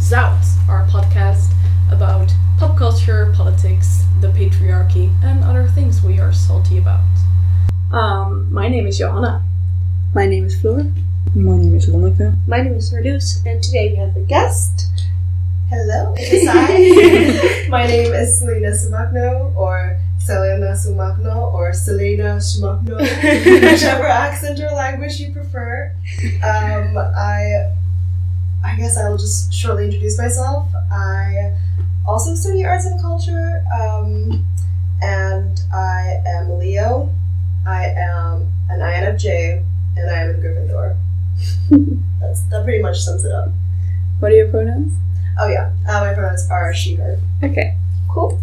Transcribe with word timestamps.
Zout, 0.00 0.42
our 0.66 0.86
podcast 0.86 1.52
about 1.90 2.32
pop 2.58 2.76
culture, 2.76 3.32
politics, 3.36 4.02
the 4.20 4.28
patriarchy, 4.28 5.12
and 5.22 5.44
other 5.44 5.68
things 5.68 6.02
we 6.02 6.18
are 6.18 6.32
salty 6.32 6.78
about. 6.78 7.04
Um, 7.92 8.52
my 8.52 8.66
name 8.66 8.86
is 8.86 8.96
Johanna. 8.98 9.44
My 10.14 10.26
name 10.26 10.46
is 10.46 10.58
Floor. 10.58 10.86
My 11.34 11.56
name 11.56 11.76
is 11.76 11.86
Lonneke. 11.86 12.34
My 12.48 12.62
name 12.62 12.74
is 12.74 12.90
Marloes, 12.92 13.44
and 13.44 13.62
today 13.62 13.90
we 13.90 13.96
have 13.96 14.16
a 14.16 14.22
guest. 14.22 14.88
Hello, 15.68 16.14
it 16.18 16.32
is 16.32 16.48
I. 16.48 17.66
My 17.68 17.86
name 17.86 18.12
is 18.12 18.38
Selena 18.38 18.70
Sumagno, 18.70 19.54
or 19.54 20.00
Selena 20.18 20.72
Sumagno, 20.72 21.52
or 21.52 21.72
Selena 21.72 22.38
Sumagno, 22.38 22.98
whichever 23.70 24.06
accent 24.06 24.58
or 24.58 24.70
language 24.74 25.20
you 25.20 25.30
prefer. 25.32 25.94
Um, 26.42 26.96
I, 26.98 27.70
I 28.64 28.76
guess 28.76 28.96
I 28.96 29.08
will 29.08 29.18
just 29.18 29.52
shortly 29.52 29.86
introduce 29.86 30.18
myself. 30.18 30.68
I 30.92 31.56
also 32.06 32.34
study 32.34 32.64
arts 32.64 32.86
and 32.86 33.00
culture, 33.00 33.64
um, 33.72 34.46
and 35.00 35.60
I 35.72 36.22
am 36.26 36.50
a 36.50 36.56
Leo. 36.56 37.10
I 37.66 37.86
am 37.86 38.52
an 38.68 38.80
INFJ, 38.80 39.64
and 39.96 40.10
I 40.10 40.22
am 40.22 40.30
in 40.30 40.40
Gryffindor. 40.42 40.96
That's, 42.20 42.42
that 42.44 42.64
pretty 42.64 42.82
much 42.82 43.00
sums 43.00 43.24
it 43.24 43.32
up. 43.32 43.48
What 44.18 44.32
are 44.32 44.36
your 44.36 44.48
pronouns? 44.48 44.92
Oh 45.38 45.48
yeah, 45.48 45.72
uh, 45.88 46.00
my 46.00 46.12
pronouns 46.12 46.48
are 46.50 46.74
she, 46.74 46.96
her. 46.96 47.18
Okay, 47.42 47.76
cool. 48.10 48.40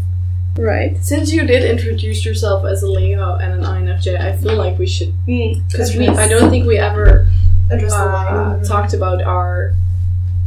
Right. 0.58 0.98
Since 1.04 1.32
you 1.32 1.46
did 1.46 1.64
introduce 1.64 2.26
yourself 2.26 2.66
as 2.66 2.82
a 2.82 2.88
Leo 2.88 3.36
and 3.36 3.54
an 3.54 3.62
INFJ, 3.64 4.20
I 4.20 4.36
feel 4.36 4.56
like 4.56 4.80
we 4.80 4.88
should 4.88 5.14
because 5.26 5.96
we 5.96 6.08
I 6.08 6.28
don't 6.28 6.50
think 6.50 6.66
we 6.66 6.80
ever 6.80 7.28
Address 7.70 7.94
the 7.94 8.00
uh, 8.00 8.12
line. 8.12 8.64
talked 8.64 8.94
about 8.94 9.22
our 9.22 9.76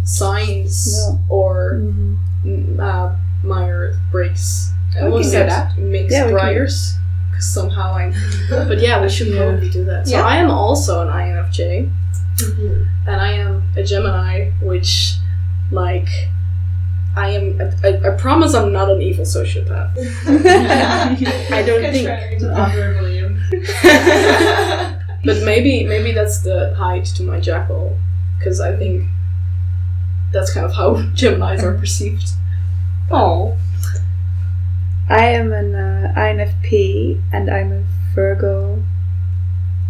signs 0.05 0.97
No. 1.09 1.21
or 1.29 1.75
Mm-hmm. 1.81 2.15
mm, 2.45 2.81
uh, 2.81 3.15
Meyer 3.45 3.95
Briggs. 4.11 4.73
I 4.97 5.05
We 5.05 5.11
almost 5.13 5.33
can 5.33 5.47
do 5.47 5.51
said 5.51 5.79
mixed 5.79 6.17
Yeah, 6.17 6.31
briars 6.31 6.95
because 7.31 7.47
somehow 7.49 7.93
I. 7.95 8.13
But 8.51 8.81
yeah, 8.81 9.01
we 9.03 9.09
should 9.09 9.29
Yeah. 9.29 9.45
probably 9.51 9.71
do 9.71 9.85
that. 9.85 10.09
So 10.09 10.17
Yeah. 10.17 10.25
I 10.27 10.37
am 10.37 10.51
also 10.51 11.01
an 11.03 11.09
INFJ, 11.09 11.89
Mhm. 12.39 12.87
and 13.07 13.21
I 13.21 13.33
am 13.33 13.63
a 13.77 13.83
Gemini, 13.85 14.51
which, 14.63 15.15
like, 15.71 16.09
I 17.17 17.29
am. 17.31 17.61
I, 17.61 17.89
I, 17.89 17.91
I 18.09 18.11
promise 18.17 18.55
I'm 18.55 18.73
not 18.73 18.91
an 18.91 19.01
evil 19.03 19.25
sociopath. 19.25 19.91
I 21.53 21.63
don't 21.67 21.83
think. 21.93 22.07
Contrary 22.09 22.39
to 22.41 22.53
popular 22.55 22.95
belief. 22.95 23.27
But 25.23 25.43
maybe 25.45 25.85
maybe 25.85 26.13
that's 26.13 26.41
the 26.41 26.75
Hyde 26.77 27.05
to 27.17 27.23
my 27.23 27.39
Jekyll, 27.41 27.97
because 28.39 28.59
I 28.61 28.75
think 28.77 29.07
that's 30.33 30.53
kind 30.53 30.67
of 30.67 30.75
how 30.75 30.95
Geminis 31.15 31.63
are 31.63 31.77
perceived. 31.77 32.31
Oh. 33.11 33.57
I 35.09 35.25
am 35.27 35.53
an 35.53 35.75
uh, 35.75 36.15
INFP 36.17 37.21
and 37.33 37.51
I'm 37.51 37.73
a 37.73 37.85
Virgo, 38.15 38.83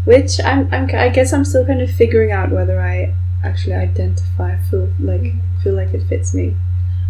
which 0.04 0.40
I'm, 0.40 0.72
I'm 0.72 0.88
I 0.94 1.10
guess 1.10 1.32
I'm 1.32 1.44
still 1.44 1.66
kind 1.66 1.82
of 1.82 1.90
figuring 1.90 2.32
out 2.32 2.50
whether 2.50 2.80
I 2.80 3.14
actually 3.44 3.74
identify 3.74 4.56
feel 4.62 4.90
like 4.98 5.32
feel 5.62 5.74
like 5.74 5.92
it 5.92 6.04
fits 6.04 6.32
me. 6.32 6.56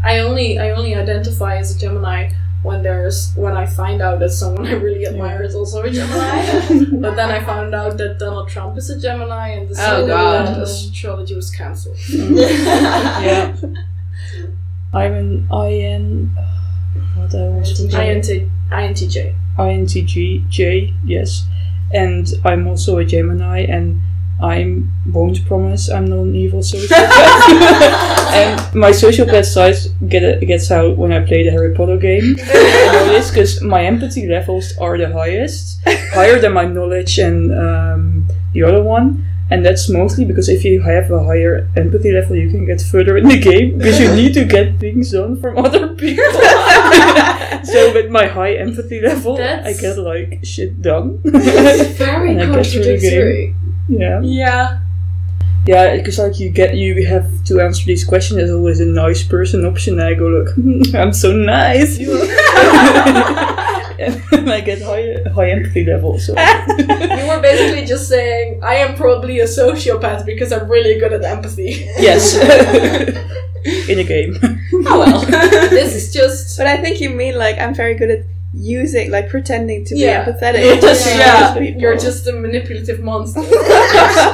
I 0.03 0.19
only 0.19 0.59
I 0.59 0.71
only 0.71 0.95
identify 0.95 1.57
as 1.57 1.75
a 1.75 1.79
Gemini 1.79 2.33
when 2.63 2.83
there's 2.83 3.33
when 3.37 3.57
I 3.57 3.65
find 3.67 4.03
out 4.03 4.19
that 4.21 4.31
someone 4.31 4.67
I 4.67 4.73
really 4.73 5.07
admire 5.07 5.43
is 5.43 5.55
also 5.55 5.83
a 5.83 5.91
Gemini. 5.91 7.01
but 7.01 7.17
then 7.17 7.31
I 7.31 7.43
found 7.43 7.75
out 7.75 7.97
that 7.99 8.19
Donald 8.19 8.49
Trump 8.49 8.77
is 8.77 8.91
a 8.91 9.01
Gemini 9.01 9.49
and 9.49 9.69
the 9.69 9.75
Oh, 9.79 10.07
God. 10.07 10.47
that 10.47 10.59
astrology 10.59 11.35
was 11.35 11.51
cancelled. 11.51 11.97
Yeah. 12.09 13.57
I'm 14.93 15.13
an 15.15 15.49
IN. 15.53 16.37
What 17.15 17.35
I 17.35 17.49
was 17.49 17.79
to? 17.79 17.85
INT, 17.85 18.51
INTJ. 18.71 19.35
INTJ, 19.57 20.49
J, 20.49 20.95
yes. 21.05 21.47
And 21.93 22.27
I'm 22.45 22.67
also 22.67 22.99
a 22.99 23.05
Gemini, 23.05 23.61
and 23.61 24.01
I'm 24.43 24.93
won't 25.07 25.45
promise 25.47 25.91
I'm 25.91 26.07
not 26.07 26.21
an 26.21 26.35
evil 26.35 26.61
sociopath. 26.71 27.51
and 28.33 28.75
my 28.75 28.91
sociopath 28.91 29.47
side 29.47 29.77
get, 30.09 30.41
gets 30.47 30.71
out 30.71 30.97
when 30.97 31.13
I 31.13 31.21
play 31.21 31.45
the 31.45 31.51
Harry 31.51 31.75
Potter 31.75 31.97
game. 31.97 32.37
I 32.43 32.91
know 32.93 33.13
this 33.13 33.31
because 33.31 33.63
my 33.63 33.85
empathy 33.85 34.27
levels 34.27 34.77
are 34.79 34.97
the 34.97 35.13
highest, 35.13 35.81
higher 36.13 36.39
than 36.41 36.53
my 36.53 36.65
knowledge 36.65 37.19
and 37.19 37.53
um, 37.53 38.29
the 38.53 38.63
other 38.63 38.83
one. 38.83 39.27
And 39.51 39.67
that's 39.67 39.91
mostly 39.91 40.25
because 40.25 40.49
if 40.49 40.65
you 40.65 40.81
have 40.83 41.11
a 41.11 41.25
higher 41.25 41.69
empathy 41.77 42.13
level, 42.13 42.37
you 42.37 42.49
can 42.51 42.65
get 42.67 42.81
further 42.81 43.17
in 43.17 43.27
the 43.27 43.39
game 43.39 43.79
because 43.79 43.99
you 43.99 44.15
need 44.15 44.33
to 44.35 44.45
get 44.45 44.79
things 44.79 45.11
done 45.11 45.41
from 45.41 45.59
other 45.59 45.89
people. 45.89 46.23
so 47.65 47.93
with 47.93 48.11
my 48.11 48.27
high 48.27 48.55
empathy 48.55 49.01
level, 49.01 49.43
I 49.43 49.73
get 49.73 49.99
like 49.99 50.45
shit 50.45 50.81
done. 50.81 51.19
Very 51.25 52.31
And 52.31 52.43
I 52.43 52.47
get 52.55 52.67
through 52.67 52.85
the 52.85 52.91
contradictory. 52.93 53.57
Yeah, 53.89 54.21
Yeah. 54.23 54.81
yeah, 55.67 55.97
because 55.97 56.19
like 56.19 56.39
you 56.41 56.51
get 56.51 56.75
you 56.77 57.07
have 57.07 57.29
to 57.45 57.61
answer 57.61 57.85
these 57.87 58.05
questions. 58.05 58.37
There's 58.39 58.51
always 58.51 58.81
a 58.81 58.87
nice 58.87 59.23
person 59.23 59.65
option. 59.65 59.95
And 60.01 60.03
I 60.09 60.15
go 60.15 60.27
look, 60.29 60.49
I'm 60.95 61.13
so 61.13 61.33
nice. 61.33 61.99
You 61.99 62.13
and 64.01 64.51
I 64.51 64.61
get 64.65 64.81
high 64.83 65.17
high 65.35 65.51
empathy 65.51 65.85
level. 65.85 66.19
So 66.19 66.33
You 66.39 67.27
were 67.29 67.41
basically 67.41 67.85
just 67.85 68.09
saying, 68.09 68.63
I 68.65 68.77
am 68.77 68.95
probably 68.97 69.41
a 69.41 69.45
sociopath 69.45 70.25
because 70.25 70.53
I'm 70.53 70.69
really 70.69 70.99
good 70.99 71.13
at 71.13 71.23
empathy. 71.25 71.87
yes, 71.99 72.35
in 73.89 73.99
a 73.99 74.05
game. 74.05 74.39
Oh 74.87 74.99
well. 75.01 75.21
this 75.71 75.95
is 75.95 76.13
just. 76.13 76.57
But 76.57 76.67
I 76.67 76.77
think 76.79 77.01
you 77.01 77.11
mean 77.11 77.37
like 77.37 77.59
I'm 77.59 77.75
very 77.75 77.95
good 77.95 78.11
at 78.11 78.25
using 78.53 79.11
like 79.11 79.29
pretending 79.29 79.85
to 79.87 79.97
Yeah. 79.97 80.25
be 80.25 80.33
empathetic. 80.33 80.65
You're 80.65 80.81
just, 80.81 81.05
to 81.05 81.17
yeah, 81.17 81.59
you're 81.61 81.97
just 81.97 82.27
a 82.27 82.33
manipulative 82.33 83.01
monster. 83.01 83.41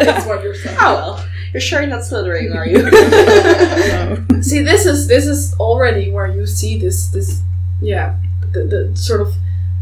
That's 0.04 0.26
what 0.26 0.42
you're 0.42 0.54
saying. 0.54 0.76
oh 0.80 0.94
well. 0.94 1.26
You're 1.52 1.60
sure 1.60 1.80
you're 1.80 1.88
not 1.90 2.00
Slytherin, 2.00 2.54
are 2.54 2.66
you? 2.66 2.82
No. 2.82 4.40
See, 4.42 4.60
this 4.62 4.84
is 4.84 5.06
this 5.06 5.26
is 5.26 5.54
already 5.58 6.10
where 6.10 6.26
you 6.26 6.46
see 6.46 6.78
this 6.78 7.08
this 7.08 7.40
yeah 7.80 8.16
the, 8.52 8.64
the 8.64 8.96
sort 8.96 9.20
of 9.20 9.34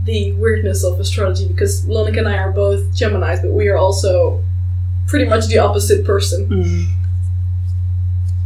the 0.05 0.33
weirdness 0.33 0.85
of 0.85 1.01
astrology 1.01 1.49
because 1.49 1.85
Lonneke 1.87 2.19
and 2.19 2.29
I 2.29 2.37
are 2.39 2.53
both 2.53 2.95
Gemini's, 2.95 3.41
but 3.41 3.53
we 3.53 3.69
are 3.69 3.77
also 3.77 4.43
pretty 5.07 5.25
much 5.27 5.47
the 5.47 5.59
opposite 5.59 6.05
person. 6.05 6.47
Mm. 6.49 6.85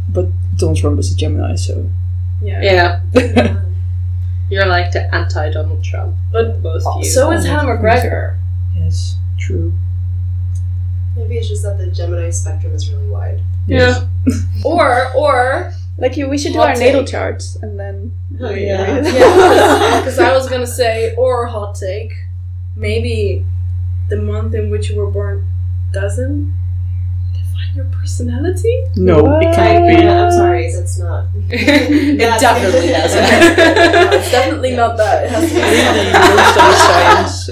But 0.09 0.27
Donald 0.55 0.77
Trump 0.77 0.99
is 0.99 1.11
a 1.11 1.15
Gemini, 1.15 1.55
so 1.55 1.89
Yeah. 2.41 3.01
yeah. 3.13 3.61
You're 4.49 4.65
like 4.65 4.91
the 4.91 5.13
anti 5.13 5.51
Donald 5.51 5.83
Trump. 5.83 6.15
But 6.31 6.61
Both 6.61 6.85
of 6.85 7.03
you. 7.03 7.09
so 7.09 7.31
is 7.31 7.45
Hannah 7.45 7.69
McGregor. 7.77 8.37
yes, 8.75 9.15
true. 9.37 9.73
Maybe 11.15 11.37
it's 11.37 11.49
just 11.49 11.63
that 11.63 11.77
the 11.77 11.87
Gemini 11.87 12.29
spectrum 12.29 12.73
is 12.73 12.91
really 12.91 13.07
wide. 13.07 13.41
Yeah. 13.67 14.05
Or 14.65 15.11
or 15.15 15.71
like 15.97 16.15
we 16.15 16.37
should 16.37 16.51
do 16.53 16.59
Hot 16.59 16.69
our 16.71 16.75
natal 16.75 17.05
charts 17.05 17.55
and 17.61 17.79
then 17.79 18.11
Oh, 18.41 18.49
yeah. 18.51 19.01
yeah, 19.03 19.99
because 19.99 20.19
I 20.19 20.33
was 20.33 20.49
gonna 20.49 20.67
say 20.67 21.15
or 21.15 21.47
hot 21.47 21.75
take, 21.75 22.11
maybe 22.75 23.45
the 24.09 24.17
month 24.17 24.53
in 24.55 24.69
which 24.69 24.89
you 24.89 24.97
were 24.97 25.09
born 25.09 25.47
doesn't 25.93 26.53
define 27.59 27.75
your 27.75 27.85
personality. 27.85 28.83
No, 28.95 29.39
it 29.39 29.53
can't 29.55 29.87
be. 29.87 30.03
Yeah, 30.03 30.25
I'm 30.25 30.31
sorry, 30.31 30.71
that's 30.71 30.97
not. 30.99 31.25
it 31.49 32.17
That's- 32.17 32.41
definitely 32.41 32.87
doesn't. 32.89 33.23
it's 34.19 34.31
definitely 34.31 34.75
not 34.75 34.97
that. 34.97 35.25
It 35.25 35.29
has 35.31 35.49
to 35.49 35.55
be 35.55 35.61
Really, 35.61 36.53
don't 36.55 36.75
science. 36.87 37.49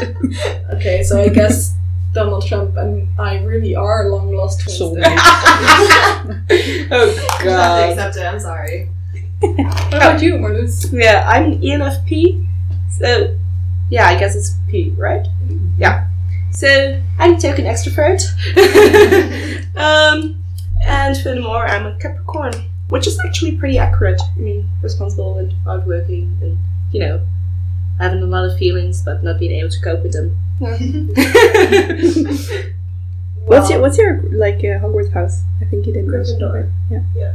Okay, 0.77 1.01
so 1.03 1.21
I 1.21 1.29
guess 1.29 1.73
Donald 2.13 2.45
Trump 2.45 2.75
and 2.77 3.07
I 3.19 3.39
really 3.43 3.75
are 3.75 4.09
long 4.09 4.31
lost 4.35 4.61
twins. 4.61 4.79
Soulmates. 4.79 5.03
then. 6.27 6.87
oh 6.91 7.15
have 7.15 7.39
to 7.39 7.43
god. 7.45 7.89
accept 7.89 8.17
it, 8.17 8.23
I'm 8.25 8.39
sorry. 8.39 8.89
What 9.39 9.93
about 9.93 10.21
you, 10.21 10.33
Marloes? 10.35 10.91
Yeah, 10.93 11.25
I'm 11.27 11.53
E 11.63 11.71
ENFP. 11.71 12.45
So, 12.91 13.35
yeah, 13.89 14.07
I 14.07 14.17
guess 14.19 14.35
it's 14.35 14.55
P, 14.69 14.91
right? 14.97 15.23
Mm-hmm. 15.23 15.81
Yeah. 15.81 16.07
So, 16.57 16.99
I'm 17.19 17.35
a 17.35 17.39
token 17.39 17.65
extrovert. 17.65 18.23
um, 19.77 20.43
and 20.87 21.15
furthermore, 21.15 21.67
I'm 21.67 21.85
a 21.85 21.95
Capricorn, 21.99 22.53
which 22.89 23.05
is 23.05 23.19
actually 23.23 23.57
pretty 23.57 23.77
accurate. 23.77 24.19
I 24.35 24.39
mean, 24.39 24.67
responsible 24.81 25.37
and 25.37 25.53
hardworking, 25.65 26.35
and 26.41 26.57
you 26.91 27.01
know, 27.01 27.21
having 27.99 28.23
a 28.23 28.25
lot 28.25 28.43
of 28.43 28.57
feelings 28.57 29.03
but 29.03 29.23
not 29.23 29.37
being 29.39 29.51
able 29.51 29.69
to 29.69 29.79
cope 29.81 30.01
with 30.01 30.13
them. 30.13 30.35
What's 33.45 33.69
your 33.69 33.79
what's 33.79 33.97
your 33.97 34.23
like 34.31 34.57
uh, 34.57 34.81
Hogwarts 34.81 35.13
house? 35.13 35.43
I 35.61 35.65
think 35.65 35.85
you 35.85 35.93
didn't 35.93 36.09
mention 36.09 36.39
Gryffindor. 36.39 36.71
it. 36.89 37.03
Yeah. 37.15 37.33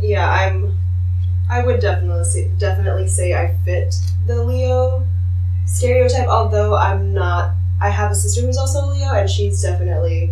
Yeah, 0.00 0.30
I'm. 0.30 0.78
I 1.50 1.66
would 1.66 1.80
definitely 1.80 2.24
say, 2.24 2.48
definitely 2.56 3.08
say 3.08 3.34
I 3.34 3.56
fit 3.64 3.96
the 4.26 4.44
Leo 4.44 5.04
stereotype. 5.66 6.28
Although 6.28 6.76
I'm 6.76 7.12
not. 7.12 7.56
I 7.80 7.90
have 7.90 8.10
a 8.10 8.14
sister 8.14 8.42
who's 8.42 8.56
also 8.56 8.84
a 8.84 8.86
Leo, 8.86 9.12
and 9.12 9.28
she's 9.30 9.62
definitely 9.62 10.30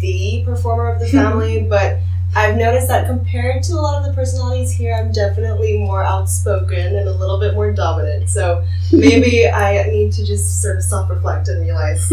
the 0.00 0.42
performer 0.44 0.88
of 0.90 1.00
the 1.00 1.08
family. 1.08 1.62
but 1.68 1.98
I've 2.34 2.56
noticed 2.56 2.88
that 2.88 3.06
compared 3.06 3.62
to 3.64 3.74
a 3.74 3.80
lot 3.80 3.98
of 4.00 4.06
the 4.08 4.14
personalities 4.14 4.72
here, 4.72 4.94
I'm 4.94 5.12
definitely 5.12 5.78
more 5.78 6.02
outspoken 6.02 6.96
and 6.96 7.06
a 7.08 7.12
little 7.12 7.38
bit 7.38 7.54
more 7.54 7.70
dominant. 7.72 8.30
So 8.30 8.64
maybe 8.90 9.48
I 9.48 9.84
need 9.90 10.12
to 10.14 10.24
just 10.24 10.62
sort 10.62 10.76
of 10.76 10.82
self 10.82 11.10
reflect 11.10 11.48
and 11.48 11.60
realize 11.62 12.10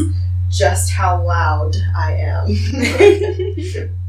just 0.50 0.92
how 0.92 1.24
loud 1.24 1.76
I 1.96 2.14
am. 2.14 3.90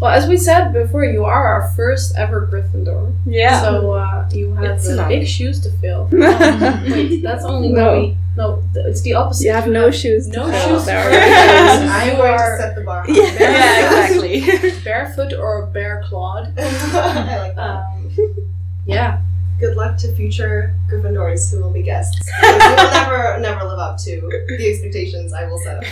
Well, 0.00 0.10
as 0.10 0.26
we 0.26 0.36
said 0.36 0.72
before, 0.72 1.04
you 1.04 1.24
are 1.24 1.46
our 1.46 1.70
first 1.76 2.16
ever 2.16 2.48
Gryffindor. 2.50 3.14
Yeah. 3.24 3.62
So 3.62 3.92
uh, 3.92 4.28
you 4.32 4.52
have 4.54 4.84
uh, 4.84 5.06
big 5.06 5.28
shoes 5.28 5.60
to 5.60 5.70
fill. 5.70 6.08
Wait, 6.12 7.22
that's 7.22 7.44
only 7.44 7.68
No. 7.68 8.00
no. 8.08 8.16
We, 8.36 8.42
no, 8.42 8.62
it's 8.74 9.02
the 9.02 9.14
opposite. 9.14 9.44
You 9.44 9.52
have 9.52 9.68
no 9.68 9.90
shoes. 9.90 10.28
no 10.28 10.50
fill. 10.50 10.76
shoes. 10.78 10.86
There 10.86 10.98
are 11.08 11.12
I'm 11.12 12.16
going 12.16 12.38
to 12.38 12.56
set 12.58 12.74
the 12.74 12.82
bar. 12.82 13.04
Yeah. 13.08 13.22
yeah, 13.38 14.06
exactly. 14.08 14.80
barefoot 14.84 15.32
or 15.32 15.66
bare 15.66 16.02
clawed. 16.06 16.52
I 16.58 17.38
like 17.38 17.56
that. 17.56 17.60
Um, 17.60 18.10
yeah. 18.86 19.20
Good 19.60 19.76
luck 19.76 19.96
to 19.98 20.12
future 20.16 20.74
Gryffindors 20.90 21.52
who 21.52 21.62
will 21.62 21.70
be 21.70 21.82
guests. 21.82 22.18
We 22.42 22.48
will 22.48 22.58
never, 22.58 23.38
never 23.38 23.64
live 23.64 23.78
up 23.78 23.96
to 23.98 24.20
the 24.48 24.68
expectations 24.68 25.32
I 25.32 25.44
will 25.46 25.58
set 25.58 25.76
up. 25.76 25.84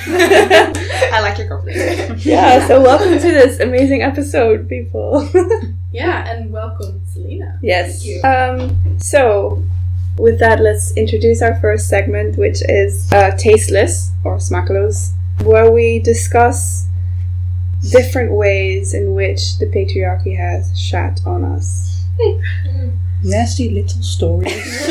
I 1.13 1.21
like 1.21 1.39
your 1.39 1.47
confidence. 1.47 2.27
yeah, 2.27 2.67
so 2.67 2.81
welcome 2.81 3.13
to 3.13 3.21
this 3.21 3.61
amazing 3.61 4.03
episode, 4.03 4.69
people. 4.69 5.29
Yeah, 5.93 6.29
and 6.29 6.53
welcome, 6.53 7.01
Selena. 7.07 7.59
yes. 7.63 8.03
Thank 8.05 8.05
you. 8.07 8.23
Um, 8.23 8.99
so, 9.01 9.63
with 10.17 10.39
that, 10.41 10.61
let's 10.61 10.97
introduce 10.97 11.43
our 11.43 11.59
first 11.61 11.89
segment, 11.89 12.37
which 12.37 12.63
is 12.69 13.11
uh, 13.13 13.37
Tasteless 13.37 14.11
or 14.25 14.37
Smakeloos, 14.37 15.13
where 15.43 15.71
we 15.71 15.99
discuss 15.99 16.87
different 17.91 18.33
ways 18.33 18.93
in 18.95 19.15
which 19.15 19.59
the 19.59 19.67
patriarchy 19.67 20.37
has 20.37 20.79
shat 20.79 21.21
on 21.25 21.45
us. 21.45 22.05
Nasty 23.23 23.71
little 23.71 24.03
stories. 24.03 24.87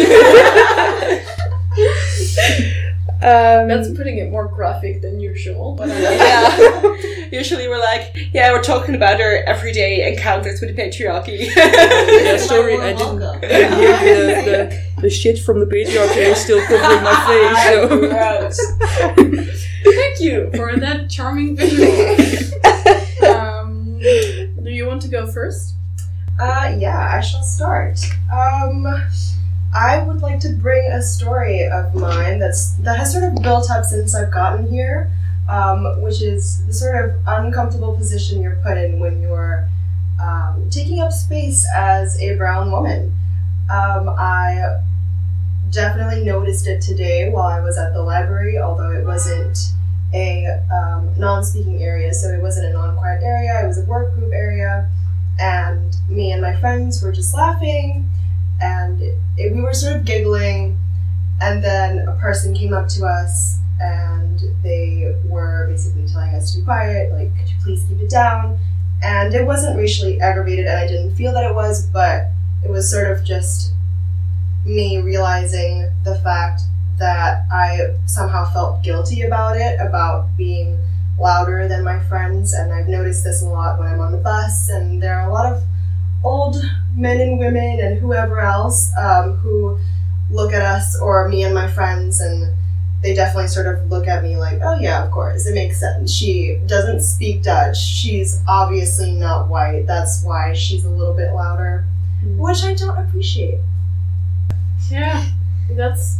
Um, 3.21 3.67
That's 3.67 3.89
putting 3.97 4.17
it 4.17 4.31
more 4.31 4.47
graphic 4.47 5.01
than 5.01 5.19
usual. 5.19 5.75
But 5.75 5.91
I 5.91 5.99
yeah. 5.99 7.27
Usually 7.31 7.67
we're 7.67 7.79
like, 7.79 8.15
yeah, 8.33 8.53
we're 8.53 8.63
talking 8.63 8.95
about 8.95 9.19
our 9.19 9.43
everyday 9.43 10.09
encounters 10.09 10.61
with 10.61 10.73
the 10.75 10.81
patriarchy. 10.81 11.49
Yeah, 11.55 12.37
sorry, 12.37 12.79
I 12.79 12.93
didn't. 12.93 13.19
Welcome. 13.19 13.49
I 13.49 13.75
hear 13.75 14.25
the, 14.25 14.41
the, 14.95 15.01
the 15.01 15.09
shit 15.09 15.39
from 15.39 15.59
the 15.59 15.65
patriarchy 15.65 16.17
is 16.17 16.37
still 16.37 16.61
covering 16.65 17.03
my 17.03 17.13
face. 17.27 18.57
So. 18.57 19.59
Thank 19.83 20.19
you 20.21 20.49
for 20.55 20.77
that 20.77 21.09
charming 21.09 21.55
visual. 21.55 21.89
um, 23.29 23.99
do 23.99 24.69
you 24.69 24.87
want 24.87 25.01
to 25.01 25.07
go 25.07 25.27
first? 25.27 25.75
Uh, 26.39 26.73
yeah, 26.77 27.15
I 27.17 27.19
shall 27.19 27.43
start. 27.43 27.99
Um, 28.31 28.85
I 29.73 30.01
would 30.03 30.21
like 30.21 30.39
to 30.41 30.49
bring 30.49 30.91
a 30.91 31.01
story 31.01 31.67
of 31.67 31.93
mine 31.93 32.39
that's 32.39 32.73
that 32.77 32.97
has 32.97 33.13
sort 33.13 33.23
of 33.23 33.41
built 33.43 33.69
up 33.69 33.85
since 33.85 34.15
I've 34.15 34.31
gotten 34.31 34.67
here, 34.67 35.11
um, 35.47 36.01
which 36.01 36.21
is 36.21 36.65
the 36.65 36.73
sort 36.73 37.05
of 37.05 37.15
uncomfortable 37.27 37.95
position 37.95 38.41
you're 38.41 38.59
put 38.63 38.77
in 38.77 38.99
when 38.99 39.21
you're 39.21 39.69
um, 40.19 40.67
taking 40.71 40.99
up 40.99 41.11
space 41.11 41.67
as 41.75 42.19
a 42.19 42.35
brown 42.35 42.71
woman. 42.71 43.15
Um, 43.69 44.09
I 44.09 44.79
definitely 45.69 46.23
noticed 46.23 46.65
it 46.65 46.81
today 46.81 47.29
while 47.29 47.47
I 47.47 47.59
was 47.59 47.77
at 47.77 47.93
the 47.93 48.01
library, 48.01 48.57
although 48.57 48.91
it 48.91 49.05
wasn't 49.05 49.57
a 50.11 50.47
um, 50.73 51.13
non-speaking 51.19 51.83
area, 51.83 52.11
so 52.11 52.29
it 52.29 52.41
wasn't 52.41 52.65
a 52.65 52.73
non-quiet 52.73 53.21
area. 53.21 53.63
It 53.63 53.67
was 53.67 53.77
a 53.77 53.85
work 53.85 54.15
group 54.15 54.33
area 54.33 54.89
and 55.39 55.95
me 56.09 56.31
and 56.31 56.41
my 56.41 56.55
friends 56.55 57.01
were 57.01 57.11
just 57.11 57.33
laughing 57.33 58.09
and 58.59 59.01
it, 59.37 59.53
we 59.53 59.61
were 59.61 59.73
sort 59.73 59.95
of 59.95 60.05
giggling 60.05 60.77
and 61.41 61.63
then 61.63 62.07
a 62.07 62.15
person 62.15 62.53
came 62.53 62.73
up 62.73 62.87
to 62.89 63.05
us 63.05 63.59
and 63.79 64.41
they 64.61 65.15
were 65.25 65.67
basically 65.69 66.05
telling 66.07 66.35
us 66.35 66.51
to 66.51 66.59
be 66.59 66.65
quiet 66.65 67.11
like 67.13 67.35
could 67.37 67.49
you 67.49 67.55
please 67.63 67.85
keep 67.87 67.99
it 67.99 68.09
down? 68.09 68.59
And 69.01 69.33
it 69.33 69.45
wasn't 69.45 69.77
racially 69.77 70.19
aggravated 70.19 70.65
and 70.65 70.77
i 70.77 70.85
didn't 70.85 71.15
feel 71.15 71.33
that 71.33 71.49
it 71.49 71.55
was 71.55 71.85
but 71.87 72.31
it 72.63 72.69
was 72.69 72.91
sort 72.91 73.09
of 73.09 73.23
just 73.23 73.73
me 74.65 74.97
realizing 74.97 75.89
the 76.03 76.15
fact 76.15 76.63
that 76.97 77.45
i 77.49 77.95
somehow 78.05 78.43
felt 78.51 78.83
guilty 78.83 79.21
about 79.21 79.55
it 79.55 79.79
about 79.79 80.35
being 80.35 80.77
louder 81.19 81.67
than 81.67 81.83
my 81.83 81.99
friends, 81.99 82.53
and 82.53 82.73
I've 82.73 82.87
noticed 82.87 83.23
this 83.23 83.41
a 83.41 83.45
lot 83.45 83.77
when 83.77 83.87
I'm 83.87 83.99
on 83.99 84.11
the 84.11 84.17
bus, 84.17 84.69
and 84.69 85.01
there 85.01 85.19
are 85.19 85.29
a 85.29 85.33
lot 85.33 85.51
of 85.51 85.63
old 86.23 86.57
men 86.95 87.19
and 87.21 87.39
women 87.39 87.79
and 87.79 87.99
whoever 87.99 88.39
else 88.39 88.91
um, 88.97 89.37
who 89.37 89.77
look 90.31 90.53
at 90.53 90.61
us 90.61 90.99
or 90.99 91.27
me 91.27 91.43
and 91.43 91.53
my 91.53 91.67
friends, 91.71 92.19
and 92.19 92.53
they 93.01 93.13
definitely 93.13 93.47
sort 93.47 93.65
of 93.65 93.89
look 93.89 94.07
at 94.07 94.23
me 94.23 94.37
like, 94.37 94.59
oh 94.61 94.77
yeah, 94.79 95.03
of 95.03 95.11
course, 95.11 95.47
it 95.47 95.55
makes 95.55 95.79
sense. 95.79 96.13
She 96.13 96.59
doesn't 96.65 97.01
speak 97.01 97.43
Dutch. 97.43 97.77
She's 97.77 98.41
obviously 98.47 99.11
not 99.11 99.47
white. 99.47 99.85
That's 99.87 100.23
why 100.23 100.53
she's 100.53 100.83
a 100.83 100.89
little 100.89 101.13
bit 101.13 101.31
louder, 101.33 101.85
which 102.23 102.63
I 102.63 102.73
don't 102.73 102.97
appreciate. 102.97 103.59
Yeah, 104.89 105.25
that's. 105.71 106.17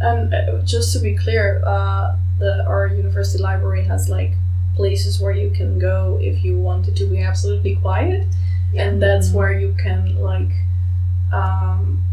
And 0.00 0.32
uh, 0.32 0.62
just 0.62 0.94
to 0.94 0.98
be 0.98 1.14
clear, 1.14 1.62
uh, 1.66 2.16
the 2.38 2.64
our 2.66 2.86
university 2.86 3.42
library 3.42 3.84
has 3.84 4.08
like 4.08 4.32
places 4.74 5.20
where 5.20 5.32
you 5.32 5.50
can 5.50 5.78
go 5.78 6.18
if 6.22 6.42
you 6.42 6.56
wanted 6.56 6.96
to 6.96 7.04
be 7.04 7.18
absolutely 7.18 7.76
quiet, 7.76 8.26
and 8.76 9.02
that's 9.02 9.30
where 9.32 9.52
you 9.52 9.74
can 9.78 10.16
like, 10.20 10.50
um, 11.32 12.04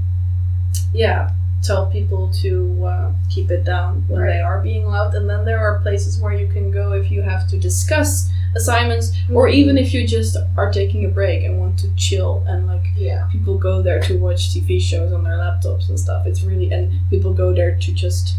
yeah, 0.94 1.32
tell 1.64 1.88
people 1.88 2.32
to 2.42 2.86
uh, 2.86 3.12
keep 3.30 3.52
it 3.52 3.64
down 3.64 4.04
when 4.08 4.26
they 4.26 4.40
are 4.40 4.62
being 4.62 4.86
loud. 4.86 5.14
And 5.16 5.30
then 5.30 5.46
there 5.46 5.60
are 5.60 5.80
places 5.80 6.20
where 6.20 6.34
you 6.34 6.48
can 6.48 6.72
go 6.72 6.94
if 6.94 7.12
you 7.12 7.22
have 7.24 7.48
to 7.50 7.58
discuss 7.58 8.30
assignments, 8.56 9.12
or 9.34 9.48
even 9.48 9.78
if 9.78 9.94
you 9.94 10.08
just 10.08 10.36
are 10.58 10.72
taking 10.72 11.06
a 11.06 11.10
break 11.10 11.44
and 11.44 11.60
want 11.60 11.78
to 11.80 11.94
chill 11.96 12.44
and 12.48 12.66
like 12.68 12.86
Yeah. 12.96 13.28
people 13.32 13.58
go 13.58 13.82
there 13.82 14.00
to 14.02 14.18
watch 14.18 14.50
TV 14.54 14.80
shows 14.82 15.12
on 15.14 15.24
their 15.24 15.38
laptops 15.38 15.90
and 15.90 16.00
stuff. 16.00 16.26
It's 16.26 16.42
really 16.44 16.72
and 16.72 16.92
people 17.10 17.34
go 17.34 17.54
there 17.54 17.76
to 17.76 17.92
just 17.94 18.36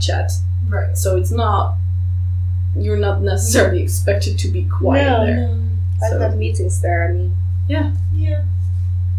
chat. 0.00 0.30
Right. 0.68 0.96
So 0.96 1.16
it's 1.16 1.30
not 1.32 1.76
you're 2.76 2.96
not 2.98 3.22
necessarily 3.22 3.82
expected 3.82 4.38
to 4.38 4.48
be 4.48 4.64
quiet 4.64 5.26
there. 5.26 5.58
I've 6.02 6.10
So- 6.12 6.20
had 6.20 6.38
meetings 6.38 6.80
there. 6.80 7.08
I 7.08 7.12
mean, 7.12 7.36
Yeah. 7.68 7.94
Yeah. 8.14 8.44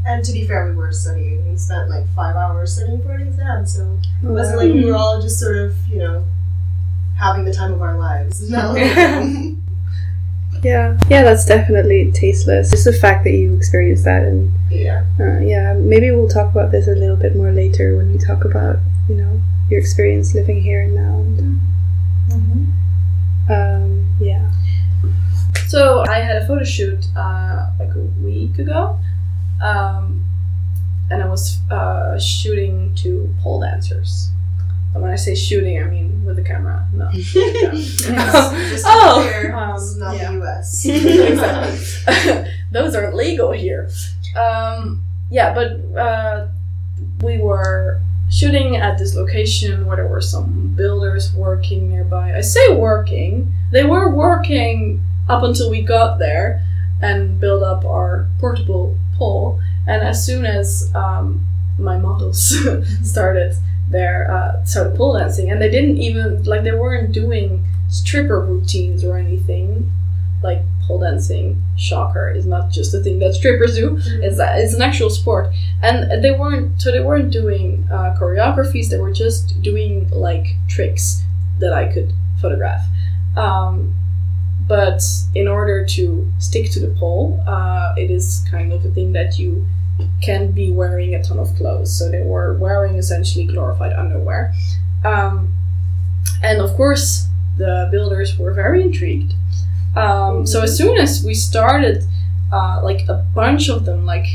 And 0.05 0.23
to 0.25 0.31
be 0.31 0.45
fair, 0.45 0.69
we 0.69 0.75
were 0.75 0.91
studying. 0.91 1.49
We 1.49 1.57
spent 1.57 1.89
like 1.89 2.05
five 2.15 2.35
hours 2.35 2.75
studying 2.75 3.01
for 3.03 3.11
an 3.11 3.27
exam, 3.27 3.65
so 3.65 3.99
it 4.23 4.27
wasn't 4.27 4.57
like 4.57 4.73
we 4.73 4.85
were 4.85 4.95
all 4.95 5.21
just 5.21 5.39
sort 5.39 5.57
of, 5.57 5.75
you 5.87 5.99
know, 5.99 6.25
having 7.17 7.45
the 7.45 7.53
time 7.53 7.73
of 7.73 7.81
our 7.81 7.97
lives. 7.97 8.49
No. 8.49 8.75
Yeah, 10.63 10.97
yeah, 11.09 11.23
that's 11.23 11.45
definitely 11.45 12.11
tasteless. 12.11 12.71
Just 12.71 12.83
the 12.83 12.91
fact 12.91 13.23
that 13.23 13.31
you 13.31 13.55
experienced 13.55 14.03
that, 14.03 14.23
and 14.23 14.51
yeah. 14.69 15.05
uh, 15.17 15.39
yeah, 15.39 15.73
maybe 15.73 16.11
we'll 16.11 16.27
talk 16.27 16.51
about 16.51 16.71
this 16.71 16.87
a 16.87 16.91
little 16.91 17.15
bit 17.15 17.33
more 17.35 17.51
later 17.51 17.95
when 17.95 18.11
we 18.11 18.17
talk 18.17 18.43
about 18.43 18.77
you 19.07 19.15
know 19.15 19.39
your 19.69 19.79
experience 19.79 20.35
living 20.35 20.61
here 20.61 20.81
and 20.81 20.95
now. 20.95 21.15
And, 21.19 21.39
um, 22.31 22.73
yeah, 23.49 23.88
So 25.69 26.03
I 26.07 26.19
had 26.21 26.37
a 26.41 26.47
photo 26.47 26.63
shoot 26.63 27.05
uh, 27.15 27.69
like 27.79 27.93
a 27.93 27.99
week 28.23 28.57
ago, 28.57 28.97
um, 29.63 30.25
and 31.11 31.21
I 31.21 31.27
was 31.27 31.59
uh, 31.69 32.17
shooting 32.19 32.93
two 32.95 33.31
pole 33.43 33.61
dancers. 33.61 34.31
And 34.95 35.03
when 35.03 35.11
I 35.11 35.15
say 35.15 35.35
shooting, 35.35 35.79
I 35.79 35.85
mean 35.85 36.25
with 36.25 36.37
the 36.37 36.41
camera, 36.41 36.87
no. 36.91 37.07
Just 37.13 38.07
Oh. 38.87 39.19
clear, 39.21 39.55
Um, 39.55 39.99
not 39.99 40.17
yeah. 40.17 40.31
the 40.31 40.41
US. 40.43 40.85
exactly. 40.85 42.51
Those 42.71 42.95
are 42.95 43.13
legal 43.13 43.51
here. 43.51 43.91
Um, 44.35 45.03
yeah, 45.29 45.53
but 45.53 45.73
uh, 45.95 46.47
we 47.21 47.37
were 47.37 48.01
shooting 48.31 48.75
at 48.75 48.97
this 48.97 49.15
location 49.15 49.85
where 49.85 49.97
there 49.97 50.07
were 50.07 50.21
some 50.21 50.73
builders 50.75 51.31
working 51.35 51.89
nearby. 51.89 52.35
I 52.35 52.41
say 52.41 52.73
working, 52.75 53.53
they 53.71 53.83
were 53.83 54.09
working 54.09 55.05
up 55.29 55.43
until 55.43 55.69
we 55.69 55.81
got 55.81 56.19
there 56.19 56.65
and 57.01 57.39
built 57.39 57.63
up 57.63 57.85
our 57.85 58.27
portable 58.39 58.97
pole. 59.15 59.59
And 59.87 60.01
as 60.01 60.25
soon 60.25 60.45
as 60.45 60.91
um, 60.95 61.45
my 61.77 61.97
models 61.97 62.55
started 63.03 63.55
their 63.89 64.31
uh, 64.31 64.63
started 64.65 64.95
pole 64.95 65.17
dancing, 65.17 65.49
and 65.49 65.61
they 65.61 65.69
didn't 65.69 65.97
even 65.97 66.43
like 66.43 66.63
they 66.63 66.71
weren't 66.71 67.11
doing 67.11 67.65
stripper 67.89 68.39
routines 68.39 69.03
or 69.03 69.17
anything 69.17 69.91
like 70.43 70.61
pole 70.85 70.99
dancing 70.99 71.61
shocker 71.77 72.29
is 72.29 72.45
not 72.45 72.71
just 72.71 72.93
a 72.93 72.99
thing 72.99 73.19
that 73.19 73.33
strippers 73.33 73.75
do. 73.75 73.97
It's, 74.21 74.39
a, 74.39 74.57
it's 74.57 74.73
an 74.73 74.81
actual 74.81 75.09
sport. 75.09 75.53
And 75.81 76.23
they 76.23 76.31
weren't 76.31 76.81
so 76.81 76.91
they 76.91 77.01
weren't 77.01 77.31
doing 77.31 77.87
uh, 77.91 78.15
choreographies 78.19 78.89
they 78.89 78.97
were 78.97 79.11
just 79.11 79.61
doing 79.61 80.09
like 80.09 80.47
tricks 80.67 81.23
that 81.59 81.73
i 81.73 81.91
could 81.91 82.13
photograph. 82.41 82.85
Um, 83.35 83.93
but 84.69 85.01
in 85.33 85.47
order 85.47 85.83
to 85.83 86.31
stick 86.37 86.69
to 86.71 86.79
the 86.79 86.93
pole, 86.99 87.43
uh, 87.47 87.95
it 87.97 88.11
is 88.11 88.45
kind 88.51 88.71
of 88.71 88.85
a 88.85 88.89
thing 88.89 89.13
that 89.13 89.39
you 89.39 89.65
can 90.21 90.51
be 90.51 90.71
wearing 90.71 91.15
a 91.15 91.23
ton 91.23 91.39
of 91.39 91.53
clothes. 91.55 91.97
So 91.97 92.09
they 92.09 92.21
were 92.21 92.53
wearing 92.53 92.95
essentially 92.95 93.45
glorified 93.45 93.93
underwear. 93.93 94.53
Um, 95.03 95.55
and 96.43 96.61
of 96.61 96.75
course, 96.75 97.25
the 97.57 97.89
builders 97.91 98.37
were 98.37 98.53
very 98.53 98.83
intrigued. 98.83 99.33
Um, 99.95 100.45
so 100.45 100.61
as 100.61 100.77
soon 100.77 100.99
as 100.99 101.23
we 101.25 101.33
started, 101.33 102.03
uh, 102.53 102.81
like 102.83 103.09
a 103.09 103.25
bunch 103.33 103.69
of 103.69 103.85
them, 103.85 104.05
like 104.05 104.27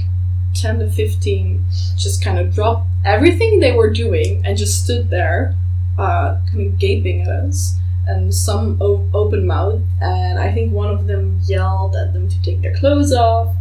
10 0.55 0.81
to 0.81 0.91
15, 0.91 1.65
just 1.97 2.23
kind 2.25 2.41
of 2.41 2.53
dropped 2.53 2.89
everything 3.05 3.61
they 3.61 3.73
were 3.73 3.91
doing 3.91 4.43
and 4.45 4.59
just 4.59 4.83
stood 4.83 5.11
there, 5.11 5.57
uh, 5.97 6.41
kind 6.51 6.67
of 6.67 6.79
gaping 6.79 7.23
at 7.23 7.29
us. 7.29 7.77
And 8.07 8.35
some 8.35 8.77
o- 8.83 9.09
open 9.15 9.47
mouth, 9.47 9.81
and 10.01 10.39
I 10.39 10.53
think 10.53 10.73
one 10.73 10.91
of 10.91 11.07
them 11.07 11.41
yelled 11.47 11.97
at 11.97 12.13
them 12.13 12.29
to 12.29 12.43
take 12.43 12.61
their 12.61 12.75
clothes 12.75 13.13
off. 13.13 13.55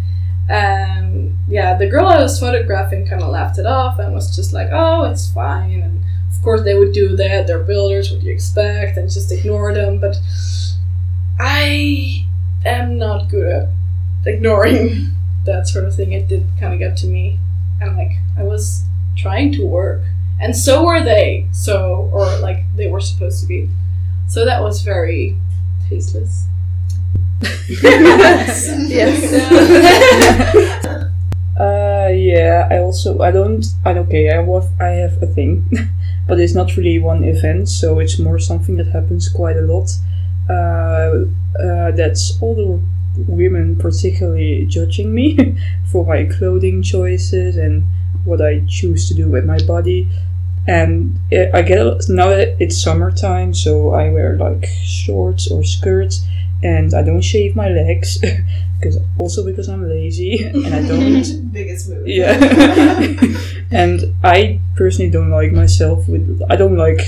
And 0.49 1.37
yeah, 1.47 1.77
the 1.77 1.87
girl 1.87 2.07
I 2.07 2.21
was 2.21 2.39
photographing 2.39 3.07
kind 3.07 3.21
of 3.23 3.29
laughed 3.29 3.57
it 3.57 3.65
off 3.65 3.99
and 3.99 4.13
was 4.13 4.35
just 4.35 4.51
like, 4.51 4.67
"Oh, 4.71 5.03
it's 5.05 5.31
fine." 5.31 5.81
And 5.81 6.03
of 6.35 6.43
course, 6.43 6.63
they 6.63 6.75
would 6.77 6.91
do 6.91 7.15
that. 7.15 7.47
They're 7.47 7.59
builders. 7.63 8.11
What 8.11 8.19
do 8.19 8.25
you 8.27 8.33
expect? 8.33 8.97
And 8.97 9.09
just 9.09 9.31
ignore 9.31 9.73
them. 9.73 9.99
But 9.99 10.17
I 11.39 12.25
am 12.65 12.97
not 12.97 13.29
good 13.29 13.47
at 13.47 13.69
ignoring 14.25 15.11
that 15.45 15.67
sort 15.67 15.85
of 15.85 15.95
thing. 15.95 16.11
It 16.11 16.27
did 16.27 16.45
kind 16.59 16.73
of 16.73 16.79
get 16.79 16.97
to 16.97 17.07
me, 17.07 17.39
and 17.81 17.97
like 17.97 18.11
I 18.37 18.43
was 18.43 18.83
trying 19.15 19.53
to 19.53 19.65
work, 19.65 20.01
and 20.39 20.55
so 20.55 20.83
were 20.85 21.01
they. 21.01 21.47
So, 21.51 22.09
or 22.13 22.25
like 22.39 22.63
they 22.75 22.87
were 22.89 23.01
supposed 23.01 23.39
to 23.41 23.47
be. 23.47 23.69
So 24.33 24.45
that 24.45 24.63
was 24.63 24.81
very 24.81 25.37
tasteless. 25.87 26.47
yes. 27.69 28.65
Uh, 31.53 32.09
yeah. 32.11 32.67
I 32.71 32.79
also 32.79 33.21
I 33.21 33.29
don't. 33.29 33.63
I 33.85 33.91
okay. 33.91 34.31
I 34.31 34.41
have 34.41 34.71
I 34.81 34.87
have 35.05 35.21
a 35.21 35.27
thing, 35.27 35.69
but 36.27 36.39
it's 36.39 36.55
not 36.55 36.75
really 36.75 36.97
one 36.97 37.23
event. 37.23 37.69
So 37.69 37.99
it's 37.99 38.17
more 38.17 38.39
something 38.39 38.77
that 38.77 38.87
happens 38.87 39.29
quite 39.29 39.55
a 39.55 39.61
lot. 39.61 39.91
Uh, 40.49 41.25
uh, 41.63 41.91
that's 41.91 42.41
older 42.41 42.81
women 43.27 43.75
particularly 43.75 44.65
judging 44.65 45.13
me 45.13 45.37
for 45.91 46.07
my 46.07 46.25
clothing 46.25 46.81
choices 46.81 47.55
and 47.55 47.83
what 48.25 48.41
I 48.41 48.63
choose 48.67 49.07
to 49.09 49.13
do 49.13 49.27
with 49.27 49.45
my 49.45 49.59
body. 49.59 50.09
And 50.67 51.19
uh, 51.31 51.47
I 51.53 51.61
get 51.61 51.79
a- 51.79 51.99
now 52.09 52.29
that 52.29 52.55
it's 52.59 52.81
summertime, 52.81 53.53
so 53.53 53.91
I 53.91 54.09
wear 54.09 54.37
like 54.37 54.65
shorts 54.83 55.51
or 55.51 55.63
skirts, 55.63 56.25
and 56.63 56.93
I 56.93 57.03
don't 57.03 57.21
shave 57.21 57.55
my 57.55 57.67
legs, 57.67 58.17
because 58.79 58.97
also 59.19 59.43
because 59.45 59.67
I'm 59.67 59.87
lazy 59.89 60.43
and 60.43 60.73
I 60.73 60.81
don't 60.87 61.51
Biggest 61.53 61.89
move. 61.89 62.07
yeah. 62.07 62.39
and 63.71 64.13
I 64.23 64.59
personally 64.75 65.11
don't 65.11 65.29
like 65.29 65.51
myself 65.51 66.07
with. 66.07 66.41
I 66.49 66.55
don't 66.55 66.77
like 66.77 67.01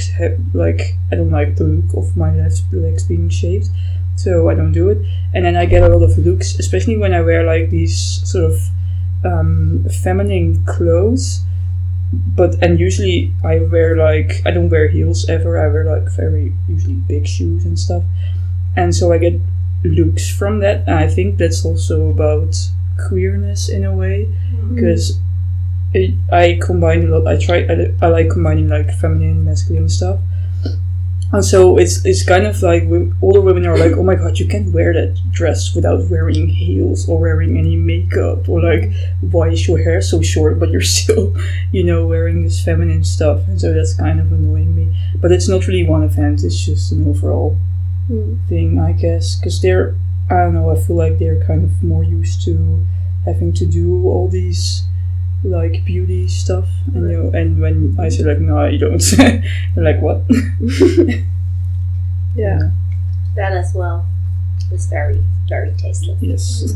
like 0.53 0.81
I 1.12 1.15
don't 1.15 1.31
like 1.31 1.55
the 1.55 1.63
look 1.63 1.93
of 1.95 2.15
my 2.17 2.35
left 2.35 2.62
legs 2.74 3.03
being 3.03 3.29
shaved, 3.29 3.69
so 4.17 4.50
I 4.50 4.55
don't 4.55 4.71
do 4.74 4.89
it. 4.89 4.97
And 5.33 5.45
then 5.45 5.55
I 5.55 5.65
get 5.65 5.83
a 5.83 5.88
lot 5.89 6.03
of 6.03 6.17
looks, 6.17 6.59
especially 6.59 6.97
when 6.97 7.13
I 7.13 7.21
wear 7.21 7.43
like 7.43 7.69
these 7.69 7.97
sort 8.29 8.51
of 8.51 8.59
um, 9.24 9.85
feminine 10.03 10.63
clothes. 10.65 11.39
But 12.13 12.62
and 12.62 12.79
usually 12.79 13.33
I 13.43 13.59
wear 13.59 13.95
like 13.97 14.41
I 14.45 14.51
don't 14.51 14.69
wear 14.69 14.88
heels 14.88 15.27
ever. 15.27 15.59
I 15.59 15.67
wear 15.67 15.85
like 15.85 16.09
very 16.12 16.53
usually 16.67 16.93
big 16.93 17.27
shoes 17.27 17.65
and 17.65 17.77
stuff, 17.77 18.03
and 18.75 18.95
so 18.95 19.12
I 19.12 19.17
get 19.17 19.39
looks 19.83 20.29
from 20.29 20.59
that. 20.59 20.88
And 20.88 20.95
I 20.95 21.07
think 21.07 21.38
that's 21.38 21.65
also 21.65 22.09
about 22.09 22.55
queerness 23.07 23.69
in 23.69 23.83
a 23.83 23.93
way 23.93 24.25
mm-hmm. 24.25 24.75
because 24.75 25.19
it, 25.93 26.13
I 26.31 26.59
combine 26.62 27.07
a 27.07 27.17
lot. 27.17 27.27
I 27.27 27.38
try. 27.39 27.65
I, 27.65 27.93
I 28.01 28.07
like 28.07 28.29
combining 28.29 28.69
like 28.69 28.93
feminine, 28.93 29.45
masculine 29.45 29.89
stuff, 29.89 30.19
and 31.34 31.44
so 31.44 31.77
it's 31.77 32.05
it's 32.05 32.24
kind 32.24 32.46
of 32.46 32.62
like 32.62 32.84
older 33.22 33.41
women 33.41 33.65
are 33.65 33.77
like, 33.77 33.94
oh 33.94 34.03
my 34.03 34.15
god, 34.15 34.38
you 34.38 34.48
can't 34.48 34.74
wear 34.74 34.94
that 34.94 35.17
dress 35.32 35.75
without 35.75 36.10
wearing 36.10 36.48
heels 36.48 37.10
or 37.10 37.20
wearing 37.20 37.58
any 37.58 37.75
makeup 37.75 38.48
or 38.48 38.62
like, 38.62 38.91
why 39.22 39.50
is 39.50 39.67
your 39.67 39.79
hair 39.79 40.01
so 40.01 40.22
short 40.22 40.60
but 40.60 40.70
you're 40.70 40.82
still, 41.00 41.36
you 41.72 41.84
know, 41.84 42.05
wearing 42.05 42.44
this 42.44 42.63
feminine 42.63 43.03
stuff, 43.03 43.48
and 43.48 43.60
so 43.60 43.74
that's 43.74 43.94
kind 43.96 44.20
of 44.20 44.32
annoying 44.32 44.75
me. 44.75 44.96
But 45.15 45.32
it's 45.32 45.48
not 45.48 45.67
really 45.67 45.88
one 45.88 46.03
event. 46.03 46.44
It's 46.44 46.63
just 46.63 46.91
an 46.91 47.08
overall 47.08 47.58
hmm. 48.08 48.38
thing, 48.48 48.79
I 48.79 48.91
guess, 48.91 49.36
because 49.36 49.62
they're. 49.62 49.96
I 50.27 50.38
don't 50.38 50.55
know. 50.55 50.72
I 50.72 50.75
feel 50.75 50.96
like 50.96 51.20
they're 51.20 51.44
kind 51.44 51.63
of 51.63 51.84
more 51.84 52.03
used 52.03 52.44
to 52.46 52.84
having 53.25 53.53
to 53.53 53.65
do 53.65 54.08
all 54.08 54.27
these 54.27 54.84
like 55.46 55.86
beauty 55.86 56.28
stuff 56.28 56.68
and 56.94 57.12
you 57.12 57.30
and 57.34 57.62
when 57.62 57.96
I 58.00 58.10
say 58.10 58.24
like 58.24 58.40
no 58.40 58.58
I 58.58 58.78
don't 58.78 59.00
they're 59.00 59.44
like 59.78 60.02
what 60.02 60.24
Yeah. 62.36 62.72
That 63.36 63.54
as 63.54 63.74
well 63.74 64.06
was 64.72 64.88
very, 64.88 65.24
very 65.48 65.74
tasteless. 65.78 66.18
yes 66.22 66.75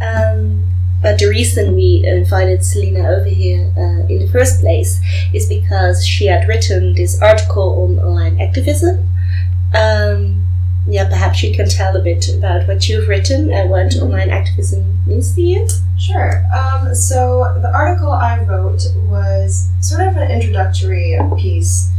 Um, 0.00 0.64
but 1.02 1.18
the 1.18 1.28
reason 1.28 1.76
we 1.76 2.04
invited 2.04 2.64
Selena 2.64 3.08
over 3.08 3.28
here 3.28 3.72
uh, 3.76 4.06
in 4.08 4.18
the 4.20 4.28
first 4.32 4.60
place 4.60 5.00
is 5.32 5.48
because 5.48 6.04
she 6.04 6.26
had 6.26 6.48
written 6.48 6.94
this 6.94 7.20
article 7.22 7.82
on 7.84 7.98
online 8.00 8.40
activism. 8.40 9.08
Um, 9.74 10.47
yeah, 10.88 11.08
perhaps 11.08 11.42
you 11.42 11.54
can 11.54 11.68
tell 11.68 11.94
a 11.96 12.00
bit 12.00 12.28
about 12.34 12.66
what 12.66 12.88
you've 12.88 13.08
written 13.08 13.52
and 13.52 13.70
what 13.70 13.94
online 13.96 14.30
activism 14.30 14.98
means 15.06 15.34
to 15.34 15.42
you. 15.42 15.68
Sure. 15.98 16.42
Um, 16.56 16.94
so 16.94 17.52
the 17.60 17.70
article 17.74 18.10
I 18.10 18.42
wrote 18.44 18.82
was 19.04 19.68
sort 19.80 20.06
of 20.08 20.16
an 20.16 20.30
introductory 20.30 21.18
piece, 21.36 21.90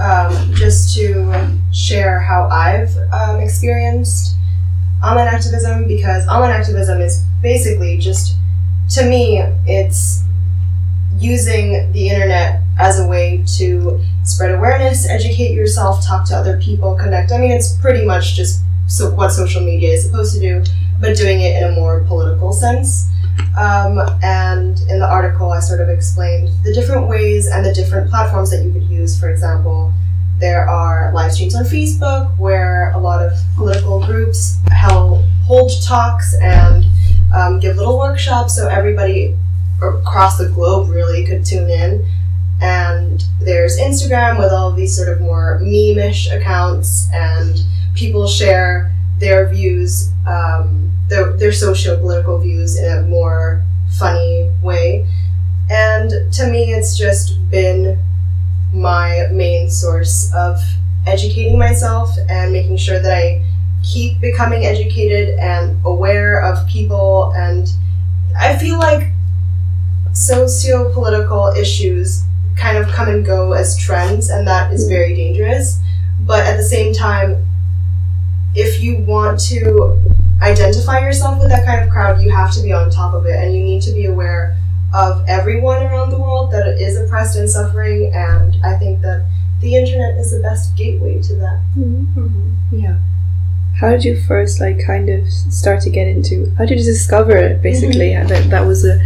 um, 0.00 0.32
just 0.54 0.96
to 0.96 1.58
share 1.72 2.20
how 2.20 2.48
I've 2.48 2.96
um, 3.12 3.40
experienced 3.40 4.36
online 5.04 5.28
activism 5.28 5.86
because 5.86 6.26
online 6.26 6.50
activism 6.50 7.00
is 7.00 7.24
basically 7.42 7.98
just, 7.98 8.36
to 8.90 9.04
me, 9.04 9.42
it's 9.66 10.24
using 11.18 11.92
the 11.92 12.08
internet 12.08 12.62
as 12.80 12.98
a 12.98 13.06
way 13.06 13.44
to 13.58 14.00
spread 14.24 14.52
awareness, 14.52 15.08
educate 15.08 15.52
yourself, 15.52 16.04
talk 16.04 16.26
to 16.28 16.34
other 16.34 16.58
people, 16.58 16.96
connect. 16.96 17.30
I 17.32 17.38
mean, 17.38 17.50
it's 17.50 17.76
pretty 17.76 18.04
much 18.04 18.34
just 18.34 18.62
so 18.88 19.10
what 19.10 19.30
social 19.30 19.62
media 19.62 19.92
is 19.92 20.04
supposed 20.04 20.34
to 20.34 20.40
do, 20.40 20.64
but 21.00 21.16
doing 21.16 21.40
it 21.40 21.62
in 21.62 21.64
a 21.64 21.72
more 21.72 22.00
political 22.08 22.52
sense. 22.52 23.08
Um, 23.58 24.00
and 24.22 24.80
in 24.88 24.98
the 24.98 25.06
article, 25.06 25.50
I 25.50 25.60
sort 25.60 25.80
of 25.80 25.88
explained 25.88 26.50
the 26.64 26.72
different 26.72 27.06
ways 27.06 27.46
and 27.46 27.64
the 27.64 27.72
different 27.72 28.10
platforms 28.10 28.50
that 28.50 28.64
you 28.64 28.72
could 28.72 28.84
use. 28.84 29.18
For 29.18 29.30
example, 29.30 29.92
there 30.38 30.68
are 30.68 31.12
live 31.12 31.32
streams 31.32 31.54
on 31.54 31.64
Facebook 31.64 32.36
where 32.38 32.92
a 32.92 32.98
lot 32.98 33.24
of 33.24 33.32
political 33.56 34.04
groups 34.04 34.56
hold 35.46 35.70
talks 35.82 36.34
and 36.40 36.86
um, 37.34 37.60
give 37.60 37.76
little 37.76 37.98
workshops 37.98 38.56
so 38.56 38.68
everybody 38.68 39.36
across 39.82 40.38
the 40.38 40.48
globe 40.48 40.88
really 40.90 41.26
could 41.26 41.44
tune 41.44 41.68
in. 41.68 42.06
And 42.60 43.22
there's 43.40 43.78
Instagram 43.78 44.38
with 44.38 44.52
all 44.52 44.72
these 44.72 44.94
sort 44.94 45.08
of 45.08 45.20
more 45.20 45.58
meme-ish 45.60 46.30
accounts, 46.30 47.08
and 47.12 47.56
people 47.94 48.26
share 48.26 48.92
their 49.18 49.48
views, 49.48 50.10
um, 50.26 50.92
their, 51.08 51.32
their 51.32 51.52
socio-political 51.52 52.38
views 52.38 52.78
in 52.78 52.98
a 52.98 53.02
more 53.02 53.62
funny 53.98 54.50
way. 54.62 55.06
And 55.70 56.32
to 56.34 56.46
me, 56.50 56.72
it's 56.72 56.98
just 56.98 57.50
been 57.50 57.98
my 58.72 59.28
main 59.32 59.70
source 59.70 60.32
of 60.34 60.58
educating 61.06 61.58
myself 61.58 62.10
and 62.28 62.52
making 62.52 62.76
sure 62.76 63.00
that 63.00 63.12
I 63.12 63.42
keep 63.82 64.20
becoming 64.20 64.66
educated 64.66 65.38
and 65.38 65.78
aware 65.84 66.40
of 66.40 66.68
people. 66.68 67.32
And 67.34 67.68
I 68.38 68.56
feel 68.58 68.78
like 68.78 69.08
socio 70.12 70.92
political 70.92 71.48
issues 71.56 72.24
kind 72.56 72.76
of 72.76 72.88
come 72.88 73.08
and 73.08 73.24
go 73.24 73.52
as 73.52 73.78
trends, 73.78 74.30
and 74.30 74.46
that 74.46 74.72
is 74.72 74.84
hmm. 74.84 74.90
very 74.90 75.14
dangerous. 75.14 75.78
But 76.20 76.46
at 76.46 76.56
the 76.56 76.62
same 76.62 76.92
time, 76.92 77.46
if 78.54 78.82
you 78.82 78.98
want 78.98 79.40
to 79.48 79.98
identify 80.42 81.00
yourself 81.00 81.38
with 81.38 81.48
that 81.48 81.64
kind 81.64 81.84
of 81.84 81.90
crowd, 81.90 82.22
you 82.22 82.30
have 82.30 82.52
to 82.54 82.62
be 82.62 82.72
on 82.72 82.90
top 82.90 83.14
of 83.14 83.26
it, 83.26 83.36
and 83.36 83.54
you 83.54 83.62
need 83.62 83.82
to 83.82 83.92
be 83.92 84.06
aware 84.06 84.56
of 84.94 85.24
everyone 85.28 85.82
around 85.82 86.10
the 86.10 86.18
world 86.18 86.50
that 86.52 86.66
is 86.80 86.96
oppressed 86.96 87.36
and 87.36 87.48
suffering. 87.48 88.12
And 88.14 88.56
I 88.64 88.76
think 88.76 89.02
that 89.02 89.26
the 89.60 89.76
internet 89.76 90.18
is 90.18 90.32
the 90.32 90.40
best 90.40 90.76
gateway 90.76 91.22
to 91.22 91.34
that. 91.36 91.60
Mm-hmm. 91.76 92.20
Mm-hmm. 92.20 92.80
Yeah. 92.80 92.98
How 93.78 93.90
did 93.90 94.04
you 94.04 94.20
first 94.20 94.60
like 94.60 94.84
kind 94.84 95.08
of 95.08 95.30
start 95.30 95.80
to 95.82 95.90
get 95.90 96.06
into? 96.06 96.52
How 96.58 96.66
did 96.66 96.78
you 96.78 96.84
discover 96.84 97.36
it? 97.36 97.62
Basically, 97.62 98.10
mm-hmm. 98.10 98.28
How 98.28 98.40
that 98.40 98.50
that 98.50 98.66
was 98.66 98.84
a 98.84 98.98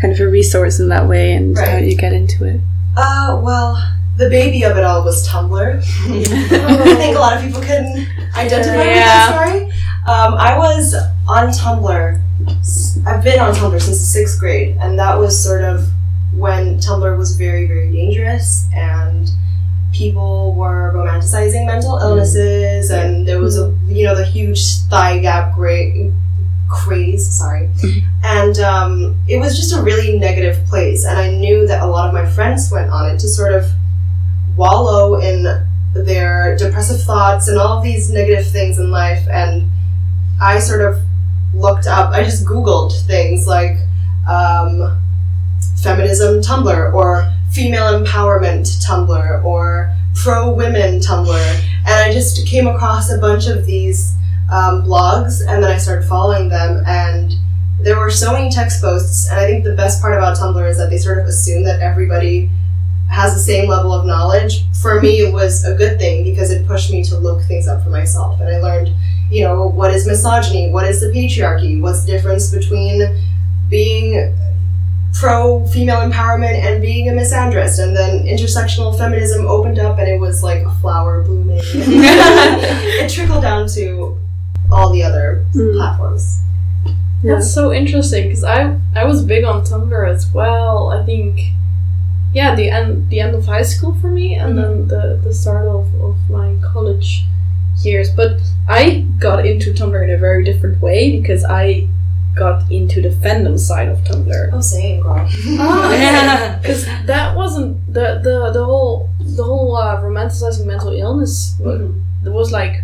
kind 0.00 0.12
of 0.12 0.20
a 0.20 0.28
resource 0.28 0.80
in 0.80 0.88
that 0.88 1.08
way, 1.08 1.32
and 1.32 1.56
how 1.56 1.78
did 1.78 1.90
you 1.90 1.96
get 1.96 2.12
into 2.12 2.44
it? 2.44 2.60
Uh, 3.00 3.40
well, 3.44 3.80
the 4.16 4.28
baby 4.28 4.64
of 4.64 4.76
it 4.76 4.82
all 4.82 5.04
was 5.04 5.26
Tumblr. 5.28 5.78
I 5.78 6.94
think 6.96 7.16
a 7.16 7.20
lot 7.20 7.36
of 7.36 7.44
people 7.44 7.60
can 7.60 8.08
identify 8.36 8.76
with 8.76 8.86
that 8.86 9.30
story. 9.30 9.64
Um, 10.08 10.34
I 10.34 10.58
was 10.58 10.94
on 11.28 11.50
Tumblr. 11.50 12.20
I've 13.06 13.22
been 13.22 13.38
on 13.38 13.54
Tumblr 13.54 13.80
since 13.80 14.00
sixth 14.00 14.40
grade, 14.40 14.76
and 14.80 14.98
that 14.98 15.16
was 15.16 15.40
sort 15.40 15.62
of 15.62 15.88
when 16.34 16.78
Tumblr 16.78 17.16
was 17.16 17.36
very, 17.36 17.68
very 17.68 17.92
dangerous, 17.92 18.66
and 18.74 19.30
people 19.92 20.54
were 20.54 20.92
romanticizing 20.92 21.66
mental 21.66 21.98
illnesses, 21.98 22.90
and 22.90 23.28
there 23.28 23.38
was 23.38 23.56
a 23.56 23.72
you 23.86 24.06
know 24.06 24.16
the 24.16 24.24
huge 24.24 24.78
thigh 24.90 25.20
gap 25.20 25.54
craze. 26.68 27.28
Sorry, 27.28 27.70
and 28.24 28.58
um, 28.58 29.16
it 29.28 29.38
was 29.38 29.56
just 29.56 29.74
a 29.74 29.82
really 29.82 30.18
negative 30.18 30.64
place, 30.66 31.04
and 31.04 31.18
I 31.18 31.30
knew 31.30 31.66
that 31.66 31.82
a 31.82 31.86
lot 31.86 32.08
of 32.08 32.14
my 32.14 32.26
friends 32.26 32.70
went 32.70 32.90
on 32.90 33.10
it 33.10 33.18
to 33.20 33.28
sort 33.28 33.52
of 33.52 33.70
wallow 34.56 35.20
in 35.20 35.46
their 35.94 36.56
depressive 36.56 37.00
thoughts 37.02 37.48
and 37.48 37.58
all 37.58 37.78
of 37.78 37.84
these 37.84 38.10
negative 38.10 38.46
things 38.46 38.78
in 38.78 38.90
life 38.90 39.26
and 39.30 39.68
i 40.40 40.58
sort 40.58 40.80
of 40.80 41.00
looked 41.54 41.86
up 41.86 42.12
i 42.12 42.22
just 42.22 42.44
googled 42.44 42.92
things 43.06 43.46
like 43.46 43.76
um, 44.28 45.00
feminism 45.82 46.40
tumblr 46.40 46.92
or 46.92 47.32
female 47.52 47.98
empowerment 47.98 48.66
tumblr 48.84 49.44
or 49.44 49.94
pro 50.14 50.50
women 50.50 51.00
tumblr 51.00 51.60
and 51.86 51.94
i 51.94 52.12
just 52.12 52.46
came 52.46 52.66
across 52.66 53.10
a 53.10 53.18
bunch 53.18 53.46
of 53.46 53.64
these 53.64 54.14
um, 54.50 54.82
blogs 54.82 55.40
and 55.46 55.62
then 55.62 55.70
i 55.70 55.76
started 55.76 56.06
following 56.06 56.48
them 56.48 56.82
and 56.86 57.34
there 57.80 57.98
were 57.98 58.10
so 58.10 58.32
many 58.32 58.50
text 58.50 58.80
posts 58.80 59.30
and 59.30 59.38
i 59.38 59.46
think 59.46 59.64
the 59.64 59.74
best 59.74 60.00
part 60.00 60.14
about 60.14 60.36
tumblr 60.36 60.68
is 60.68 60.78
that 60.78 60.90
they 60.90 60.98
sort 60.98 61.18
of 61.18 61.26
assume 61.26 61.64
that 61.64 61.80
everybody 61.80 62.50
has 63.08 63.34
the 63.34 63.40
same 63.40 63.68
level 63.68 63.92
of 63.92 64.06
knowledge, 64.06 64.64
for 64.80 65.00
me 65.00 65.20
it 65.20 65.32
was 65.32 65.64
a 65.64 65.74
good 65.74 65.98
thing 65.98 66.24
because 66.24 66.50
it 66.50 66.66
pushed 66.66 66.90
me 66.90 67.02
to 67.04 67.16
look 67.18 67.42
things 67.42 67.66
up 67.66 67.82
for 67.82 67.90
myself. 67.90 68.38
And 68.40 68.48
I 68.48 68.60
learned, 68.60 68.92
you 69.30 69.44
know, 69.44 69.68
what 69.68 69.92
is 69.94 70.06
misogyny? 70.06 70.70
What 70.70 70.86
is 70.86 71.00
the 71.00 71.08
patriarchy? 71.08 71.80
What's 71.80 72.04
the 72.04 72.12
difference 72.12 72.54
between 72.54 73.02
being 73.68 74.34
pro 75.14 75.66
female 75.68 76.08
empowerment 76.08 76.62
and 76.62 76.82
being 76.82 77.08
a 77.08 77.12
misandrist? 77.12 77.82
And 77.82 77.96
then 77.96 78.24
intersectional 78.26 78.96
feminism 78.96 79.46
opened 79.46 79.78
up 79.78 79.98
and 79.98 80.08
it 80.08 80.20
was 80.20 80.42
like 80.42 80.62
a 80.64 80.74
flower 80.74 81.22
blooming. 81.22 81.60
it 81.62 83.10
trickled 83.10 83.42
down 83.42 83.68
to 83.68 84.18
all 84.70 84.92
the 84.92 85.02
other 85.02 85.44
Mm. 85.54 85.74
platforms. 85.76 86.40
Yeah. 87.22 87.34
That's 87.34 87.52
so 87.52 87.72
interesting 87.72 88.24
because 88.28 88.44
I 88.44 88.76
I 88.94 89.04
was 89.04 89.24
big 89.24 89.44
on 89.44 89.62
Tumblr 89.64 90.08
as 90.14 90.32
well. 90.32 90.90
I 90.90 91.04
think, 91.04 91.40
yeah, 92.32 92.54
the 92.54 92.70
end 92.70 93.08
the 93.10 93.20
end 93.20 93.34
of 93.34 93.46
high 93.46 93.62
school 93.64 93.94
for 94.00 94.08
me, 94.08 94.34
and 94.34 94.56
then 94.58 94.86
the 94.88 95.18
the 95.24 95.34
start 95.34 95.66
of, 95.66 95.86
of 96.00 96.14
my 96.30 96.54
college 96.72 97.24
years. 97.82 98.10
But 98.10 98.38
I 98.68 99.04
got 99.18 99.44
into 99.46 99.72
Tumblr 99.72 100.02
in 100.04 100.10
a 100.10 100.18
very 100.18 100.44
different 100.44 100.80
way 100.82 101.18
because 101.20 101.44
I 101.44 101.88
got 102.36 102.70
into 102.70 103.02
the 103.02 103.08
fandom 103.08 103.58
side 103.58 103.88
of 103.88 103.98
Tumblr. 104.04 104.50
Oh, 104.52 104.60
same, 104.60 105.02
girl. 105.02 105.26
Yeah, 105.44 106.58
because 106.62 106.84
that 107.06 107.36
wasn't 107.36 107.78
the 107.92 108.20
the 108.22 108.52
the 108.52 108.64
whole 108.64 109.08
the 109.18 109.42
whole 109.42 109.74
uh, 109.76 109.96
romanticizing 110.00 110.66
mental 110.66 110.92
illness. 110.92 111.56
wa- 111.58 111.78
There 112.22 112.32
was 112.32 112.52
like 112.52 112.82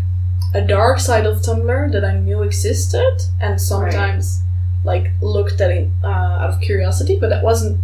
a 0.55 0.61
dark 0.63 1.01
side 1.01 1.27
of 1.27 1.39
Tumblr 1.39 1.93
that 1.93 2.05
I 2.05 2.19
knew 2.19 2.43
existed, 2.43 3.23
and 3.41 3.61
sometimes 3.61 4.41
like 4.85 5.11
looked 5.21 5.61
at 5.61 5.71
it 5.71 5.89
uh, 6.03 6.07
out 6.07 6.51
of 6.51 6.61
curiosity, 6.61 7.19
but 7.19 7.31
that 7.31 7.43
wasn't 7.43 7.81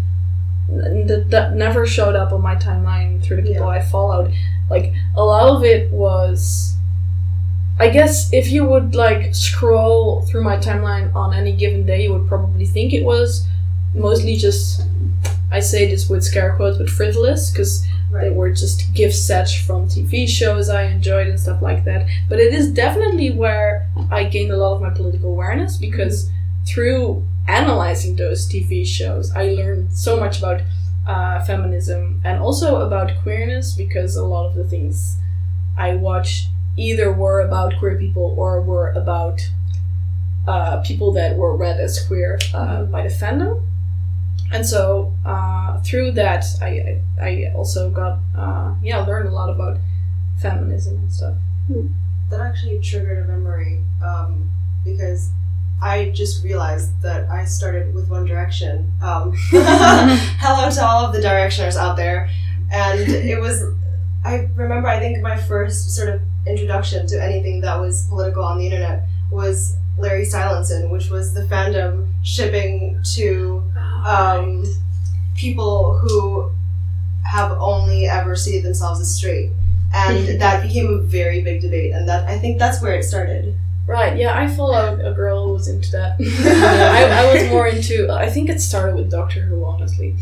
that 0.69 1.27
that 1.31 1.55
never 1.55 1.85
showed 1.85 2.15
up 2.15 2.33
on 2.33 2.43
my 2.43 2.55
timeline 2.55 3.23
through 3.23 3.39
the 3.39 3.51
people 3.51 3.67
I 3.67 3.81
followed. 3.83 4.33
Like 4.71 4.93
a 5.17 5.25
lot 5.25 5.49
of 5.57 5.65
it 5.65 5.91
was. 5.91 6.77
I 7.79 7.89
guess 7.89 8.31
if 8.33 8.53
you 8.53 8.67
would 8.67 8.95
like 8.95 9.35
scroll 9.35 10.21
through 10.23 10.45
my 10.45 10.59
timeline 10.59 11.15
on 11.15 11.33
any 11.33 11.53
given 11.53 11.87
day, 11.87 12.05
you 12.05 12.13
would 12.13 12.29
probably 12.29 12.67
think 12.67 12.93
it 12.93 13.05
was 13.05 13.47
mostly 13.95 14.37
just 14.37 14.83
I 15.51 15.61
say 15.61 15.91
this 15.91 16.09
with 16.09 16.23
scare 16.23 16.55
quotes, 16.55 16.79
but 16.79 16.89
frivolous 16.89 17.51
because 17.51 17.85
they 18.13 18.31
were 18.31 18.51
just 18.51 18.93
gift 18.95 19.15
sets 19.15 19.55
from 19.55 19.89
TV 19.89 20.29
shows 20.29 20.69
I 20.69 20.85
enjoyed 20.85 21.29
and 21.29 21.39
stuff 21.39 21.63
like 21.63 21.85
that. 21.85 22.09
But 22.29 22.41
it 22.41 22.53
is 22.53 22.73
definitely 22.73 23.31
where 23.31 23.89
I 24.11 24.25
gained 24.25 24.51
a 24.51 24.57
lot 24.57 24.75
of 24.75 24.83
my 24.83 24.91
political 24.91 25.31
awareness 25.31 25.77
because 25.77 26.31
through 26.67 27.27
analyzing 27.49 28.17
those 28.17 28.49
TV 28.49 28.87
shows, 28.87 29.31
I 29.33 29.51
learned 29.51 29.93
so 29.93 30.19
much 30.19 30.39
about 30.39 30.63
uh, 31.07 31.45
feminism 31.45 32.21
and 32.25 32.41
also 32.41 32.81
about 32.87 33.11
queerness 33.23 33.75
because 33.75 34.17
a 34.17 34.25
lot 34.25 34.47
of 34.47 34.55
the 34.55 34.65
things 34.65 35.17
I 35.77 35.95
watched 35.95 36.49
either 36.77 37.13
were 37.13 37.41
about 37.41 37.79
queer 37.79 37.97
people 37.97 38.35
or 38.39 38.61
were 38.61 38.91
about 38.91 39.41
uh, 40.47 40.83
people 40.83 41.13
that 41.13 41.37
were 41.37 41.57
read 41.57 41.81
as 41.81 42.05
queer 42.07 42.39
uh, 42.55 42.85
by 42.85 43.03
the 43.03 43.09
fandom. 43.09 43.63
And 44.53 44.67
so 44.67 45.15
uh, 45.25 45.81
through 45.81 46.13
that, 46.13 46.45
I, 46.61 47.01
I, 47.21 47.29
I 47.29 47.53
also 47.55 47.91
got 47.91 48.19
uh, 48.37 48.75
yeah 48.83 49.05
learned 49.05 49.29
a 49.29 49.33
lot 49.33 49.51
about 49.51 49.79
feminism 50.41 50.97
and 50.97 51.13
stuff. 51.13 51.35
That 52.31 52.41
actually 52.41 52.81
triggered 52.81 53.25
a 53.25 53.29
memory 53.29 53.81
um, 54.05 54.51
because 54.85 55.31
I 55.83 56.11
just 56.11 56.45
realized 56.45 57.01
that 57.03 57.29
I 57.31 57.45
started 57.45 57.95
with 57.95 58.09
One 58.09 58.25
Direction. 58.27 58.93
Um, 59.03 59.33
hello 59.51 60.71
to 60.71 60.85
all 60.85 61.07
of 61.07 61.13
the 61.13 61.21
Directioners 61.21 61.77
out 61.77 61.97
there. 61.97 62.29
And 62.71 63.01
it 63.01 63.41
was, 63.41 63.65
I 64.25 64.49
remember, 64.55 64.89
I 64.89 64.99
think 64.99 65.21
my 65.23 65.37
first 65.37 65.95
sort 65.95 66.09
of 66.09 66.21
introduction 66.47 67.07
to 67.09 67.23
anything 67.23 67.61
that 67.63 67.81
was 67.81 68.07
political 68.07 68.45
on 68.45 68.59
the 68.59 68.67
internet 68.67 69.07
was 69.31 69.77
Larry 69.99 70.25
Stylinson, 70.25 70.91
which 70.91 71.11
was 71.11 71.35
the 71.35 71.43
fandom 71.43 72.13
shipping 72.23 73.01
to 73.15 73.63
um, 74.07 74.65
people 75.37 75.99
who 75.99 76.51
have 77.25 77.53
only 77.53 78.07
ever 78.07 78.35
seen 78.37 78.63
themselves 78.63 79.01
as 79.01 79.15
straight. 79.15 79.51
And 79.95 80.41
that 80.41 80.63
became 80.63 80.93
a 80.93 80.99
very 80.99 81.43
big 81.43 81.61
debate, 81.61 81.93
and 81.93 82.09
that 82.09 82.29
I 82.29 82.39
think 82.39 82.59
that's 82.59 82.81
where 82.81 82.95
it 82.95 83.05
started. 83.05 83.57
Right, 83.87 84.17
yeah, 84.17 84.39
I 84.39 84.47
followed 84.47 85.01
a 85.01 85.13
girl 85.13 85.47
who 85.47 85.53
was 85.55 85.67
into 85.67 85.91
that. 85.93 86.17
I, 86.21 87.25
I 87.25 87.35
was 87.35 87.51
more 87.51 87.67
into, 87.67 88.09
I 88.09 88.31
think 88.31 88.49
it 88.49 88.61
started 88.61 88.95
with 88.95 89.11
Doctor 89.11 89.41
Who, 89.41 89.65
honestly. 89.65 90.17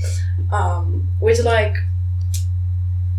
Um, 0.50 1.08
which, 1.20 1.40
like, 1.40 1.76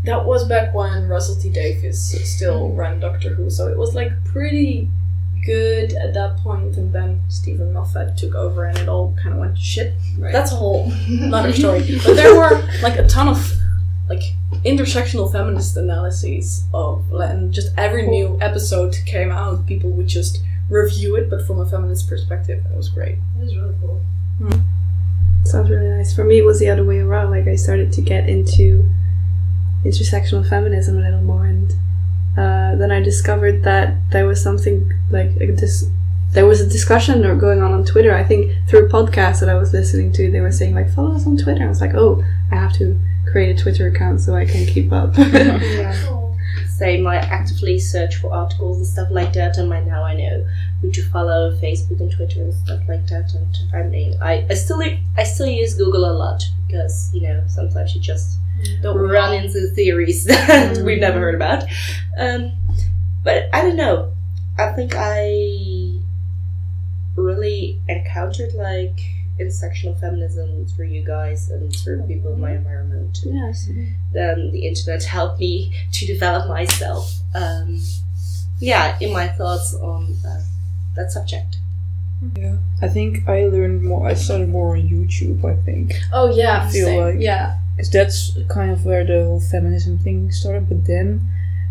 that 0.05 0.25
was 0.25 0.47
back 0.47 0.73
when 0.73 1.07
Russell 1.07 1.35
T 1.35 1.51
Davies 1.51 1.99
still 2.27 2.69
ran 2.69 2.99
Doctor 2.99 3.35
Who, 3.35 3.51
so 3.51 3.67
it 3.67 3.77
was, 3.77 3.93
like, 3.93 4.11
pretty 4.25 4.89
good 5.45 5.93
at 5.93 6.13
that 6.13 6.37
point, 6.37 6.77
and 6.77 6.93
then 6.93 7.21
Stephen 7.29 7.73
Moffat 7.73 8.17
took 8.17 8.35
over 8.35 8.65
and 8.65 8.77
it 8.77 8.89
all 8.89 9.15
kind 9.21 9.33
of 9.33 9.39
went 9.39 9.55
to 9.55 9.61
shit. 9.61 9.93
Right. 10.17 10.31
That's 10.31 10.51
a 10.51 10.55
whole 10.55 10.91
another 11.07 11.53
story. 11.53 11.79
But 12.05 12.15
there 12.15 12.35
were, 12.35 12.67
like, 12.81 12.97
a 12.97 13.07
ton 13.07 13.27
of, 13.27 13.51
like, 14.07 14.21
intersectional 14.65 15.31
feminist 15.31 15.77
analyses 15.77 16.63
of, 16.73 17.11
and 17.13 17.53
just 17.53 17.73
every 17.77 18.07
new 18.07 18.37
episode 18.41 18.97
came 19.05 19.31
out, 19.31 19.65
people 19.65 19.89
would 19.91 20.07
just 20.07 20.41
review 20.69 21.15
it, 21.15 21.29
but 21.29 21.45
from 21.45 21.59
a 21.59 21.65
feminist 21.65 22.07
perspective. 22.07 22.63
It 22.71 22.77
was 22.77 22.89
great. 22.89 23.17
It 23.37 23.43
was 23.43 23.55
really 23.55 23.75
cool. 23.81 24.01
Hmm. 24.37 24.59
Sounds 25.45 25.69
really 25.69 25.87
nice. 25.87 26.13
For 26.13 26.23
me, 26.23 26.37
it 26.39 26.45
was 26.45 26.59
the 26.59 26.69
other 26.69 26.83
way 26.83 26.99
around. 26.99 27.31
Like 27.31 27.47
I 27.47 27.55
started 27.55 27.91
to 27.93 28.01
get 28.01 28.29
into 28.29 28.87
intersectional 29.83 30.47
feminism 30.47 30.97
a 30.97 31.01
little 31.01 31.21
more, 31.21 31.45
and 31.45 31.73
uh, 32.39 32.75
then 32.77 32.89
I 32.89 33.01
discovered 33.01 33.63
that 33.63 33.95
there 34.11 34.25
was 34.25 34.41
something 34.41 34.93
like 35.11 35.31
a 35.41 35.51
dis- 35.51 35.89
there 36.31 36.45
was 36.45 36.61
a 36.61 36.69
discussion 36.69 37.25
or 37.25 37.35
going 37.35 37.61
on 37.61 37.73
on 37.73 37.83
Twitter. 37.83 38.15
I 38.15 38.23
think 38.23 38.55
through 38.69 38.85
a 38.85 38.89
podcast 38.89 39.41
that 39.41 39.49
I 39.49 39.55
was 39.55 39.73
listening 39.73 40.13
to, 40.13 40.31
they 40.31 40.39
were 40.39 40.51
saying 40.51 40.73
like 40.73 40.89
follow 40.89 41.15
us 41.15 41.27
on 41.27 41.35
Twitter. 41.35 41.65
I 41.65 41.67
was 41.67 41.81
like, 41.81 41.95
oh, 41.95 42.23
I 42.49 42.55
have 42.55 42.71
to 42.77 42.97
create 43.29 43.59
a 43.59 43.61
Twitter 43.61 43.87
account 43.87 44.21
so 44.21 44.35
I 44.35 44.45
can 44.45 44.65
keep 44.65 44.93
up. 44.93 45.15
Same, 46.67 47.05
I 47.07 47.17
actively 47.17 47.77
search 47.77 48.15
for 48.15 48.31
articles 48.31 48.77
and 48.77 48.87
stuff 48.87 49.09
like 49.11 49.33
that, 49.33 49.57
and 49.57 49.69
by 49.69 49.81
now 49.81 50.05
I 50.05 50.15
know 50.15 50.47
who 50.79 50.91
to 50.91 51.03
follow, 51.09 51.51
Facebook 51.57 51.99
and 51.99 52.09
Twitter 52.09 52.41
and 52.41 52.53
stuff 52.53 52.79
like 52.87 53.05
that. 53.07 53.33
And 53.35 53.75
I 53.75 53.83
mean, 53.83 54.17
I, 54.21 54.45
I 54.49 54.53
still 54.53 54.81
I 55.17 55.23
still 55.25 55.47
use 55.47 55.73
Google 55.73 56.09
a 56.09 56.13
lot 56.13 56.41
because 56.67 57.09
you 57.13 57.21
know 57.21 57.43
sometimes 57.47 57.93
you 57.95 57.99
just 57.99 58.37
Don't 58.81 58.99
we 59.01 59.07
run 59.07 59.33
into 59.33 59.67
theories 59.75 60.25
that 60.31 60.77
we've 60.83 60.99
never 60.99 61.19
heard 61.19 61.35
about. 61.35 61.63
Um, 62.17 62.53
but 63.23 63.49
I 63.53 63.61
don't 63.61 63.75
know. 63.75 64.11
I 64.57 64.71
think 64.73 64.93
I 64.95 65.95
really 67.15 67.79
encountered 67.87 68.53
like 68.53 68.99
intersectional 69.39 69.97
feminism 69.99 70.65
through 70.67 70.87
you 70.87 71.03
guys 71.03 71.49
and 71.49 71.73
through 71.73 72.03
people 72.03 72.33
in 72.33 72.41
my 72.41 72.51
environment. 72.51 73.19
yes. 73.23 73.69
Then 74.13 74.51
the 74.51 74.67
internet 74.67 75.03
helped 75.03 75.39
me 75.39 75.73
to 75.93 76.05
develop 76.05 76.47
myself. 76.49 77.13
Um, 77.33 77.79
yeah, 78.59 78.97
in 78.99 79.13
my 79.13 79.27
thoughts 79.27 79.73
on 79.75 80.15
uh, 80.27 80.41
that 80.97 81.11
subject. 81.11 81.57
Yeah, 82.35 82.57
I 82.81 82.89
think 82.89 83.29
I 83.29 83.45
learned 83.45 83.81
more. 83.83 84.05
I 84.05 84.13
started 84.13 84.49
more 84.49 84.75
on 84.75 84.89
YouTube. 84.89 85.45
I 85.45 85.55
think 85.63 85.93
Oh, 86.11 86.35
yeah. 86.35 86.63
I 86.65 86.69
feel 86.69 86.85
same. 86.87 86.99
like- 86.99 87.15
Yeah. 87.21 87.57
'Cause 87.79 87.89
that's 87.89 88.37
kind 88.49 88.71
of 88.71 88.85
where 88.85 89.05
the 89.05 89.23
whole 89.23 89.39
feminism 89.39 89.97
thing 89.97 90.31
started. 90.31 90.67
But 90.67 90.85
then, 90.85 91.21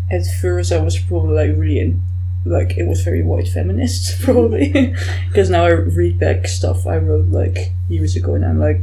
at 0.09 0.25
first, 0.25 0.71
I 0.71 0.81
was 0.81 0.97
probably 0.97 1.35
like 1.35 1.55
really 1.55 1.79
in, 1.79 2.01
like 2.45 2.77
it 2.79 2.87
was 2.87 3.01
very 3.03 3.21
white 3.21 3.47
feminist 3.47 4.19
probably 4.25 4.95
because 5.27 5.49
now 5.51 5.65
I 5.65 5.71
read 5.71 6.17
back 6.19 6.47
stuff 6.47 6.87
I 6.87 6.97
wrote 6.97 7.27
like 7.29 7.73
years 7.89 8.15
ago 8.15 8.33
and 8.33 8.43
I'm 8.45 8.59
like 8.59 8.79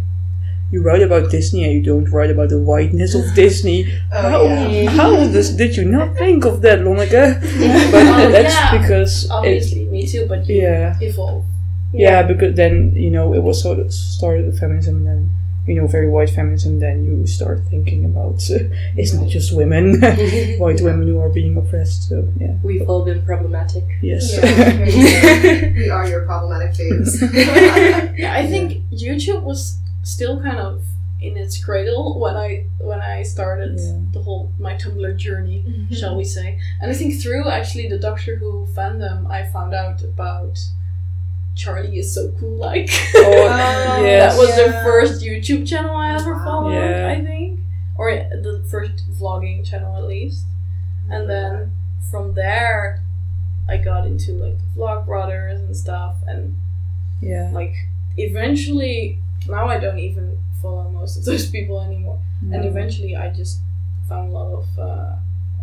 you 0.70 0.82
write 0.82 1.00
about 1.02 1.30
Disney 1.30 1.64
and 1.64 1.72
you 1.72 1.82
don't 1.82 2.10
write 2.10 2.30
about 2.30 2.50
the 2.50 2.58
whiteness 2.60 3.14
of 3.14 3.22
oh, 3.30 3.34
Disney 3.34 3.84
how, 4.12 4.42
Oh, 4.42 4.68
yeah. 4.68 4.90
how 4.90 5.10
does, 5.16 5.56
did 5.56 5.74
you 5.76 5.84
not 5.86 6.16
think 6.18 6.44
of 6.44 6.60
that 6.62 6.80
Lonneke 6.80 7.40
but 7.92 8.02
Oh, 8.06 8.30
that's 8.30 8.54
yeah. 8.54 8.76
because 8.78 9.24
it, 9.24 9.30
Obviously, 9.30 9.84
me 9.86 10.06
too, 10.06 10.26
but 10.28 10.46
you 10.48 10.60
yeah 10.62 10.96
evolve. 11.00 11.44
yeah 11.94 12.22
because 12.22 12.54
then 12.56 12.94
you 12.94 13.10
know 13.10 13.32
it 13.32 13.42
was 13.42 13.62
sort 13.62 13.78
of 13.78 13.92
started 13.92 14.44
with 14.46 14.60
feminism 14.60 14.96
and 14.98 15.06
then 15.06 15.30
you 15.66 15.74
know 15.80 15.86
very 15.86 16.08
white 16.08 16.30
feminism 16.30 16.78
then 16.78 17.04
you 17.04 17.26
start 17.26 17.60
thinking 17.70 18.04
about 18.04 18.36
uh, 18.50 18.58
it's 18.96 19.12
not 19.12 19.28
just 19.28 19.54
women 19.56 20.00
white 20.58 20.80
women 20.80 21.06
who 21.08 21.18
are 21.18 21.28
being 21.28 21.56
oppressed 21.56 22.08
so 22.08 22.16
yeah 22.38 22.54
We've 22.62 22.88
all 22.88 23.04
been 23.04 23.22
problematic. 23.24 23.84
yes 24.02 24.24
Yeah. 24.36 25.72
we 25.74 25.90
are 25.90 26.06
your 26.08 26.24
problematic 26.30 26.74
phase. 26.76 27.20
Yeah, 28.16 28.32
I 28.34 28.46
think 28.46 28.66
YouTube 28.90 29.42
was 29.42 29.78
still 30.02 30.40
kind 30.40 30.58
of 30.58 30.84
in 31.20 31.36
its 31.36 31.62
cradle 31.64 32.20
when 32.20 32.36
I 32.36 32.66
when 32.78 33.00
I 33.00 33.22
started 33.22 33.78
Yeah. 33.78 33.98
the 34.12 34.20
whole 34.22 34.52
my 34.58 34.74
Tumblr 34.74 35.16
journey, 35.16 35.64
shall 35.90 36.14
we 36.16 36.24
say? 36.24 36.58
And 36.80 36.90
I 36.90 36.94
think 36.94 37.20
through 37.20 37.48
actually 37.48 37.88
the 37.88 37.98
Doctor 37.98 38.36
Who 38.36 38.66
fandom, 38.76 39.18
I 39.30 39.46
found 39.50 39.72
out 39.74 40.02
about 40.02 40.58
Charlie 41.56 41.98
is 41.98 42.14
so 42.14 42.30
cool. 42.38 42.56
Like 42.58 42.88
Oh, 43.16 43.22
Oh, 43.98 44.04
yes. 44.04 44.34
that 44.34 44.38
was 44.38 44.54
the 44.56 44.72
first 44.84 45.22
YouTube 45.24 45.66
channel 45.66 45.96
I 45.96 46.14
ever 46.14 46.36
followed. 46.44 46.74
Yeah. 46.74 47.08
I 47.08 47.24
think, 47.24 47.60
or 47.98 48.10
the 48.12 48.64
first 48.70 49.10
vlogging 49.18 49.64
channel 49.68 49.96
at 49.96 50.04
least. 50.04 50.44
And 51.10 51.28
then 51.28 51.72
from 52.10 52.34
there, 52.34 53.02
I 53.68 53.78
got 53.78 54.06
into 54.06 54.32
like 54.32 54.58
the 54.58 54.80
Vlog 54.80 55.06
Brothers 55.06 55.60
and 55.60 55.76
stuff, 55.76 56.16
and 56.26 56.56
yeah 57.22 57.50
like 57.52 57.74
eventually 58.18 59.18
now 59.48 59.66
I 59.68 59.78
don't 59.78 59.98
even 59.98 60.38
follow 60.60 60.88
most 60.90 61.16
of 61.16 61.24
those 61.24 61.50
people 61.56 61.80
anymore. 61.80 62.20
And 62.52 62.64
eventually 62.66 63.16
I 63.16 63.30
just 63.30 63.60
found 64.08 64.28
a 64.30 64.32
lot 64.32 64.52
of 64.52 64.78
uh, 64.78 65.16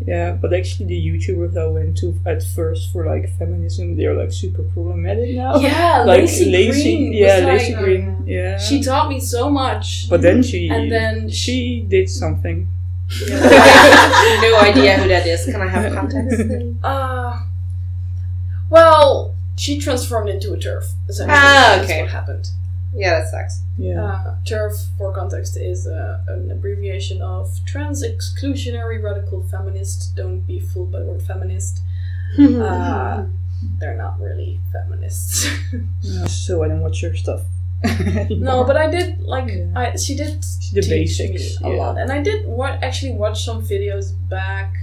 Yeah, 0.06 0.34
but 0.34 0.54
actually 0.54 0.88
the 0.88 1.00
YouTubers 1.08 1.56
I 1.58 1.68
went 1.68 1.98
to 2.00 2.20
at 2.26 2.44
first 2.44 2.92
for 2.92 3.06
like 3.06 3.30
feminism, 3.38 3.96
they're 3.96 4.16
like 4.16 4.32
super 4.34 4.64
problematic 4.64 5.36
now. 5.36 5.56
yeah, 5.58 6.04
like 6.06 6.24
Laci, 6.24 6.50
Green. 6.52 7.10
was, 7.10 7.18
yeah, 7.18 7.38
like- 7.46 7.62
Laci 7.62 7.78
Green, 7.78 8.24
yeah. 8.28 8.58
She 8.58 8.82
taught 8.84 9.08
me 9.08 9.20
so 9.20 9.50
much. 9.50 10.10
but 10.10 10.22
then 10.22 10.44
she, 10.44 10.68
and 10.70 10.92
then 10.92 11.30
she 11.30 11.82
did 11.88 12.10
something. 12.10 12.68
no 13.30 14.60
idea 14.60 14.98
who 14.98 15.08
that 15.08 15.26
is. 15.28 15.46
Can 15.46 15.62
I 15.62 15.68
have 15.68 15.92
a 15.92 15.96
context? 16.00 16.42
uh, 16.84 17.40
well, 18.70 19.36
she 19.56 19.80
transformed 19.80 20.30
into 20.30 20.54
a 20.54 20.58
TERF. 20.58 20.86
Essentially, 21.08 21.38
Ah, 21.38 21.76
That's 21.78 21.86
okay. 21.90 22.02
what 22.02 22.12
happened. 22.12 22.48
Yeah, 22.94 23.20
that 23.20 23.28
sucks. 23.30 23.62
Yeah, 23.78 24.04
Uh, 24.06 24.36
TERF, 24.46 24.74
for 24.98 25.14
context, 25.14 25.58
is 25.58 25.88
uh, 25.88 26.20
an 26.28 26.52
abbreviation 26.52 27.22
of 27.22 27.50
Trans 27.66 28.04
Exclusionary 28.04 29.02
Radical 29.04 29.44
Feminist. 29.44 30.16
Don't 30.16 30.42
be 30.42 30.60
fooled 30.60 30.92
by 30.92 31.00
the 31.00 31.06
word 31.06 31.22
feminist. 31.24 31.82
Uh, 32.40 33.26
they're 33.80 33.96
not 33.98 34.20
really 34.20 34.60
feminists. 34.72 35.48
Yeah, 36.02 36.26
so 36.26 36.64
I 36.64 36.68
don't 36.68 36.82
watch 36.82 37.02
your 37.02 37.16
stuff. 37.16 37.42
no, 38.30 38.64
but 38.64 38.76
I 38.78 38.90
did 38.90 39.20
like 39.22 39.48
Yeah. 39.50 39.68
I 39.76 39.96
she 39.98 40.16
did 40.16 40.42
The 40.74 40.82
teach 40.82 40.90
basics, 40.90 41.62
me 41.62 41.68
a 41.70 41.72
yeah. 41.76 41.78
lot, 41.82 41.98
and 41.98 42.12
I 42.12 42.22
did 42.24 42.48
wa- 42.48 42.78
actually 42.82 43.12
watch 43.14 43.44
some 43.46 43.62
videos 43.62 44.14
back 44.30 44.74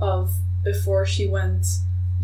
of 0.00 0.32
before 0.64 1.04
she 1.06 1.26
went 1.28 1.66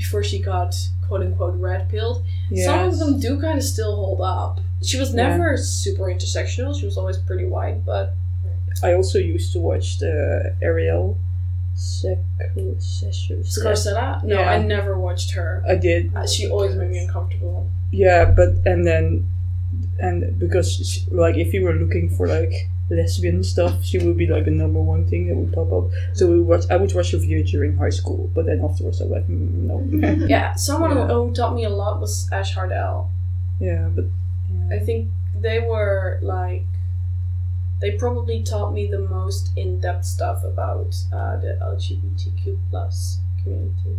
before 0.03 0.23
she 0.25 0.38
got 0.41 0.75
quote 1.07 1.23
unquote 1.23 1.55
red 1.59 1.88
pilled. 1.88 2.25
Some 2.65 2.81
of 2.88 2.99
them 2.99 3.21
do 3.21 3.41
kind 3.41 3.59
of 3.59 3.65
still 3.65 3.95
hold 3.97 4.21
up. 4.21 4.61
She 4.83 4.99
was 4.99 5.11
Yeah. 5.15 5.29
never 5.29 5.57
super 5.57 6.05
intersectional. 6.05 6.79
She 6.79 6.85
was 6.87 6.97
always 6.99 7.19
pretty 7.19 7.47
white, 7.47 7.85
but 7.87 8.15
I 8.83 8.95
also 8.95 9.19
used 9.19 9.53
to 9.55 9.61
watch 9.61 9.99
the 9.99 10.55
Arielle. 10.62 11.17
Scarcella? 12.95 14.23
No, 14.25 14.38
Yeah. 14.41 14.51
I 14.51 14.59
never 14.62 14.99
watched 14.99 15.33
her. 15.33 15.62
I 15.69 15.77
did. 15.77 16.15
Uh, 16.15 16.27
she 16.27 16.49
always 16.49 16.75
made 16.77 16.91
me 16.91 16.99
uncomfortable. 16.99 17.69
Yeah, 17.91 18.25
but 18.27 18.51
and 18.67 18.87
then 18.87 19.27
and 19.99 20.38
because 20.38 20.69
she, 20.75 21.07
like 21.11 21.37
if 21.37 21.55
you 21.55 21.62
were 21.62 21.73
looking 21.75 22.11
for 22.11 22.27
like 22.29 22.69
lesbian 22.90 23.42
stuff, 23.42 23.85
she 23.85 23.99
would 23.99 24.16
be 24.18 24.27
like 24.27 24.45
the 24.45 24.51
number 24.51 24.81
one 24.81 25.07
thing 25.07 25.27
that 25.29 25.37
would 25.37 25.53
pop 25.53 25.73
up. 25.73 25.90
So 26.14 26.27
we 26.27 26.40
watch. 26.42 26.64
I 26.71 26.77
would 26.77 26.92
watch 26.95 27.12
her 27.12 27.18
video 27.18 27.42
during 27.42 27.77
high 27.77 27.90
school, 27.90 28.31
but 28.35 28.47
then 28.47 28.61
afterwards 28.64 29.01
I 29.01 29.05
was 29.05 29.12
like, 29.12 29.29
mm, 29.29 29.53
no. 29.71 30.27
Yeah, 30.29 30.55
someone 30.55 30.97
Yeah. 30.97 31.07
who 31.09 31.33
taught 31.33 31.55
me 31.55 31.64
a 31.64 31.71
lot 31.71 32.01
was 32.01 32.29
Ash 32.33 32.55
Hardell. 32.55 33.11
yeah, 33.61 33.88
but 33.95 34.05
yeah. 34.53 34.77
I 34.77 34.79
think 34.81 35.09
they 35.40 35.61
were 35.61 36.18
like 36.23 36.64
they 37.81 37.92
probably 37.92 38.42
taught 38.45 38.73
me 38.73 38.87
the 38.87 38.99
most 39.01 39.51
in-depth 39.57 40.05
stuff 40.05 40.45
about 40.45 40.95
uh, 41.12 41.37
the 41.38 41.59
LGBTQ 41.61 42.57
plus 42.71 43.18
community. 43.42 43.97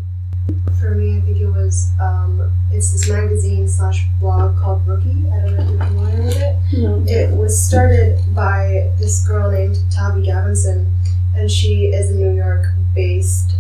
For 0.79 0.95
me, 0.95 1.17
I 1.17 1.21
think 1.21 1.37
it 1.37 1.47
was 1.47 1.91
um, 2.01 2.51
it's 2.71 2.91
this 2.91 3.09
magazine 3.09 3.67
slash 3.67 4.05
blog 4.19 4.57
called 4.57 4.85
Rookie. 4.87 5.29
I 5.31 5.41
don't 5.41 5.55
know 5.55 5.63
if 5.63 5.69
you're 5.69 5.87
familiar 5.87 6.23
with 6.23 6.41
it. 6.41 6.57
No. 6.73 7.03
It 7.07 7.37
was 7.37 7.59
started 7.59 8.19
by 8.35 8.91
this 8.99 9.25
girl 9.25 9.51
named 9.51 9.77
Tavi 9.91 10.27
Gevinson, 10.27 10.91
and 11.35 11.49
she 11.49 11.85
is 11.85 12.11
a 12.11 12.15
New 12.15 12.35
York 12.35 12.65
based 12.93 13.55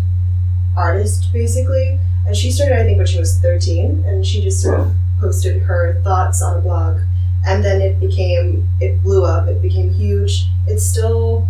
artist, 0.75 1.31
basically. 1.31 1.99
And 2.25 2.35
she 2.35 2.51
started, 2.51 2.79
I 2.79 2.83
think, 2.83 2.97
when 2.97 3.07
she 3.07 3.19
was 3.19 3.37
13, 3.39 4.03
and 4.05 4.25
she 4.25 4.41
just 4.41 4.61
sort 4.61 4.79
of 4.79 4.93
posted 5.19 5.61
her 5.63 6.01
thoughts 6.03 6.41
on 6.41 6.57
a 6.57 6.61
blog. 6.61 6.99
And 7.45 7.63
then 7.63 7.81
it 7.81 7.99
became, 7.99 8.67
it 8.79 9.01
blew 9.03 9.25
up, 9.25 9.47
it 9.47 9.61
became 9.61 9.93
huge. 9.93 10.47
It's 10.67 10.83
still 10.83 11.47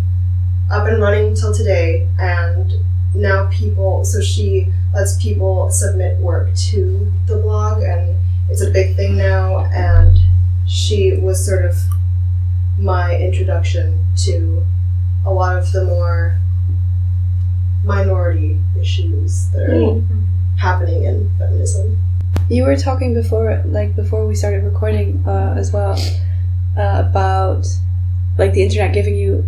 up 0.70 0.86
and 0.86 1.00
running 1.00 1.34
till 1.34 1.54
today, 1.54 2.08
and 2.18 2.72
now 3.14 3.48
people, 3.52 4.04
so 4.04 4.20
she 4.20 4.72
lets 4.92 5.22
people 5.22 5.70
submit 5.70 6.18
work 6.18 6.54
to 6.70 7.12
the 7.26 7.36
blog, 7.36 7.82
and 7.82 8.16
it's 8.50 8.60
a 8.62 8.70
big 8.70 8.96
thing 8.96 9.16
now, 9.16 9.64
and 9.72 10.18
she 10.66 11.16
was 11.16 11.44
sort 11.44 11.64
of 11.64 11.76
my 12.78 13.16
introduction 13.16 14.04
to 14.24 14.64
a 15.24 15.32
lot 15.32 15.56
of 15.56 15.70
the 15.72 15.84
more 15.84 16.38
minority 17.84 18.58
issues 18.80 19.50
that 19.50 19.68
are 19.68 20.02
happening 20.58 21.04
in 21.04 21.30
feminism. 21.38 21.98
You 22.48 22.64
were 22.64 22.76
talking 22.76 23.14
before, 23.14 23.62
like 23.66 23.94
before 23.94 24.26
we 24.26 24.34
started 24.34 24.64
recording, 24.64 25.22
uh, 25.26 25.54
as 25.56 25.72
well, 25.72 25.98
uh, 26.76 27.04
about 27.08 27.66
like 28.38 28.52
the 28.52 28.62
internet 28.62 28.92
giving 28.92 29.16
you, 29.16 29.44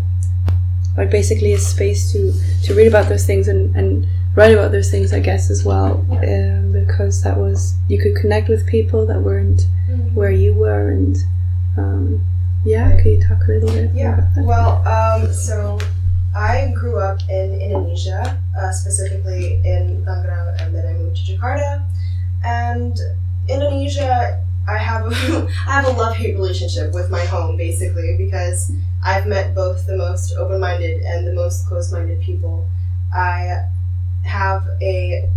like 0.96 1.10
basically 1.10 1.52
a 1.52 1.58
space 1.58 2.12
to 2.12 2.32
to 2.64 2.74
read 2.74 2.86
about 2.88 3.08
those 3.08 3.26
things 3.26 3.48
and 3.48 3.74
and 3.76 4.06
write 4.34 4.52
about 4.52 4.70
those 4.72 4.90
things, 4.90 5.12
I 5.12 5.20
guess 5.20 5.48
as 5.50 5.64
well, 5.64 6.04
um, 6.10 6.72
because 6.72 7.22
that 7.22 7.36
was 7.38 7.74
you 7.88 7.98
could 7.98 8.16
connect 8.16 8.48
with 8.48 8.66
people 8.66 9.06
that 9.06 9.20
weren't 9.20 9.66
where 10.14 10.30
you 10.30 10.52
were, 10.54 10.90
and 10.90 11.16
um, 11.78 12.24
yeah, 12.64 12.96
could 12.96 13.06
you 13.06 13.22
talk 13.22 13.38
a 13.48 13.52
little 13.52 13.70
bit 13.70 13.90
Yeah. 13.94 14.14
about 14.18 14.34
that? 14.34 14.44
Well, 14.44 14.72
um, 14.86 15.32
so 15.32 15.78
I 16.34 16.72
grew 16.76 16.98
up 16.98 17.20
in 17.30 17.60
Indonesia, 17.60 18.36
uh, 18.58 18.72
specifically 18.72 19.60
in 19.64 20.04
Tangerang, 20.04 20.60
and 20.60 20.74
then 20.74 20.84
I 20.86 20.92
moved 20.94 21.16
to 21.16 21.32
Jakarta. 21.32 21.82
And 22.44 22.98
Indonesia, 23.48 24.42
I 24.68 24.78
have 24.78 25.06
a, 25.06 25.48
I 25.66 25.72
have 25.72 25.86
a 25.86 25.92
love 25.92 26.16
hate 26.16 26.34
relationship 26.34 26.92
with 26.92 27.10
my 27.10 27.24
home, 27.24 27.56
basically, 27.56 28.16
because 28.16 28.72
I've 29.04 29.26
met 29.26 29.54
both 29.54 29.86
the 29.86 29.96
most 29.96 30.34
open 30.36 30.60
minded 30.60 31.02
and 31.02 31.26
the 31.26 31.32
most 31.32 31.66
closed 31.66 31.92
minded 31.92 32.20
people. 32.20 32.68
I 33.14 33.64
have 34.24 34.66
a 34.82 35.28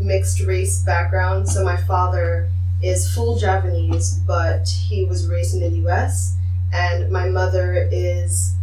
mixed 0.00 0.40
race 0.40 0.82
background, 0.82 1.48
so 1.48 1.64
my 1.64 1.76
father 1.76 2.48
is 2.82 3.12
full 3.12 3.38
Javanese, 3.38 4.20
but 4.26 4.68
he 4.68 5.04
was 5.04 5.26
raised 5.26 5.54
in 5.54 5.60
the 5.60 5.76
U.S 5.80 6.38
and 6.72 7.10
my 7.10 7.28
mother 7.28 7.88
is 7.90 8.54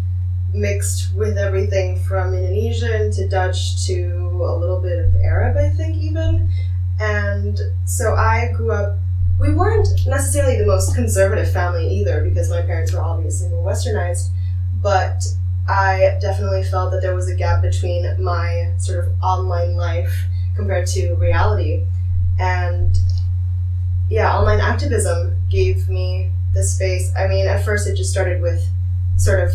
mixed 0.54 1.14
with 1.16 1.38
everything 1.38 2.00
from 2.00 2.34
Indonesian 2.34 3.12
to 3.12 3.28
Dutch 3.28 3.86
to 3.88 4.42
a 4.44 4.56
little 4.56 4.80
bit 4.80 5.00
of 5.00 5.16
Arab, 5.18 5.58
I 5.58 5.70
think, 5.70 5.98
even. 5.98 6.50
And 7.00 7.60
so 7.86 8.16
I 8.16 8.52
grew 8.56 8.72
up. 8.72 8.98
We 9.40 9.54
weren't 9.54 9.88
necessarily 10.08 10.58
the 10.58 10.66
most 10.66 10.96
conservative 10.96 11.52
family 11.52 11.88
either, 11.88 12.24
because 12.24 12.50
my 12.50 12.62
parents 12.62 12.94
were 12.94 13.02
obviously 13.02 13.50
more 13.50 13.70
westernized, 13.70 14.30
but 14.82 15.24
I 15.68 16.18
definitely 16.22 16.64
felt 16.64 16.92
that 16.92 17.02
there 17.02 17.16
was 17.16 17.30
a 17.30 17.36
gap 17.36 17.62
between 17.62 18.22
my 18.22 18.74
sort 18.78 19.00
of 19.00 19.12
online 19.22 19.76
life 19.76 20.14
compared 20.56 20.88
to 20.88 21.16
reality. 21.16 21.84
And 22.40 22.98
yeah, 24.10 24.38
online 24.38 24.60
activism 24.60 25.36
gave 25.50 25.90
me 25.90 26.32
the 26.54 26.64
space. 26.64 27.12
I 27.16 27.28
mean, 27.28 27.48
at 27.48 27.66
first 27.66 27.88
it 27.88 27.96
just 27.96 28.12
started 28.12 28.42
with 28.42 28.66
sort 29.18 29.42
of 29.42 29.52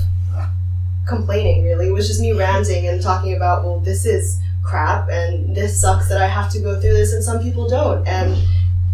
complaining, 1.08 1.64
really. 1.64 1.88
It 1.88 1.92
was 1.92 2.06
just 2.06 2.20
me 2.20 2.32
ranting 2.32 2.86
and 2.86 3.00
talking 3.00 3.34
about, 3.34 3.64
well, 3.64 3.80
this 3.80 4.04
is 4.04 4.40
crap 4.62 5.08
and 5.08 5.56
this 5.56 5.80
sucks 5.80 6.08
that 6.08 6.20
I 6.20 6.26
have 6.26 6.50
to 6.52 6.60
go 6.60 6.78
through 6.78 6.92
this 6.92 7.14
and 7.14 7.24
some 7.24 7.40
people 7.40 7.66
don't 7.68 8.06
and 8.06 8.36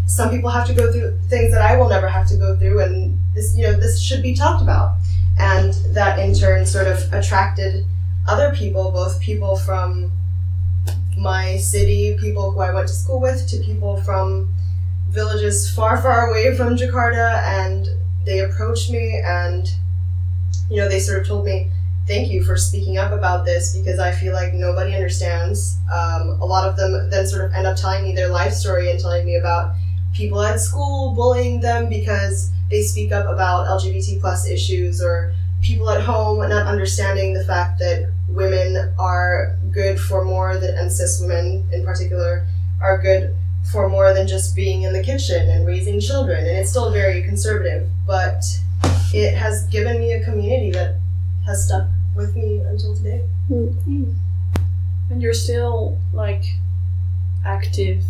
some 0.07 0.31
people 0.31 0.49
have 0.51 0.67
to 0.67 0.75
go 0.75 0.91
through 0.93 1.19
things 1.29 1.53
that 1.53 1.63
I 1.63 1.77
will 1.77 1.89
never 1.89 2.09
have 2.09 2.29
to 2.29 2.37
go 2.37 2.57
through 2.57 2.81
and 2.81 3.19
this 3.35 3.57
you 3.57 3.65
know 3.65 3.73
this 3.73 4.01
should 4.01 4.23
be 4.23 4.35
talked 4.35 4.63
about 4.63 4.97
and 5.39 5.75
that 5.95 6.19
in 6.19 6.33
turn 6.35 6.65
sort 6.65 6.87
of 6.87 7.13
attracted 7.13 7.85
other 8.29 8.55
people 8.55 8.91
both 8.91 9.21
people 9.21 9.57
from 9.57 10.13
my 11.19 11.57
city 11.57 12.17
people 12.21 12.53
who 12.53 12.61
I 12.61 12.73
went 12.73 12.89
to 12.89 12.95
school 12.95 13.21
with 13.21 13.49
to 13.49 13.59
people 13.59 14.01
from 14.03 14.55
villages 15.09 15.71
far 15.71 16.01
far 16.01 16.31
away 16.31 16.57
from 16.57 16.77
Jakarta 16.77 17.43
and 17.43 17.89
they 18.25 18.41
approached 18.41 18.91
me 18.91 19.21
and 19.25 19.69
you 20.71 20.77
know 20.77 20.89
they 20.89 21.01
sort 21.01 21.21
of 21.21 21.27
told 21.27 21.45
me 21.45 21.71
thank 22.07 22.31
you 22.31 22.45
for 22.45 22.57
speaking 22.57 22.99
up 22.99 23.11
about 23.11 23.45
this 23.45 23.77
because 23.77 23.99
I 23.99 24.13
feel 24.13 24.33
like 24.33 24.55
nobody 24.55 24.95
understands. 24.95 25.77
Um, 25.93 26.41
a 26.41 26.45
lot 26.45 26.69
of 26.69 26.77
them 26.77 27.11
then 27.11 27.27
sort 27.27 27.45
of 27.45 27.53
end 27.53 27.67
up 27.67 27.77
telling 27.77 28.05
me 28.05 28.15
their 28.15 28.29
life 28.29 28.53
story 28.53 28.91
and 28.91 29.01
telling 29.01 29.27
me 29.27 29.35
about 29.37 29.75
people 30.15 30.41
at 30.43 30.61
school 30.61 31.15
bullying 31.15 31.61
them 31.61 31.89
because 31.89 32.51
they 32.71 32.83
speak 32.83 33.13
up 33.13 33.27
about 33.27 33.67
LGBT 33.67 34.21
plus 34.21 34.49
issues 34.49 35.03
or 35.03 35.33
people 35.63 35.89
at 35.91 36.03
home 36.03 36.39
not 36.49 36.67
understanding 36.67 37.35
the 37.35 37.45
fact 37.45 37.79
that 37.79 38.11
women 38.29 38.93
are 38.99 39.57
good 39.71 39.99
for 39.99 40.25
more 40.25 40.57
than 40.57 40.77
and 40.77 40.93
cis 40.93 41.21
women 41.21 41.65
in 41.73 41.85
particular 41.85 42.47
are 42.81 42.99
good 42.99 43.35
for 43.71 43.89
more 43.89 44.13
than 44.13 44.29
just 44.29 44.55
being 44.55 44.83
in 44.83 44.93
the 44.93 45.03
kitchen 45.03 45.49
and 45.49 45.67
raising 45.67 46.01
children 46.01 46.39
and 46.39 46.57
it's 46.57 46.71
still 46.71 46.91
very 46.91 47.23
conservative 47.23 47.89
but 48.07 48.43
it 49.13 49.35
has 49.35 49.67
given 49.69 49.99
me 49.99 50.13
a 50.13 50.25
community 50.25 50.71
that 50.71 50.97
has 51.47 51.65
stuck 51.65 51.87
with 52.15 52.35
me 52.35 52.61
until 52.61 52.95
today. 52.97 53.23
Hmm. 53.49 54.13
And 55.11 55.23
you're 55.23 55.35
still 55.35 55.99
like 56.13 56.45
active 57.45 58.03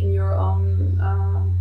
in 0.00 0.12
your 0.12 0.34
own, 0.34 0.98
um, 1.00 1.58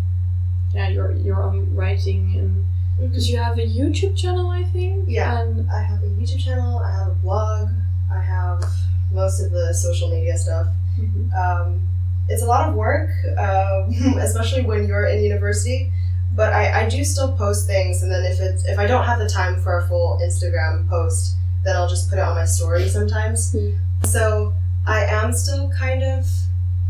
yeah, 0.74 0.90
your 0.90 1.12
your 1.14 1.42
own 1.44 1.74
writing, 1.76 2.36
and 2.38 2.66
because 3.00 3.30
you 3.30 3.38
have 3.38 3.58
a 3.58 3.66
YouTube 3.68 4.18
channel, 4.18 4.50
I 4.50 4.64
think. 4.64 5.06
Yeah. 5.08 5.42
And 5.42 5.70
I 5.72 5.82
have 5.82 6.04
a 6.04 6.08
YouTube 6.08 6.40
channel, 6.44 6.80
I 6.80 6.92
have 6.92 7.08
a 7.08 7.16
blog, 7.16 7.70
I 8.12 8.22
have 8.22 8.64
most 9.12 9.42
of 9.42 9.52
the 9.52 9.74
social 9.74 10.10
media 10.10 10.38
stuff. 10.38 10.68
Mhm. 11.00 11.34
Um, 11.34 11.82
it's 12.30 12.42
a 12.42 12.46
lot 12.46 12.68
of 12.70 12.76
work, 12.76 13.10
um, 13.38 13.94
especially 14.20 14.64
when 14.64 14.88
you're 14.88 15.06
in 15.08 15.24
university. 15.24 15.92
But 16.36 16.54
I, 16.54 16.82
I 16.86 16.90
do 16.90 17.04
still 17.04 17.32
post 17.36 17.66
things, 17.68 18.04
and 18.04 18.12
then 18.12 18.24
if 18.26 18.40
it's 18.40 18.66
if 18.66 18.78
I 18.78 18.86
don't 18.86 19.06
have 19.06 19.18
the 19.20 19.30
time 19.30 19.60
for 19.62 19.78
a 19.80 19.88
full 19.88 20.20
Instagram 20.22 20.88
post, 20.90 21.36
then 21.64 21.76
I'll 21.76 21.88
just 21.88 22.10
put 22.10 22.20
it 22.20 22.22
on 22.22 22.36
my 22.36 22.46
story 22.46 22.88
sometimes. 22.90 23.54
Hmm. 23.54 23.72
So 24.06 24.54
I 24.86 25.06
am 25.06 25.34
still 25.34 25.70
kind 25.72 26.04
of 26.04 26.26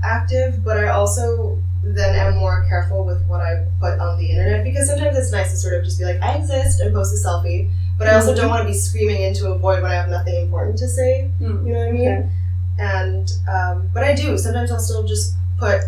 active, 0.03 0.63
but 0.63 0.77
I 0.77 0.89
also 0.89 1.59
then 1.83 2.15
am 2.15 2.37
more 2.37 2.65
careful 2.67 3.05
with 3.05 3.25
what 3.27 3.41
I 3.41 3.65
put 3.79 3.99
on 3.99 4.17
the 4.17 4.29
internet 4.29 4.63
because 4.63 4.87
sometimes 4.87 5.17
it's 5.17 5.31
nice 5.31 5.51
to 5.51 5.57
sort 5.57 5.75
of 5.75 5.83
just 5.83 5.99
be 5.99 6.05
like, 6.05 6.21
I 6.21 6.35
exist 6.35 6.79
and 6.81 6.93
post 6.93 7.13
a 7.13 7.27
selfie, 7.27 7.71
but 7.97 8.07
I 8.07 8.15
also 8.15 8.35
don't 8.35 8.49
want 8.49 8.61
to 8.61 8.67
be 8.67 8.73
screaming 8.73 9.21
into 9.21 9.51
a 9.51 9.57
void 9.57 9.81
when 9.81 9.91
I 9.91 9.95
have 9.95 10.09
nothing 10.09 10.35
important 10.35 10.77
to 10.79 10.87
say. 10.87 11.29
Mm. 11.39 11.65
You 11.65 11.73
know 11.73 11.79
what 11.79 11.87
I 11.87 11.91
mean? 11.91 12.07
Okay. 12.07 12.29
And 12.79 13.31
um, 13.49 13.89
but 13.93 14.03
I 14.03 14.13
do 14.13 14.37
sometimes 14.37 14.71
I'll 14.71 14.79
still 14.79 15.03
just 15.03 15.35
put 15.57 15.81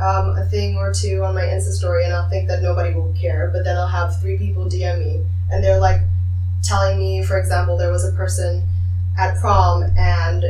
um, 0.00 0.36
a 0.36 0.46
thing 0.46 0.76
or 0.76 0.92
two 0.92 1.22
on 1.24 1.34
my 1.34 1.42
Insta 1.42 1.72
story, 1.72 2.04
and 2.04 2.12
I'll 2.14 2.28
think 2.28 2.48
that 2.48 2.62
nobody 2.62 2.94
will 2.94 3.12
care. 3.12 3.50
But 3.52 3.64
then 3.64 3.76
I'll 3.76 3.86
have 3.86 4.20
three 4.20 4.38
people 4.38 4.64
DM 4.64 4.98
me, 4.98 5.24
and 5.50 5.62
they're 5.62 5.80
like 5.80 6.00
telling 6.62 6.98
me, 6.98 7.22
for 7.22 7.38
example, 7.38 7.76
there 7.76 7.90
was 7.90 8.04
a 8.04 8.12
person 8.12 8.66
at 9.18 9.38
prom 9.40 9.82
and 9.96 10.44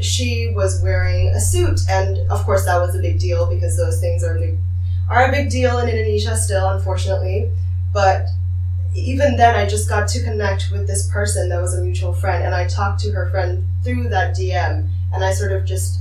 she 0.00 0.52
was 0.54 0.80
wearing 0.82 1.28
a 1.28 1.40
suit, 1.40 1.80
and 1.88 2.18
of 2.30 2.44
course 2.44 2.64
that 2.64 2.78
was 2.78 2.94
a 2.94 2.98
big 3.00 3.18
deal 3.18 3.46
because 3.46 3.76
those 3.76 4.00
things 4.00 4.24
are 4.24 4.36
a 4.36 4.40
big 4.40 4.58
are 5.08 5.28
a 5.28 5.30
big 5.30 5.50
deal 5.50 5.78
in 5.78 5.88
Indonesia 5.88 6.36
still, 6.36 6.70
unfortunately. 6.70 7.50
But 7.92 8.26
even 8.94 9.36
then, 9.36 9.54
I 9.54 9.66
just 9.66 9.88
got 9.88 10.08
to 10.08 10.22
connect 10.22 10.70
with 10.70 10.86
this 10.86 11.08
person 11.08 11.48
that 11.48 11.60
was 11.60 11.74
a 11.74 11.82
mutual 11.82 12.12
friend, 12.12 12.44
and 12.44 12.54
I 12.54 12.66
talked 12.66 13.00
to 13.00 13.12
her 13.12 13.28
friend 13.30 13.66
through 13.82 14.08
that 14.08 14.34
DM, 14.36 14.88
and 15.12 15.24
I 15.24 15.32
sort 15.32 15.52
of 15.52 15.64
just, 15.64 16.00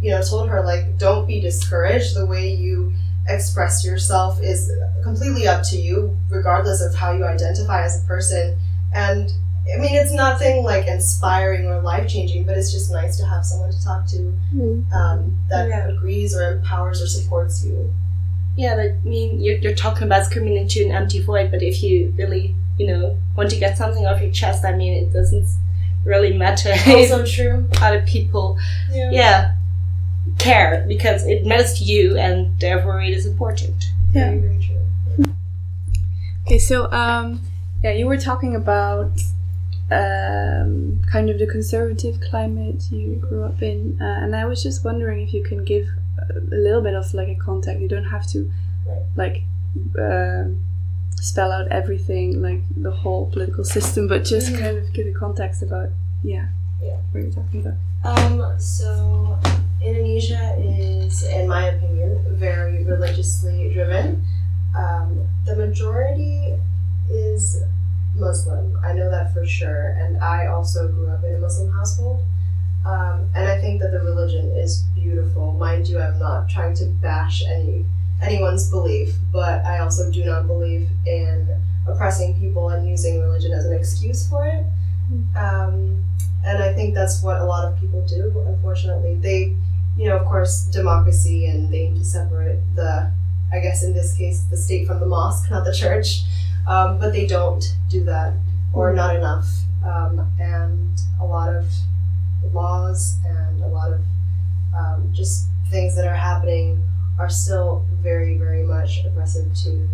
you 0.00 0.10
know, 0.10 0.22
told 0.22 0.48
her 0.48 0.64
like, 0.64 0.98
don't 0.98 1.26
be 1.26 1.40
discouraged. 1.40 2.16
The 2.16 2.26
way 2.26 2.48
you 2.48 2.92
express 3.28 3.84
yourself 3.84 4.40
is 4.42 4.72
completely 5.02 5.46
up 5.46 5.62
to 5.64 5.76
you, 5.76 6.16
regardless 6.30 6.80
of 6.80 6.94
how 6.94 7.12
you 7.12 7.24
identify 7.24 7.84
as 7.84 8.02
a 8.02 8.06
person. 8.06 8.58
And 8.94 9.32
I 9.74 9.78
mean, 9.78 9.94
it's 9.94 10.12
nothing 10.12 10.64
like 10.64 10.86
inspiring 10.86 11.66
or 11.66 11.80
life 11.82 12.08
changing, 12.08 12.44
but 12.44 12.56
it's 12.56 12.72
just 12.72 12.90
nice 12.90 13.18
to 13.18 13.26
have 13.26 13.44
someone 13.44 13.70
to 13.70 13.84
talk 13.84 14.06
to 14.08 14.18
um, 14.94 15.38
that 15.50 15.68
Yeah. 15.68 15.88
agrees 15.88 16.34
or 16.34 16.52
empowers 16.52 17.02
or 17.02 17.06
supports 17.06 17.64
you. 17.64 17.92
Yeah, 18.56 18.76
but 18.76 18.86
I 18.92 18.96
mean, 19.08 19.40
you're, 19.40 19.58
you're 19.58 19.74
talking 19.74 20.04
about 20.04 20.24
screaming 20.24 20.56
into 20.56 20.84
an 20.84 20.90
empty 20.90 21.20
void, 21.22 21.50
but 21.50 21.62
if 21.62 21.82
you 21.82 22.12
really, 22.16 22.54
you 22.78 22.86
know, 22.86 23.18
want 23.36 23.50
to 23.50 23.56
get 23.58 23.76
something 23.76 24.06
off 24.06 24.20
your 24.22 24.32
chest, 24.32 24.64
I 24.64 24.74
mean, 24.74 24.94
it 25.04 25.12
doesn't 25.12 25.46
really 26.04 26.32
matter 26.36 26.70
if 26.72 26.86
Also 27.12 27.26
true. 27.26 27.68
other 27.82 28.00
people, 28.02 28.58
Yeah. 28.90 29.10
yeah, 29.12 29.54
care 30.38 30.84
because 30.88 31.26
it 31.26 31.44
matters 31.46 31.74
to 31.78 31.84
you 31.84 32.16
and 32.16 32.58
therefore 32.58 33.00
it 33.02 33.10
is 33.10 33.26
important. 33.26 33.76
Yeah. 34.14 34.30
Very, 34.30 34.38
very 34.40 34.60
true. 34.62 35.34
Okay, 36.46 36.58
so 36.58 36.90
um, 36.92 37.40
yeah, 37.84 37.92
you 37.92 38.06
were 38.06 38.16
talking 38.16 38.56
about 38.56 39.10
um, 39.90 41.00
kind 41.10 41.30
of 41.30 41.38
the 41.38 41.46
conservative 41.46 42.20
climate 42.20 42.84
you 42.90 43.16
grew 43.16 43.44
up 43.44 43.62
in, 43.62 43.98
uh, 44.00 44.04
and 44.22 44.36
I 44.36 44.44
was 44.44 44.62
just 44.62 44.84
wondering 44.84 45.26
if 45.26 45.32
you 45.32 45.42
can 45.42 45.64
give 45.64 45.86
a 46.18 46.54
little 46.54 46.82
bit 46.82 46.94
of 46.94 47.12
like 47.14 47.28
a 47.28 47.34
context. 47.36 47.80
You 47.80 47.88
don't 47.88 48.04
have 48.04 48.26
to 48.32 48.50
like 49.16 49.42
um 49.98 50.64
spell 51.16 51.50
out 51.52 51.68
everything, 51.68 52.40
like 52.42 52.60
the 52.76 52.90
whole 52.90 53.30
political 53.30 53.64
system, 53.64 54.08
but 54.08 54.24
just 54.24 54.54
kind 54.54 54.78
of 54.78 54.92
give 54.92 55.06
a 55.06 55.12
context 55.12 55.62
about 55.62 55.88
yeah, 56.22 56.48
Yeah. 56.82 56.96
what 57.12 57.22
you're 57.22 57.32
talking 57.32 57.60
about. 57.66 57.76
Um, 58.04 58.60
so 58.60 59.38
Indonesia 59.82 60.54
is, 60.58 61.22
in 61.24 61.48
my 61.48 61.68
opinion, 61.68 62.18
very 62.36 62.84
religiously 62.84 63.70
driven. 63.72 64.22
Um, 64.76 65.26
the 65.44 65.56
majority 65.56 66.54
is 67.10 67.62
Muslim. 68.18 68.78
I 68.84 68.92
know 68.92 69.10
that 69.10 69.32
for 69.32 69.46
sure, 69.46 69.96
and 69.98 70.22
I 70.22 70.46
also 70.46 70.88
grew 70.88 71.08
up 71.08 71.24
in 71.24 71.34
a 71.34 71.38
Muslim 71.38 71.72
household. 71.72 72.22
Um, 72.86 73.28
and 73.34 73.48
I 73.48 73.60
think 73.60 73.80
that 73.82 73.90
the 73.90 74.00
religion 74.00 74.50
is 74.56 74.82
beautiful. 74.94 75.52
Mind 75.52 75.88
you, 75.88 76.00
I'm 76.00 76.18
not 76.18 76.48
trying 76.48 76.74
to 76.76 76.86
bash 76.86 77.44
any 77.46 77.84
anyone's 78.22 78.68
belief, 78.70 79.14
but 79.32 79.64
I 79.64 79.78
also 79.78 80.10
do 80.10 80.24
not 80.24 80.46
believe 80.46 80.88
in 81.06 81.48
oppressing 81.86 82.38
people 82.38 82.68
and 82.70 82.88
using 82.88 83.20
religion 83.20 83.52
as 83.52 83.64
an 83.64 83.72
excuse 83.72 84.28
for 84.28 84.46
it. 84.46 84.64
Um, 85.36 86.04
and 86.44 86.62
I 86.62 86.72
think 86.72 86.94
that's 86.94 87.22
what 87.22 87.40
a 87.40 87.44
lot 87.44 87.70
of 87.70 87.78
people 87.78 88.04
do. 88.06 88.44
Unfortunately, 88.46 89.14
they, 89.16 89.54
you 89.96 90.08
know, 90.08 90.16
of 90.16 90.26
course, 90.26 90.64
democracy, 90.64 91.46
and 91.46 91.72
they 91.72 91.88
need 91.88 91.98
to 91.98 92.04
separate 92.04 92.60
the, 92.74 93.10
I 93.52 93.60
guess 93.60 93.82
in 93.82 93.94
this 93.94 94.16
case, 94.16 94.42
the 94.50 94.56
state 94.56 94.86
from 94.86 95.00
the 95.00 95.06
mosque, 95.06 95.50
not 95.50 95.64
the 95.64 95.74
church. 95.74 96.22
Um, 96.68 96.98
but 96.98 97.12
they 97.12 97.26
don't 97.26 97.64
do 97.88 98.04
that, 98.04 98.34
or 98.74 98.92
not 98.92 99.16
enough. 99.16 99.48
Um, 99.84 100.30
and 100.38 101.00
a 101.20 101.24
lot 101.24 101.54
of 101.54 101.66
laws 102.52 103.16
and 103.24 103.62
a 103.62 103.68
lot 103.68 103.92
of 103.92 104.00
um, 104.78 105.10
just 105.12 105.46
things 105.70 105.96
that 105.96 106.06
are 106.06 106.14
happening 106.14 106.82
are 107.18 107.30
still 107.30 107.84
very, 108.02 108.36
very 108.36 108.62
much 108.62 109.04
oppressive 109.04 109.52
to 109.64 109.88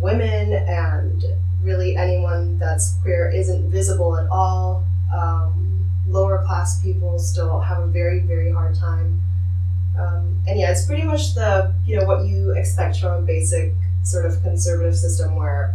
women 0.00 0.52
and 0.52 1.24
really 1.62 1.96
anyone 1.96 2.58
that's 2.58 2.94
queer 3.02 3.30
isn't 3.30 3.70
visible 3.70 4.16
at 4.16 4.28
all. 4.30 4.84
Um, 5.12 5.90
lower 6.06 6.44
class 6.44 6.82
people 6.82 7.18
still 7.18 7.58
have 7.60 7.82
a 7.82 7.86
very, 7.86 8.20
very 8.20 8.52
hard 8.52 8.74
time. 8.76 9.20
Um, 9.98 10.42
and 10.46 10.60
yeah, 10.60 10.70
it's 10.70 10.84
pretty 10.84 11.02
much 11.02 11.34
the, 11.34 11.74
you 11.86 11.98
know, 11.98 12.06
what 12.06 12.26
you 12.26 12.50
expect 12.50 13.00
from 13.00 13.22
a 13.22 13.22
basic 13.22 13.72
sort 14.02 14.26
of 14.26 14.40
conservative 14.42 14.96
system 14.96 15.36
where 15.36 15.74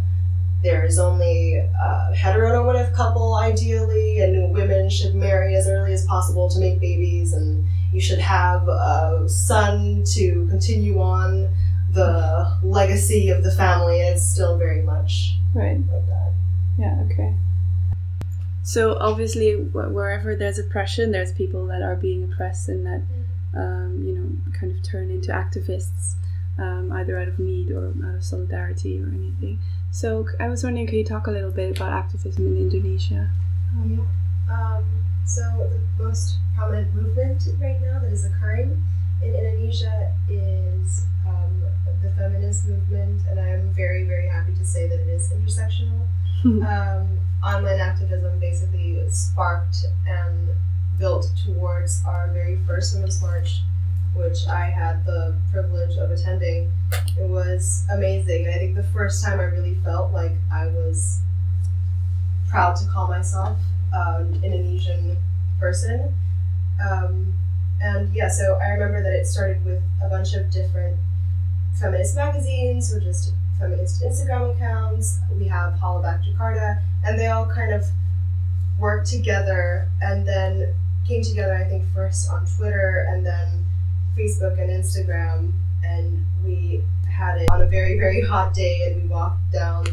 there 0.62 0.84
is 0.84 0.98
only 0.98 1.56
a 1.56 2.12
heteronormative 2.14 2.94
couple 2.94 3.34
ideally, 3.34 4.20
and 4.20 4.52
women 4.54 4.88
should 4.88 5.14
marry 5.14 5.54
as 5.56 5.66
early 5.68 5.92
as 5.92 6.04
possible 6.06 6.48
to 6.50 6.58
make 6.60 6.78
babies, 6.80 7.32
and 7.32 7.66
you 7.92 8.00
should 8.00 8.18
have 8.20 8.68
a 8.68 9.24
son 9.28 10.04
to 10.14 10.46
continue 10.48 11.00
on 11.00 11.48
the 11.92 12.56
legacy 12.62 13.28
of 13.30 13.42
the 13.42 13.50
family. 13.50 14.00
And 14.00 14.14
it's 14.16 14.24
still 14.24 14.56
very 14.56 14.82
much 14.82 15.36
Right. 15.54 15.78
like 15.92 16.06
that. 16.06 16.32
Yeah, 16.78 17.02
okay. 17.10 17.34
So 18.62 18.96
obviously, 18.98 19.52
wh- 19.54 19.92
wherever 19.92 20.36
there's 20.36 20.58
oppression, 20.58 21.10
there's 21.10 21.32
people 21.32 21.66
that 21.66 21.82
are 21.82 21.96
being 21.96 22.22
oppressed 22.24 22.68
and 22.68 22.86
that, 22.86 23.02
um, 23.54 24.02
you 24.06 24.12
know, 24.14 24.28
kind 24.58 24.72
of 24.72 24.82
turn 24.82 25.10
into 25.10 25.32
activists, 25.32 26.14
um, 26.58 26.92
either 26.92 27.18
out 27.18 27.28
of 27.28 27.38
need 27.38 27.70
or 27.70 27.92
out 28.04 28.14
of 28.16 28.24
solidarity 28.24 29.00
or 29.00 29.08
anything. 29.08 29.58
So 29.90 30.26
I 30.40 30.48
was 30.48 30.64
wondering, 30.64 30.86
can 30.86 30.98
you 30.98 31.04
talk 31.04 31.26
a 31.26 31.30
little 31.30 31.50
bit 31.50 31.76
about 31.76 31.92
activism 31.92 32.46
in 32.46 32.56
Indonesia? 32.56 33.30
Um, 34.50 34.84
So 35.24 35.42
the 35.70 36.02
most 36.02 36.36
prominent 36.56 36.94
movement 36.94 37.46
right 37.60 37.80
now 37.80 38.00
that 38.00 38.12
is 38.12 38.24
occurring 38.24 38.82
in 39.22 39.34
Indonesia 39.34 40.12
is 40.28 41.06
um, 41.26 41.62
the 42.02 42.10
feminist 42.18 42.66
movement, 42.66 43.22
and 43.30 43.38
I 43.38 43.48
am 43.48 43.72
very, 43.72 44.04
very 44.04 44.26
happy 44.26 44.52
to 44.54 44.64
say 44.64 44.88
that 44.88 45.00
it 45.00 45.08
is 45.08 45.32
intersectional. 45.32 46.06
um, 46.44 47.18
online 47.42 47.78
activism 47.80 48.38
basically 48.40 48.98
sparked 49.08 49.86
and 50.08 50.50
built 50.98 51.30
towards 51.46 52.02
our 52.06 52.28
very 52.32 52.58
first 52.66 52.94
Women's 52.94 53.22
March, 53.22 53.62
which 54.14 54.46
I 54.46 54.66
had 54.66 55.04
the 55.06 55.34
privilege 55.50 55.96
of 55.96 56.10
attending. 56.10 56.70
It 57.18 57.28
was 57.28 57.84
amazing. 57.90 58.48
I 58.48 58.58
think 58.58 58.74
the 58.74 58.82
first 58.82 59.24
time 59.24 59.40
I 59.40 59.44
really 59.44 59.74
felt 59.76 60.12
like 60.12 60.32
I 60.52 60.66
was 60.66 61.20
proud 62.48 62.76
to 62.76 62.86
call 62.88 63.08
myself 63.08 63.58
um, 63.94 64.34
Indonesian 64.42 65.16
person. 65.58 66.14
Um, 66.84 67.34
and 67.80 68.14
yeah, 68.14 68.28
so 68.28 68.58
I 68.62 68.68
remember 68.68 69.02
that 69.02 69.12
it 69.12 69.26
started 69.26 69.64
with 69.64 69.82
a 70.02 70.08
bunch 70.08 70.34
of 70.34 70.50
different 70.50 70.96
feminist 71.80 72.14
magazines 72.14 72.94
or 72.94 73.00
just 73.00 73.32
feminist 73.58 74.02
Instagram 74.02 74.54
accounts. 74.54 75.18
We 75.38 75.46
have 75.48 75.74
Hollaback 75.74 76.24
Jakarta, 76.24 76.80
and 77.04 77.18
they 77.18 77.28
all 77.28 77.46
kind 77.46 77.72
of 77.72 77.86
worked 78.78 79.08
together 79.08 79.88
and 80.00 80.26
then 80.26 80.74
came 81.06 81.22
together, 81.22 81.54
I 81.54 81.64
think, 81.64 81.84
first 81.94 82.30
on 82.30 82.46
Twitter 82.46 83.06
and 83.08 83.24
then 83.24 83.61
Facebook 84.16 84.60
and 84.60 84.70
Instagram. 84.70 85.52
And 85.84 86.24
we 86.44 86.82
had 87.10 87.38
it 87.38 87.48
on 87.50 87.60
a 87.60 87.66
very, 87.66 87.98
very 87.98 88.20
hot 88.22 88.54
day, 88.54 88.82
and 88.86 89.02
we 89.02 89.08
walked 89.08 89.52
down 89.52 89.86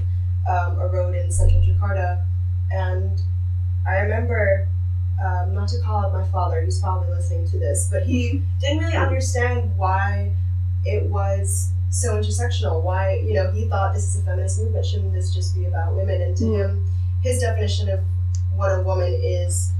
um, 0.48 0.80
a 0.80 0.88
road 0.88 1.16
in 1.16 1.32
central 1.32 1.62
Jakarta. 1.62 2.24
And 2.72 3.22
I 3.88 4.00
remember 4.00 4.68
um, 5.24 5.54
not 5.54 5.68
to 5.70 5.80
call 5.82 6.06
out 6.06 6.14
my 6.14 6.26
father, 6.28 6.62
he's 6.62 6.80
probably 6.80 7.10
listening 7.14 7.50
to 7.50 7.58
this, 7.60 7.90
but 7.92 8.04
he 8.04 8.42
didn't 8.62 8.80
really 8.80 8.96
understand 8.96 9.76
why 9.78 10.32
it 10.86 11.04
was 11.10 11.72
so 11.90 12.14
intersectional. 12.14 12.82
Why, 12.84 13.16
you 13.16 13.34
know, 13.34 13.52
he 13.52 13.68
thought 13.68 13.94
this 13.94 14.08
is 14.16 14.22
a 14.22 14.24
feminist 14.24 14.62
movement, 14.62 14.86
shouldn't 14.86 15.12
this 15.12 15.34
just 15.34 15.56
be 15.56 15.66
about 15.66 15.96
women? 15.96 16.22
And 16.22 16.38
to 16.38 16.44
Mm. 16.46 16.56
him, 16.60 16.86
his 17.22 17.42
definition 17.42 17.90
of 17.90 18.00
what 18.56 18.70
a 18.72 18.82
woman 18.84 19.12
is 19.22 19.72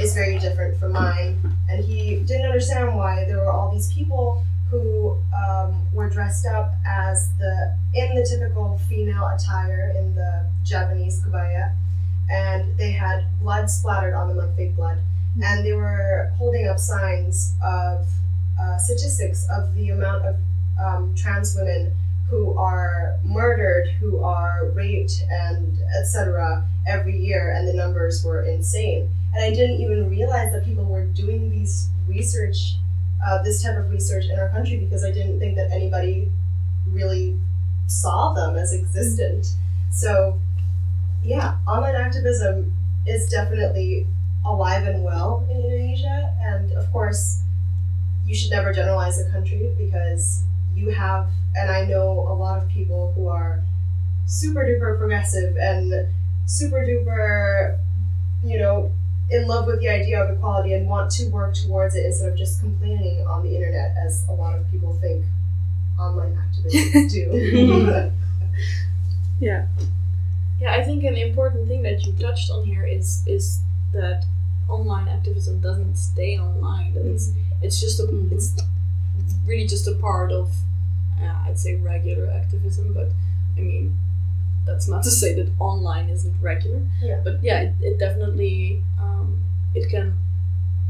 is 0.00 0.14
very 0.14 0.38
different 0.38 0.78
from 0.78 0.92
mine. 0.92 1.38
And 1.68 1.84
he 1.84 2.16
didn't 2.20 2.46
understand 2.46 2.96
why 2.96 3.24
there 3.24 3.38
were 3.38 3.50
all 3.50 3.72
these 3.72 3.92
people 3.92 4.44
who 4.70 5.16
um, 5.36 5.86
were 5.92 6.08
dressed 6.08 6.46
up 6.46 6.74
as 6.86 7.28
the 7.38 7.76
in 7.94 8.14
the 8.14 8.26
typical 8.26 8.78
female 8.88 9.26
attire 9.26 9.94
in 9.96 10.14
the 10.14 10.46
Javanese 10.64 11.22
kebaya 11.22 11.72
and 12.30 12.76
they 12.78 12.92
had 12.92 13.24
blood 13.40 13.68
splattered 13.68 14.14
on 14.14 14.28
them 14.28 14.38
like 14.38 14.56
fake 14.56 14.76
blood. 14.76 14.98
And 15.42 15.64
they 15.64 15.72
were 15.72 16.32
holding 16.36 16.68
up 16.68 16.78
signs 16.78 17.54
of 17.64 18.06
uh, 18.60 18.78
statistics 18.78 19.46
of 19.50 19.74
the 19.74 19.90
amount 19.90 20.24
of 20.24 20.36
um, 20.80 21.14
trans 21.16 21.54
women 21.54 21.92
who 22.30 22.56
are 22.56 23.16
murdered 23.22 23.88
who 24.00 24.22
are 24.24 24.70
raped 24.74 25.22
and 25.30 25.78
etc 25.98 26.64
every 26.86 27.18
year. 27.18 27.52
And 27.52 27.68
the 27.68 27.74
numbers 27.74 28.24
were 28.24 28.42
insane 28.42 29.08
and 29.34 29.44
i 29.44 29.50
didn't 29.50 29.80
even 29.80 30.08
realize 30.08 30.52
that 30.52 30.64
people 30.64 30.84
were 30.84 31.04
doing 31.04 31.50
these 31.50 31.88
research 32.08 32.76
uh, 33.26 33.42
this 33.42 33.62
type 33.62 33.76
of 33.76 33.90
research 33.90 34.24
in 34.26 34.38
our 34.38 34.48
country 34.50 34.76
because 34.76 35.04
i 35.04 35.10
didn't 35.10 35.38
think 35.38 35.56
that 35.56 35.70
anybody 35.72 36.30
really 36.88 37.38
saw 37.86 38.32
them 38.32 38.56
as 38.56 38.74
existent 38.74 39.46
so 39.90 40.38
yeah, 41.24 41.56
online 41.66 41.94
activism 41.94 42.76
is 43.06 43.28
definitely 43.28 44.06
alive 44.44 44.86
and 44.86 45.02
well 45.02 45.46
in 45.50 45.56
Indonesia. 45.56 46.34
And 46.42 46.72
of 46.72 46.90
course, 46.92 47.42
you 48.26 48.34
should 48.34 48.50
never 48.50 48.72
generalize 48.72 49.18
a 49.20 49.30
country 49.30 49.74
because 49.78 50.44
you 50.74 50.90
have, 50.90 51.28
and 51.54 51.70
I 51.70 51.84
know 51.86 52.10
a 52.28 52.34
lot 52.34 52.62
of 52.62 52.68
people 52.68 53.12
who 53.14 53.28
are 53.28 53.62
super 54.26 54.60
duper 54.60 54.98
progressive 54.98 55.56
and 55.56 56.08
super 56.46 56.84
duper, 56.84 57.78
you 58.44 58.58
know, 58.58 58.92
in 59.30 59.46
love 59.46 59.66
with 59.66 59.80
the 59.80 59.88
idea 59.88 60.22
of 60.22 60.30
equality 60.30 60.74
and 60.74 60.88
want 60.88 61.10
to 61.12 61.26
work 61.28 61.54
towards 61.54 61.94
it 61.96 62.04
instead 62.06 62.28
of 62.32 62.36
just 62.38 62.60
complaining 62.60 63.26
on 63.26 63.42
the 63.42 63.54
internet, 63.54 63.94
as 63.96 64.26
a 64.28 64.32
lot 64.32 64.56
of 64.58 64.70
people 64.70 64.94
think 65.00 65.24
online 65.98 66.36
activists 66.36 67.10
do. 67.12 68.12
Yeah. 69.40 69.66
Yeah, 70.60 70.72
I 70.72 70.82
think 70.84 71.04
an 71.04 71.16
important 71.16 71.68
thing 71.68 71.82
that 71.82 72.06
you 72.06 72.12
touched 72.14 72.50
on 72.50 72.64
here 72.64 72.84
is 72.86 73.22
is 73.26 73.60
that 73.92 74.24
online 74.68 75.08
activism 75.08 75.60
doesn't 75.60 75.96
stay 75.96 76.38
online. 76.38 76.94
That 76.94 77.06
it's 77.06 77.32
it's 77.62 77.80
just 77.80 78.00
a 78.00 78.06
it's 78.30 78.54
really 79.46 79.66
just 79.66 79.88
a 79.88 79.92
part 79.94 80.32
of 80.32 80.52
uh, 81.22 81.34
I'd 81.46 81.58
say 81.58 81.76
regular 81.76 82.30
activism, 82.30 82.92
but 82.94 83.08
I 83.56 83.60
mean 83.60 83.98
that's 84.66 84.88
not 84.88 85.02
to 85.04 85.10
say 85.10 85.34
that 85.34 85.50
online 85.60 86.08
isn't 86.08 86.34
regular. 86.40 86.80
Yeah. 87.02 87.20
But 87.24 87.42
yeah, 87.42 87.60
it, 87.62 87.74
it 87.80 87.98
definitely 87.98 88.82
um, 89.00 89.44
it 89.74 89.88
can 89.90 90.18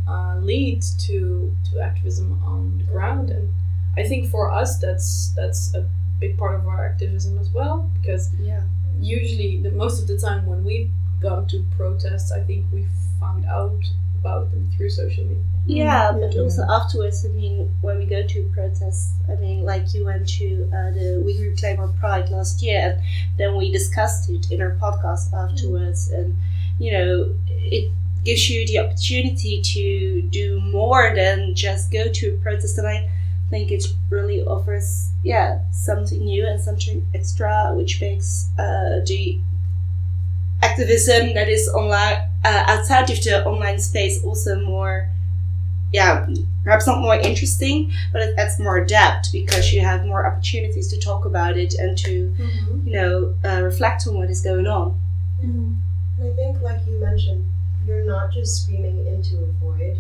uh, 0.09 0.37
lead 0.41 0.83
to 1.07 1.55
to 1.73 1.81
activism 1.81 2.43
on 2.45 2.79
the 2.79 2.85
ground, 2.85 3.31
and 3.31 3.53
I 3.97 4.03
think 4.05 4.31
for 4.31 4.51
us 4.51 4.79
that's 4.79 5.33
that's 5.37 5.75
a 5.75 5.89
big 6.21 6.37
part 6.39 6.55
of 6.55 6.67
our 6.69 6.85
activism 6.87 7.39
as 7.39 7.51
well 7.51 7.91
because 8.01 8.33
Yeah. 8.41 8.63
usually 9.01 9.61
the 9.61 9.71
most 9.71 10.01
of 10.01 10.07
the 10.09 10.17
time 10.17 10.47
when 10.47 10.63
we've 10.65 10.91
gone 11.21 11.47
to 11.49 11.65
protests 11.77 12.31
i 12.31 12.41
think 12.41 12.65
we 12.73 12.87
found 13.19 13.45
out 13.47 13.83
about 14.25 14.51
them 14.53 14.71
through 14.77 14.89
social 14.91 15.25
media 15.25 15.45
Yeah, 15.67 16.13
but 16.21 16.35
Yeah. 16.35 16.43
also 16.43 16.63
afterwards, 16.79 17.19
I 17.25 17.31
mean, 17.41 17.55
when 17.87 17.97
we 18.01 18.07
go 18.17 18.21
to 18.35 18.39
protests, 18.57 19.13
I 19.33 19.35
mean, 19.45 19.59
like 19.73 19.85
you 19.95 20.05
went 20.11 20.25
to 20.39 20.47
uh, 20.77 20.91
the 20.99 21.09
We 21.25 21.33
Reclaim 21.49 21.79
Our 21.81 21.93
Pride 22.03 22.29
last 22.31 22.63
year, 22.63 22.81
and 22.87 22.95
then 23.39 23.51
we 23.61 23.71
discussed 23.79 24.29
it 24.35 24.45
in 24.53 24.59
our 24.65 24.75
podcast 24.85 25.27
afterwards, 25.45 26.01
and 26.19 26.29
you 26.85 26.91
know, 26.97 27.11
it 27.49 27.85
gives 28.25 28.45
you 28.51 28.67
the 28.71 28.79
opportunity 28.85 29.55
to 29.75 30.23
do 30.41 30.61
more 30.61 31.05
than 31.21 31.55
just 31.55 31.91
go 31.99 32.05
to 32.19 32.25
a 32.35 32.37
protest, 32.45 32.77
and 32.79 32.87
I 32.89 32.99
think 33.51 33.71
it 33.77 33.85
really 34.11 34.41
offers, 34.55 34.89
yeah, 35.23 35.49
something 35.73 36.21
new 36.33 36.45
and 36.51 36.61
something 36.69 36.99
extra, 37.15 37.73
which 37.79 38.01
makes 38.01 38.49
uh, 38.59 39.01
the 39.11 39.39
activism 40.63 41.35
that 41.35 41.49
is 41.49 41.69
online 41.69 42.23
uh, 42.45 42.65
outside 42.69 43.11
of 43.11 43.23
the 43.25 43.45
online 43.47 43.79
space 43.79 44.23
also 44.25 44.61
more 44.65 45.09
yeah 45.93 46.27
perhaps 46.65 46.87
not 46.87 47.01
more 47.01 47.15
interesting 47.17 47.93
but 48.13 48.23
it 48.23 48.35
adds 48.39 48.59
more 48.59 48.85
depth 48.85 49.31
because 49.33 49.73
you 49.73 49.81
have 49.81 50.05
more 50.07 50.27
opportunities 50.27 50.89
to 50.89 50.99
talk 50.99 51.25
about 51.25 51.57
it 51.57 51.75
and 51.75 51.97
to 51.99 52.11
you 52.85 52.93
know 52.93 53.35
uh, 53.45 53.63
reflect 53.63 54.07
on 54.07 54.15
what 54.19 54.31
is 54.31 54.41
going 54.43 54.67
on 54.67 54.99
And 56.19 56.33
I 56.33 56.35
think, 56.37 56.63
like 56.63 56.81
you 56.87 56.99
mentioned, 57.01 57.45
you're 57.87 58.05
not 58.05 58.33
just 58.33 58.63
screaming 58.63 59.07
into 59.07 59.37
a 59.45 59.47
void. 59.61 59.97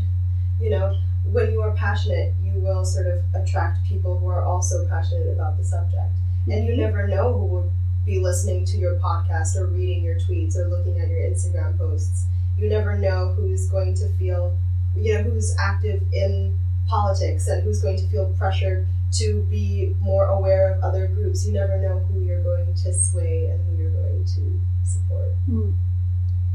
You 0.60 0.70
know, 0.70 0.96
when 1.24 1.50
you 1.52 1.60
are 1.62 1.72
passionate, 1.72 2.34
you 2.42 2.52
will 2.60 2.84
sort 2.84 3.06
of 3.06 3.20
attract 3.34 3.84
people 3.84 4.18
who 4.18 4.28
are 4.28 4.42
also 4.44 4.86
passionate 4.88 5.28
about 5.34 5.58
the 5.58 5.64
subject. 5.64 6.12
And 6.48 6.64
you 6.66 6.76
never 6.76 7.06
know 7.08 7.32
who 7.36 7.44
will 7.46 7.72
be 8.04 8.18
listening 8.18 8.64
to 8.66 8.76
your 8.76 8.96
podcast 8.96 9.56
or 9.56 9.66
reading 9.66 10.02
your 10.02 10.16
tweets 10.16 10.56
or 10.56 10.68
looking 10.68 11.00
at 11.00 11.08
your 11.08 11.20
Instagram 11.20 11.76
posts. 11.78 12.26
You 12.58 12.68
never 12.68 12.96
know 12.96 13.32
who's 13.36 13.68
going 13.68 13.94
to 13.94 14.08
feel, 14.10 14.56
you 14.96 15.14
know, 15.14 15.22
who's 15.22 15.54
active 15.58 16.02
in 16.12 16.58
politics 16.86 17.48
and 17.48 17.62
who's 17.62 17.80
going 17.80 17.96
to 17.96 18.06
feel 18.08 18.32
pressured 18.38 18.86
to 19.12 19.42
be 19.44 19.94
more 20.00 20.26
aware 20.26 20.72
of 20.72 20.82
other 20.82 21.06
groups. 21.06 21.46
You 21.46 21.52
never 21.52 21.78
know 21.78 21.98
who 22.00 22.20
you're 22.24 22.42
going 22.42 22.74
to 22.74 22.92
sway 22.92 23.46
and 23.46 23.60
who 23.66 23.82
you're 23.82 23.90
going 23.90 24.24
to 24.24 24.60
support. 24.84 25.32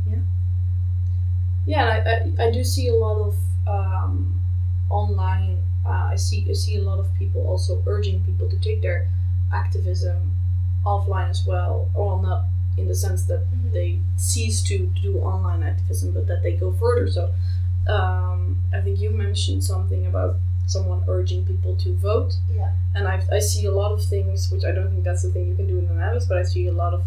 yeah 0.07 0.19
Yeah, 1.65 2.31
I, 2.37 2.43
I, 2.43 2.47
I 2.47 2.51
do 2.51 2.63
see 2.63 2.87
a 2.87 2.95
lot 2.95 3.19
of 3.19 3.35
um, 3.67 4.39
online 4.89 5.57
uh, 5.85 6.09
i 6.11 6.15
see 6.15 6.45
i 6.49 6.53
see 6.53 6.77
a 6.77 6.81
lot 6.81 6.99
of 6.99 7.13
people 7.15 7.45
also 7.47 7.81
urging 7.85 8.23
people 8.23 8.49
to 8.49 8.57
take 8.59 8.81
their 8.81 9.07
activism 9.53 10.38
offline 10.91 11.29
as 11.35 11.41
well 11.51 11.73
well 11.95 12.17
not 12.29 12.41
in 12.77 12.87
the 12.87 12.95
sense 12.95 13.21
that 13.31 13.41
they 13.73 13.89
cease 14.17 14.61
to 14.69 14.75
do 15.05 15.11
online 15.33 15.63
activism 15.71 16.07
but 16.13 16.25
that 16.27 16.41
they 16.43 16.53
go 16.63 16.71
further 16.83 17.07
so 17.17 17.23
um, 17.87 18.57
i 18.73 18.79
think 18.81 18.99
you 18.99 19.09
mentioned 19.09 19.63
something 19.63 20.05
about 20.05 20.35
someone 20.67 21.03
urging 21.07 21.45
people 21.45 21.75
to 21.77 21.89
vote 21.95 22.33
Yeah. 22.55 22.71
and 22.95 23.07
I, 23.07 23.21
I 23.31 23.39
see 23.39 23.65
a 23.65 23.71
lot 23.71 23.91
of 23.91 24.03
things 24.03 24.51
which 24.51 24.63
i 24.63 24.71
don't 24.71 24.89
think 24.91 25.03
that's 25.03 25.23
the 25.23 25.31
thing 25.31 25.47
you 25.47 25.55
can 25.55 25.67
do 25.67 25.77
in 25.79 25.87
the 25.87 25.93
Netherlands 25.93 26.27
but 26.27 26.37
i 26.37 26.43
see 26.43 26.67
a 26.67 26.71
lot 26.83 26.93
of 26.93 27.01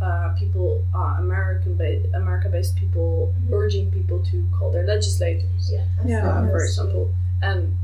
uh, 0.00 0.28
people 0.38 0.82
uh, 0.94 1.16
american 1.18 1.74
based 1.74 2.06
america 2.14 2.48
based 2.48 2.74
people 2.76 3.34
urging 3.52 3.90
people 3.90 4.18
to 4.30 4.36
call 4.56 4.70
their 4.70 4.86
legislators 4.86 5.70
Yeah. 5.72 5.84
Yeah. 6.04 6.28
uh, 6.30 6.48
for 6.48 6.62
example. 6.64 7.10
And 7.42 7.76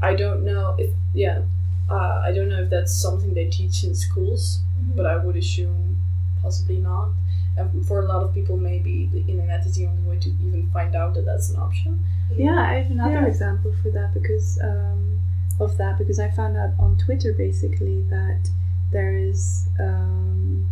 I 0.00 0.14
don't 0.22 0.42
know 0.44 0.74
if 0.78 0.90
yeah, 1.14 1.42
uh, 1.90 2.22
I 2.28 2.32
don't 2.34 2.48
know 2.48 2.62
if 2.64 2.70
that's 2.70 2.94
something 3.06 3.34
they 3.34 3.48
teach 3.48 3.84
in 3.84 3.94
schools, 3.94 4.60
but 4.96 5.06
I 5.06 5.16
would 5.16 5.36
assume 5.36 5.96
possibly 6.42 6.78
not. 6.78 7.10
And 7.56 7.86
for 7.86 8.00
a 8.00 8.06
lot 8.06 8.22
of 8.22 8.32
people, 8.32 8.56
maybe 8.56 9.06
the 9.12 9.20
internet 9.30 9.64
is 9.66 9.74
the 9.76 9.86
only 9.86 10.02
way 10.08 10.18
to 10.18 10.28
even 10.30 10.70
find 10.72 10.96
out 10.96 11.14
that 11.14 11.24
that's 11.26 11.50
an 11.50 11.56
option. 11.60 12.00
Yeah, 12.34 12.58
I 12.58 12.74
have 12.80 12.90
another 12.90 13.20
Yeah. 13.20 13.26
example 13.26 13.72
for 13.82 13.90
that 13.90 14.14
because 14.14 14.58
um, 14.62 15.20
of 15.60 15.76
that 15.76 15.98
because 15.98 16.18
I 16.18 16.30
found 16.30 16.56
out 16.56 16.72
on 16.78 16.96
Twitter 16.96 17.32
basically 17.34 18.02
that 18.08 18.48
there 18.90 19.14
is 19.14 19.68
um, 19.78 20.66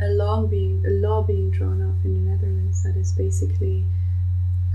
a 0.00 0.08
law 0.08 0.46
being 0.46 0.82
a 0.86 0.90
law 0.90 1.22
being 1.22 1.50
drawn 1.50 1.80
up 1.82 2.02
in 2.04 2.14
the 2.14 2.30
Netherlands 2.30 2.82
that 2.82 2.96
is 2.96 3.12
basically 3.12 3.84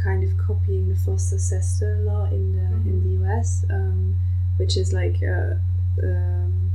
kind 0.02 0.24
of 0.24 0.38
copying 0.38 0.90
the 0.90 0.96
FOSTA-SESTA 0.96 1.90
law 2.06 2.26
in 2.26 2.54
the 2.56 2.68
in 2.90 3.04
the 3.04 3.26
US, 3.26 3.66
um, 3.72 4.16
which 4.58 4.78
is 4.78 4.94
like 4.94 5.18
uh, 5.24 5.56
um, 6.04 6.72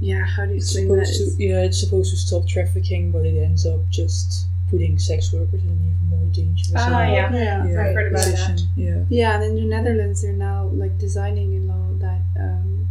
yeah, 0.00 0.24
how 0.24 0.44
do 0.44 0.50
you 0.52 0.56
It's 0.58 0.74
explain 0.76 0.98
that? 0.98 1.06
to, 1.36 1.42
yeah, 1.44 1.62
it's 1.62 1.80
supposed 1.80 2.10
to 2.12 2.16
stop 2.16 2.46
trafficking, 2.46 3.10
but 3.10 3.26
it 3.26 3.36
ends 3.42 3.66
up 3.66 3.80
just 3.90 4.46
putting 4.70 4.98
sex 4.98 5.32
workers 5.32 5.62
in 5.62 5.70
an 5.70 5.78
even 5.96 6.06
more 6.10 6.24
dangerous 6.32 6.72
Ah, 6.76 7.02
yeah. 7.02 7.32
yeah. 7.32 7.66
yeah, 7.66 7.80
I've 7.82 7.94
heard 7.94 8.12
about 8.12 8.24
position. 8.24 8.58
Yeah. 8.76 9.04
Yeah, 9.08 9.34
and 9.34 9.44
in 9.44 9.54
the 9.56 9.62
Netherlands, 9.76 10.22
they're 10.22 10.32
now 10.32 10.66
like 10.74 10.98
designing 10.98 11.56
a 11.56 11.72
law 11.72 11.86
that 12.00 12.20
um, 12.38 12.88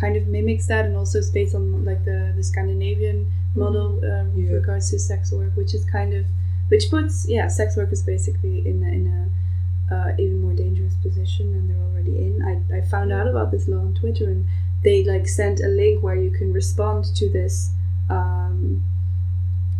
kind 0.00 0.16
of 0.16 0.26
mimics 0.26 0.66
that, 0.68 0.84
and 0.86 0.96
also 0.96 1.18
is 1.18 1.30
based 1.30 1.54
on 1.54 1.84
like 1.84 2.04
the 2.04 2.32
the 2.36 2.42
Scandinavian 2.42 3.30
model 3.54 3.98
uh, 4.04 4.24
with 4.34 4.46
Yeah. 4.46 4.52
regards 4.56 4.90
to 4.90 4.98
sex 4.98 5.30
work, 5.32 5.52
which 5.54 5.74
is 5.74 5.84
kind 5.84 6.14
of 6.14 6.24
which 6.68 6.88
puts 6.90 7.28
yeah 7.28 7.46
sex 7.48 7.76
workers 7.76 8.02
basically 8.02 8.66
in 8.66 8.82
a, 8.82 8.88
in 8.88 9.06
a 9.18 9.94
uh, 9.94 10.12
even 10.18 10.40
more 10.40 10.54
dangerous 10.54 10.94
position 11.02 11.52
than 11.52 11.68
they're 11.68 11.86
already 11.92 12.16
in. 12.16 12.42
I 12.42 12.78
I 12.78 12.80
found 12.80 13.12
out 13.12 13.28
about 13.28 13.50
this 13.50 13.68
law 13.68 13.80
on 13.80 13.92
Twitter, 13.94 14.24
and 14.24 14.46
they 14.84 15.04
like 15.04 15.28
sent 15.28 15.60
a 15.60 15.68
link 15.68 16.02
where 16.02 16.16
you 16.16 16.30
can 16.30 16.52
respond 16.52 17.04
to 17.16 17.28
this. 17.30 17.70
Um, 18.10 18.82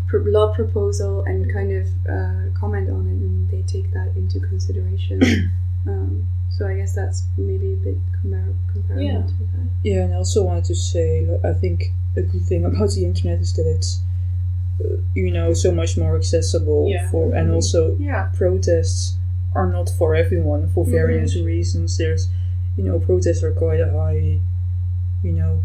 pro- 0.06 0.22
law 0.22 0.54
proposal 0.54 1.22
and 1.24 1.52
kind 1.52 1.72
of 1.72 1.86
uh, 2.08 2.58
comment 2.58 2.88
on 2.90 3.06
it, 3.06 3.18
and 3.26 3.50
they 3.50 3.62
take 3.62 3.92
that 3.92 4.12
into 4.16 4.40
consideration. 4.40 5.20
um, 5.88 6.26
so 6.50 6.66
I 6.68 6.76
guess 6.76 6.94
that's 6.94 7.24
maybe 7.36 7.72
a 7.72 7.76
bit 7.76 7.96
compar- 8.22 8.54
comparable 8.72 9.02
Yeah. 9.02 9.22
to 9.22 9.32
that. 9.52 9.68
Yeah, 9.82 10.04
and 10.04 10.14
I 10.14 10.16
also 10.18 10.42
wanted 10.44 10.64
to 10.66 10.74
say, 10.74 11.26
I 11.44 11.52
think 11.54 11.92
a 12.16 12.22
good 12.22 12.42
thing 12.42 12.64
about 12.64 12.90
the 12.90 13.04
internet 13.04 13.40
is 13.40 13.54
that 13.54 13.66
it's, 13.66 14.00
uh, 14.84 14.96
you 15.14 15.30
know, 15.30 15.54
so 15.54 15.72
much 15.72 15.96
more 15.96 16.14
accessible 16.16 16.88
Yeah. 16.88 17.10
for, 17.10 17.34
and 17.34 17.50
also 17.50 17.96
Yeah. 17.98 18.28
protests 18.34 19.16
are 19.54 19.66
not 19.66 19.88
for 19.90 20.14
everyone 20.14 20.68
for 20.68 20.84
various 20.84 21.36
reasons. 21.36 21.96
There's, 21.98 22.28
you 22.76 22.84
know, 22.84 22.98
protests 22.98 23.42
are 23.42 23.52
quite 23.52 23.80
a 23.80 23.90
high, 23.90 24.40
you 25.22 25.32
know, 25.32 25.62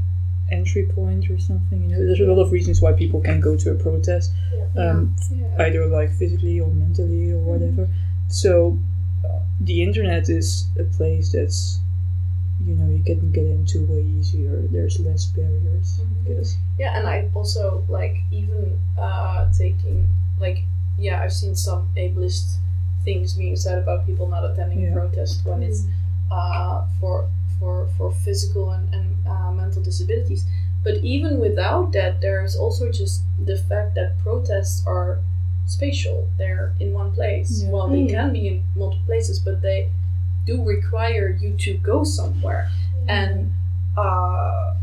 entry 0.51 0.83
point 0.85 1.29
or 1.29 1.39
something. 1.39 1.81
You 1.89 1.95
know, 1.97 2.05
there's 2.05 2.19
a 2.19 2.25
lot 2.31 2.41
of 2.41 2.51
reasons 2.51 2.81
why 2.81 2.93
people 2.93 3.19
can 3.21 3.39
go 3.41 3.55
to 3.57 3.71
a 3.71 3.75
protest, 3.75 4.31
um, 4.77 5.15
Yeah. 5.31 5.65
either 5.65 5.85
like 5.87 6.11
physically 6.13 6.59
or 6.59 6.69
mentally 6.69 7.31
or 7.31 7.39
whatever. 7.39 7.89
So, 8.29 8.77
uh, 9.25 9.39
the 9.59 9.83
internet 9.83 10.29
is 10.29 10.67
a 10.79 10.83
place 10.83 11.31
that's, 11.33 11.79
you 12.65 12.75
know, 12.75 12.89
you 12.89 13.03
can 13.03 13.31
get 13.31 13.45
into 13.45 13.85
way 13.85 14.01
easier. 14.01 14.61
There's 14.71 14.99
less 14.99 15.25
barriers. 15.27 16.01
Guess. 16.27 16.57
Yeah, 16.79 16.97
and 16.97 17.07
I 17.07 17.29
also 17.33 17.83
like 17.89 18.17
even 18.31 18.79
uh, 18.97 19.51
taking 19.53 20.07
like 20.39 20.63
yeah, 20.99 21.21
I've 21.21 21.33
seen 21.33 21.55
some 21.55 21.89
ableist 21.95 22.55
things 23.05 23.33
being 23.35 23.55
said 23.55 23.77
about 23.77 24.05
people 24.07 24.27
not 24.27 24.43
attending 24.49 24.81
Yeah. 24.81 24.89
a 24.89 24.93
protest 24.93 25.45
when 25.45 25.61
it's 25.63 25.85
uh, 26.31 26.85
for 26.99 27.27
for 27.59 27.87
for 27.97 28.11
physical 28.11 28.71
and, 28.71 28.93
and 28.93 29.15
uh, 29.27 29.51
mental 29.51 29.81
disabilities. 29.81 30.45
But 30.83 30.97
even 30.97 31.39
without 31.39 31.91
that, 31.93 32.21
there's 32.21 32.55
also 32.55 32.91
just 32.91 33.23
the 33.43 33.57
fact 33.57 33.95
that 33.95 34.17
protests 34.19 34.83
are 34.87 35.19
spatial. 35.65 36.29
They're 36.37 36.73
in 36.79 36.93
one 36.93 37.11
place. 37.11 37.63
Yeah. 37.63 37.71
Well, 37.71 37.87
they 37.89 38.03
Mm. 38.05 38.09
can 38.09 38.33
be 38.33 38.47
in 38.47 38.63
multiple 38.75 39.05
places, 39.05 39.39
but 39.39 39.61
they 39.61 39.89
do 40.45 40.63
require 40.63 41.27
you 41.41 41.57
to 41.65 41.73
go 41.77 42.03
somewhere. 42.05 42.69
And 43.07 43.53
uh, 43.97 44.75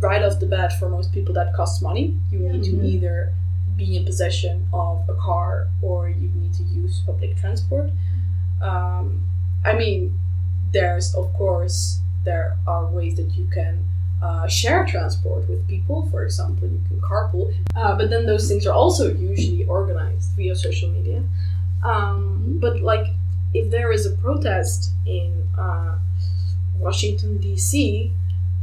right 0.00 0.22
off 0.22 0.38
the 0.40 0.46
bat, 0.46 0.78
for 0.78 0.88
most 0.88 1.12
people, 1.12 1.34
that 1.34 1.52
costs 1.54 1.82
money. 1.82 2.16
You 2.30 2.38
need 2.38 2.62
to 2.64 2.72
Mhm. 2.72 2.84
either 2.84 3.32
be 3.76 3.96
in 3.96 4.04
possession 4.04 4.66
of 4.72 5.08
a 5.08 5.14
car 5.14 5.68
or 5.82 6.08
you 6.08 6.28
need 6.40 6.52
to 6.54 6.62
use 6.64 7.02
public 7.06 7.36
transport. 7.36 7.90
Um, 8.60 9.22
I 9.64 9.72
mean, 9.76 10.18
there's 10.72 11.14
of 11.14 11.32
course 11.34 12.00
there 12.24 12.56
are 12.66 12.86
ways 12.86 13.16
that 13.16 13.30
you 13.34 13.46
can 13.46 13.84
uh, 14.22 14.46
share 14.48 14.84
transport 14.84 15.48
with 15.48 15.66
people. 15.68 16.08
For 16.10 16.24
example, 16.24 16.68
you 16.68 16.80
can 16.88 17.00
carpool, 17.00 17.54
uh, 17.76 17.96
but 17.96 18.10
then 18.10 18.26
those 18.26 18.48
things 18.48 18.66
are 18.66 18.72
also 18.74 19.12
usually 19.14 19.64
organized 19.66 20.32
via 20.36 20.54
social 20.56 20.90
media. 20.90 21.22
Um, 21.84 22.58
but 22.60 22.80
like, 22.80 23.06
if 23.54 23.70
there 23.70 23.92
is 23.92 24.04
a 24.06 24.10
protest 24.10 24.90
in 25.06 25.46
uh, 25.56 25.96
Washington 26.78 27.38
D.C., 27.38 28.12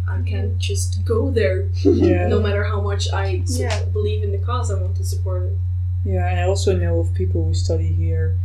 I 0.07 0.21
can't 0.21 0.57
just 0.59 1.03
go 1.05 1.31
there, 1.31 1.61
Yeah. 1.83 2.27
no 2.27 2.39
matter 2.39 2.63
how 2.65 2.81
much 2.81 3.11
I 3.11 3.41
Yeah. 3.47 3.83
believe 3.85 4.23
in 4.23 4.31
the 4.31 4.37
cause. 4.37 4.69
I 4.71 4.79
want 4.79 4.97
to 4.97 5.03
support 5.03 5.43
it. 5.43 5.57
Yeah, 6.03 6.27
and 6.29 6.39
I 6.39 6.43
also 6.43 6.75
know 6.75 6.99
of 6.99 7.13
people 7.15 7.43
who 7.45 7.53
study 7.53 7.87
here. 7.87 8.35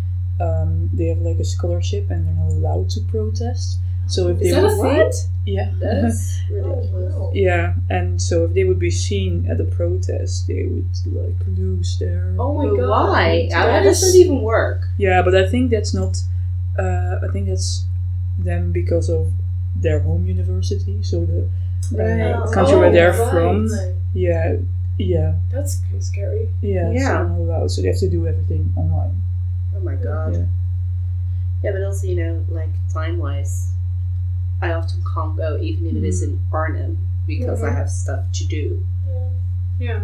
Um, 0.40 0.88
they 0.94 1.06
have 1.06 1.18
like 1.18 1.38
a 1.38 1.44
scholarship 1.44 2.10
and 2.10 2.26
they're 2.26 2.34
not 2.34 2.50
allowed 2.52 2.88
to 2.90 3.00
protest. 3.02 3.78
So 4.06 4.28
if 4.28 4.40
Is 4.40 4.54
they 4.54 4.60
that 4.60 4.76
would, 4.78 4.96
a 4.96 5.12
thing? 5.12 5.30
yeah, 5.46 5.70
That's 5.78 6.40
ridiculous. 6.50 7.30
yeah, 7.34 7.74
and 7.90 8.20
so 8.20 8.44
if 8.46 8.54
they 8.54 8.64
would 8.64 8.78
be 8.80 8.90
seen 8.90 9.46
at 9.48 9.60
a 9.60 9.64
protest, 9.64 10.48
they 10.48 10.64
would 10.66 10.88
like 11.06 11.36
lose 11.46 11.98
their. 12.00 12.34
Oh 12.38 12.54
my 12.54 12.66
god! 12.76 12.88
why? 12.88 13.48
How 13.52 13.66
does 13.82 14.02
is- 14.02 14.14
that 14.14 14.18
even 14.18 14.40
work? 14.42 14.82
Yeah, 14.98 15.22
but 15.22 15.34
I 15.36 15.48
think 15.48 15.70
that's 15.70 15.94
not. 15.94 16.16
Uh, 16.78 17.20
I 17.22 17.28
think 17.32 17.46
that's 17.48 17.84
them 18.38 18.72
because 18.72 19.08
of 19.10 19.30
their 19.76 20.00
home 20.00 20.26
university. 20.26 21.02
So 21.04 21.24
the 21.24 21.42
uh, 21.94 22.50
country 22.50 22.74
Oh, 22.74 22.80
where 22.80 22.90
they're 22.90 23.12
right. 23.12 23.30
from. 23.30 23.68
Yeah, 24.14 24.56
yeah, 24.98 25.34
That's 25.52 25.80
scary. 26.00 26.48
yeah. 26.62 26.90
Yeah. 26.90 27.12
they're 27.14 27.28
not 27.28 27.38
allowed. 27.38 27.70
So 27.70 27.80
they 27.82 27.88
have 27.88 27.98
to 27.98 28.08
do 28.10 28.26
everything 28.26 28.72
online. 28.76 29.14
Oh 29.80 29.84
my 29.84 29.94
god. 29.94 30.34
Yeah. 30.34 30.44
Yeah, 31.62 31.72
but 31.72 31.82
also, 31.84 32.06
you 32.06 32.16
know, 32.16 32.44
like 32.48 32.70
time 32.92 33.18
wise, 33.18 33.68
I 34.62 34.72
often 34.72 35.02
can't 35.14 35.36
go 35.36 35.58
even 35.60 35.86
if 35.86 35.94
it 35.96 36.04
is 36.04 36.22
in 36.22 36.40
Arnhem 36.52 36.98
because 37.26 37.62
I 37.62 37.70
have 37.70 37.90
stuff 37.90 38.24
to 38.32 38.46
do. 38.46 38.84
Yeah, 39.78 40.00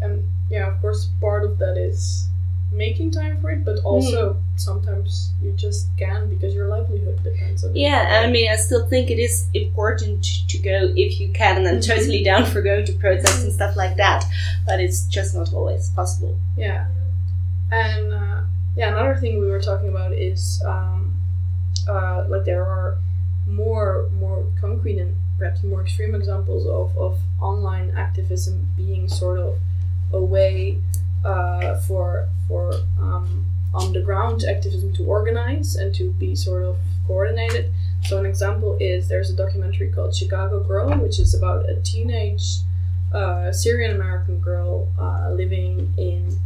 and 0.00 0.22
yeah, 0.50 0.68
of 0.72 0.80
course, 0.80 1.06
part 1.20 1.44
of 1.44 1.58
that 1.58 1.76
is 1.76 2.28
making 2.72 3.10
time 3.12 3.40
for 3.40 3.50
it, 3.50 3.64
but 3.64 3.78
also 3.84 4.36
sometimes 4.56 5.32
you 5.42 5.52
just 5.52 5.88
can 5.96 6.28
because 6.28 6.54
your 6.54 6.68
livelihood 6.68 7.22
depends 7.22 7.64
on 7.64 7.70
it. 7.70 7.76
Yeah, 7.76 8.22
I 8.24 8.30
mean, 8.30 8.50
I 8.50 8.56
still 8.56 8.86
think 8.88 9.10
it 9.10 9.18
is 9.18 9.46
important 9.54 10.24
to, 10.24 10.46
to 10.48 10.58
go 10.58 10.92
if 10.96 11.20
you 11.20 11.30
can, 11.32 11.58
and 11.58 11.68
I'm 11.68 11.76
Mhm. 11.78 11.86
totally 11.86 12.22
down 12.24 12.44
for 12.46 12.62
going 12.62 12.84
to 12.86 12.92
protests 12.94 13.42
and 13.44 13.52
stuff 13.52 13.76
like 13.76 13.96
that, 13.96 14.24
but 14.66 14.80
it's 14.80 15.06
just 15.06 15.34
not 15.34 15.52
always 15.52 15.90
possible. 15.90 16.36
Yeah, 16.56 16.86
and 17.70 18.12
uh, 18.12 18.40
yeah, 18.76 18.88
another 18.88 19.16
thing 19.16 19.40
we 19.40 19.46
were 19.46 19.60
talking 19.60 19.88
about 19.88 20.12
is 20.12 20.62
um, 20.66 21.14
uh, 21.88 22.26
like 22.28 22.44
there 22.44 22.64
are 22.64 22.98
more 23.46 24.08
more 24.18 24.44
concrete 24.60 24.98
and 24.98 25.16
perhaps 25.38 25.62
more 25.62 25.82
extreme 25.82 26.14
examples 26.14 26.66
of, 26.66 26.96
of 26.98 27.18
online 27.40 27.90
activism 27.96 28.68
being 28.76 29.08
sort 29.08 29.38
of 29.38 29.58
a 30.12 30.22
way 30.22 30.78
uh, 31.24 31.76
for 31.80 32.28
for 32.46 32.74
um, 33.00 33.46
on 33.72 33.92
the 33.92 34.00
ground 34.00 34.44
activism 34.44 34.92
to 34.92 35.04
organize 35.04 35.74
and 35.74 35.94
to 35.94 36.12
be 36.12 36.34
sort 36.34 36.62
of 36.62 36.76
coordinated. 37.06 37.72
So 38.04 38.18
an 38.18 38.26
example 38.26 38.76
is 38.80 39.08
there's 39.08 39.30
a 39.30 39.36
documentary 39.36 39.90
called 39.90 40.14
Chicago 40.14 40.60
Girl, 40.60 40.90
which 40.98 41.18
is 41.18 41.34
about 41.34 41.68
a 41.68 41.76
teenage 41.76 42.58
uh, 43.12 43.52
Syrian 43.52 43.94
American 43.94 44.40
girl 44.40 44.88
uh, 44.98 45.30
living 45.30 45.94
in 45.96 46.38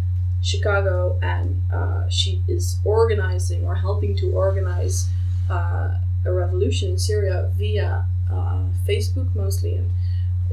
Chicago, 0.43 1.19
and 1.23 1.63
uh, 1.73 2.09
she 2.09 2.43
is 2.49 2.79
organizing 2.85 3.67
or 3.67 3.77
helping 3.77 4.17
to 4.17 4.33
organize 4.33 5.09
uh, 5.51 5.99
a 6.25 6.33
revolution 6.33 6.91
in 6.91 6.99
Syria 6.99 7.51
via 7.57 8.07
uh, 8.31 8.65
Facebook 8.87 9.35
mostly, 9.35 9.75
and 9.75 9.91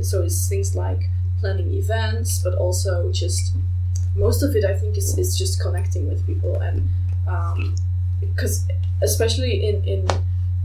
so 0.01 0.23
it's 0.23 0.47
things 0.49 0.75
like 0.75 1.09
planning 1.39 1.73
events, 1.73 2.41
but 2.43 2.53
also 2.55 3.11
just 3.11 3.55
most 4.15 4.43
of 4.43 4.55
it. 4.55 4.65
I 4.65 4.75
think 4.75 4.97
is, 4.97 5.17
is 5.17 5.37
just 5.37 5.61
connecting 5.61 6.09
with 6.09 6.25
people, 6.25 6.59
and 6.59 6.89
because 8.19 8.67
especially 9.01 9.67
in 9.67 9.83
in 9.83 10.07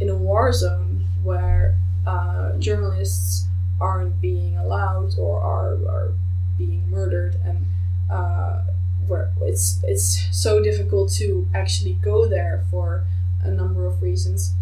in 0.00 0.08
a 0.08 0.14
war 0.14 0.52
zone 0.52 1.06
where 1.22 1.76
uh, 2.06 2.52
journalists 2.58 3.46
aren't 3.80 4.20
being 4.20 4.56
allowed 4.56 5.18
or 5.18 5.40
are, 5.40 5.74
are 5.88 6.12
being 6.58 6.88
murdered 6.90 7.36
and 7.44 7.66
uh, 8.10 8.62
where 9.07 9.30
it's 9.42 9.80
it's 9.84 10.28
so 10.32 10.62
difficult 10.62 11.12
to 11.12 11.48
actually 11.55 11.94
go 11.94 12.26
there 12.26 12.64
for 12.70 13.05
a 13.42 13.50
number 13.50 13.86
of 13.86 14.03
reasons. 14.03 14.55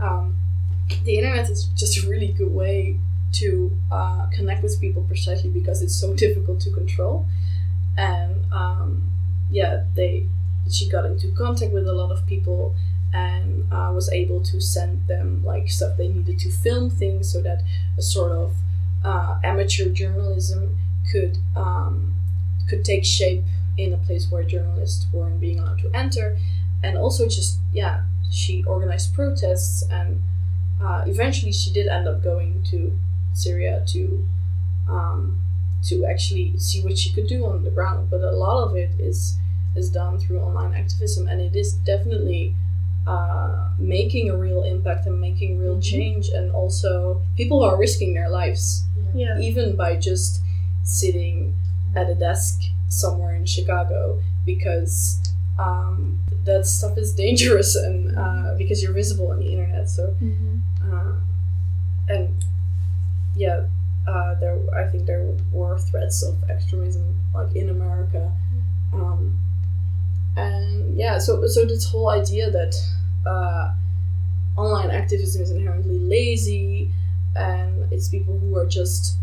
Um, 0.00 0.36
the 1.04 1.18
internet 1.18 1.48
is 1.48 1.64
just 1.76 2.04
a 2.04 2.08
really 2.08 2.28
good 2.28 2.52
way 2.52 2.98
to 3.32 3.72
uh, 3.90 4.26
connect 4.32 4.62
with 4.62 4.80
people 4.80 5.02
precisely 5.02 5.50
because 5.50 5.82
it's 5.82 5.94
so 5.96 6.14
difficult 6.14 6.60
to 6.60 6.70
control. 6.70 7.26
And 7.96 8.44
um, 8.52 9.10
yeah, 9.50 9.84
they 9.94 10.26
she 10.70 10.88
got 10.88 11.04
into 11.04 11.28
contact 11.32 11.72
with 11.72 11.86
a 11.86 11.92
lot 11.92 12.10
of 12.10 12.26
people 12.26 12.74
and 13.12 13.70
uh, 13.72 13.92
was 13.94 14.10
able 14.10 14.42
to 14.42 14.60
send 14.60 15.06
them 15.06 15.44
like 15.44 15.68
stuff 15.68 15.96
they 15.96 16.08
needed 16.08 16.38
to 16.40 16.50
film 16.50 16.90
things 16.90 17.32
so 17.32 17.40
that 17.42 17.62
a 17.96 18.02
sort 18.02 18.32
of 18.32 18.54
uh, 19.04 19.38
amateur 19.44 19.88
journalism 19.90 20.78
could 21.12 21.38
um, 21.54 22.14
could 22.68 22.84
take 22.84 23.04
shape 23.04 23.44
in 23.76 23.92
a 23.92 23.96
place 23.98 24.30
where 24.30 24.42
journalists 24.44 25.06
weren't 25.12 25.40
being 25.40 25.58
allowed 25.58 25.78
to 25.80 25.90
enter. 25.94 26.36
And 26.82 26.96
also 26.98 27.26
just 27.28 27.58
yeah 27.72 28.02
she 28.30 28.64
organized 28.64 29.14
protests 29.14 29.82
and 29.90 30.22
uh, 30.82 31.04
eventually 31.06 31.52
she 31.52 31.70
did 31.72 31.86
end 31.88 32.08
up 32.08 32.22
going 32.22 32.62
to 32.70 32.98
Syria 33.32 33.82
to 33.88 34.26
um, 34.88 35.40
to 35.88 36.04
actually 36.06 36.58
see 36.58 36.80
what 36.82 36.98
she 36.98 37.10
could 37.12 37.26
do 37.26 37.46
on 37.46 37.64
the 37.64 37.70
ground. 37.70 38.10
But 38.10 38.20
a 38.22 38.32
lot 38.32 38.64
of 38.68 38.76
it 38.76 38.90
is 38.98 39.38
is 39.76 39.90
done 39.90 40.18
through 40.18 40.40
online 40.40 40.74
activism 40.74 41.26
and 41.28 41.40
it 41.40 41.56
is 41.56 41.72
definitely 41.74 42.54
uh, 43.06 43.70
making 43.78 44.30
a 44.30 44.36
real 44.36 44.62
impact 44.62 45.06
and 45.06 45.20
making 45.20 45.58
real 45.58 45.80
change. 45.80 46.28
And 46.28 46.52
also 46.52 47.22
people 47.36 47.58
who 47.60 47.64
are 47.66 47.76
risking 47.78 48.14
their 48.14 48.30
lives 48.30 48.84
Yeah. 49.14 49.38
even 49.38 49.76
by 49.76 49.96
just 49.96 50.40
sitting 50.84 51.54
at 51.94 52.08
a 52.10 52.14
desk 52.14 52.60
somewhere 53.00 53.34
in 53.34 53.46
Chicago 53.46 54.20
because 54.44 55.18
um, 55.58 56.18
that 56.44 56.66
stuff 56.66 56.96
is 56.98 57.14
dangerous 57.14 57.74
and 57.86 58.16
uh, 58.16 58.54
because 58.56 58.82
you're 58.82 58.92
visible 58.92 59.30
on 59.30 59.38
the 59.38 59.50
internet. 59.52 59.88
So 59.88 60.14
uh, 60.82 61.12
and 62.08 62.44
yeah, 63.34 63.66
uh, 64.06 64.34
there 64.34 64.58
I 64.74 64.86
think 64.90 65.06
there 65.06 65.26
were 65.52 65.78
threats 65.78 66.22
of 66.22 66.36
extremism 66.50 67.20
like 67.34 67.54
in 67.56 67.70
America, 67.70 68.30
um, 68.92 69.38
and 70.36 70.96
yeah, 70.96 71.18
so 71.18 71.46
so 71.46 71.64
this 71.64 71.88
whole 71.90 72.10
idea 72.10 72.50
that 72.50 72.74
uh, 73.26 73.72
online 74.56 74.90
activism 74.90 75.42
is 75.42 75.50
inherently 75.50 75.98
lazy 75.98 76.92
and 77.34 77.92
it's 77.92 78.08
people 78.08 78.38
who 78.38 78.56
are 78.56 78.66
just 78.66 79.16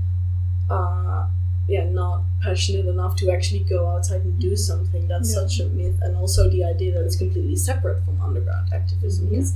uh, 0.70 1.28
yeah 1.74 1.86
not 2.02 2.18
passionate 2.46 2.88
enough 2.96 3.14
to 3.22 3.26
actually 3.36 3.64
go 3.76 3.80
outside 3.94 4.22
and 4.28 4.36
do 4.48 4.54
something. 4.70 5.04
That's 5.14 5.30
Yeah. 5.32 5.40
such 5.42 5.54
a 5.64 5.68
myth. 5.80 5.98
And 6.06 6.12
also 6.22 6.42
the 6.56 6.64
idea 6.74 6.90
that 6.96 7.04
it's 7.08 7.20
completely 7.24 7.56
separate 7.70 8.00
from 8.06 8.16
underground 8.28 8.68
activism 8.80 9.26
is 9.42 9.48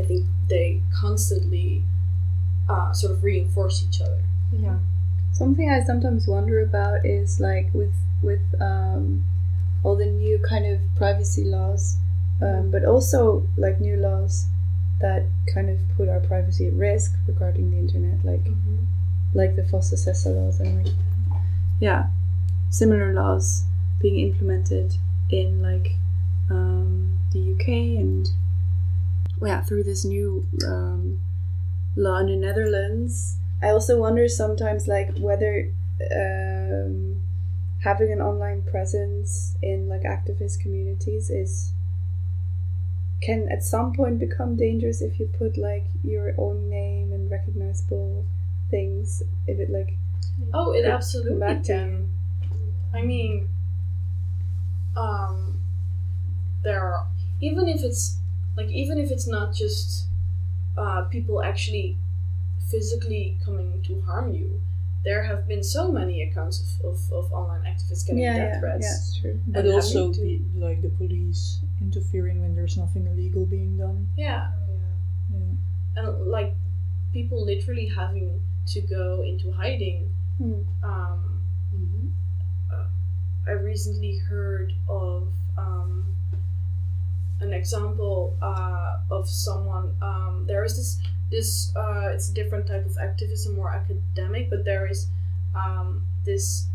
i 0.00 0.02
think 0.08 0.22
they 0.52 0.66
constantly 1.04 1.66
uh, 2.72 2.90
sort 3.00 3.12
of 3.14 3.18
reinforce 3.30 3.76
each 3.86 3.98
other. 4.06 4.22
Yeah. 4.66 4.78
Something 5.32 5.68
I 5.70 5.82
sometimes 5.90 6.22
wonder 6.34 6.56
about 6.68 7.04
is 7.18 7.40
like 7.40 7.66
with 7.80 7.94
with 8.28 8.44
um, 8.70 9.04
all 9.82 9.96
the 9.96 10.06
new 10.22 10.36
kind 10.52 10.64
of 10.72 10.78
privacy 10.96 11.44
laws, 11.56 11.82
um, 12.46 12.70
but 12.74 12.82
also 12.92 13.46
like 13.64 13.76
new 13.80 13.96
laws 14.08 14.46
that 15.00 15.22
kind 15.52 15.68
of 15.74 15.78
put 15.96 16.06
our 16.08 16.20
privacy 16.20 16.64
at 16.68 16.74
risk 16.74 17.10
regarding 17.26 17.66
the 17.72 17.78
internet, 17.84 18.18
like 18.24 18.44
like 19.34 19.56
the 19.56 19.62
FOSTA-SESTA 19.62 20.30
laws 20.38 20.60
and 20.60 20.70
like 20.84 20.94
yeah, 21.82 22.06
similar 22.70 23.12
laws 23.12 23.64
being 24.00 24.16
implemented 24.20 24.94
in 25.30 25.60
like 25.60 25.96
um, 26.48 27.18
the 27.32 27.54
UK 27.54 27.98
and 27.98 28.28
yeah 29.42 29.60
through 29.62 29.82
this 29.82 30.04
new 30.04 30.46
um, 30.64 31.20
law 31.96 32.18
in 32.18 32.26
the 32.26 32.36
Netherlands. 32.36 33.38
I 33.60 33.70
also 33.70 33.98
wonder 33.98 34.28
sometimes 34.28 34.86
like 34.86 35.18
whether 35.18 35.72
um, 36.14 37.20
having 37.80 38.12
an 38.12 38.20
online 38.20 38.62
presence 38.62 39.56
in 39.60 39.88
like 39.88 40.02
activist 40.02 40.60
communities 40.60 41.30
is 41.30 41.72
can 43.20 43.48
at 43.50 43.64
some 43.64 43.92
point 43.92 44.20
become 44.20 44.54
dangerous 44.54 45.02
if 45.02 45.18
you 45.18 45.26
put 45.26 45.58
like 45.58 45.86
your 46.04 46.32
own 46.38 46.70
name 46.70 47.12
and 47.12 47.28
recognizable 47.28 48.24
things 48.70 49.24
if 49.48 49.58
it 49.58 49.68
like 49.68 49.96
oh 50.54 50.72
it 50.72 50.84
absolutely 50.84 51.38
back 51.38 51.62
to 51.62 51.72
can 51.72 52.08
i 52.94 53.02
mean 53.02 53.48
um 54.96 55.60
there 56.62 56.80
are 56.84 57.06
even 57.40 57.68
if 57.68 57.82
it's 57.82 58.18
like 58.56 58.68
even 58.68 58.98
if 58.98 59.10
it's 59.10 59.26
not 59.26 59.54
just 59.54 60.06
uh, 60.76 61.02
people 61.10 61.42
actually 61.42 61.96
physically 62.70 63.36
coming 63.44 63.82
to 63.82 64.00
harm 64.02 64.32
you 64.34 64.60
there 65.04 65.24
have 65.24 65.48
been 65.48 65.62
so 65.62 65.90
many 65.90 66.22
accounts 66.22 66.78
of, 66.84 66.92
of, 66.92 67.12
of 67.12 67.32
online 67.32 67.62
activists 67.62 68.06
getting 68.06 68.22
yeah, 68.22 68.36
death 68.36 68.52
yeah, 68.54 68.60
threats 68.60 68.84
yeah, 68.84 68.94
it's 68.98 69.20
true. 69.20 69.40
But 69.48 69.64
And 69.64 69.74
also 69.74 70.12
to- 70.12 70.20
the, 70.20 70.40
like 70.54 70.80
the 70.80 70.88
police 70.90 71.58
interfering 71.80 72.40
when 72.40 72.54
there's 72.54 72.76
nothing 72.76 73.06
illegal 73.06 73.44
being 73.44 73.76
done. 73.78 74.08
yeah 74.16 74.52
Yeah. 75.32 75.38
and 75.96 76.26
like 76.26 76.54
people 77.12 77.44
literally 77.44 77.86
having 77.88 78.40
to 78.66 78.80
go 78.82 79.22
into 79.26 79.50
hiding 79.52 80.14
Hmm. 80.38 80.62
um, 80.82 81.42
uh, 82.72 82.86
I 83.46 83.52
recently 83.52 84.18
heard 84.18 84.72
of 84.88 85.28
um, 85.58 86.06
an 87.40 87.52
example 87.52 88.36
uh, 88.40 88.98
of 89.10 89.28
someone. 89.28 89.94
Um, 90.00 90.44
there 90.46 90.64
is 90.64 90.76
this 90.76 91.00
this 91.30 91.72
uh, 91.76 92.10
it's 92.14 92.30
a 92.30 92.34
different 92.34 92.66
type 92.66 92.86
of 92.86 92.96
activism, 92.98 93.56
more 93.56 93.70
academic, 93.72 94.48
but 94.50 94.64
there 94.64 94.86
is 94.86 95.08
um, 95.54 96.06
this 96.24 96.66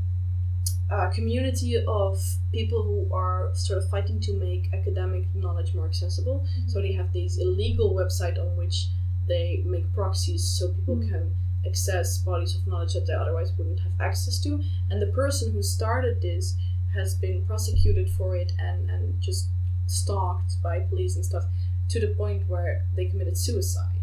uh, 0.92 1.10
community 1.10 1.84
of 1.88 2.24
people 2.52 2.84
who 2.84 3.14
are 3.14 3.50
sort 3.54 3.82
of 3.82 3.90
fighting 3.90 4.20
to 4.22 4.34
make 4.34 4.74
academic 4.74 5.24
knowledge 5.36 5.74
more 5.74 5.88
accessible. 5.88 6.46
So 6.68 6.82
they 6.82 6.94
have 6.94 7.12
this 7.12 7.38
illegal 7.38 7.94
website 7.94 8.40
on 8.40 8.56
which 8.56 8.88
they 9.28 9.64
make 9.66 9.92
proxies 9.94 10.44
so 10.44 10.70
people 10.74 10.98
can 11.00 11.36
access 11.66 12.18
bodies 12.20 12.56
of 12.56 12.68
knowledge 12.68 12.94
that 12.94 13.08
they 13.08 13.14
otherwise 13.14 13.52
wouldn't 13.58 13.80
have 13.82 13.92
access 14.00 14.40
to. 14.42 14.62
And 14.90 15.02
the 15.02 15.08
person 15.08 15.52
who 15.54 15.62
started 15.64 16.22
this 16.22 16.56
has 16.94 17.16
been 17.16 17.46
prosecuted 17.46 18.10
for 18.10 18.36
it 18.36 18.54
and, 18.60 18.90
and 18.90 19.20
just 19.22 19.50
stalked 19.88 20.62
by 20.62 20.80
police 20.82 21.16
and 21.16 21.26
stuff 21.26 21.46
to 21.90 22.00
the 22.00 22.08
point 22.08 22.48
where 22.48 22.86
they 22.96 23.06
committed 23.06 23.38
suicide. 23.38 23.94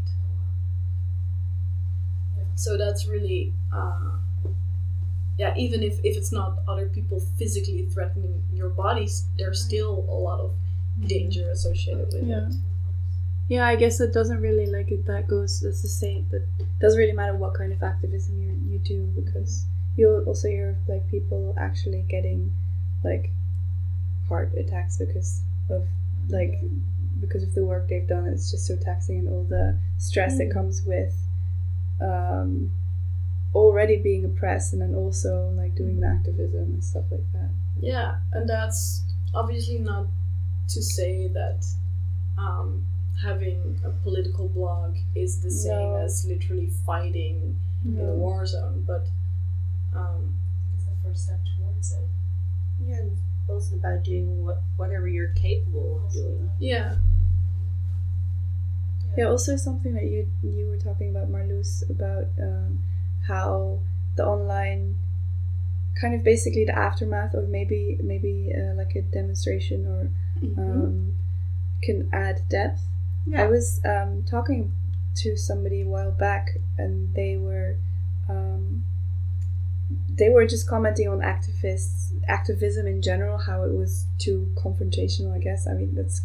So 2.57 2.77
that's 2.77 3.07
really, 3.07 3.53
uh, 3.73 4.13
yeah, 5.39 5.55
even 5.57 5.83
if, 5.83 5.99
if 6.05 6.17
it's 6.17 6.31
not 6.33 6.59
other 6.69 6.87
people 6.87 7.21
physically 7.37 7.85
threatening 7.87 8.43
your 8.53 8.69
bodies, 8.69 9.27
there's 9.37 9.63
still 9.65 10.07
a 10.09 10.15
lot 10.15 10.41
of 10.41 10.55
danger 11.07 11.51
associated 11.51 12.07
with 12.13 12.23
Yeah. 12.25 12.49
it. 12.49 12.55
Yeah, 13.49 13.67
I 13.67 13.77
guess 13.77 14.01
it 14.01 14.13
doesn't 14.13 14.41
really 14.41 14.67
like 14.67 14.91
it. 14.91 15.07
That 15.07 15.29
goes. 15.29 15.63
as 15.63 15.83
the 15.83 15.89
same. 15.89 16.27
But 16.31 16.43
it 16.59 16.67
doesn't 16.81 16.99
really 16.99 17.13
matter 17.13 17.37
what 17.37 17.55
kind 17.55 17.73
of 17.73 17.83
activism 17.83 18.41
you 18.41 18.53
you 18.73 18.79
do 18.79 19.05
because 19.15 19.67
you'll 19.97 20.25
also 20.25 20.49
hear 20.49 20.71
of 20.71 20.89
like 20.89 21.09
people 21.11 21.55
actually 21.59 22.05
getting 22.09 22.53
like 23.05 23.31
heart 24.29 24.53
attacks 24.57 24.97
because 24.97 25.43
of 25.71 25.87
like 26.29 26.61
because 27.21 27.43
of 27.43 27.55
the 27.55 27.65
work 27.65 27.89
they've 27.89 28.09
done. 28.09 28.27
It's 28.27 28.51
just 28.51 28.67
so 28.67 28.77
taxing 28.77 29.19
and 29.19 29.29
all 29.29 29.45
the 29.45 29.79
stress 29.99 30.39
that 30.39 30.51
comes 30.53 30.83
with 30.85 31.15
um, 32.01 32.73
already 33.55 33.97
being 33.97 34.25
oppressed 34.25 34.73
and 34.73 34.83
then 34.83 34.95
also 34.95 35.53
like 35.57 35.75
doing 35.75 36.01
the 36.01 36.07
activism 36.07 36.65
and 36.65 36.85
stuff 36.85 37.05
like 37.11 37.31
that. 37.33 37.51
Yeah, 37.81 38.17
and 38.33 38.49
that's 38.49 39.05
obviously 39.35 39.79
not 39.79 40.07
to 40.69 40.83
say 40.83 41.29
that 41.29 41.65
um, 42.39 42.87
having 43.23 43.81
a 43.85 43.91
political 43.91 44.49
blog 44.49 44.97
is 45.15 45.41
the 45.41 45.51
same 45.51 45.93
No. 45.93 45.97
as 45.97 46.25
literally 46.27 46.71
fighting 46.85 47.59
in 47.85 48.01
a 48.01 48.13
war 48.15 48.45
zone, 48.47 48.85
but 48.87 49.07
um, 49.95 50.35
It's 50.75 50.85
the 50.85 50.97
first 51.09 51.25
step 51.25 51.41
towards 51.57 51.93
it. 51.93 52.09
Yeah, 52.87 52.97
and 52.97 53.17
also 53.49 53.77
about 53.77 54.03
doing 54.05 54.45
what 54.45 54.63
whatever 54.77 55.07
you're 55.07 55.29
capable 55.35 56.03
of 56.07 56.13
doing. 56.13 56.51
yeah, 56.59 56.97
Yeah, 59.17 59.27
also 59.27 59.57
something 59.57 59.95
that 59.95 60.05
you 60.07 60.27
you 60.43 60.67
were 60.69 60.77
talking 60.79 61.11
about, 61.11 61.29
Marloes, 61.31 61.89
about 61.89 62.27
um, 62.41 62.83
how 63.29 63.79
the 64.17 64.25
online 64.27 64.97
kind 66.01 66.15
of 66.15 66.25
basically 66.25 66.65
the 66.65 66.77
aftermath 66.77 67.35
of 67.35 67.49
maybe 67.49 67.99
maybe 68.03 68.53
uh, 68.53 68.75
like 68.75 68.97
a 68.97 69.03
demonstration 69.03 69.87
or 69.87 70.11
um, 70.59 71.15
can 71.83 72.09
add 72.13 72.43
depth. 72.49 72.81
I 73.37 73.47
was 73.47 73.81
um, 73.85 74.25
talking 74.29 74.73
to 75.17 75.37
somebody 75.37 75.83
a 75.83 75.87
while 75.87 76.11
back, 76.11 76.59
and 76.77 77.15
they 77.15 77.37
were 77.37 77.77
um, 78.29 78.85
they 80.09 80.29
were 80.31 80.47
just 80.47 80.69
commenting 80.69 81.09
on 81.09 81.19
activists 81.21 82.13
activism 82.29 82.87
in 82.87 83.03
general, 83.03 83.39
how 83.39 83.63
it 83.65 83.73
was 83.73 84.07
too 84.19 84.53
confrontational. 84.57 85.35
I 85.35 85.39
guess 85.39 85.67
I 85.67 85.75
mean 85.75 85.95
that's 85.95 86.23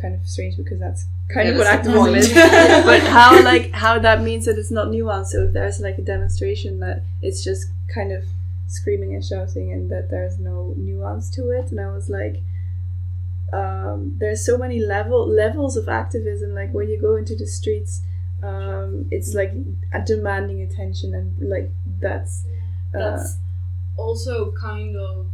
kind 0.00 0.14
of 0.14 0.26
strange 0.26 0.56
because 0.56 0.80
that's 0.80 1.06
kind 1.32 1.46
Yeah, 1.46 1.52
of 1.52 1.58
what 1.58 1.64
that's 1.64 1.86
the 1.86 1.94
activism 1.94 2.14
is. 2.16 2.32
but 2.84 3.00
how 3.02 3.42
like 3.42 3.70
how 3.72 3.98
that 3.98 4.22
means 4.22 4.44
that 4.46 4.58
it's 4.58 4.70
not 4.70 4.88
nuanced. 4.88 5.28
So 5.28 5.44
if 5.44 5.52
there's 5.52 5.80
like 5.80 5.98
a 5.98 6.02
demonstration 6.02 6.80
that 6.80 7.02
it's 7.22 7.44
just 7.44 7.68
kind 7.92 8.12
of 8.12 8.24
screaming 8.68 9.14
and 9.14 9.24
shouting 9.24 9.72
and 9.72 9.90
that 9.90 10.10
there's 10.10 10.38
no 10.38 10.74
nuance 10.76 11.30
to 11.30 11.50
it, 11.50 11.70
and 11.70 11.80
I 11.80 11.92
was 11.92 12.08
like, 12.08 12.42
um, 13.52 14.16
there's 14.18 14.44
so 14.44 14.58
many 14.58 14.80
level 14.80 15.26
levels 15.26 15.76
of 15.76 15.88
activism. 15.88 16.54
Like 16.54 16.72
when 16.72 16.88
you 16.88 17.00
go 17.00 17.16
into 17.16 17.36
the 17.36 17.46
streets, 17.46 18.02
um, 18.42 19.06
it's 19.10 19.34
like 19.34 19.52
demanding 20.04 20.62
attention 20.62 21.14
and 21.14 21.48
like 21.48 21.70
that's. 22.00 22.44
Uh, 22.94 22.98
That's 22.98 23.36
also 23.96 24.52
kind 24.52 24.96
of 24.96 25.26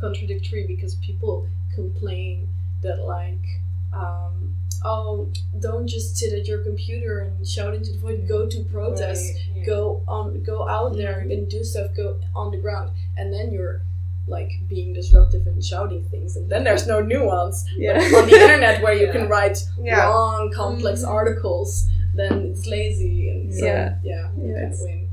contradictory 0.00 0.66
because 0.66 0.94
people 0.96 1.46
complain 1.74 2.48
that 2.82 3.04
like 3.04 3.44
um, 3.92 4.54
oh 4.84 5.28
don't 5.60 5.86
just 5.86 6.16
sit 6.16 6.32
at 6.32 6.46
your 6.46 6.58
computer 6.58 7.20
and 7.20 7.46
shout 7.46 7.74
into 7.74 7.92
the 7.92 7.98
void 7.98 8.26
go 8.28 8.46
to 8.48 8.62
protest 8.64 9.24
Right, 9.34 9.56
yeah. 9.56 9.64
go 9.64 10.02
on 10.06 10.42
go 10.42 10.68
out 10.68 10.96
there 10.96 11.20
and 11.20 11.48
do 11.48 11.64
stuff 11.64 11.90
go 11.96 12.18
on 12.34 12.50
the 12.50 12.58
ground 12.58 12.90
and 13.16 13.32
then 13.32 13.52
you're 13.52 13.82
like 14.28 14.50
being 14.68 14.92
disruptive 14.92 15.46
and 15.46 15.62
shouting 15.64 16.02
things 16.10 16.36
and 16.36 16.48
then 16.50 16.62
there's 16.64 16.86
no 16.86 17.00
nuance 17.00 17.64
yeah. 17.76 17.94
on 18.16 18.26
the 18.28 18.34
internet 18.40 18.82
where 18.82 18.94
you 18.94 19.06
Yeah. 19.08 19.12
can 19.12 19.28
write 19.28 19.58
Yeah. 19.82 20.08
long 20.08 20.50
complex 20.52 21.02
Mhm. 21.02 21.08
articles 21.08 21.88
then 22.14 22.32
it's 22.50 22.66
lazy 22.66 23.30
and 23.30 23.54
so 23.54 23.64
Yeah. 23.66 23.96
yeah, 24.02 24.28
you 24.36 24.48
Yeah, 24.48 24.54
can't 24.60 24.72
it's- 24.74 24.82
win 24.82 25.08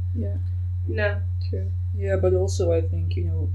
No. 0.87 1.21
True. 1.49 1.71
Yeah, 1.97 2.15
but 2.17 2.33
also 2.33 2.71
I 2.71 2.81
think 2.81 3.15
you 3.15 3.25
know 3.25 3.49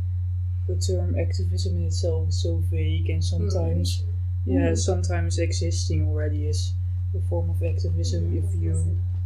the 0.66 0.76
term 0.76 1.16
activism 1.18 1.76
in 1.76 1.84
itself 1.86 2.28
is 2.28 2.42
so 2.42 2.56
vague, 2.70 3.08
and 3.10 3.22
mm, 3.22 3.24
sometimes 3.34 4.04
yeah, 4.46 4.70
mm. 4.70 4.78
sometimes 4.78 5.38
existing 5.38 6.08
already 6.08 6.46
is 6.46 6.72
a 7.16 7.20
form 7.28 7.50
of 7.50 7.62
activism 7.62 8.22
mm, 8.32 8.38
if 8.42 8.48
you 8.62 8.72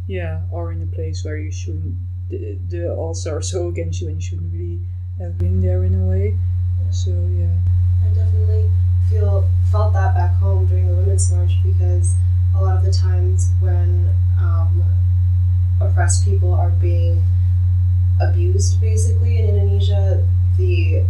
yeah 0.07 0.41
are 0.53 0.71
in 0.71 0.81
a 0.81 0.89
place 0.97 1.23
where 1.23 1.37
you 1.37 1.51
shouldn't 1.51 1.95
the, 2.29 2.57
the 2.69 2.83
odds 2.97 3.25
are 3.27 3.41
so 3.41 3.67
against 3.69 4.01
you 4.01 4.07
and 4.09 4.17
you 4.17 4.25
shouldn't 4.27 4.51
really 4.53 4.79
have 5.19 5.37
been 5.37 5.61
there 5.61 5.83
in 5.83 5.95
a 5.95 6.05
way. 6.05 6.37
So 6.91 7.11
yeah. 7.11 7.47
I 8.03 8.13
definitely 8.13 8.69
feel 9.09 9.47
felt 9.71 9.93
that 9.93 10.13
back 10.15 10.35
home 10.35 10.65
during 10.67 10.87
the 10.87 10.95
Women's 10.95 11.31
March 11.31 11.57
because 11.63 12.13
a 12.55 12.61
lot 12.61 12.77
of 12.77 12.83
the 12.83 12.91
times 12.91 13.51
when 13.59 14.09
um, 14.39 14.83
oppressed 15.81 16.25
people 16.25 16.53
are 16.53 16.69
being 16.69 17.23
abused, 18.21 18.79
basically 18.79 19.37
in 19.39 19.49
Indonesia, 19.49 20.25
the 20.57 21.03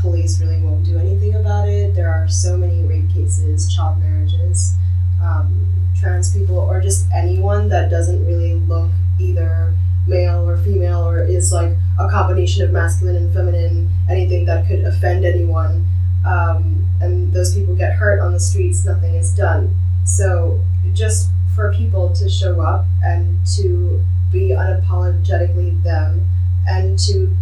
police 0.00 0.40
really 0.40 0.60
won't 0.60 0.84
do 0.84 0.98
anything 0.98 1.34
about 1.34 1.68
it. 1.68 1.94
There 1.94 2.08
are 2.08 2.28
so 2.28 2.56
many 2.56 2.82
rape 2.82 3.10
cases, 3.12 3.72
child 3.72 3.98
marriages, 3.98 4.74
um, 5.22 5.66
trans 5.98 6.32
people, 6.32 6.58
or 6.58 6.80
just 6.80 7.06
anyone 7.12 7.68
that 7.68 7.90
doesn't 7.90 8.24
really 8.26 8.54
look 8.54 8.90
either 9.18 9.74
male 10.08 10.48
or 10.48 10.56
female 10.58 11.06
or 11.06 11.22
is 11.22 11.52
like 11.52 11.72
a 11.98 12.08
combination 12.08 12.64
of 12.64 12.70
masculine 12.70 13.16
and 13.16 13.32
feminine, 13.32 13.90
anything 14.08 14.46
that 14.46 14.66
could 14.66 14.80
offend 14.80 15.24
anyone. 15.24 15.86
Um, 16.26 16.86
and 17.00 17.32
those 17.32 17.54
people 17.54 17.76
get 17.76 17.94
hurt 17.94 18.20
on 18.20 18.32
the 18.32 18.40
streets, 18.40 18.84
nothing 18.84 19.14
is 19.14 19.34
done. 19.34 19.74
So 20.04 20.60
just 20.92 21.30
for 21.54 21.72
people 21.74 22.12
to 22.14 22.28
show 22.28 22.60
up 22.60 22.86
and 23.04 23.38
to 23.56 24.02
be 24.32 24.50
unapologetically 24.50 25.82
them 25.82 26.28
and 26.66 26.98
to 27.00 27.34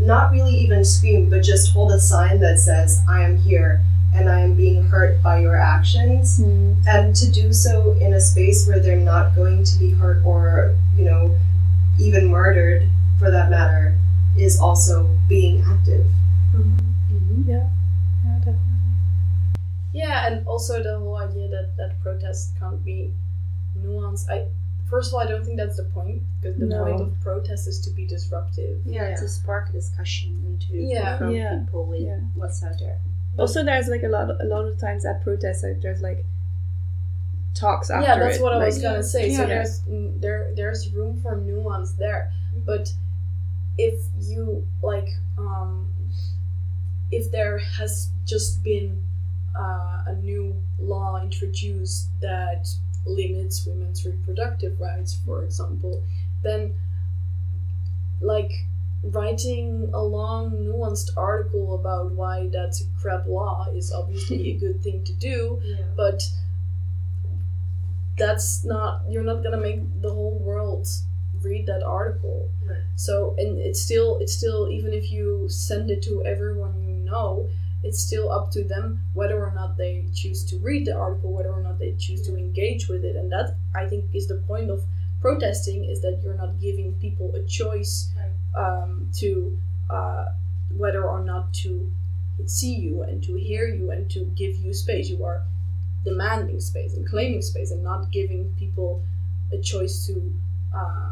not 0.00 0.32
really 0.32 0.54
even 0.54 0.84
scream, 0.84 1.28
but 1.28 1.42
just 1.42 1.72
hold 1.72 1.92
a 1.92 2.00
sign 2.00 2.40
that 2.40 2.58
says, 2.58 3.02
I 3.08 3.22
am 3.22 3.36
here 3.36 3.82
and 4.14 4.28
I 4.28 4.40
am 4.40 4.54
being 4.54 4.82
hurt 4.82 5.22
by 5.22 5.40
your 5.40 5.56
actions. 5.56 6.40
And 6.40 7.14
to 7.14 7.30
do 7.30 7.52
so 7.52 7.92
in 8.00 8.14
a 8.14 8.20
space 8.20 8.66
where 8.66 8.80
they're 8.80 8.96
not 8.96 9.36
going 9.36 9.62
to 9.64 9.78
be 9.78 9.90
hurt 9.90 10.24
or, 10.24 10.74
you 10.96 11.04
know, 11.04 11.36
even 12.00 12.28
murdered 12.28 12.88
for 13.18 13.30
that 13.30 13.50
matter, 13.50 13.94
is 14.36 14.58
also 14.58 15.04
being 15.28 15.62
active. 15.66 16.06
Mm-hmm. 16.54 17.42
Yeah. 17.50 17.68
Yeah, 18.24 18.36
definitely. 18.38 18.56
Yeah, 19.92 20.26
and 20.26 20.46
also 20.46 20.82
the 20.82 20.98
whole 20.98 21.16
idea 21.16 21.48
that 21.48 21.76
that 21.76 22.00
protest 22.02 22.52
can't 22.58 22.82
be 22.84 23.12
nuanced. 23.78 24.30
I 24.30 24.46
first 24.88 25.10
of 25.10 25.14
all, 25.14 25.20
I 25.20 25.26
don't 25.26 25.44
think 25.44 25.56
that's 25.56 25.76
the 25.76 25.84
point 25.84 26.22
because 26.40 26.58
the 26.58 26.66
No. 26.66 26.84
point 26.84 27.00
of 27.00 27.20
protest 27.20 27.68
is 27.68 27.80
to 27.82 27.90
be 27.90 28.06
disruptive. 28.06 28.80
Yeah, 28.84 29.14
to 29.16 29.28
spark 29.28 29.68
a 29.68 29.72
discussion 29.72 30.42
and 30.46 30.60
to 30.62 30.76
Yeah. 30.76 31.10
confront 31.18 31.34
Yeah. 31.36 31.58
people 31.64 31.84
with 31.86 32.00
Yeah. 32.02 32.18
what's 32.34 32.62
out 32.64 32.78
there. 32.80 32.98
Also, 33.38 33.62
there's 33.64 33.86
like 33.88 34.02
a 34.02 34.08
lot, 34.08 34.30
a 34.40 34.44
lot 34.46 34.64
of 34.66 34.78
times 34.78 35.04
at 35.06 35.22
protests, 35.22 35.62
like 35.62 35.80
there's 35.80 36.00
like 36.02 36.24
talks 37.54 37.90
after 37.90 38.06
yeah, 38.06 38.18
that's 38.18 38.36
it, 38.36 38.42
what 38.42 38.52
I 38.54 38.64
was 38.64 38.80
gonna 38.80 39.02
say. 39.02 39.30
So 39.30 39.42
Yeah. 39.42 39.48
there's 39.48 39.80
mm, 39.82 40.20
there 40.20 40.52
there's 40.54 40.90
room 40.90 41.20
for 41.20 41.36
nuance 41.36 41.92
there, 41.92 42.32
but 42.64 42.92
if 43.78 44.00
you 44.20 44.66
like 44.82 45.08
um, 45.38 45.92
if 47.10 47.30
there 47.30 47.58
has 47.58 48.10
just 48.24 48.62
been 48.62 49.02
uh, 49.58 50.04
a 50.06 50.14
new 50.22 50.54
law 50.78 51.20
introduced 51.20 52.08
that 52.20 52.68
limits 53.06 53.66
women's 53.66 54.06
reproductive 54.06 54.80
rights, 54.80 55.18
for 55.24 55.42
example, 55.42 56.02
then 56.42 56.74
like 58.20 58.52
writing 59.02 59.90
a 59.94 60.02
long 60.02 60.50
nuanced 60.52 61.10
article 61.16 61.74
about 61.74 62.12
why 62.12 62.46
that's 62.52 62.82
a 62.82 62.84
crap 63.00 63.26
law 63.26 63.66
is 63.74 63.90
obviously 63.92 64.50
a 64.50 64.54
good 64.60 64.82
thing 64.82 65.02
to 65.04 65.12
do 65.14 65.58
but 65.96 66.22
that's 68.20 68.64
not 68.64 69.02
you're 69.08 69.28
not 69.32 69.42
gonna 69.42 69.60
make 69.60 69.80
the 70.00 70.10
whole 70.10 70.38
world 70.38 70.86
read 71.42 71.66
that 71.66 71.82
article. 71.82 72.50
Right. 72.68 72.78
so 72.96 73.34
and 73.38 73.58
it's 73.58 73.80
still 73.80 74.18
it's 74.20 74.34
still 74.36 74.68
even 74.70 74.92
if 74.92 75.10
you 75.10 75.48
send 75.48 75.90
it 75.90 76.02
to 76.02 76.22
everyone 76.24 76.74
you 76.88 76.94
know 77.10 77.48
it's 77.82 78.00
still 78.00 78.30
up 78.30 78.50
to 78.52 78.62
them 78.62 79.00
whether 79.14 79.38
or 79.42 79.52
not 79.54 79.78
they 79.78 80.04
choose 80.14 80.44
to 80.50 80.58
read 80.58 80.86
the 80.86 80.94
article 80.94 81.32
whether 81.32 81.50
or 81.50 81.62
not 81.62 81.78
they 81.78 81.94
choose 81.98 82.22
to 82.26 82.36
engage 82.36 82.88
with 82.88 83.04
it. 83.04 83.16
And 83.16 83.32
that 83.32 83.56
i 83.74 83.86
think 83.86 84.04
is 84.14 84.28
the 84.28 84.36
point 84.46 84.70
of 84.70 84.84
protesting 85.20 85.84
is 85.84 86.00
that 86.02 86.20
you're 86.22 86.34
not 86.44 86.60
giving 86.60 86.94
people 86.94 87.34
a 87.34 87.42
choice 87.44 88.10
um, 88.56 89.10
to 89.18 89.58
uh, 89.90 90.26
whether 90.76 91.04
or 91.04 91.22
not 91.22 91.52
to 91.52 91.90
see 92.46 92.74
you 92.74 93.02
and 93.02 93.22
to 93.24 93.34
hear 93.34 93.66
you 93.66 93.90
and 93.90 94.10
to 94.10 94.20
give 94.36 94.56
you 94.56 94.72
space. 94.72 95.08
You 95.10 95.24
are 95.24 95.42
demanding 96.04 96.60
space 96.60 96.94
and 96.94 97.06
claiming 97.08 97.42
space 97.42 97.70
and 97.70 97.82
not 97.82 98.10
giving 98.10 98.54
people 98.58 99.02
a 99.52 99.58
choice 99.58 100.06
to 100.06 100.32
uh, 100.74 101.10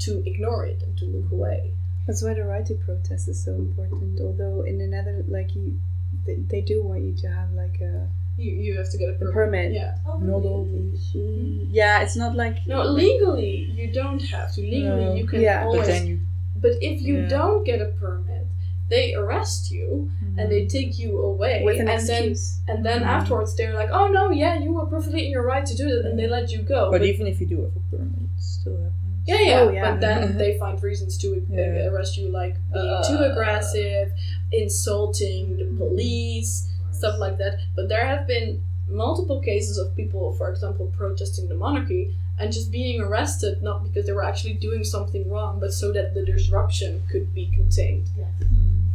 to 0.00 0.22
ignore 0.26 0.64
it 0.66 0.82
and 0.82 0.96
to 0.98 1.04
look 1.06 1.30
away. 1.32 1.72
That's 2.06 2.22
why 2.22 2.34
the 2.34 2.44
right 2.44 2.64
to 2.66 2.74
protest 2.74 3.28
is 3.28 3.42
so 3.44 3.52
important. 3.54 4.20
Although 4.20 4.62
in 4.62 4.80
another 4.80 5.24
like 5.28 5.54
you, 5.54 5.80
they, 6.26 6.36
they 6.36 6.60
do 6.60 6.82
want 6.82 7.02
you 7.02 7.14
to 7.22 7.28
have 7.28 7.50
like 7.52 7.80
a 7.80 8.06
You, 8.38 8.52
you 8.52 8.76
have 8.78 8.88
to 8.90 8.98
get 8.98 9.08
a 9.10 9.12
permit. 9.14 9.34
permit. 9.34 9.72
Yeah. 9.72 9.96
Not 10.06 10.44
always. 10.44 11.10
yeah. 11.14 12.00
It's 12.02 12.16
not 12.16 12.34
like 12.36 12.66
No, 12.66 12.84
legally 12.84 13.56
you 13.78 13.92
don't 13.92 14.22
have 14.34 14.52
to. 14.54 14.60
Legally 14.60 15.04
No. 15.04 15.14
you 15.14 15.26
can 15.26 15.40
Yeah, 15.40 15.64
always. 15.64 15.80
But 15.80 15.86
then 15.92 16.06
you 16.06 16.20
But 16.64 16.72
if 16.80 17.02
you 17.02 17.16
Yeah. 17.18 17.28
don't 17.28 17.64
get 17.64 17.80
a 17.82 17.86
permit, 18.02 18.46
they 18.88 19.14
arrest 19.14 19.70
you 19.70 20.10
and 20.38 20.50
they 20.52 20.66
take 20.66 20.98
you 20.98 21.10
away. 21.20 21.62
with 21.64 21.78
an 21.80 21.88
and 21.88 22.06
then 22.06 22.34
and 22.68 22.86
then 22.86 23.00
Mhm. 23.02 23.06
afterwards 23.16 23.54
they're 23.56 23.74
like, 23.74 23.90
oh 23.98 24.06
no, 24.08 24.30
yeah, 24.30 24.58
you 24.58 24.72
were 24.72 24.86
perfectly 24.86 25.26
in 25.26 25.30
your 25.30 25.42
right 25.42 25.66
to 25.66 25.76
do 25.76 25.86
it, 25.88 26.04
and 26.06 26.18
they 26.18 26.26
let 26.26 26.50
you 26.52 26.60
go. 26.62 26.90
but 26.90 27.02
even 27.04 27.26
if 27.26 27.40
you 27.40 27.46
do 27.46 27.56
have 27.64 27.74
a 27.76 27.80
permit, 27.90 28.18
it 28.36 28.40
still 28.40 28.76
happens. 28.76 28.94
Yeah, 29.26 29.40
yeah. 29.50 29.60
Oh, 29.60 29.68
yeah. 29.70 29.90
But 29.90 30.00
then 30.00 30.38
they 30.38 30.56
find 30.58 30.82
reasons 30.82 31.18
to 31.18 31.28
uh, 31.36 31.54
Yeah. 31.54 31.88
arrest 31.90 32.16
you, 32.16 32.28
like 32.30 32.54
being 32.72 32.94
Uh. 33.00 33.02
too 33.10 33.18
aggressive, 33.30 34.08
insulting 34.52 35.56
the 35.56 35.64
police, 35.76 36.68
stuff 36.92 37.16
like 37.18 37.36
that. 37.38 37.54
But 37.76 37.88
there 37.88 38.06
have 38.06 38.26
been 38.26 38.62
multiple 38.88 39.40
cases 39.40 39.76
of 39.78 39.94
people, 39.94 40.32
for 40.38 40.50
example, 40.50 40.86
protesting 40.96 41.46
the 41.48 41.54
monarchy 41.54 42.14
and 42.38 42.52
just 42.52 42.70
being 42.70 43.00
arrested, 43.00 43.62
not 43.62 43.82
because 43.84 44.06
they 44.06 44.12
were 44.12 44.24
actually 44.24 44.54
doing 44.54 44.84
something 44.84 45.28
wrong, 45.28 45.58
but 45.60 45.72
so 45.72 45.92
that 45.92 46.14
the 46.14 46.24
disruption 46.24 47.02
could 47.10 47.34
be 47.34 47.50
contained. 47.54 48.08
Yeah, 48.16 48.24
hmm. 48.46 48.88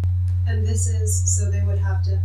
And 0.48 0.66
this 0.66 0.88
is 0.88 1.10
so 1.36 1.50
they 1.52 1.62
would 1.62 1.80
have 1.80 2.04
to 2.04 2.20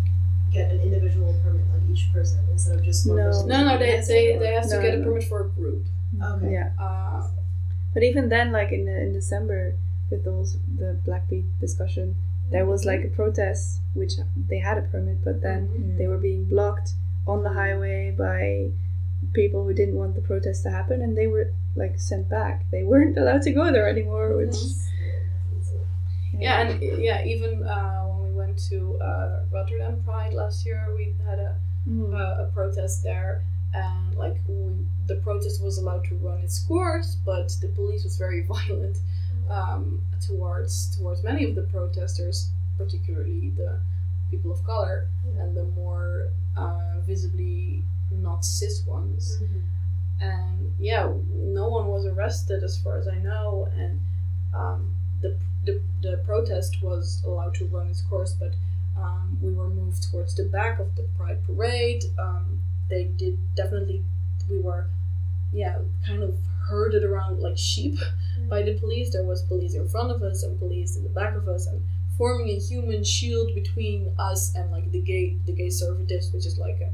get 0.52 0.70
an 0.70 0.80
individual 0.80 1.34
permit, 1.42 1.64
like 1.72 1.82
each 1.90 2.12
person, 2.12 2.40
instead 2.50 2.78
of 2.78 2.84
just 2.84 3.06
one 3.06 3.16
No. 3.18 3.24
person. 3.24 3.48
No, 3.48 3.64
no, 3.64 3.78
they, 3.78 4.00
they, 4.06 4.38
they 4.38 4.52
have 4.54 4.68
to 4.68 4.76
No, 4.76 4.82
get 4.82 4.94
a 4.94 4.98
no. 4.98 5.04
permit 5.04 5.24
for 5.24 5.44
a 5.44 5.48
group. 5.48 5.86
Hmm. 6.16 6.22
Okay. 6.22 6.52
Yeah. 6.52 6.70
Uh, 6.78 7.28
But 7.94 8.02
even 8.02 8.28
then, 8.28 8.52
like 8.52 8.70
in 8.72 8.86
in 8.88 9.12
December, 9.12 9.74
with 10.10 10.24
those 10.24 10.58
the 10.78 10.90
Black 11.04 11.28
Pete 11.28 11.48
discussion, 11.60 12.16
there 12.50 12.64
was 12.64 12.84
like 12.84 13.02
a 13.04 13.08
protest 13.08 13.80
which 13.94 14.14
they 14.50 14.58
had 14.58 14.78
a 14.78 14.82
permit, 14.82 15.24
but 15.24 15.42
then 15.42 15.68
mm-hmm. 15.68 15.98
they 15.98 16.06
were 16.06 16.18
being 16.18 16.44
blocked 16.44 16.90
on 17.26 17.42
the 17.42 17.52
highway 17.52 18.14
by 18.16 18.70
people 19.42 19.64
who 19.64 19.72
didn't 19.80 19.94
want 20.02 20.12
the 20.18 20.20
protest 20.30 20.62
to 20.64 20.70
happen, 20.78 21.00
and 21.04 21.16
they 21.16 21.28
were 21.34 21.46
like 21.76 21.94
sent 22.10 22.28
back. 22.28 22.56
They 22.74 22.82
weren't 22.90 23.16
allowed 23.16 23.42
to 23.42 23.52
go 23.60 23.64
there 23.72 23.88
anymore, 23.88 24.26
which 24.36 24.56
Yeah, 26.38 26.60
and 26.60 26.82
yeah, 27.08 27.24
even 27.24 27.52
uh, 27.64 28.02
when 28.08 28.18
we 28.28 28.32
went 28.36 28.58
to 28.70 28.78
uh, 29.00 29.44
Rotterdam 29.50 30.02
Pride 30.04 30.34
last 30.34 30.66
year, 30.66 30.80
we 30.96 31.14
had 31.26 31.38
a 31.38 31.56
Mm. 31.88 32.12
uh, 32.12 32.44
a 32.44 32.46
protest 32.52 33.02
there, 33.02 33.44
and 33.72 34.14
like 34.14 34.36
we, 34.46 34.56
the 35.06 35.16
protest 35.26 35.62
was 35.62 35.78
allowed 35.78 36.04
to 36.10 36.14
run 36.16 36.38
its 36.40 36.58
course, 36.66 37.16
but 37.24 37.48
the 37.62 37.68
police 37.68 38.04
was 38.04 38.18
very 38.18 38.42
violent 38.54 38.98
um, 39.48 40.02
towards 40.20 40.94
towards 40.96 41.22
many 41.22 41.44
of 41.48 41.54
the 41.54 41.62
protesters, 41.62 42.50
particularly 42.76 43.52
the 43.56 43.80
people 44.30 44.50
of 44.52 44.62
color 44.64 45.08
and 45.40 45.56
the 45.56 45.64
more 45.80 46.28
uh, 46.58 47.00
visibly 47.06 47.82
not 48.10 48.44
cis 48.44 48.84
ones. 48.86 49.38
And 50.20 50.74
yeah, 50.78 51.12
no 51.34 51.68
one 51.68 51.86
was 51.86 52.04
arrested 52.06 52.64
as 52.64 52.76
far 52.78 52.98
as 52.98 53.06
I 53.06 53.18
know, 53.18 53.68
and 53.76 54.00
um, 54.54 54.94
the, 55.20 55.36
the 55.64 55.80
the 56.02 56.16
protest 56.18 56.82
was 56.82 57.22
allowed 57.24 57.54
to 57.54 57.66
run 57.66 57.88
its 57.88 58.00
course, 58.02 58.32
but 58.32 58.54
um, 58.96 59.38
we 59.40 59.52
were 59.52 59.68
moved 59.68 60.10
towards 60.10 60.34
the 60.34 60.44
back 60.44 60.80
of 60.80 60.96
the 60.96 61.04
Pride 61.16 61.38
Parade. 61.46 62.04
Um, 62.18 62.60
they 62.90 63.04
did 63.04 63.38
definitely, 63.54 64.02
we 64.50 64.58
were, 64.58 64.86
yeah, 65.52 65.78
kind 66.04 66.22
of 66.24 66.36
herded 66.68 67.04
around 67.04 67.40
like 67.40 67.56
sheep 67.56 67.98
by 68.48 68.62
the 68.62 68.74
police. 68.74 69.12
There 69.12 69.24
was 69.24 69.42
police 69.42 69.74
in 69.74 69.88
front 69.88 70.10
of 70.10 70.22
us 70.22 70.42
and 70.42 70.58
police 70.58 70.96
in 70.96 71.04
the 71.04 71.10
back 71.10 71.36
of 71.36 71.48
us, 71.48 71.66
and 71.68 71.80
forming 72.16 72.48
a 72.48 72.58
human 72.58 73.04
shield 73.04 73.54
between 73.54 74.12
us 74.18 74.54
and 74.56 74.70
like 74.72 74.90
the 74.90 75.00
gay 75.00 75.36
the 75.46 75.52
gay 75.52 75.68
conservatives, 75.68 76.32
which 76.32 76.46
is 76.46 76.58
like 76.58 76.80
a 76.80 76.90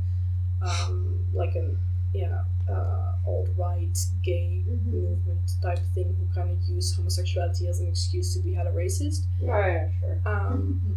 um, 0.64 1.24
like 1.32 1.54
an 1.54 1.78
yeah 2.12 2.42
uh, 2.70 3.12
alt 3.26 3.48
right 3.56 3.98
gay 4.22 4.62
movement 4.66 5.50
type 5.62 5.80
thing 5.94 6.16
who 6.18 6.34
kind 6.34 6.50
of 6.50 6.62
use 6.68 6.94
homosexuality 6.94 7.68
as 7.68 7.80
an 7.80 7.88
excuse 7.88 8.34
to 8.34 8.40
be 8.40 8.54
hella 8.54 8.70
racist. 8.70 9.26
Oh 9.42 9.46
yeah, 9.46 9.88
sure. 10.00 10.18
Um, 10.24 10.96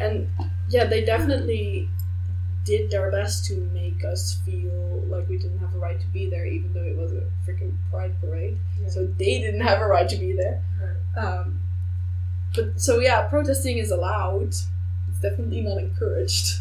and 0.00 0.28
yeah, 0.68 0.84
they 0.84 1.04
definitely 1.04 1.88
did 2.64 2.90
their 2.90 3.10
best 3.10 3.46
to 3.46 3.54
make 3.72 4.04
us 4.04 4.40
feel 4.44 5.02
like 5.08 5.28
we 5.28 5.38
didn't 5.38 5.58
have 5.58 5.74
a 5.74 5.78
right 5.78 5.98
to 6.00 6.06
be 6.08 6.28
there, 6.28 6.46
even 6.46 6.72
though 6.74 6.82
it 6.82 6.96
was 6.96 7.12
a 7.12 7.24
freaking 7.46 7.74
pride 7.90 8.14
parade. 8.20 8.58
Yeah. 8.80 8.88
So 8.88 9.06
they 9.06 9.40
didn't 9.40 9.62
have 9.62 9.80
a 9.80 9.86
right 9.86 10.08
to 10.08 10.16
be 10.16 10.32
there. 10.32 10.62
Um, 11.16 11.60
but 12.54 12.80
so 12.80 13.00
yeah, 13.00 13.22
protesting 13.22 13.78
is 13.78 13.90
allowed. 13.90 14.48
It's 14.48 15.20
definitely 15.20 15.62
not 15.62 15.78
encouraged. 15.78 16.58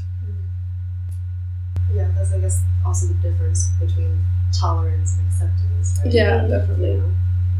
Yeah, 1.93 2.09
that's 2.15 2.31
I 2.33 2.39
guess 2.39 2.61
also 2.85 3.07
the 3.07 3.13
difference 3.15 3.69
between 3.79 4.23
tolerance 4.51 5.17
and 5.17 5.27
acceptance. 5.27 5.99
Right? 6.03 6.13
Yeah, 6.13 6.43
You 6.43 6.49
definitely. 6.49 6.93
know, 6.95 7.11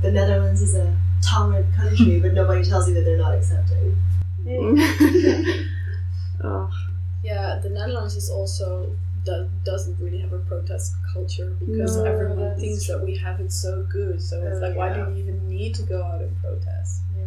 the 0.01 0.11
Netherlands 0.11 0.61
is 0.61 0.75
a 0.75 0.95
tolerant 1.21 1.73
country, 1.75 2.19
but 2.19 2.34
nobody 2.34 2.63
tells 2.63 2.88
you 2.88 2.93
that 2.95 3.05
they're 3.05 3.17
not 3.17 3.34
accepting. 3.36 3.95
oh, 6.43 6.69
Yeah, 7.23 7.59
the 7.61 7.69
Netherlands 7.69 8.15
is 8.15 8.30
also 8.30 8.95
do- 9.25 9.49
doesn't 9.63 9.99
really 9.99 10.19
have 10.19 10.34
a 10.34 10.39
protest 10.39 10.93
culture 11.13 11.55
because 11.59 11.97
No, 11.97 12.03
everyone 12.05 12.39
that's 12.39 12.59
thinks 12.59 12.88
that 12.88 13.03
we 13.03 13.15
have 13.17 13.39
it 13.39 13.51
so 13.51 13.84
good. 13.91 14.21
So 14.21 14.41
it's 14.45 14.57
Oh, 14.57 14.67
like, 14.67 14.75
why 14.78 14.93
do 14.93 15.05
we 15.11 15.19
even 15.19 15.47
need 15.49 15.75
to 15.75 15.84
go 15.84 16.01
out 16.03 16.21
and 16.21 16.39
protest? 16.41 17.01
Yeah. 17.17 17.25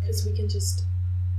Because 0.00 0.24
we 0.24 0.32
can 0.32 0.48
just 0.48 0.84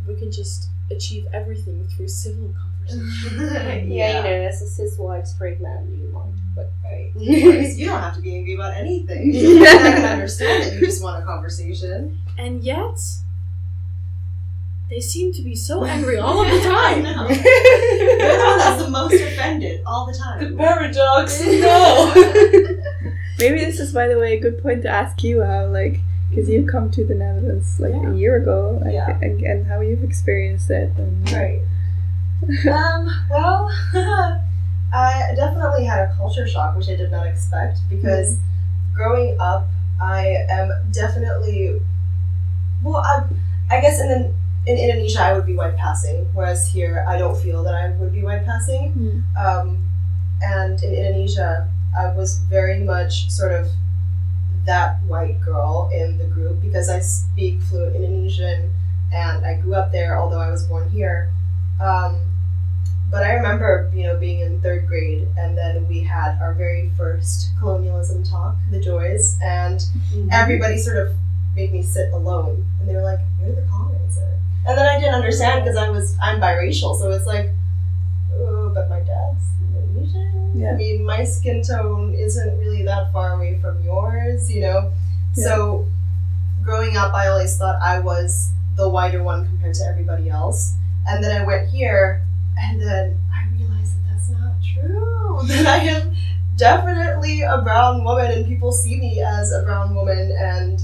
we 0.08 0.16
can 0.16 0.32
just 0.32 0.70
achieve 0.92 1.28
everything 1.34 1.86
through 1.88 2.08
civil 2.08 2.50
conversation. 2.50 2.74
Yeah, 3.88 4.18
you 4.18 4.24
know, 4.24 4.48
as 4.48 4.62
a 4.62 4.68
cis 4.68 4.98
white 4.98 5.28
straight 5.28 5.60
man, 5.62 5.88
you 6.00 6.10
want, 6.14 6.34
but 6.56 6.72
Right. 6.84 7.12
Because 7.14 7.78
you 7.80 7.88
don't 7.88 8.02
have 8.02 8.16
to 8.16 8.22
be 8.22 8.36
angry 8.36 8.54
about 8.56 8.74
anything. 8.76 9.32
I 9.36 9.66
can 9.66 10.06
understand 10.06 10.64
that 10.64 10.74
you 10.74 10.80
just 10.82 11.04
want 11.04 11.22
a 11.22 11.26
conversation. 11.26 12.20
and 12.38 12.64
yet, 12.64 12.98
they 14.90 15.02
seem 15.02 15.34
to 15.34 15.42
be 15.42 15.54
so 15.56 15.84
angry 15.84 16.18
all 16.18 16.42
of 16.42 16.48
the 16.50 16.60
I 16.70 16.94
time. 16.94 17.04
know. 17.04 17.28
You're 17.28 18.38
the 18.38 18.44
one 18.48 18.58
that's 18.58 18.84
the 18.84 18.90
most 18.90 19.14
offended 19.16 19.82
all 19.86 20.06
the 20.06 20.14
time. 20.18 20.52
The 20.52 20.58
paradox, 20.58 21.42
no. 21.46 22.14
maybe 23.38 23.60
this 23.66 23.80
is, 23.82 23.92
by 23.92 24.08
the 24.08 24.18
way, 24.18 24.38
a 24.38 24.40
good 24.40 24.62
point 24.64 24.84
to 24.84 24.90
ask 24.90 25.24
you 25.24 25.44
how, 25.44 25.66
like, 25.68 26.00
because 26.30 26.48
you've 26.50 26.68
come 26.68 26.90
to 26.92 27.04
the 27.06 27.16
Netherlands 27.16 27.80
like 27.82 27.92
Yeah. 27.94 28.12
a 28.12 28.16
year 28.16 28.38
ago, 28.38 28.82
I 28.86 28.92
Yeah. 28.92 29.18
and, 29.22 29.42
and 29.42 29.68
how 29.68 29.82
you've 29.82 30.04
experienced 30.06 30.70
it. 30.70 30.92
And, 30.98 31.30
Right. 31.34 31.60
Um, 32.44 33.10
well, 33.30 33.70
I 34.94 35.34
definitely 35.36 35.86
had 35.86 36.00
a 36.00 36.14
culture 36.16 36.48
shock, 36.48 36.76
which 36.76 36.90
I 36.90 36.96
did 36.96 37.12
not 37.12 37.28
expect 37.28 37.80
because 37.90 38.38
growing 38.94 39.38
up, 39.40 39.68
I 40.02 40.46
am 40.50 40.72
definitely, 40.92 41.82
well, 42.84 42.98
I, 42.98 43.24
I 43.70 43.82
guess 43.82 44.00
in, 44.00 44.10
the, 44.10 44.34
in 44.72 44.78
Indonesia 44.78 45.22
I 45.22 45.34
would 45.34 45.46
be 45.46 45.56
white 45.56 45.76
passing, 45.76 46.28
whereas 46.34 46.68
here 46.72 47.06
I 47.08 47.18
don't 47.18 47.38
feel 47.38 47.64
that 47.64 47.74
I 47.74 47.90
would 47.98 48.14
be 48.14 48.24
white 48.24 48.46
passing. 48.46 48.92
Hmm. 48.92 49.46
Um, 49.46 49.84
and 50.42 50.82
in 50.84 50.94
Indonesia, 50.94 51.68
I 51.98 52.12
was 52.14 52.40
very 52.50 52.80
much 52.80 53.30
sort 53.32 53.54
of 53.54 53.68
that 54.66 55.02
white 55.04 55.42
girl 55.42 55.90
in 55.92 56.18
the 56.18 56.26
group 56.26 56.62
because 56.62 56.90
I 56.90 57.00
speak 57.00 57.62
fluent 57.62 57.96
Indonesian 57.96 58.74
and 59.12 59.46
I 59.46 59.56
grew 59.56 59.74
up 59.74 59.92
there, 59.92 60.20
although 60.20 60.40
I 60.40 60.52
was 60.52 60.64
born 60.64 60.90
here. 60.90 61.32
Um, 61.82 62.22
but 63.10 63.24
I 63.24 63.34
remember, 63.34 63.90
you 63.94 64.04
know, 64.04 64.18
being 64.18 64.42
in 64.42 64.62
third 64.62 64.88
grade, 64.88 65.28
and 65.38 65.58
then 65.58 65.88
we 65.88 66.02
had 66.02 66.38
our 66.42 66.54
very 66.54 66.92
first 66.98 67.52
colonialism 67.60 68.24
talk, 68.24 68.56
the 68.70 68.80
Joys, 68.80 69.38
and 69.42 69.82
everybody 70.32 70.78
sort 70.78 70.98
of 70.98 71.16
made 71.56 71.72
me 71.72 71.82
sit 71.82 72.12
alone, 72.12 72.66
and 72.80 72.90
they 72.90 72.94
were 72.96 73.04
like, 73.04 73.20
"You're 73.40 73.56
the 73.56 73.62
colonizer," 73.70 74.40
and 74.68 74.78
then 74.78 74.86
I 74.86 75.00
didn't 75.00 75.16
understand 75.16 75.64
because 75.64 75.78
I 75.78 75.90
was 75.90 76.18
I'm 76.22 76.42
biracial, 76.42 77.00
so 77.00 77.10
it's 77.12 77.26
like, 77.26 77.52
oh, 78.36 78.72
but 78.74 78.90
my 78.90 79.00
dad's 79.00 79.46
Indonesian. 79.62 80.52
Yeah. 80.56 80.72
I 80.72 80.76
mean, 80.76 81.06
my 81.06 81.24
skin 81.24 81.62
tone 81.62 82.14
isn't 82.14 82.60
really 82.60 82.84
that 82.84 83.14
far 83.14 83.34
away 83.34 83.60
from 83.60 83.82
yours, 83.84 84.52
you 84.52 84.62
know. 84.62 84.92
Yeah. 85.36 85.44
So, 85.44 85.88
growing 86.64 86.98
up, 86.98 87.14
I 87.14 87.28
always 87.28 87.58
thought 87.58 87.80
I 87.82 88.00
was 88.00 88.52
the 88.76 88.90
whiter 88.90 89.24
one 89.24 89.46
compared 89.48 89.76
to 89.76 89.84
everybody 89.86 90.30
else, 90.30 90.74
and 91.08 91.24
then 91.24 91.42
I 91.42 91.46
went 91.46 91.70
here, 91.70 92.24
and 92.58 92.82
then 92.82 93.20
I 93.34 93.48
realized 93.56 93.96
that 93.96 94.12
that's 94.12 94.30
not 94.30 94.54
true. 94.62 95.40
That 95.48 95.68
I 95.68 95.78
am 95.86 96.16
definitely 96.58 97.42
a 97.42 97.62
brown 97.62 98.04
woman, 98.04 98.32
and 98.32 98.46
people 98.46 98.72
see 98.72 98.98
me 98.98 99.22
as 99.22 99.52
a 99.52 99.64
brown 99.64 99.96
woman, 99.96 100.32
and 100.38 100.82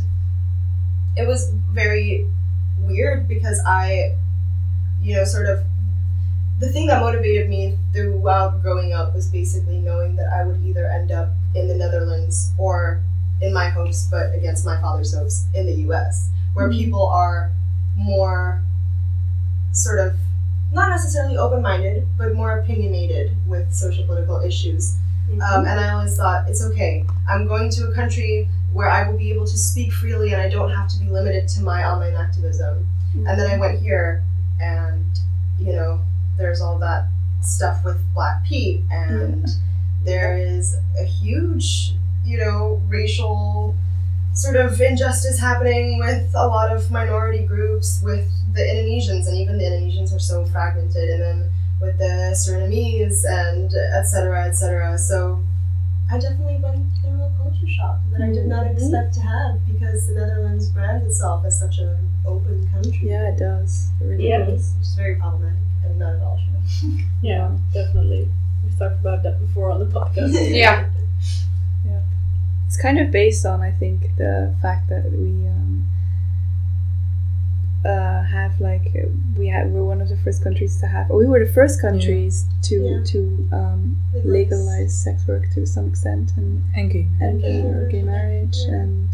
it 1.18 1.28
was 1.28 1.50
very 1.72 2.28
weird 2.80 3.28
because 3.28 3.62
I, 3.66 4.16
you 5.02 5.16
know, 5.16 5.24
sort 5.24 5.48
of 5.48 5.64
the 6.60 6.70
thing 6.70 6.88
that 6.88 7.02
motivated 7.02 7.50
me 7.50 7.78
throughout 7.92 8.62
growing 8.62 8.94
up 8.94 9.14
was 9.14 9.28
basically 9.28 9.80
knowing 9.80 10.16
that 10.16 10.32
I 10.32 10.46
would 10.46 10.62
either 10.64 10.86
end 10.88 11.12
up 11.12 11.32
in 11.56 11.68
the 11.68 11.76
Netherlands 11.76 12.52
or 12.58 13.02
in 13.42 13.54
my 13.54 13.70
hopes, 13.70 14.08
but 14.10 14.34
against 14.34 14.66
my 14.66 14.80
father's 14.80 15.14
hopes, 15.14 15.46
in 15.54 15.66
the 15.66 15.74
US, 15.90 16.30
where 16.54 16.70
mm-hmm. 16.70 16.80
people 16.80 17.06
are 17.06 17.52
more 17.96 18.62
sort 19.74 20.00
of 20.00 20.16
not 20.72 20.90
necessarily 20.90 21.38
open 21.38 21.62
minded, 21.62 22.08
but 22.18 22.34
more 22.34 22.60
opinionated 22.60 23.36
with 23.48 23.72
social 23.74 24.06
political 24.06 24.40
issues. 24.40 24.96
Um, 25.34 25.66
and 25.66 25.80
I 25.80 25.94
always 25.94 26.16
thought, 26.16 26.50
it's 26.50 26.64
okay. 26.64 27.06
I'm 27.30 27.48
going 27.48 27.70
to 27.72 27.88
a 27.88 27.94
country 27.94 28.50
where 28.72 28.90
I 28.90 29.08
will 29.08 29.18
be 29.18 29.32
able 29.32 29.46
to 29.46 29.58
speak 29.58 29.92
freely 29.92 30.34
and 30.34 30.42
I 30.42 30.50
don't 30.50 30.72
have 30.72 30.88
to 30.90 31.00
be 31.00 31.08
limited 31.10 31.48
to 31.50 31.62
my 31.62 31.86
online 31.86 32.16
activism. 32.16 32.88
And 33.16 33.40
then 33.40 33.50
I 33.50 33.60
went 33.60 33.80
here, 33.80 34.24
and, 34.60 35.06
you 35.60 35.74
know, 35.74 36.02
there's 36.36 36.62
all 36.62 36.80
that 36.80 37.08
stuff 37.42 37.86
with 37.86 38.02
Black 38.16 38.44
Pete, 38.44 38.82
and 38.92 39.48
there 40.04 40.36
is 40.36 40.76
a 41.00 41.04
huge, 41.04 41.94
you 42.26 42.40
know, 42.40 42.82
racial 42.88 43.76
sort 44.34 44.56
of 44.56 44.80
injustice 44.82 45.40
happening 45.40 46.00
with 46.00 46.32
a 46.36 46.48
lot 46.48 46.72
of 46.76 46.90
minority 46.92 47.46
groups, 47.46 48.02
with 48.04 48.28
the 48.54 48.62
Indonesians, 48.62 49.28
and 49.28 49.38
even 49.38 49.58
the 49.58 49.64
Indonesians 49.66 50.14
are 50.16 50.20
so 50.20 50.46
fragmented, 50.46 51.10
and 51.10 51.22
then 51.22 51.52
with 51.82 51.98
the 51.98 52.34
Surinamese, 52.36 53.24
and 53.28 53.74
et 53.76 54.04
cetera, 54.04 54.46
et 54.48 54.54
cetera. 54.54 54.98
So 54.98 55.40
I 56.12 56.18
definitely 56.20 56.60
went 56.62 56.86
through 57.02 57.22
a 57.22 57.32
culture 57.42 57.68
shock 57.68 58.00
that 58.12 58.22
I 58.22 58.28
did 58.32 58.46
not 58.48 58.66
mm-hmm. 58.66 58.78
expect 58.78 59.14
to 59.16 59.22
have 59.22 59.60
because 59.66 60.08
the 60.08 60.16
Netherlands 60.16 60.70
brands 60.70 61.06
itself 61.06 61.46
as 61.46 61.60
such 61.60 61.80
an 61.80 61.96
open 62.26 62.68
country. 62.72 63.10
Yeah, 63.10 63.30
it 63.32 63.38
does. 63.40 63.88
It 64.02 64.06
really 64.06 64.30
Yeah. 64.30 64.40
does. 64.40 64.74
Which 64.78 64.88
is 64.88 64.96
very 64.96 65.16
problematic 65.16 65.60
and 65.86 66.00
not 66.00 66.16
at 66.16 66.22
all 66.22 66.40
true. 66.80 67.00
Yeah, 67.22 67.52
definitely. 67.74 68.30
We've 68.64 68.78
talked 68.78 69.00
about 69.00 69.24
that 69.24 69.40
before 69.40 69.72
on 69.72 69.80
the 69.80 69.86
podcast. 70.00 70.34
yeah. 70.56 70.90
It's 72.74 72.82
kind 72.82 72.98
of 72.98 73.12
based 73.12 73.46
on, 73.46 73.62
I 73.62 73.70
think, 73.70 74.16
the 74.18 74.56
fact 74.60 74.90
that 74.90 75.04
we 75.12 75.30
um, 75.48 75.88
uh, 77.86 78.24
have 78.24 78.60
like 78.60 78.88
uh, 78.98 79.10
we 79.38 79.48
had 79.50 79.72
we're 79.72 79.84
one 79.84 80.02
of 80.02 80.10
the 80.10 80.18
first 80.18 80.44
countries 80.44 80.80
to 80.80 80.88
have, 80.88 81.12
or 81.12 81.18
we 81.20 81.28
were 81.28 81.38
the 81.46 81.54
first 81.54 81.80
countries 81.80 82.46
to 82.64 82.76
Yeah. 82.76 83.04
to 83.12 83.20
um, 83.52 83.98
legalize 84.26 84.92
sex 84.98 85.28
work 85.28 85.44
to 85.54 85.68
some 85.68 85.86
extent 85.90 86.32
and 86.36 86.64
And 86.76 86.92
gay 86.92 87.08
and 87.22 87.42
Gay 87.42 87.60
uh, 87.62 87.64
marriage, 87.64 87.92
gay 87.92 88.02
marriage 88.02 88.58
yeah. 88.68 88.74
and 88.82 89.10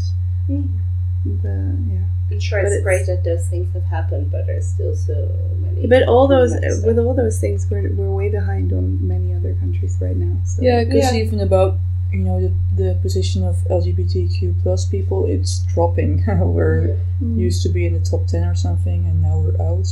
the 1.42 1.56
yeah. 1.92 2.04
I'm 2.30 2.40
sure 2.40 2.62
But 2.62 2.66
it's 2.68 2.76
it's- 2.76 2.82
great 2.82 3.04
that 3.08 3.22
those 3.24 3.46
things 3.48 3.74
have 3.74 3.84
happened, 3.84 4.30
but 4.30 4.46
there's 4.46 4.68
still 4.68 4.96
so 4.96 5.16
many. 5.60 5.86
But 5.86 6.04
all 6.08 6.26
those 6.28 6.52
with 6.86 6.98
all 6.98 7.12
those 7.12 7.38
things, 7.38 7.66
we're 7.70 7.92
we're 7.92 8.10
way 8.10 8.30
behind 8.30 8.72
on 8.72 9.06
many 9.06 9.34
other 9.34 9.52
countries 9.62 9.98
right 10.00 10.16
now. 10.16 10.34
So 10.46 10.62
Yeah, 10.62 10.84
because 10.84 11.12
Yeah. 11.12 11.20
even 11.24 11.40
about 11.40 11.76
you 12.12 12.20
know 12.20 12.40
the, 12.40 12.52
the 12.82 12.94
position 13.02 13.44
of 13.44 13.56
LGBTQ 13.70 14.62
plus 14.62 14.84
people, 14.84 15.26
it's 15.26 15.60
dropping. 15.74 16.24
we're 16.54 16.96
Mm. 17.22 17.36
used 17.36 17.62
to 17.64 17.68
be 17.68 17.84
in 17.84 17.92
the 17.92 18.00
top 18.00 18.26
ten 18.26 18.44
or 18.44 18.54
something, 18.54 19.04
and 19.04 19.20
now 19.20 19.36
we're 19.38 19.60
out 19.62 19.84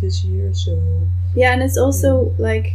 this 0.00 0.22
year. 0.22 0.54
So 0.54 0.78
Yeah, 1.34 1.52
and 1.52 1.60
it's 1.62 1.76
also 1.76 2.32
like 2.38 2.74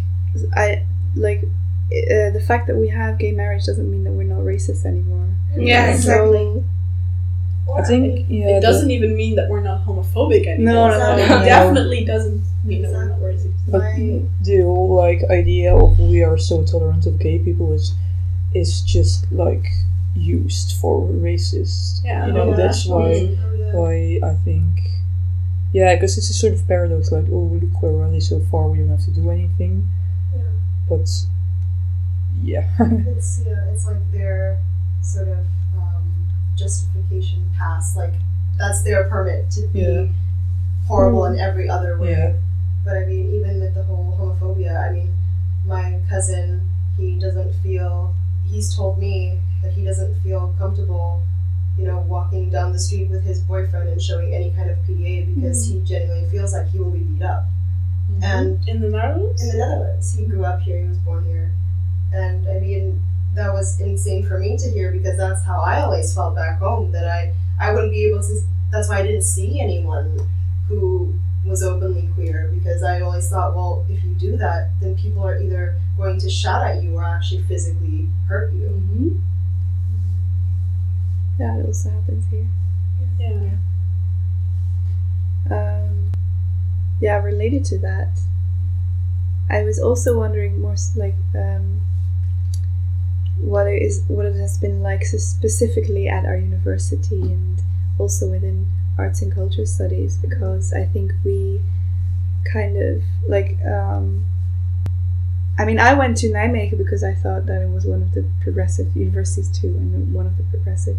I 0.55 0.83
like 1.15 1.43
uh, 1.43 2.29
the 2.31 2.43
fact 2.45 2.67
that 2.67 2.75
we 2.75 2.89
have 2.89 3.17
gay 3.17 3.31
marriage 3.31 3.63
doesn't 3.65 3.89
mean 3.89 4.03
that 4.03 4.11
we're 4.11 4.23
not 4.35 4.41
racist 4.43 4.83
anymore. 4.85 5.27
Yeah, 5.55 5.91
So- 5.91 5.95
exactly. 5.95 6.63
Or, 7.65 7.79
I 7.79 7.83
think 7.85 8.25
yeah, 8.27 8.57
it 8.57 8.61
doesn't 8.61 8.91
even 8.91 9.15
mean 9.15 9.35
that 9.37 9.47
we're 9.49 9.61
not 9.61 9.85
homophobic 9.85 10.45
anymore. 10.47 10.89
No, 10.89 10.97
no, 10.99 11.15
no, 11.15 11.41
It 11.41 11.45
definitely 11.45 12.03
doesn't 12.03 12.43
mean 12.65 12.81
that 12.81 12.91
we're 12.91 13.05
not 13.07 13.19
racist. 13.21 13.53
But 13.69 13.79
My- 13.83 14.21
the 14.41 14.61
whole 14.63 14.93
like 14.95 15.23
idea 15.29 15.73
of 15.73 15.97
we 15.97 16.21
are 16.23 16.37
so 16.37 16.65
tolerant 16.65 17.05
of 17.05 17.19
gay 17.19 17.39
people 17.39 17.71
is 17.71 17.93
is 18.55 18.81
just 18.81 19.31
like 19.31 19.65
used 20.15 20.77
for 20.79 21.01
racist. 21.07 22.03
Yeah, 22.03 22.27
you 22.27 22.33
know 22.33 22.49
yeah. 22.51 22.55
that's 22.57 22.85
why 22.85 23.37
Oh, 23.43 23.69
why 23.83 24.19
I 24.23 24.35
think 24.45 24.79
yeah, 25.73 25.95
because 25.95 26.17
it's 26.17 26.29
a 26.29 26.33
sort 26.33 26.53
of 26.53 26.67
paradox. 26.67 27.11
Like 27.11 27.25
oh 27.31 27.49
look 27.61 27.81
we're 27.81 27.89
already 27.93 28.19
so 28.19 28.39
far, 28.51 28.69
we 28.69 28.79
don't 28.79 28.89
have 28.89 29.05
to 29.05 29.11
do 29.11 29.29
anything. 29.31 29.89
Yeah. 30.35 30.41
But 30.89 31.09
yeah, 32.41 32.67
It's 32.79 33.41
yeah, 33.45 33.65
it's 33.71 33.85
like 33.85 34.11
their 34.11 34.59
sort 35.01 35.27
of 35.29 35.45
um, 35.77 36.27
justification 36.55 37.49
pass. 37.57 37.95
Like 37.95 38.13
that's 38.57 38.83
their 38.83 39.03
permit 39.09 39.49
to 39.51 39.67
be 39.67 39.79
Yeah. 39.81 40.07
horrible 40.87 41.25
in 41.25 41.39
every 41.39 41.69
other 41.69 41.97
way. 41.99 42.11
yeah, 42.11 42.33
But 42.85 42.97
I 42.97 43.05
mean, 43.05 43.33
even 43.35 43.61
with 43.61 43.75
the 43.75 43.83
whole 43.83 44.15
homophobia, 44.19 44.77
I 44.89 44.93
mean, 44.93 45.13
my 45.65 45.99
cousin, 46.09 46.69
he 46.97 47.19
doesn't 47.19 47.53
feel. 47.63 48.15
He's 48.53 48.75
told 48.75 48.99
me 48.99 49.39
that 49.63 49.73
he 49.73 49.83
doesn't 49.83 50.21
feel 50.21 50.53
comfortable, 50.59 51.23
you 51.75 51.85
know, 51.85 52.05
walking 52.07 52.51
down 52.51 52.71
the 52.71 52.77
street 52.77 53.09
with 53.09 53.23
his 53.23 53.41
boyfriend 53.41 53.89
and 53.89 53.99
showing 53.99 54.31
any 54.31 54.51
kind 54.51 54.69
of 54.69 54.77
PDA 54.79 55.33
because 55.33 55.67
mm. 55.67 55.73
he 55.73 55.79
genuinely 55.81 56.29
feels 56.29 56.53
like 56.53 56.67
he 56.67 56.77
will 56.77 56.91
be 56.91 56.99
beat 56.99 57.23
up. 57.23 57.45
Mm-hmm. 58.11 58.23
And 58.23 58.67
In 58.67 58.79
the 58.79 58.89
Netherlands? 58.89 59.41
in 59.41 59.49
the 59.49 59.57
Netherlands. 59.57 60.13
He 60.13 60.25
grew 60.25 60.45
up 60.45 60.61
here, 60.61 60.79
he 60.79 60.87
was 60.87 60.99
born 60.99 61.25
here. 61.25 61.51
And 62.13 62.47
I 62.47 62.59
mean, 62.59 63.01
that 63.33 63.51
was 63.51 63.79
insane 63.81 64.23
for 64.23 64.37
me 64.37 64.55
to 64.55 64.69
hear 64.69 64.91
because 64.91 65.17
that's 65.17 65.43
how 65.43 65.61
I 65.61 65.81
always 65.81 66.13
felt 66.13 66.35
back 66.35 66.59
home 66.59 66.91
that 66.91 67.07
I, 67.07 67.33
I 67.59 67.73
wouldn't 67.73 67.91
be 67.91 68.05
able 68.05 68.21
to, 68.21 68.39
that's 68.71 68.87
why 68.87 68.99
I 68.99 69.01
didn't 69.01 69.23
see 69.23 69.59
anyone 69.59 70.29
who 70.67 71.15
was 71.45 71.63
openly 71.63 72.09
queer 72.13 72.49
because 72.53 72.83
I 72.83 73.01
always 73.01 73.29
thought, 73.29 73.55
well, 73.55 73.85
if 73.89 74.03
you 74.03 74.13
do 74.13 74.37
that, 74.37 74.69
then 74.81 74.95
people 74.95 75.23
are 75.23 75.39
either 75.39 75.75
going 75.97 76.19
to 76.19 76.29
shout 76.29 76.63
at 76.65 76.81
you 76.81 76.95
or 76.95 77.03
actually 77.03 77.43
physically 77.43 78.09
hurt 78.27 78.53
you. 78.53 78.67
Mm-hmm. 78.67 79.19
that 81.37 81.65
also 81.65 81.89
happens 81.89 82.25
here. 82.29 82.47
Yeah. 83.19 83.57
Um, 85.51 86.11
yeah, 87.01 87.21
related 87.21 87.65
to 87.65 87.77
that, 87.79 88.19
I 89.49 89.63
was 89.63 89.79
also 89.79 90.17
wondering 90.17 90.61
more 90.61 90.75
like 90.95 91.15
um, 91.35 91.81
what 93.37 93.67
it 93.67 93.81
is 93.81 94.03
what 94.07 94.25
it 94.25 94.35
has 94.35 94.57
been 94.57 94.81
like 94.81 95.03
so 95.03 95.17
specifically 95.17 96.07
at 96.07 96.25
our 96.25 96.37
university 96.37 97.21
and 97.21 97.61
also 97.99 98.27
within 98.29 98.65
arts 98.97 99.21
and 99.21 99.33
culture 99.33 99.65
studies 99.65 100.17
because 100.17 100.73
I 100.73 100.85
think 100.85 101.13
we 101.25 101.61
kind 102.51 102.77
of 102.77 103.01
like 103.27 103.57
um, 103.65 104.25
I 105.57 105.65
mean 105.65 105.79
I 105.79 105.93
went 105.93 106.17
to 106.17 106.27
Nijmegen 106.29 106.77
because 106.77 107.03
I 107.03 107.13
thought 107.13 107.45
that 107.45 107.61
it 107.61 107.69
was 107.69 107.85
one 107.85 108.01
of 108.01 108.13
the 108.13 108.25
progressive 108.41 108.95
universities 108.95 109.49
too 109.49 109.67
and 109.67 110.13
one 110.13 110.25
of 110.25 110.37
the 110.37 110.43
progressive 110.43 110.97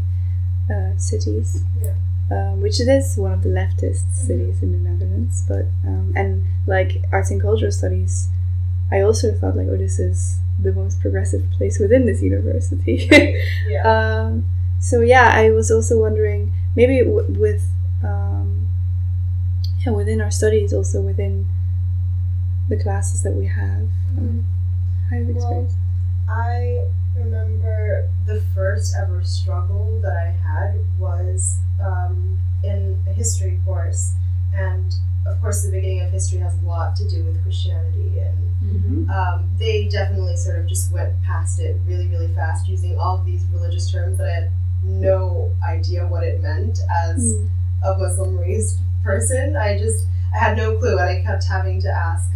uh, 0.73 0.97
cities 0.97 1.63
Yeah. 1.83 1.95
um, 2.31 2.61
which 2.61 2.81
it 2.81 2.89
is 2.89 3.17
one 3.17 3.33
of 3.33 3.43
the 3.43 3.51
leftist 3.51 4.13
cities 4.15 4.63
in 4.63 4.73
the 4.73 4.79
Netherlands. 4.91 5.45
But 5.47 5.67
um, 5.85 6.13
and 6.17 6.45
like 6.67 7.03
arts 7.13 7.31
and 7.31 7.41
cultural 7.41 7.71
studies, 7.73 8.29
I 8.91 9.01
also 9.03 9.33
thought 9.35 9.57
like, 9.57 9.67
oh, 9.71 9.77
this 9.77 9.99
is 9.99 10.39
the 10.63 10.73
most 10.73 11.01
progressive 11.01 11.51
place 11.51 11.79
within 11.79 12.07
this 12.07 12.23
university. 12.23 13.09
Yeah. 13.69 13.83
um, 13.85 14.47
so 14.81 15.01
yeah, 15.01 15.31
I 15.35 15.51
was 15.51 15.71
also 15.71 16.01
wondering 16.01 16.53
maybe 16.77 16.99
w- 17.05 17.27
with 17.39 17.63
um, 18.05 18.69
yeah 19.85 19.93
within 19.93 20.21
our 20.21 20.31
studies, 20.31 20.73
also 20.73 21.01
within 21.01 21.47
the 22.69 22.77
classes 22.83 23.23
that 23.23 23.33
we 23.33 23.47
have. 23.47 23.89
Um, 24.19 24.47
how 25.11 25.17
have 25.17 25.29
you 25.29 25.35
Well, 25.35 25.45
experienced? 25.45 25.77
I 26.29 26.87
remember 27.17 28.09
the 28.27 28.41
first 28.55 28.95
ever 28.99 29.23
struggle 29.23 30.01
that 30.03 30.17
I 30.17 30.31
had 30.31 30.79
was 30.99 31.59
um, 31.83 32.39
in 32.63 32.99
a 33.07 33.13
history 33.13 33.61
course, 33.65 34.13
and 34.55 34.95
of 35.27 35.41
course, 35.41 35.63
the 35.63 35.71
beginning 35.71 36.01
of 36.01 36.11
history 36.11 36.39
has 36.39 36.55
a 36.63 36.67
lot 36.67 36.97
to 36.97 37.09
do 37.09 37.25
with 37.25 37.43
Christianity, 37.43 38.19
and 38.21 38.39
Mm-hmm. 38.65 39.11
um, 39.11 39.51
they 39.59 39.89
definitely 39.89 40.37
sort 40.37 40.59
of 40.59 40.67
just 40.67 40.91
went 40.91 41.13
past 41.23 41.61
it 41.61 41.77
really, 41.87 42.07
really 42.09 42.33
fast, 42.35 42.67
using 42.67 42.97
all 42.99 43.19
of 43.19 43.27
these 43.27 43.45
religious 43.53 43.91
terms 43.93 44.17
that 44.17 44.27
I 44.27 44.31
had 44.31 44.51
no 44.83 45.53
idea 45.63 46.07
what 46.07 46.25
it 46.25 46.41
meant 46.41 46.79
as 47.05 47.19
Mm. 47.23 47.51
A 47.85 47.97
Muslim 47.99 48.39
raised 48.39 48.79
person. 49.03 49.57
I 49.57 49.79
just 49.79 50.07
I 50.35 50.39
had 50.39 50.57
no 50.57 50.77
clue, 50.79 50.99
and 50.99 51.09
I 51.09 51.23
kept 51.23 51.45
having 51.45 51.81
to 51.83 51.89
ask 51.89 52.31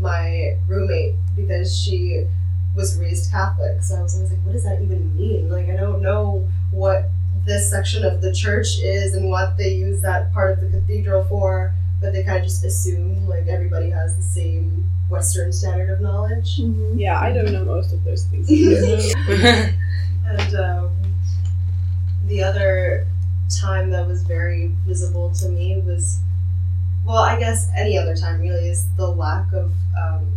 my 0.00 0.56
roommate 0.66 1.14
because 1.36 1.76
she 1.76 2.26
was 2.74 2.98
raised 2.98 3.30
Catholic. 3.30 3.82
So 3.82 3.96
I 3.96 4.02
was 4.02 4.14
always 4.14 4.30
like, 4.30 4.40
what 4.44 4.52
does 4.52 4.64
that 4.64 4.80
even 4.80 5.14
mean? 5.16 5.50
Like 5.50 5.68
I 5.68 5.76
don't 5.76 6.02
know 6.02 6.48
what 6.70 7.10
this 7.44 7.68
section 7.70 8.04
of 8.04 8.22
the 8.22 8.32
church 8.32 8.78
is 8.82 9.14
and 9.14 9.28
what 9.28 9.56
they 9.58 9.74
use 9.74 10.00
that 10.02 10.32
part 10.32 10.52
of 10.52 10.60
the 10.60 10.78
cathedral 10.78 11.24
for, 11.24 11.74
but 12.00 12.12
they 12.12 12.22
kind 12.22 12.38
of 12.38 12.44
just 12.44 12.64
assume 12.64 13.26
like 13.28 13.46
everybody 13.48 13.90
has 13.90 14.16
the 14.16 14.22
same 14.22 14.88
Western 15.10 15.52
standard 15.52 15.90
of 15.90 16.00
knowledge. 16.00 16.58
Mhm. 16.58 16.98
Yeah, 16.98 17.20
I 17.20 17.32
don't 17.32 17.52
know 17.52 17.64
most 17.64 17.92
of 17.92 18.02
those 18.04 18.24
things. 18.24 18.48
And 20.24 20.54
um, 20.54 20.90
the 22.26 22.42
other 22.42 23.06
time 23.60 23.90
that 23.90 24.06
was 24.06 24.22
very 24.22 24.72
visible 24.86 25.30
to 25.34 25.48
me 25.48 25.80
was, 25.84 26.18
well, 27.04 27.18
I 27.18 27.38
guess 27.38 27.70
any 27.76 27.98
other 27.98 28.16
time 28.16 28.40
really, 28.40 28.68
is 28.68 28.86
the 28.96 29.08
lack 29.08 29.52
of 29.52 29.72
um, 30.00 30.32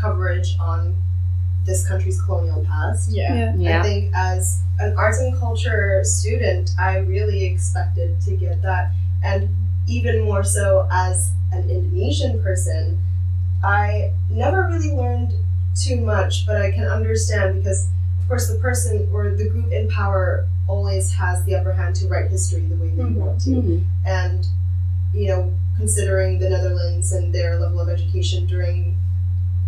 coverage 0.00 0.56
on 0.60 0.96
this 1.64 1.86
country's 1.86 2.20
colonial 2.20 2.64
past. 2.64 3.10
yeah. 3.10 3.34
Yeah. 3.34 3.54
Yeah. 3.56 3.80
I 3.80 3.82
think 3.82 4.12
as 4.14 4.62
an 4.78 4.96
arts 4.96 5.18
and 5.18 5.36
culture 5.38 6.02
student, 6.04 6.70
I 6.78 6.98
really 6.98 7.44
expected 7.44 8.20
to 8.22 8.36
get 8.36 8.60
that. 8.62 8.92
And 9.22 9.48
even 9.88 10.22
more 10.22 10.44
so 10.44 10.86
as 10.92 11.32
an 11.52 11.70
Indonesian 11.70 12.42
person, 12.42 13.02
I 13.62 14.12
never 14.28 14.68
really 14.70 14.92
learned 14.92 15.32
too 15.74 16.00
much, 16.00 16.46
but 16.46 16.60
I 16.60 16.70
can 16.70 16.84
understand 16.84 17.56
because, 17.56 17.88
of 18.20 18.28
course, 18.28 18.48
the 18.48 18.58
person 18.58 19.08
or 19.12 19.30
the 19.30 19.48
group 19.48 19.72
in 19.72 19.88
power 19.88 20.46
always 20.66 21.12
has 21.14 21.44
the 21.44 21.54
upper 21.54 21.72
hand 21.72 21.94
to 21.96 22.06
write 22.08 22.30
history 22.30 22.62
the 22.62 22.76
way 22.76 22.88
they 22.90 23.02
Mhm. 23.02 23.14
want 23.16 23.40
to. 23.42 23.50
Mhm. 23.50 23.84
and 24.06 24.46
you 25.12 25.28
know 25.28 25.52
considering 25.76 26.38
the 26.38 26.48
netherlands 26.48 27.12
and 27.12 27.32
their 27.34 27.58
level 27.58 27.80
of 27.80 27.88
education 27.88 28.46
during 28.46 28.96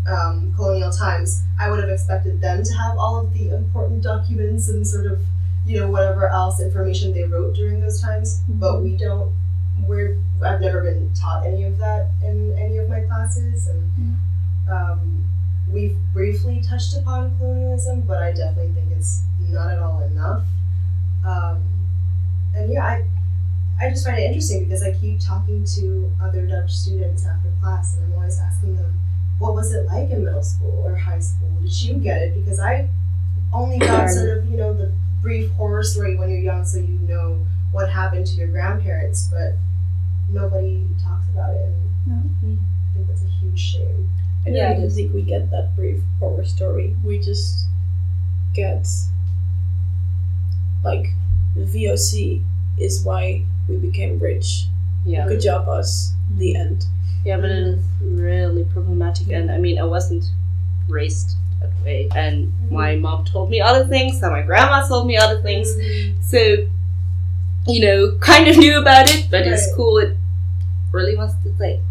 um, 0.06 0.52
colonial 0.54 0.90
times 0.92 1.42
i 1.58 1.68
would 1.68 1.80
have 1.80 1.88
expected 1.90 2.40
them 2.40 2.62
to 2.62 2.72
have 2.74 2.96
all 2.96 3.18
of 3.18 3.32
the 3.34 3.50
important 3.54 4.02
documents 4.02 4.68
and 4.68 4.86
sort 4.86 5.06
of 5.06 5.18
you 5.66 5.78
know 5.80 5.90
whatever 5.90 6.28
else 6.28 6.60
information 6.60 7.12
they 7.12 7.24
wrote 7.24 7.54
during 7.56 7.80
those 7.80 8.00
times. 8.00 8.40
But 8.48 8.82
we 8.84 8.96
don't 8.96 9.32
we're 9.86 10.16
i've 10.44 10.60
never 10.60 10.80
been 10.80 11.10
taught 11.12 11.44
any 11.44 11.64
of 11.64 11.76
that 11.78 12.10
in 12.22 12.56
any 12.56 12.78
of 12.78 12.88
my 12.88 13.00
classes. 13.00 13.66
And 13.66 14.16
um, 14.70 15.24
we've 15.68 15.96
briefly 16.12 16.60
touched 16.60 16.96
upon 16.96 17.36
colonialism 17.38 18.02
but 18.02 18.22
i 18.22 18.30
definitely 18.32 18.72
think 18.74 18.92
it's 18.96 19.22
not 19.40 19.68
at 19.72 19.80
all 19.80 20.00
enough 20.02 20.44
um, 21.26 21.62
and 22.54 22.72
yeah 22.72 22.84
i 22.84 23.04
I 23.80 23.90
just 23.90 24.06
find 24.06 24.18
it 24.18 24.24
interesting 24.24 24.64
because 24.64 24.82
I 24.82 24.92
keep 24.92 25.20
talking 25.20 25.64
to 25.76 26.10
other 26.22 26.46
Dutch 26.46 26.72
students 26.72 27.26
after 27.26 27.50
class, 27.60 27.96
and 27.96 28.06
I'm 28.06 28.14
always 28.14 28.38
asking 28.40 28.76
them, 28.76 28.98
"What 29.38 29.54
was 29.54 29.72
it 29.72 29.86
like 29.86 30.10
in 30.10 30.24
middle 30.24 30.42
school 30.42 30.82
or 30.86 30.96
high 30.96 31.18
school? 31.20 31.50
Did 31.62 31.82
you 31.82 31.94
get 31.96 32.22
it?" 32.22 32.34
Because 32.34 32.58
I 32.60 32.88
only 33.52 33.78
got 33.78 34.08
sort 34.10 34.38
of 34.38 34.50
you 34.50 34.56
know 34.56 34.72
the 34.74 34.92
brief 35.22 35.50
horror 35.52 35.82
story 35.82 36.16
when 36.16 36.30
you're 36.30 36.38
young, 36.40 36.64
so 36.64 36.78
you 36.78 36.98
know 37.08 37.46
what 37.72 37.90
happened 37.90 38.26
to 38.28 38.34
your 38.36 38.48
grandparents, 38.48 39.28
but 39.30 39.54
nobody 40.30 40.86
talks 41.02 41.28
about 41.30 41.54
it, 41.54 41.66
and 41.66 41.90
I 42.86 42.94
think 42.94 43.08
that's 43.08 43.22
a 43.22 43.28
huge 43.40 43.58
shame. 43.60 44.08
I 44.44 44.50
don't 44.50 44.56
Yeah, 44.56 44.70
it 44.72 44.78
even 44.78 44.90
think 44.90 45.14
we 45.14 45.22
get 45.22 45.50
that 45.50 45.76
brief 45.76 46.02
horror 46.20 46.44
story. 46.44 46.96
We 47.04 47.18
just 47.18 47.66
get 48.54 48.88
like 50.86 51.06
VOC 51.56 52.42
is 52.78 53.02
why 53.04 53.44
we 53.68 53.76
became 53.76 54.18
rich. 54.18 54.66
Yeah. 55.04 55.26
Good 55.26 55.40
job, 55.40 55.68
us. 55.68 56.12
Mm-hmm. 56.12 56.38
The 56.38 56.56
end. 56.56 56.84
Yeah, 57.24 57.36
but 57.38 57.50
it 57.50 57.58
is 57.58 57.84
mm-hmm. 57.84 58.20
really 58.20 58.64
problematic, 58.72 59.28
and 59.28 59.50
I 59.50 59.58
mean, 59.58 59.78
I 59.78 59.84
wasn't 59.84 60.24
raised 60.88 61.30
that 61.60 61.72
way, 61.84 62.08
and 62.14 62.46
mm-hmm. 62.46 62.74
my 62.74 62.96
mom 62.96 63.24
told 63.24 63.50
me 63.50 63.60
other 63.60 63.84
things, 63.86 64.22
and 64.22 64.32
my 64.32 64.42
grandma 64.42 64.86
told 64.86 65.06
me 65.06 65.16
other 65.16 65.42
things, 65.42 65.68
so 66.22 66.68
you 67.66 67.80
know, 67.80 68.16
kind 68.20 68.48
of 68.48 68.56
knew 68.56 68.78
about 68.78 69.12
it, 69.12 69.26
but 69.30 69.42
in 69.42 69.50
Right. 69.50 69.58
school 69.58 69.98
it 69.98 70.16
really 70.92 71.16
was 71.16 71.34
the 71.42 71.50
thing. 71.52 71.82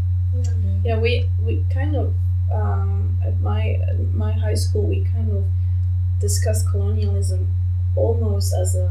Yeah, 0.83 0.97
we 0.99 1.27
we 1.43 1.65
kind 1.73 1.95
of 1.95 2.13
um, 2.53 3.17
at 3.23 3.39
my 3.41 3.79
at 3.87 3.99
my 4.13 4.31
high 4.31 4.53
school 4.53 4.83
we 4.83 5.03
kind 5.03 5.31
of 5.31 5.43
discussed 6.21 6.69
colonialism 6.69 7.47
almost 7.95 8.53
as 8.53 8.75
a 8.75 8.89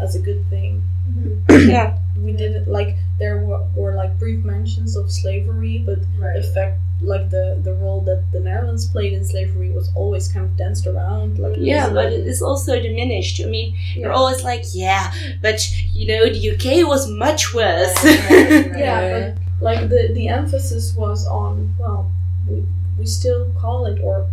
as 0.00 0.14
a 0.14 0.20
good 0.20 0.44
thing. 0.50 0.82
Mm-hmm. 1.10 1.68
Yeah. 1.70 1.98
We 2.18 2.32
did 2.32 2.56
it 2.56 2.66
like 2.68 2.96
there 3.18 3.38
were, 3.38 3.62
were 3.74 3.94
like 3.94 4.18
brief 4.18 4.44
mentions 4.44 4.96
of 4.96 5.10
slavery, 5.12 5.82
but 5.84 5.98
Right. 6.18 6.36
the 6.36 6.42
fact 6.42 6.80
like 7.02 7.28
the 7.30 7.60
the 7.62 7.74
role 7.74 8.00
that 8.02 8.24
the 8.32 8.40
Netherlands 8.40 8.86
played 8.86 9.12
in 9.12 9.22
slavery 9.24 9.70
was 9.70 9.90
always 9.94 10.28
kind 10.28 10.46
of 10.46 10.56
danced 10.56 10.86
around. 10.86 11.38
Like 11.38 11.56
Yeah, 11.58 11.88
wasn't- 11.88 11.94
but 11.96 12.12
it 12.12 12.26
is 12.26 12.40
also 12.42 12.80
diminished. 12.80 13.40
I 13.42 13.46
mean, 13.46 13.76
you're 13.94 14.12
always 14.12 14.42
like, 14.44 14.64
yeah, 14.72 15.12
but 15.42 15.60
you 15.92 16.06
know, 16.08 16.22
the 16.32 16.42
UK 16.52 16.88
was 16.88 17.06
much 17.08 17.52
worse. 17.54 17.94
Right, 18.02 18.30
right. 18.30 18.78
yeah, 18.86 19.34
but 19.36 19.62
like 19.62 19.88
the 19.90 20.10
the 20.14 20.28
emphasis 20.28 20.94
was 20.96 21.26
on 21.26 21.74
well, 21.78 22.10
we 22.48 22.64
we 22.98 23.04
still 23.06 23.52
call 23.60 23.84
it 23.86 24.00
or 24.02 24.26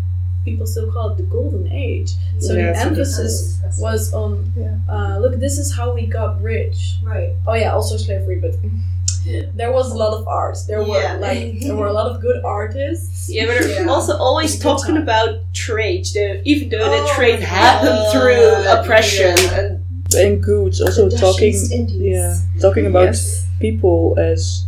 people 0.46 0.66
still 0.68 0.92
call 0.92 1.12
it 1.12 1.18
the 1.18 1.24
golden 1.24 1.72
age. 1.72 2.12
So 2.40 2.54
Yeah, 2.54 2.74
the 2.74 2.80
emphasis 2.80 3.60
was 3.80 4.14
on 4.14 4.52
Yeah. 4.58 4.78
uh, 4.90 5.18
look, 5.20 5.36
this 5.40 5.58
is 5.58 5.74
how 5.74 5.94
we 5.94 6.06
got 6.06 6.42
rich. 6.42 6.96
right. 7.04 7.32
Oh 7.48 7.54
yeah, 7.56 7.72
also 7.74 7.98
slavery, 7.98 8.38
but 8.38 8.54
there 9.56 9.72
was 9.72 9.92
a 9.92 9.96
lot 9.96 10.14
of 10.14 10.28
art. 10.28 10.58
There 10.68 10.84
were 10.84 11.18
like 11.20 11.60
there 11.62 11.76
were 11.76 11.88
a 11.88 11.94
lot 11.94 12.08
of 12.12 12.22
good 12.22 12.44
artists. 12.44 13.30
Yeah, 13.30 13.46
but 13.48 13.68
Yeah. 13.70 13.88
also 13.88 14.18
always 14.18 14.60
talking 14.60 14.96
time. 14.96 15.04
about 15.04 15.30
trade, 15.54 16.06
though, 16.14 16.42
even 16.44 16.70
though 16.70 16.90
the 16.90 17.04
Oh 17.08 17.14
trade 17.16 17.40
my 17.40 17.46
happened 17.46 18.00
God, 18.04 18.12
through 18.12 18.44
oppression. 18.76 19.36
yeah. 19.38 19.60
And 19.60 19.80
and 20.16 20.44
goods 20.44 20.80
also 20.80 21.10
talking 21.10 21.50
East 21.56 21.74
yeah 21.98 22.38
talking 22.62 22.86
about 22.86 23.06
Yes. 23.16 23.48
people 23.60 24.14
as 24.20 24.66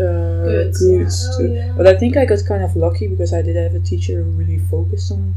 uh, 0.00 0.44
Goods, 0.44 0.78
goods, 0.80 1.28
yeah. 1.28 1.34
Oh, 1.34 1.38
too. 1.38 1.54
yeah. 1.54 1.72
But 1.76 1.86
I 1.86 1.94
think 1.94 2.16
I 2.16 2.24
got 2.24 2.44
kind 2.46 2.62
of 2.64 2.76
lucky 2.76 3.06
because 3.06 3.32
I 3.32 3.42
did 3.42 3.56
have 3.56 3.74
a 3.74 3.80
teacher 3.80 4.22
who 4.22 4.30
really 4.30 4.58
focused 4.58 5.12
on 5.12 5.34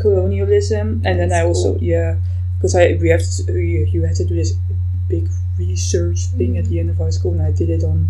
colonialism, 0.00 1.02
and 1.04 1.18
then 1.20 1.32
I 1.32 1.44
That's 1.44 1.46
also 1.46 1.78
yeah, 1.80 2.16
because 2.58 2.74
I 2.74 2.98
we 3.00 3.08
have 3.10 3.22
to, 3.22 3.52
you, 3.52 3.86
you 3.86 4.02
had 4.02 4.16
to 4.16 4.24
do 4.24 4.34
this 4.34 4.52
big 5.08 5.28
research 5.58 6.26
thing 6.36 6.58
at 6.58 6.66
the 6.66 6.80
end 6.80 6.90
of 6.90 6.98
high 6.98 7.10
school, 7.10 7.32
and 7.32 7.42
I 7.42 7.52
did 7.52 7.70
it 7.70 7.84
on 7.84 8.08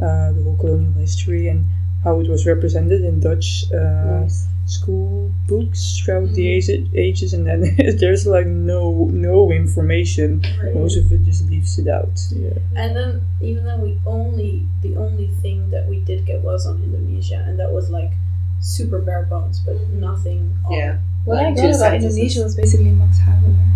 uh, 0.00 0.32
the 0.32 0.42
whole 0.42 0.56
colonial 0.56 0.92
history 0.94 1.48
and 1.48 1.64
how 2.04 2.20
it 2.20 2.28
was 2.28 2.46
represented 2.46 3.04
in 3.04 3.20
Dutch 3.20 3.64
uh, 3.72 4.26
school 4.66 5.32
books 5.46 5.98
throughout 5.98 6.32
the 6.32 6.46
mm-hmm. 6.46 6.72
age, 6.72 6.90
ages, 6.94 7.32
and 7.34 7.46
then 7.46 7.76
there's 7.98 8.26
like 8.26 8.46
no 8.46 9.08
no 9.12 9.52
information. 9.52 10.42
Right. 10.62 10.74
Most 10.74 10.96
of 10.96 11.12
it 11.12 11.24
just 11.24 11.48
leaves 11.48 11.78
it 11.78 11.88
out. 11.88 12.18
Yeah. 12.30 12.58
And 12.76 12.96
then 12.96 13.22
even 13.40 13.64
then 13.64 13.80
we 13.80 13.98
only 14.06 14.66
the 14.82 14.96
only 14.96 15.28
thing 15.42 15.70
that 15.70 15.86
we 15.86 16.00
did 16.00 16.26
get 16.26 16.42
was 16.42 16.66
on 16.66 16.82
Indonesia, 16.82 17.44
and 17.46 17.58
that 17.58 17.70
was 17.70 17.90
like 17.90 18.12
super 18.60 18.98
bare 18.98 19.24
bones, 19.24 19.60
but 19.60 19.76
mm-hmm. 19.76 20.00
nothing. 20.00 20.56
On, 20.66 20.72
Yeah. 20.72 20.98
What 21.24 21.36
Like 21.36 21.46
I 21.46 21.54
got 21.54 21.76
about. 21.76 21.94
Indonesia 21.94 22.42
was 22.42 22.56
basically 22.56 22.90
Max 22.90 23.18
Havelaar. 23.18 23.68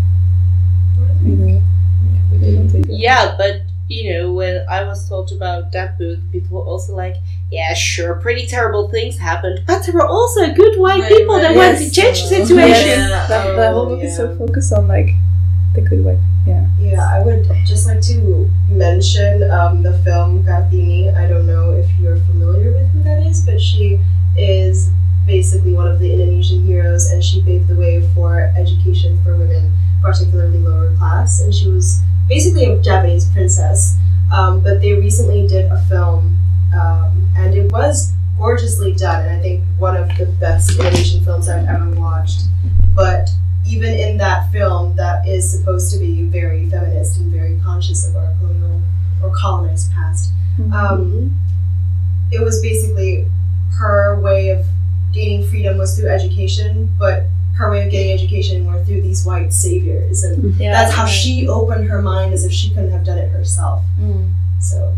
You 1.23 1.37
know, 1.37 1.63
we 2.33 2.39
didn't 2.39 2.69
mm-hmm. 2.69 2.83
take 2.83 2.91
it. 2.91 2.99
Yeah, 2.99 3.37
but 3.39 3.63
you 3.89 4.13
know, 4.13 4.33
when 4.33 4.65
I 4.69 4.83
was 4.85 5.09
told 5.09 5.31
about 5.33 5.73
that 5.73 5.99
book, 5.99 6.19
people 6.33 6.59
were 6.59 6.65
also 6.67 6.95
like, 6.95 7.17
yeah, 7.53 7.73
sure, 7.75 8.15
pretty 8.17 8.47
terrible 8.47 8.89
things 8.89 9.19
happened, 9.19 9.63
but 9.67 9.85
there 9.87 9.95
were 9.95 10.07
also 10.07 10.53
good 10.53 10.79
white 10.79 11.03
Right, 11.03 11.13
people 11.13 11.35
right. 11.37 11.43
that 11.43 11.55
wanted 11.57 11.79
to 11.79 11.85
Yes. 11.85 11.95
change 11.95 12.23
the 12.23 12.29
situation. 12.45 12.99
Yes, 12.99 13.29
that, 13.29 13.55
that 13.57 13.73
whole 13.73 13.87
Oh, 13.87 13.95
book 13.95 14.03
is 14.03 14.17
so 14.17 14.35
focused 14.37 14.73
on 14.73 14.89
like 14.89 15.11
the 15.75 15.83
good 15.83 16.05
way. 16.05 16.19
Yeah. 16.47 16.67
Yeah, 16.81 17.07
I 17.13 17.23
would 17.23 17.45
just 17.65 17.87
like 17.87 18.01
to 18.03 18.51
mention 18.69 19.49
um, 19.51 19.83
the 19.83 19.99
film 20.01 20.43
Kartini. 20.45 21.15
I 21.15 21.27
don't 21.29 21.47
know 21.47 21.73
if 21.73 21.87
you're 22.01 22.17
familiar 22.19 22.73
with 22.73 22.89
who 22.91 23.03
that 23.05 23.27
is, 23.27 23.43
but 23.45 23.61
she 23.61 24.01
is 24.37 24.91
basically 25.27 25.73
one 25.73 25.89
of 25.89 25.99
the 25.99 26.13
Indonesian 26.13 26.65
heroes, 26.67 27.11
and 27.11 27.23
she 27.23 27.43
paved 27.43 27.67
the 27.69 27.75
way 27.77 28.01
for 28.15 28.53
education 28.57 29.21
for 29.25 29.35
women, 29.37 29.73
particularly 30.03 30.59
lower 30.59 30.95
class. 30.97 31.41
And 31.41 31.53
she 31.55 31.69
was 31.69 32.01
basically 32.29 32.65
a 32.65 32.81
Javanese 32.81 33.31
princess. 33.31 33.97
Um, 34.33 34.61
but 34.61 34.81
they 34.81 34.93
recently 34.93 35.47
did 35.47 35.71
a 35.71 35.81
film, 35.85 36.37
um, 36.75 37.29
and 37.37 37.55
it 37.55 37.71
was 37.71 38.13
gorgeously 38.37 38.93
done, 38.93 39.25
and 39.25 39.39
I 39.39 39.41
think 39.41 39.63
one 39.79 39.97
of 39.97 40.09
the 40.19 40.27
best 40.27 40.73
Indonesian 40.73 41.25
films 41.25 41.49
I've 41.49 41.69
ever 41.69 41.91
watched. 41.91 42.41
But 42.95 43.31
even 43.69 43.93
in 43.95 44.17
that 44.19 44.51
film 44.53 44.95
that 44.97 45.27
is 45.27 45.51
supposed 45.51 45.93
to 45.93 45.99
be 45.99 46.23
very 46.23 46.69
feminist 46.71 47.19
and 47.19 47.33
very 47.33 47.59
conscious 47.65 48.09
of 48.09 48.17
our 48.17 48.33
colonial 48.39 48.81
or 49.23 49.33
colonized 49.35 49.93
past 49.93 50.33
um, 50.73 51.37
it 52.33 52.43
was 52.43 52.61
basically 52.63 53.27
her 53.79 54.19
way 54.21 54.51
of 54.51 54.65
gaining 55.13 55.47
freedom 55.49 55.79
was 55.79 55.99
through 55.99 56.09
education 56.09 56.89
but 56.99 57.25
her 57.57 57.71
way 57.71 57.85
of 57.85 57.91
getting 57.91 58.13
education 58.13 58.67
were 58.67 58.85
through 58.85 59.01
these 59.03 59.25
white 59.25 59.53
saviors 59.53 60.23
and 60.25 60.55
yeah. 60.57 60.73
that's 60.73 60.93
how 60.95 61.07
she 61.07 61.49
opened 61.49 61.89
her 61.89 62.03
mind 62.03 62.33
as 62.35 62.45
if 62.45 62.53
she 62.53 62.69
couldn't 62.71 62.91
have 62.91 63.05
done 63.05 63.19
it 63.19 63.31
herself 63.31 63.83
Mm. 63.99 64.33
so 64.61 64.97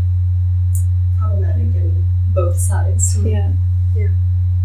problematic 1.19 1.73
in 1.75 2.05
both 2.33 2.57
sides 2.57 3.17
Yeah. 3.23 3.51
Yeah. 3.95 4.09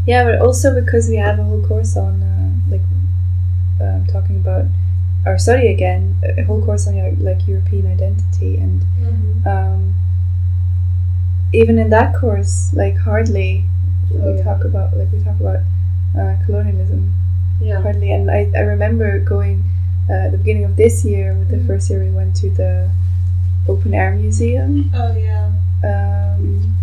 Yeah, 0.07 0.25
but 0.25 0.41
also 0.41 0.75
because 0.79 1.09
we 1.09 1.17
have 1.17 1.39
a 1.39 1.43
whole 1.45 1.65
course 1.67 1.97
on 1.97 2.23
uh, 2.23 2.51
like 2.71 2.83
um, 3.81 4.07
talking 4.07 4.37
about 4.37 4.67
our 5.27 5.39
study 5.39 5.69
again, 5.69 6.17
a 6.23 6.43
whole 6.45 6.63
course 6.63 6.87
on 6.87 6.99
like, 6.99 7.17
like 7.19 7.49
European 7.49 7.87
identity, 7.87 8.57
and 8.59 8.83
um, 9.47 9.95
even 11.55 11.79
in 11.79 11.89
that 11.91 12.15
course, 12.15 12.71
like 12.75 12.97
hardly 12.99 13.65
Oh, 14.13 14.31
we 14.33 14.37
yeah. 14.37 14.45
talk 14.45 14.65
about 14.65 14.95
like 14.99 15.11
we 15.11 15.19
talk 15.25 15.41
about 15.41 15.61
uh, 16.19 16.37
colonialism 16.45 17.15
Yeah. 17.65 17.81
hardly. 17.83 18.13
And 18.13 18.31
I, 18.31 18.51
I 18.55 18.61
remember 18.61 19.19
going 19.21 19.65
uh, 20.09 20.27
at 20.27 20.33
the 20.33 20.39
beginning 20.39 20.65
of 20.65 20.77
this 20.77 21.05
year 21.05 21.35
with 21.35 21.49
the 21.51 21.65
first 21.67 21.89
year 21.91 22.03
we 22.05 22.11
went 22.11 22.37
to 22.37 22.51
the 22.51 22.91
open 23.69 23.95
air 23.95 24.15
museum 24.15 24.91
oh 24.95 25.17
yeah 25.17 25.51
um, 25.83 26.75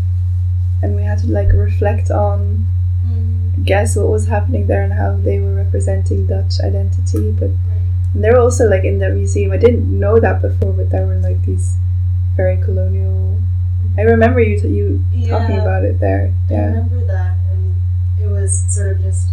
and 0.81 0.95
we 0.95 1.03
had 1.03 1.19
to 1.19 1.27
like 1.27 1.51
reflect 1.53 2.09
on 2.11 2.65
guess 3.63 3.95
what 3.95 4.07
was 4.07 4.27
happening 4.27 4.67
there 4.67 4.83
and 4.83 4.93
how 4.93 5.15
they 5.17 5.39
were 5.39 5.55
representing 5.55 6.25
Dutch 6.27 6.59
identity. 6.61 7.31
But 7.31 7.51
and 8.13 8.23
they 8.23 8.29
were 8.29 8.39
also 8.39 8.67
like 8.69 8.83
in 8.83 8.99
the 8.99 9.09
museum. 9.09 9.51
I 9.51 9.57
didn't 9.57 9.87
know 9.87 10.19
that 10.19 10.41
before, 10.41 10.73
but 10.73 10.89
there 10.89 11.05
were 11.05 11.15
like 11.17 11.43
these 11.45 11.75
very 12.35 12.57
colonial. 12.61 13.39
I 13.97 14.01
remember 14.01 14.39
you 14.41 14.57
you 14.61 15.03
talking 15.29 15.57
about 15.59 15.83
it 15.83 15.99
there. 15.99 16.33
Yeah. 16.49 16.57
I 16.57 16.59
Yeah, 16.59 16.65
remember 16.67 17.05
that, 17.05 17.37
and 17.51 17.75
it 18.21 18.27
was 18.27 18.63
sort 18.73 18.91
of 18.93 19.01
just 19.01 19.27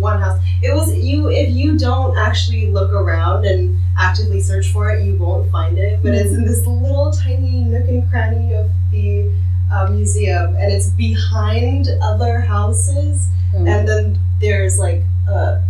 one 0.00 0.20
house. 0.20 0.40
It 0.62 0.74
was 0.74 0.94
you. 0.94 1.28
If 1.30 1.50
you 1.50 1.78
don't 1.78 2.16
actually 2.16 2.70
look 2.70 2.92
around 2.92 3.44
and 3.44 3.78
actively 3.98 4.40
search 4.40 4.68
for 4.72 4.90
it, 4.90 5.04
you 5.04 5.16
won't 5.16 5.50
find 5.50 5.78
it. 5.78 6.02
But 6.02 6.14
it's 6.14 6.32
in 6.32 6.44
this 6.44 6.66
little 6.66 7.12
tiny 7.12 7.60
nook 7.60 7.88
and 7.88 8.08
cranny 8.10 8.54
of 8.54 8.70
the 8.90 9.30
uh, 9.72 9.88
museum, 9.90 10.56
and 10.56 10.72
it's 10.72 10.88
behind 10.90 11.88
other 12.02 12.40
houses. 12.40 13.28
And 13.54 13.86
then 13.88 14.18
there's 14.40 14.78
like 14.78 15.02
a 15.28 15.62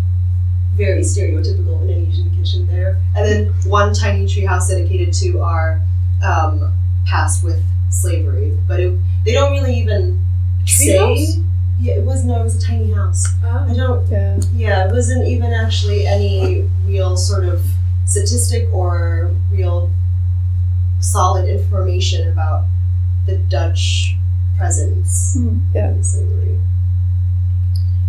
very 0.75 1.03
stereotypical 1.03 1.81
Indonesian 1.83 2.35
kitchen 2.35 2.67
there, 2.67 2.99
and 3.15 3.27
then 3.27 3.55
one 3.67 3.93
tiny 3.93 4.27
tree 4.27 4.45
house 4.45 4.69
dedicated 4.71 5.13
to 5.15 5.41
our 5.43 5.81
um, 6.25 6.73
past 7.07 7.45
with 7.45 7.63
slavery. 7.91 8.59
But 8.67 8.81
it, 8.81 8.99
they 9.25 9.33
don't 9.33 9.53
really 9.53 9.75
even 9.75 10.25
say. 10.67 11.44
Treehouse? 11.85 11.87
Yeah, 11.87 11.95
it 11.95 12.05
was 12.05 12.25
no, 12.25 12.41
it 12.41 12.45
was 12.45 12.57
a 12.57 12.67
tiny 12.67 12.93
house. 12.93 13.27
Ah. 13.45 13.67
I 13.69 13.75
don't. 13.75 14.07
yeah. 14.09 14.41
Yeah, 14.55 14.89
it 14.89 14.93
wasn't 14.93 15.27
even 15.29 15.53
actually 15.53 16.07
any 16.07 16.69
real 16.87 17.17
sort 17.17 17.45
of 17.45 17.63
statistic 18.07 18.69
or 18.73 19.31
real 19.51 19.91
solid 21.01 21.49
information 21.49 22.29
about 22.29 22.65
the 23.27 23.37
Dutch 23.37 24.15
presence 24.57 25.35
Hmm, 25.35 25.59
yeah. 25.75 25.91
in 25.91 26.05
slavery. 26.05 26.59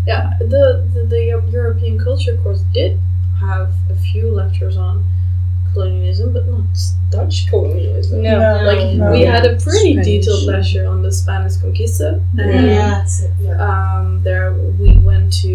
Yeah, 0.07 0.33
the, 0.39 0.87
the 0.93 1.03
the 1.09 1.23
European 1.51 1.97
culture 1.99 2.37
course 2.43 2.61
did 2.73 2.99
have 3.39 3.73
a 3.89 3.95
few 3.95 4.29
lectures 4.31 4.77
on 4.77 5.03
colonialism, 5.75 6.33
but 6.33 6.47
not 6.47 6.65
Dutch 7.11 7.45
colonialism. 7.51 8.23
No. 8.23 8.39
Like 8.65 8.97
No. 8.97 9.11
we 9.11 9.21
had 9.21 9.45
a 9.45 9.53
pretty 9.65 9.93
Spanish. 9.93 10.05
detailed 10.25 10.43
lecture 10.53 10.85
on 10.87 11.03
the 11.03 11.11
Spanish 11.11 11.55
conquista, 11.63 12.09
and 12.39 12.65
Yeah, 12.65 13.05
yeah. 13.41 13.55
um, 13.69 14.23
there 14.23 14.53
we 14.81 14.91
went 15.09 15.31
to 15.43 15.53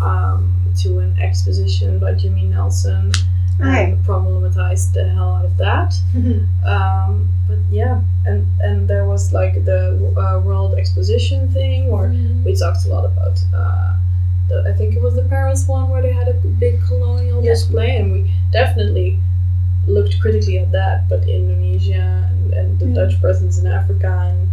um, 0.00 0.38
to 0.82 0.88
an 1.04 1.12
exposition 1.26 1.98
by 1.98 2.14
Jimmy 2.14 2.44
Nelson, 2.54 3.12
Okay. 3.60 3.84
and 3.84 4.04
problematized 4.04 4.92
the 4.96 5.04
hell 5.14 5.30
out 5.38 5.44
of 5.50 5.56
that. 5.58 5.90
Um, 6.66 7.28
but 7.48 7.58
yeah, 7.70 8.00
and 8.26 8.46
and 8.66 8.88
there 8.88 9.06
was 9.06 9.32
like 9.32 9.54
the 9.64 9.80
uh, 10.16 10.40
World 10.46 10.74
Exposition 10.82 11.48
thing, 11.52 11.90
where 11.92 12.08
we 12.44 12.54
talked 12.54 12.84
a 12.86 12.88
lot 12.88 13.04
about. 13.04 13.36
Uh, 13.54 13.92
the, 14.48 14.56
I 14.70 14.72
think 14.78 14.94
it 14.94 15.02
was 15.02 15.14
the 15.16 15.26
Paris 15.34 15.66
one 15.66 15.88
where 15.90 16.02
they 16.02 16.12
had 16.12 16.28
a 16.28 16.34
big 16.64 16.74
colonial 16.88 17.42
Yeah. 17.42 17.52
display, 17.54 17.96
and 17.98 18.06
we 18.12 18.20
definitely 18.52 19.18
looked 19.86 20.20
critically 20.20 20.58
at 20.58 20.72
that. 20.72 21.08
But 21.08 21.28
Indonesia 21.28 22.28
and, 22.30 22.52
and 22.52 22.78
the 22.78 22.86
mm. 22.86 22.94
Dutch 22.94 23.20
presence 23.20 23.58
in 23.58 23.66
Africa 23.66 24.32
and 24.32 24.50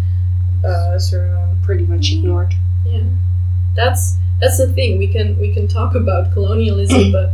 uh, 0.66 0.98
Suriname, 0.98 1.62
Pretty 1.64 1.86
much 1.86 2.12
mm. 2.12 2.20
ignored. 2.20 2.54
yeah, 2.86 3.04
that's 3.76 4.18
that's 4.42 4.58
the 4.58 4.68
thing. 4.74 4.98
We 4.98 5.08
can 5.08 5.40
we 5.40 5.54
can 5.54 5.68
talk 5.68 5.96
about 5.96 6.34
colonialism, 6.34 7.04
mm. 7.04 7.12
but 7.12 7.32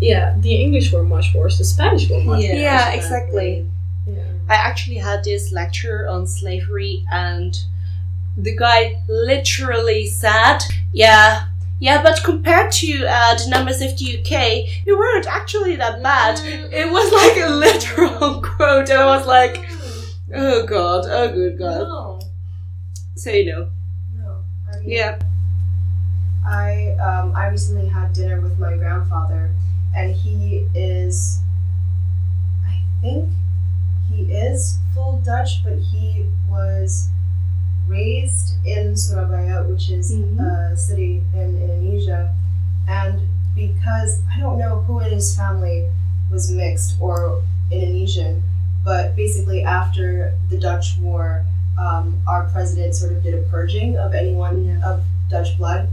yeah, 0.00 0.36
the 0.38 0.54
English 0.54 0.92
were 0.92 1.02
much 1.02 1.34
worse. 1.34 1.58
The 1.58 1.64
Spanish 1.64 2.08
were 2.08 2.18
much 2.18 2.42
worse. 2.42 2.54
Yeah, 2.54 2.90
exactly. 2.90 3.66
Yeah. 4.06 4.22
I 4.48 4.54
actually 4.54 4.96
had 4.96 5.24
this 5.24 5.52
lecture 5.52 6.08
on 6.08 6.26
slavery, 6.26 7.04
and 7.12 7.58
the 8.36 8.56
guy 8.56 9.02
literally 9.08 10.06
said, 10.06 10.58
"Yeah, 10.92 11.48
yeah, 11.80 12.02
but 12.02 12.22
compared 12.24 12.72
to 12.72 13.06
uh, 13.06 13.34
the 13.36 13.46
numbers 13.48 13.80
of 13.80 13.96
the 13.98 14.18
UK, 14.18 14.84
you 14.86 14.98
weren't 14.98 15.26
actually 15.26 15.76
that 15.76 16.02
bad." 16.02 16.40
It 16.72 16.90
was 16.90 17.12
like 17.12 17.36
a 17.44 17.50
literal 17.50 18.40
quote, 18.42 18.90
and 18.90 18.98
I 19.00 19.06
was 19.16 19.26
like, 19.26 19.68
"Oh 20.34 20.66
God, 20.66 21.04
oh 21.08 21.32
good 21.32 21.58
God." 21.58 21.88
No, 21.88 22.20
So 23.16 23.30
you 23.30 23.46
know, 23.46 23.68
no. 24.16 24.38
I 24.72 24.78
mean, 24.80 24.90
yeah, 24.90 25.18
I 26.46 26.96
um, 27.00 27.32
I 27.36 27.48
recently 27.48 27.88
had 27.88 28.12
dinner 28.12 28.40
with 28.40 28.58
my 28.58 28.76
grandfather, 28.76 29.50
and 29.94 30.14
he 30.14 30.66
is, 30.74 31.40
I 32.66 32.80
think, 33.02 33.28
he 34.10 34.22
is 34.32 34.78
full 34.94 35.20
Dutch, 35.24 35.62
but 35.64 35.78
he 35.78 36.26
was 36.48 37.08
raised 37.88 38.54
in 38.64 38.96
Surabaya, 38.96 39.64
which 39.64 39.90
is 39.90 40.12
Mhm. 40.12 40.38
a 40.40 40.76
city 40.76 41.22
in 41.34 41.56
Indonesia, 41.62 42.34
and 42.86 43.20
because 43.54 44.20
I 44.32 44.40
don't 44.40 44.58
know 44.58 44.80
who 44.86 45.00
in 45.00 45.10
his 45.10 45.34
family 45.34 45.86
was 46.30 46.50
mixed 46.50 46.96
or 47.00 47.42
Indonesian, 47.70 48.42
but 48.84 49.16
basically 49.16 49.62
after 49.62 50.34
the 50.50 50.58
Dutch 50.58 50.96
War, 51.00 51.44
um, 51.78 52.20
our 52.26 52.44
president 52.44 52.94
sort 52.94 53.12
of 53.12 53.22
did 53.22 53.34
a 53.34 53.42
purging 53.48 53.96
of 53.96 54.14
anyone 54.14 54.80
of 54.84 55.02
Dutch 55.30 55.56
blood. 55.58 55.88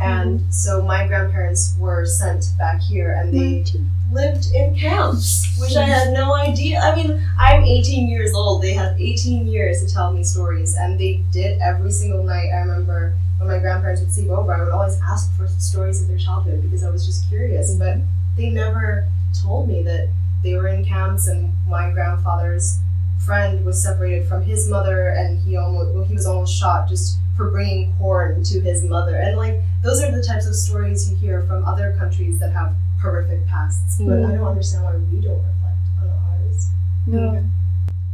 And 0.00 0.52
so 0.52 0.80
my 0.82 1.06
grandparents 1.06 1.76
were 1.78 2.06
sent 2.06 2.46
back 2.58 2.80
here 2.80 3.12
and 3.12 3.34
they 3.34 3.64
lived 4.10 4.46
in 4.54 4.74
camps, 4.74 5.56
which 5.60 5.76
I 5.76 5.84
had 5.84 6.12
no 6.12 6.34
idea. 6.34 6.80
I 6.80 6.96
mean, 6.96 7.22
I'm 7.38 7.64
18 7.64 8.08
years 8.08 8.32
old. 8.34 8.62
They 8.62 8.72
had 8.72 8.98
18 8.98 9.46
years 9.46 9.84
to 9.84 9.92
tell 9.92 10.12
me 10.12 10.24
stories, 10.24 10.74
and 10.74 10.98
they 10.98 11.22
did 11.32 11.60
every 11.60 11.90
single 11.90 12.22
night. 12.22 12.50
I 12.52 12.60
remember 12.60 13.14
when 13.38 13.48
my 13.48 13.58
grandparents 13.58 14.00
would 14.00 14.12
sleep 14.12 14.30
over, 14.30 14.52
I 14.52 14.62
would 14.62 14.72
always 14.72 14.98
ask 15.00 15.34
for 15.36 15.46
stories 15.48 16.02
of 16.02 16.08
their 16.08 16.18
childhood 16.18 16.62
because 16.62 16.82
I 16.82 16.90
was 16.90 17.06
just 17.06 17.28
curious. 17.28 17.70
Mm-hmm. 17.70 17.78
But 17.78 17.98
they 18.36 18.50
never 18.50 19.06
told 19.42 19.68
me 19.68 19.82
that 19.82 20.08
they 20.42 20.54
were 20.54 20.68
in 20.68 20.84
camps, 20.84 21.28
and 21.28 21.52
my 21.68 21.90
grandfather's 21.90 22.78
friend 23.24 23.64
was 23.64 23.82
separated 23.82 24.26
from 24.26 24.42
his 24.42 24.68
mother, 24.68 25.08
and 25.08 25.40
he 25.40 25.56
almost 25.56 25.94
well, 25.94 26.04
he 26.04 26.14
was 26.14 26.26
almost 26.26 26.58
shot 26.58 26.88
just 26.88 27.18
for 27.36 27.50
bringing 27.50 27.94
corn 27.96 28.42
to 28.44 28.60
his 28.60 28.84
mother. 28.84 29.16
And 29.16 29.36
like 29.36 29.60
those 29.82 30.02
are 30.02 30.10
the 30.10 30.22
types 30.22 30.46
of 30.46 30.54
stories 30.54 31.10
you 31.10 31.16
hear 31.16 31.42
from 31.42 31.64
other 31.64 31.94
countries 31.98 32.38
that 32.38 32.52
have 32.52 32.74
horrific 33.00 33.46
pasts. 33.46 33.98
But 33.98 34.18
mm. 34.18 34.28
I 34.28 34.36
don't 34.36 34.46
understand 34.46 34.84
why 34.84 34.96
we 34.96 35.20
don't 35.20 35.36
reflect 35.36 35.78
on 36.00 36.08
ours. 36.08 36.68
No. 37.06 37.44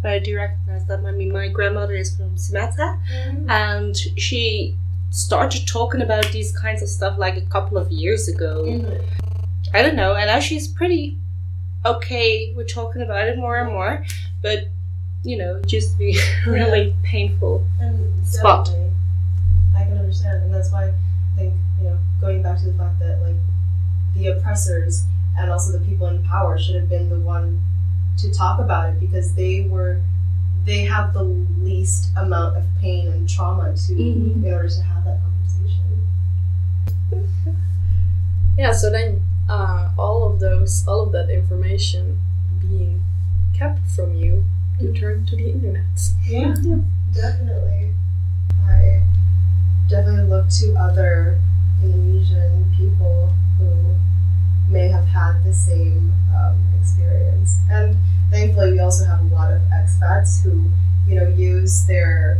but 0.02 0.12
I 0.12 0.18
do 0.18 0.36
recognize 0.36 0.86
that. 0.86 1.04
I 1.04 1.10
mean, 1.10 1.32
my 1.32 1.48
grandmother 1.48 1.94
is 1.94 2.16
from 2.16 2.36
Sumatra, 2.36 3.00
mm. 3.12 3.50
and 3.50 3.96
she 4.16 4.76
started 5.10 5.66
talking 5.66 6.02
about 6.02 6.30
these 6.32 6.56
kinds 6.56 6.82
of 6.82 6.88
stuff 6.88 7.18
like 7.18 7.36
a 7.36 7.42
couple 7.42 7.78
of 7.78 7.90
years 7.90 8.28
ago. 8.28 8.64
Mm-hmm. 8.64 9.04
I 9.74 9.82
don't 9.82 9.96
know, 9.96 10.14
and 10.14 10.26
now 10.26 10.40
she's 10.40 10.68
pretty 10.68 11.18
okay 11.84 12.52
with 12.56 12.72
talking 12.72 13.02
about 13.02 13.28
it 13.28 13.38
more 13.38 13.58
and 13.58 13.72
more, 13.72 14.04
but 14.42 14.68
you 15.24 15.36
know, 15.36 15.56
it 15.56 15.72
used 15.72 15.92
to 15.92 15.98
be 15.98 16.18
really 16.46 16.94
painful. 17.02 17.66
And 17.80 18.26
Spot. 18.26 18.66
definitely, 18.66 18.92
I 19.76 19.84
can 19.84 19.98
understand, 19.98 20.44
and 20.44 20.54
that's 20.54 20.72
why 20.72 20.86
I 20.88 20.92
think 21.36 21.54
you 21.78 21.84
know 21.84 21.98
going 22.20 22.42
back 22.42 22.58
to 22.60 22.66
the 22.66 22.74
fact 22.78 22.98
that 23.00 23.20
like 23.22 23.36
the 24.14 24.28
oppressors 24.28 25.04
and 25.38 25.50
also 25.50 25.72
the 25.72 25.84
people 25.84 26.06
in 26.08 26.22
power 26.24 26.58
should 26.58 26.76
have 26.76 26.88
been 26.88 27.10
the 27.10 27.20
one 27.20 27.62
to 28.18 28.32
talk 28.32 28.58
about 28.60 28.90
it 28.90 29.00
because 29.00 29.34
they 29.34 29.62
were 29.70 30.00
they 30.64 30.82
have 30.84 31.12
the 31.12 31.22
least 31.22 32.10
amount 32.16 32.56
of 32.56 32.64
pain 32.80 33.08
and 33.08 33.28
trauma 33.28 33.74
to 33.76 33.92
Mhm. 33.94 34.44
in 34.44 34.52
order 34.52 34.68
to 34.68 34.82
have 34.82 35.04
that 35.04 35.20
conversation. 35.22 36.08
Yeah, 38.58 38.72
so 38.72 38.90
then 38.90 39.22
uh, 39.48 39.90
all 39.98 40.24
of 40.32 40.40
those, 40.40 40.86
all 40.88 41.02
of 41.06 41.12
that 41.12 41.30
information 41.30 42.20
being 42.60 43.02
kept 43.54 43.86
from 43.88 44.14
you, 44.16 44.44
you 44.80 44.92
turn 44.94 45.26
to 45.26 45.36
the 45.36 45.50
internet. 45.50 45.84
Yeah, 46.24 46.54
definitely. 47.12 47.92
I 48.66 49.02
definitely 49.88 50.28
look 50.28 50.48
to 50.60 50.74
other 50.78 51.38
Indonesian 51.82 52.72
people 52.76 53.32
who 53.58 53.96
may 54.68 54.88
have 54.88 55.04
had 55.06 55.42
the 55.44 55.52
same 55.52 56.12
um, 56.36 56.58
experience. 56.80 57.58
And 57.70 57.96
thankfully, 58.30 58.72
we 58.72 58.80
also 58.80 59.04
have 59.04 59.20
a 59.20 59.34
lot 59.34 59.52
of 59.52 59.60
expats 59.72 60.42
who, 60.42 60.70
you 61.06 61.14
know, 61.20 61.28
use 61.28 61.86
their 61.86 62.38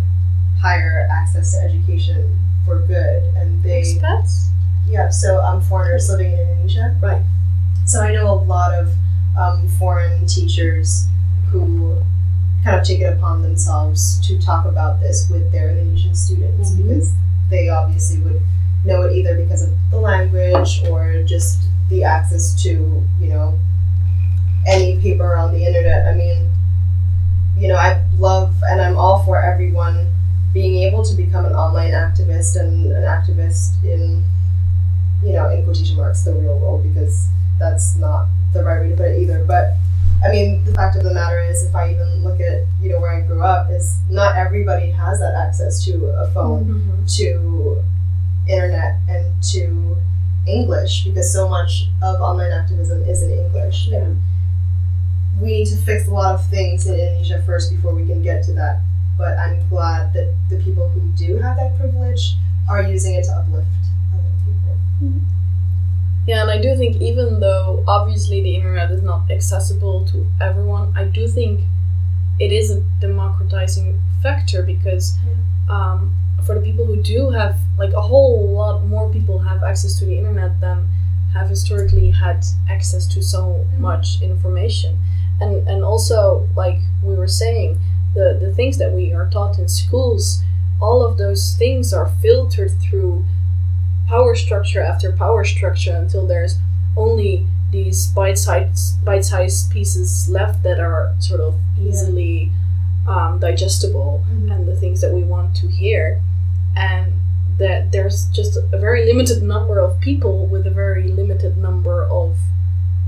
higher 0.61 1.07
access 1.11 1.53
to 1.53 1.59
education 1.63 2.39
for 2.65 2.81
good. 2.81 3.23
And 3.37 3.63
they, 3.63 3.83
Expats? 3.83 4.49
yeah, 4.89 5.09
so 5.11 5.41
um, 5.41 5.61
foreigners 5.61 6.09
living 6.11 6.33
in 6.33 6.41
Indonesia. 6.41 6.97
Right. 7.01 7.23
So 7.85 8.01
I 8.01 8.13
know 8.13 8.29
a 8.31 8.41
lot 8.43 8.75
of 8.75 8.93
um, 9.39 9.69
foreign 9.79 10.27
teachers 10.27 11.07
who 11.51 12.03
kind 12.65 12.81
of 12.81 12.85
take 12.87 13.01
it 13.01 13.13
upon 13.13 13.43
themselves 13.43 14.19
to 14.27 14.41
talk 14.41 14.67
about 14.67 15.01
this 15.01 15.31
with 15.31 15.53
their 15.53 15.71
Indonesian 15.71 16.15
students 16.17 16.71
Mhm. 16.71 16.77
because 16.83 17.13
they 17.51 17.69
obviously 17.69 18.19
would 18.21 18.41
know 18.85 19.03
it 19.03 19.13
either 19.13 19.37
because 19.37 19.63
of 19.63 19.71
the 19.91 19.99
language 19.99 20.83
or 20.89 21.23
just 21.25 21.63
the 21.91 22.05
access 22.05 22.61
to, 22.63 23.05
you 23.21 23.29
know, 23.29 23.59
any 24.67 25.01
paper 25.01 25.37
on 25.37 25.53
the 25.53 25.65
internet. 25.65 26.07
I 26.07 26.15
mean, 26.15 26.51
you 27.57 27.69
know, 27.69 27.77
I 27.77 28.05
love 28.19 28.55
and 28.69 28.81
I'm 28.81 28.97
all 28.97 29.25
for 29.25 29.41
everyone 29.41 30.13
being 30.53 30.83
able 30.83 31.05
to 31.05 31.15
become 31.15 31.45
an 31.45 31.55
online 31.55 31.93
activist 31.93 32.59
and 32.59 32.93
an 32.93 33.03
activist 33.03 33.83
in, 33.85 34.25
you 35.23 35.33
know, 35.33 35.51
in 35.51 35.65
quotation 35.65 35.97
marks, 35.97 36.23
the 36.23 36.33
real 36.33 36.59
world, 36.59 36.83
because 36.83 37.29
that's 37.59 37.97
not 37.97 38.27
the 38.53 38.65
right 38.65 38.81
way 38.81 38.91
to 38.91 38.97
put 38.97 39.07
it 39.07 39.23
either. 39.23 39.45
But 39.45 39.75
I 40.25 40.33
mean, 40.33 40.65
the 40.65 40.73
fact 40.73 40.97
of 40.97 41.05
the 41.05 41.13
matter 41.13 41.41
is, 41.41 41.63
if 41.65 41.75
I 41.75 41.93
even 41.93 42.25
look 42.25 42.41
at, 42.41 42.65
you 42.81 42.89
know, 42.91 43.01
where 43.01 43.13
I 43.13 43.21
grew 43.21 43.43
up, 43.43 43.71
is 43.71 43.99
not 44.09 44.37
everybody 44.37 44.91
has 44.91 45.21
that 45.21 45.35
access 45.35 45.85
to 45.85 46.07
a 46.07 46.31
phone, 46.33 46.65
Mm-hmm. 46.65 47.05
to 47.21 47.83
internet, 48.49 48.97
and 49.09 49.27
to 49.53 49.97
English, 50.47 51.05
because 51.05 51.33
so 51.33 51.49
much 51.49 51.89
of 52.03 52.21
online 52.21 52.53
activism 52.53 53.03
is 53.03 53.23
in 53.23 53.31
English. 53.31 53.89
Yeah. 53.89 53.99
And 53.99 54.23
we 55.41 55.49
need 55.49 55.67
to 55.67 55.77
fix 55.77 56.09
a 56.09 56.11
lot 56.11 56.35
of 56.35 56.49
things 56.49 56.87
in 56.87 56.95
Indonesia 56.95 57.43
first 57.45 57.71
before 57.71 57.95
we 57.95 58.07
can 58.07 58.23
get 58.23 58.43
to 58.45 58.53
that. 58.55 58.81
But 59.19 59.37
I'm 59.39 59.69
glad 59.69 60.13
that 60.15 60.33
the 60.49 60.57
people 60.57 60.89
who 60.89 61.01
do 61.17 61.37
have 61.39 61.57
that 61.57 61.77
privilege 61.79 62.37
are 62.69 62.83
using 62.83 63.15
it 63.15 63.25
to 63.25 63.33
uplift 63.33 63.69
other 64.15 64.33
people. 64.45 65.21
Yeah, 66.27 66.43
and 66.43 66.51
I 66.51 66.59
do 66.59 66.77
think 66.77 67.01
even 67.01 67.41
though 67.41 67.85
obviously 67.87 68.41
the 68.43 68.57
internet 68.57 68.91
is 68.91 69.03
not 69.03 69.31
accessible 69.31 70.05
to 70.07 70.27
everyone, 70.41 70.93
I 70.97 71.05
do 71.05 71.29
think 71.29 71.61
it 72.41 72.53
is 72.53 72.71
a 72.71 72.81
democratizing 73.01 74.01
factor 74.23 74.63
because 74.63 75.17
um, 75.69 76.17
for 76.45 76.55
the 76.55 76.61
people 76.61 76.85
who 76.87 77.03
do 77.03 77.31
have 77.31 77.59
like 77.79 77.93
a 77.93 78.03
whole 78.03 78.49
lot 78.51 78.85
more 78.87 79.11
people 79.13 79.41
have 79.41 79.63
access 79.63 79.99
to 80.01 80.05
the 80.05 80.19
internet 80.19 80.61
than 80.61 80.89
have 81.35 81.49
historically 81.49 82.11
had 82.11 82.45
access 82.69 83.07
to 83.09 83.23
so 83.23 83.67
much 83.79 84.21
information. 84.23 84.99
And 85.41 85.69
and 85.69 85.85
also 85.85 86.49
like 86.57 86.79
we 87.03 87.15
were 87.15 87.29
saying 87.29 87.81
the 88.15 88.39
the 88.41 88.53
things 88.55 88.79
that 88.79 88.93
we 88.93 89.13
are 89.13 89.29
taught 89.31 89.59
in 89.59 89.69
schools 89.69 90.43
all 90.81 91.05
of 91.05 91.17
those 91.19 91.55
things 91.55 91.93
are 91.93 92.09
filtered 92.23 92.73
through 92.83 93.25
power 94.09 94.35
structure 94.35 94.81
after 94.81 95.13
power 95.13 95.45
structure 95.45 95.95
until 95.95 96.27
there's 96.27 96.59
only 96.97 97.47
these 97.71 98.07
bite-sized 98.09 99.05
bite-sized 99.05 99.71
pieces 99.71 100.29
left 100.29 100.63
that 100.63 100.79
are 100.79 101.15
sort 101.19 101.41
of 101.41 101.55
easily 101.81 102.51
um, 103.07 103.39
digestible 103.39 104.25
and 104.29 104.67
the 104.67 104.77
things 104.77 105.01
that 105.01 105.13
we 105.13 105.23
want 105.23 105.55
to 105.57 105.69
hear. 105.69 106.21
And 106.77 107.13
that 107.59 107.91
there's 107.91 108.27
just 108.27 108.57
a 108.57 108.79
very 108.79 109.07
limited 109.07 109.43
number 109.43 109.81
of 109.81 109.99
people 110.01 110.47
with 110.47 110.67
a 110.67 110.71
very 110.71 111.09
limited 111.09 111.57
number 111.57 112.05
of 112.05 112.37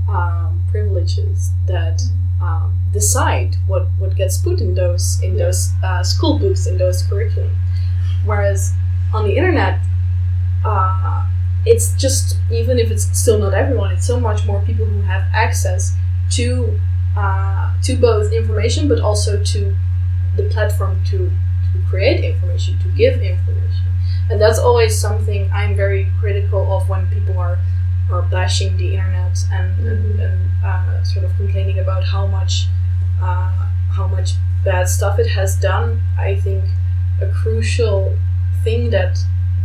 um, 0.09 0.63
privileges 0.71 1.51
that 1.67 2.01
um, 2.41 2.79
decide 2.91 3.55
what, 3.67 3.87
what 3.99 4.15
gets 4.15 4.37
put 4.37 4.59
in 4.59 4.73
those 4.73 5.21
in 5.21 5.37
those 5.37 5.71
uh, 5.83 6.03
school 6.03 6.39
books 6.39 6.65
in 6.65 6.77
those 6.77 7.03
curriculum. 7.03 7.55
Whereas 8.25 8.73
on 9.13 9.25
the 9.25 9.35
internet, 9.37 9.79
uh, 10.65 11.27
it's 11.65 11.93
just 11.95 12.37
even 12.51 12.79
if 12.79 12.91
it's 12.91 13.05
still 13.17 13.39
not 13.39 13.53
everyone, 13.53 13.91
it's 13.91 14.07
so 14.07 14.19
much 14.19 14.45
more 14.45 14.61
people 14.61 14.85
who 14.85 15.01
have 15.01 15.23
access 15.33 15.95
to 16.31 16.79
uh, 17.17 17.73
to 17.83 17.95
both 17.97 18.31
information 18.31 18.87
but 18.87 18.99
also 18.99 19.43
to 19.43 19.75
the 20.35 20.43
platform 20.49 21.03
to, 21.05 21.17
to 21.73 21.79
create 21.89 22.23
information, 22.23 22.77
to 22.79 22.87
give 22.89 23.15
information. 23.21 23.85
And 24.29 24.39
that's 24.41 24.59
always 24.59 24.97
something 24.99 25.49
I'm 25.53 25.75
very 25.75 26.07
critical 26.19 26.71
of 26.71 26.87
when 26.89 27.07
people 27.09 27.37
are 27.39 27.57
are 28.11 28.23
bashing 28.23 28.75
the 28.77 28.95
internet 28.95 29.37
and, 29.51 29.87
and, 29.87 30.19
and 30.19 30.49
uh, 30.65 31.03
sort 31.03 31.23
of 31.25 31.35
complaining 31.35 31.77
about 31.77 32.03
how 32.03 32.25
much 32.25 32.65
uh, 33.21 33.67
how 33.91 34.07
much 34.07 34.31
bad 34.65 34.89
stuff 34.89 35.19
it 35.19 35.27
has 35.27 35.55
done. 35.55 36.01
I 36.17 36.35
think 36.35 36.65
a 37.21 37.27
crucial 37.31 38.17
thing 38.63 38.89
that 38.91 39.19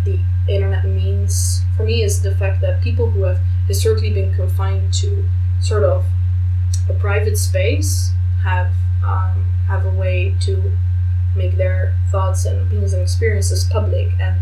the 0.04 0.18
internet 0.48 0.84
means 0.84 1.62
for 1.76 1.84
me 1.84 2.02
is 2.02 2.22
the 2.22 2.34
fact 2.36 2.60
that 2.60 2.82
people 2.82 3.10
who 3.10 3.22
have 3.24 3.38
historically 3.66 4.10
been 4.12 4.32
confined 4.34 4.92
to 4.94 5.24
sort 5.60 5.84
of 5.84 6.04
a 6.88 6.94
private 6.94 7.38
space 7.38 8.10
have 8.42 8.72
um, 9.04 9.44
have 9.68 9.84
a 9.86 9.90
way 9.90 10.34
to 10.40 10.72
make 11.36 11.56
their 11.56 11.96
thoughts 12.10 12.44
and 12.44 12.60
opinions 12.60 12.92
and 12.92 13.02
experiences 13.02 13.64
public. 13.64 14.08
And 14.20 14.40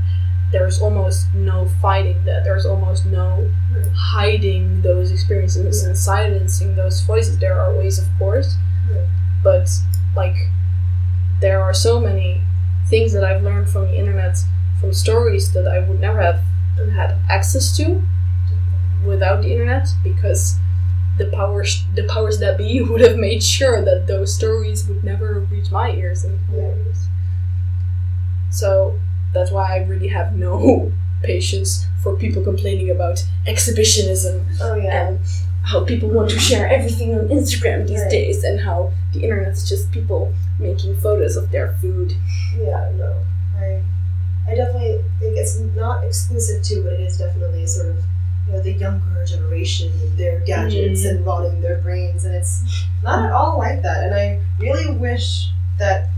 there's 0.52 0.80
almost 0.82 1.32
no 1.34 1.66
fighting 1.80 2.24
that. 2.26 2.44
There's 2.44 2.66
almost 2.66 3.06
no 3.06 3.50
hiding 3.94 4.82
those 4.82 5.10
experiences 5.10 5.82
and 5.84 5.96
silencing 5.96 6.76
those 6.76 7.00
voices. 7.02 7.38
There 7.38 7.58
are 7.60 7.72
ways 7.74 7.98
of 7.98 8.06
course 8.18 8.56
Yeah. 8.90 9.06
but 9.42 9.68
like 10.16 10.36
there 11.40 11.60
are 11.62 11.74
so 11.74 12.00
many 12.00 12.42
things 12.88 13.12
that 13.12 13.24
i've 13.24 13.42
learned 13.42 13.68
from 13.68 13.86
the 13.86 13.96
internet 13.96 14.36
from 14.82 14.92
stories 14.92 15.52
that 15.54 15.66
i 15.66 15.78
would 15.88 16.00
never 16.00 16.20
have 16.20 16.40
had 16.94 17.16
access 17.30 17.74
to 17.78 18.02
without 19.06 19.42
the 19.42 19.50
internet 19.52 19.88
because 20.04 20.56
the 21.18 21.26
powers 21.26 21.84
the 21.94 22.04
powers 22.04 22.38
that 22.40 22.58
be 22.58 22.80
would 22.90 23.00
have 23.00 23.16
made 23.16 23.42
sure 23.42 23.82
that 23.84 24.06
those 24.06 24.34
stories 24.34 24.86
would 24.88 25.02
never 25.04 25.40
reach 25.50 25.70
my 25.70 25.90
ears 25.92 26.24
and 26.24 26.38
Yeah. 26.52 26.60
ears. 26.76 26.98
So 28.50 28.98
that's 29.32 29.50
why 29.50 29.74
I 29.76 29.84
really 29.84 30.08
have 30.08 30.34
no 30.36 30.92
patience 31.22 31.86
for 32.02 32.16
people 32.16 32.42
complaining 32.42 32.90
about 32.90 33.24
exhibitionism 33.46 34.44
Oh 34.60 34.74
yeah. 34.74 35.08
and 35.08 35.18
how 35.64 35.84
people 35.84 36.08
want 36.10 36.30
to 36.30 36.38
share 36.38 36.66
everything 36.68 37.14
on 37.18 37.28
Instagram 37.28 37.86
these 37.86 38.00
Right. 38.02 38.10
days 38.10 38.44
and 38.44 38.60
how 38.60 38.92
the 39.12 39.22
internet 39.22 39.52
is 39.52 39.68
just 39.68 39.90
people 39.92 40.32
making 40.58 40.96
photos 40.98 41.36
of 41.36 41.50
their 41.50 41.74
food. 41.80 42.14
Yeah, 42.58 42.90
no. 42.96 43.14
I 43.56 43.82
I 44.48 44.54
definitely 44.54 45.04
think 45.20 45.36
it's 45.36 45.58
not 45.58 46.04
exclusive 46.04 46.62
to, 46.64 46.82
but 46.82 46.94
it 46.94 47.00
is 47.00 47.18
definitely 47.18 47.66
sort 47.66 47.90
of 47.90 47.96
you 48.46 48.52
know, 48.52 48.60
the 48.60 48.72
younger 48.72 49.24
generation 49.24 49.92
and 50.00 50.18
their 50.18 50.40
gadgets 50.40 51.04
mm. 51.04 51.10
and 51.10 51.26
rotting 51.26 51.60
their 51.60 51.78
brains 51.78 52.24
and 52.24 52.34
it's 52.34 52.84
not 53.02 53.24
at 53.24 53.32
all 53.32 53.58
like 53.58 53.82
that. 53.82 54.04
And 54.04 54.14
I 54.14 54.40
really 54.58 54.90
wish 54.96 55.48
that 55.78 56.08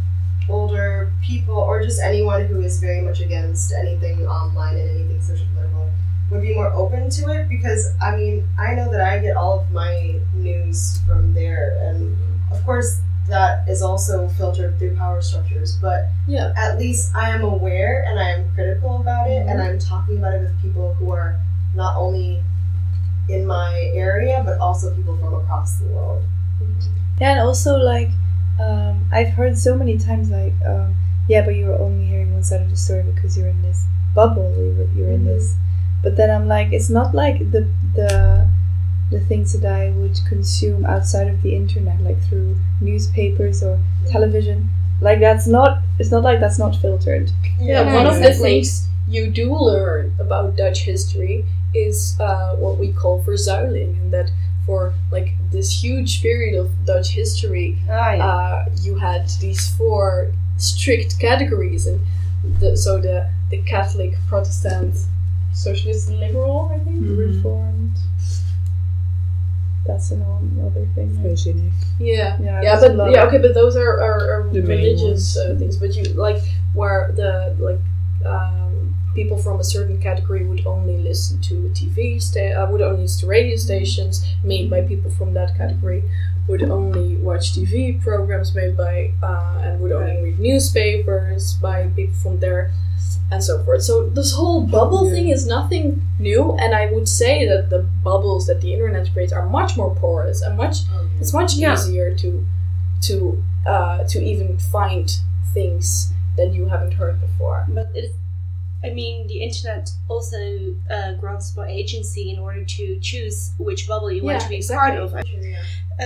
older 0.49 1.13
people 1.23 1.57
or 1.57 1.83
just 1.83 2.01
anyone 2.01 2.47
who 2.47 2.61
is 2.61 2.79
very 2.79 3.01
much 3.01 3.21
against 3.21 3.73
anything 3.73 4.27
online 4.27 4.77
and 4.77 4.91
anything 4.91 5.21
social 5.23 5.47
political 5.55 5.91
would 6.31 6.43
be 6.43 6.55
more 6.55 6.73
open 6.73 7.09
to 7.11 7.31
it 7.31 7.49
because 7.49 7.93
I 8.03 8.17
mean 8.17 8.47
I 8.59 8.75
know 8.75 8.91
that 8.91 9.01
I 9.01 9.19
get 9.19 9.37
all 9.37 9.61
of 9.61 9.71
my 9.71 10.21
news 10.35 11.01
from 11.07 11.33
there 11.35 11.79
and 11.83 12.15
mm-hmm. 12.15 12.53
of 12.53 12.65
course 12.65 13.01
that 13.29 13.67
is 13.69 13.81
also 13.83 14.29
filtered 14.29 14.79
through 14.79 14.95
power 14.97 15.21
structures 15.23 15.77
but 15.81 16.09
Yeah. 16.27 16.53
at 16.57 16.79
least 16.79 17.15
I 17.15 17.31
am 17.31 17.43
aware 17.43 18.05
and 18.07 18.19
I 18.21 18.29
am 18.31 18.53
critical 18.55 19.01
about 19.01 19.31
it 19.31 19.47
and 19.47 19.63
I'm 19.63 19.79
talking 19.79 20.19
about 20.19 20.35
it 20.35 20.43
with 20.43 20.61
people 20.61 20.95
who 20.95 21.11
are 21.11 21.41
not 21.75 21.97
only 21.97 22.43
in 23.29 23.47
my 23.47 23.91
area 23.95 24.43
but 24.45 24.59
also 24.59 24.95
people 24.95 25.17
from 25.17 25.35
across 25.35 25.77
the 25.77 25.87
world 25.87 26.23
Yeah, 27.21 27.31
and 27.33 27.41
also 27.41 27.77
like 27.79 28.11
um, 28.61 29.09
I've 29.11 29.31
heard 29.31 29.57
so 29.59 29.75
many 29.75 29.99
times 29.99 30.31
like 30.31 30.53
um, 30.67 30.95
yeah, 31.27 31.43
but 31.45 31.57
you're 31.57 31.75
only 31.79 32.05
hearing 32.07 32.33
one 32.35 32.45
side 32.45 32.61
of 32.61 32.71
the 32.71 32.77
story 32.77 33.03
because 33.03 33.37
you're 33.39 33.49
in 33.49 33.63
this 33.63 33.85
bubble. 34.15 34.53
You're, 34.57 34.87
you're 34.95 35.11
in 35.13 35.25
this, 35.25 35.57
but 36.03 36.17
then 36.17 36.31
I'm 36.31 36.47
like, 36.47 36.73
it's 36.73 36.91
not 36.91 37.15
like 37.15 37.51
the 37.51 37.67
the 37.95 38.47
the 39.15 39.21
things 39.31 39.49
that 39.55 39.67
I 39.83 39.91
would 39.99 40.17
consume 40.33 40.81
outside 40.95 41.29
of 41.35 41.39
the 41.45 41.53
internet, 41.63 41.99
like 42.09 42.21
through 42.27 42.51
newspapers 42.81 43.63
or 43.69 43.75
television. 44.15 44.59
Like 45.01 45.21
that's 45.21 45.47
not. 45.47 45.71
It's 45.99 46.11
not 46.15 46.23
like 46.29 46.39
that's 46.45 46.59
not 46.65 46.73
filtered. 46.85 47.27
Yeah, 47.61 47.83
Yeah, 47.83 47.95
one 47.99 48.07
of 48.13 48.17
the 48.27 48.33
things 48.47 48.69
you 49.17 49.25
do 49.43 49.49
learn 49.71 50.05
about 50.19 50.57
Dutch 50.63 50.81
history 50.93 51.45
is 51.87 52.17
uh, 52.21 52.51
what 52.63 52.75
we 52.83 52.89
call 53.01 53.15
verzuiling, 53.27 53.93
and 54.01 54.09
that 54.17 54.29
for 54.67 54.81
like 55.17 55.29
this 55.55 55.69
huge 55.85 56.23
period 56.23 56.55
of 56.63 56.67
Dutch 56.87 57.11
history, 57.21 57.69
Ah, 57.91 58.13
yeah. 58.13 58.27
uh, 58.27 58.65
you 58.87 58.95
had 59.09 59.23
these 59.45 59.63
four 59.77 60.07
strict 60.57 61.19
categories, 61.21 61.87
and 61.91 62.01
the, 62.61 62.77
so 62.85 62.93
the 63.07 63.19
the 63.51 63.59
Catholic, 63.75 64.13
Protestant, 64.29 64.95
Socialist, 65.53 66.09
and 66.09 66.19
Liberal, 66.21 66.71
I 66.75 66.79
think. 66.85 66.97
Mhm. 67.03 67.19
Reformed. 67.29 67.97
That's 69.87 70.11
another 70.11 70.87
thing. 70.95 71.15
right? 71.17 71.29
Hygienic. 71.31 71.73
Yeah, 72.01 72.39
Yeah, 72.41 72.63
yeah, 72.63 72.81
but 72.81 73.11
yeah, 73.13 73.25
okay, 73.27 73.39
but 73.39 73.53
those 73.55 73.77
are, 73.77 74.01
are, 74.01 74.41
are 74.41 74.49
The 74.51 74.63
religious 74.63 75.37
ones. 75.37 75.37
uh, 75.37 75.57
things. 75.59 75.77
But 75.77 75.95
you 75.95 76.05
like 76.15 76.43
where 76.73 77.13
the 77.13 77.55
like 77.59 77.81
um, 78.25 78.95
people 79.15 79.37
from 79.39 79.61
a 79.61 79.65
certain 79.65 80.01
category 80.01 80.45
would 80.45 80.67
only 80.67 80.97
listen 80.99 81.41
to 81.43 81.55
TV, 81.75 82.21
sta- 82.21 82.53
uh, 82.55 82.71
would 82.71 82.81
only 82.81 83.03
listen 83.03 83.21
to 83.23 83.27
radio 83.27 83.57
stations 83.57 84.25
made 84.43 84.71
by 84.71 84.81
people 84.83 85.11
from 85.11 85.35
that 85.35 85.57
category, 85.57 86.03
would 86.49 86.63
only 86.63 87.17
watch 87.17 87.53
TV 87.53 88.03
programs 88.03 88.55
made 88.55 88.77
by 88.77 89.13
uh, 89.23 89.61
and 89.63 89.81
would 89.81 89.93
only 89.93 90.23
read 90.23 90.39
newspapers 90.41 91.55
by 91.55 91.87
people 91.95 92.15
from 92.15 92.41
there. 92.41 92.73
And 93.31 93.43
so 93.43 93.63
forth. 93.65 93.83
So 93.83 94.09
this 94.09 94.33
whole 94.33 94.61
bubble 94.61 95.07
Yeah. 95.09 95.15
thing 95.15 95.29
is 95.31 95.47
nothing 95.47 96.03
new, 96.21 96.53
and 96.63 96.75
I 96.75 96.87
would 96.93 97.09
say 97.09 97.47
that 97.49 97.71
the 97.71 97.81
bubbles 98.05 98.47
that 98.47 98.61
the 98.61 98.73
internet 98.73 99.13
creates 99.13 99.33
are 99.33 99.47
much 99.47 99.77
more 99.77 99.95
porous 99.97 100.41
and 100.43 100.57
much 100.57 100.77
it's 101.21 101.33
much 101.33 101.55
Yeah. 101.57 101.75
easier 101.75 102.15
to 102.23 102.47
to 103.09 103.43
uh, 103.67 104.05
to 104.13 104.23
even 104.23 104.59
find 104.59 105.11
things 105.53 106.13
that 106.37 106.53
you 106.53 106.67
haven't 106.67 106.93
heard 106.93 107.21
before. 107.21 107.67
But 107.69 107.91
it's, 107.95 108.15
I 108.85 108.91
mean, 108.91 109.27
the 109.27 109.39
internet 109.43 109.89
also 110.09 110.75
uh, 110.91 111.13
grants 111.15 111.57
more 111.57 111.67
agency 111.67 112.31
in 112.31 112.39
order 112.39 112.63
to 112.77 112.99
choose 113.01 113.53
which 113.59 113.89
bubble 113.89 114.11
you 114.13 114.23
want 114.23 114.41
to 114.43 114.49
be 114.49 114.57
exactly. 114.57 114.99
part 114.99 115.03
of. 115.03 115.15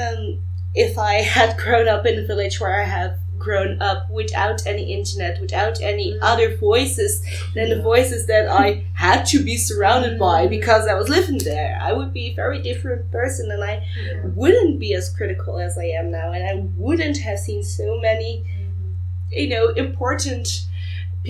Um, 0.00 0.38
if 0.74 0.96
I 0.98 1.14
had 1.22 1.56
grown 1.62 1.88
up 1.88 2.06
in 2.06 2.18
a 2.18 2.26
village 2.26 2.60
where 2.60 2.80
I 2.80 2.84
have 2.84 3.18
grown 3.48 3.80
up 3.80 4.00
without 4.10 4.58
any 4.72 4.84
internet, 4.98 5.40
without 5.40 5.76
any 5.80 6.08
Mm. 6.12 6.18
other 6.30 6.48
voices 6.70 7.12
than 7.54 7.66
the 7.70 7.80
voices 7.92 8.26
that 8.26 8.46
I 8.64 8.66
had 9.06 9.20
to 9.32 9.38
be 9.48 9.56
surrounded 9.68 10.14
by 10.18 10.38
mm. 10.46 10.50
because 10.50 10.82
I 10.86 10.94
was 11.00 11.08
living 11.16 11.38
there, 11.52 11.72
I 11.88 11.90
would 11.96 12.12
be 12.12 12.26
a 12.28 12.34
very 12.42 12.60
different 12.70 13.10
person 13.10 13.50
and 13.54 13.62
I 13.72 13.76
wouldn't 14.40 14.78
be 14.84 14.90
as 15.00 15.06
critical 15.18 15.54
as 15.66 15.72
I 15.78 15.88
am 16.00 16.06
now 16.10 16.28
and 16.34 16.42
I 16.52 16.54
wouldn't 16.84 17.18
have 17.26 17.38
seen 17.38 17.62
so 17.62 17.86
many 18.08 18.30
mm-hmm. 18.44 18.92
you 19.40 19.48
know 19.52 19.64
important 19.86 20.46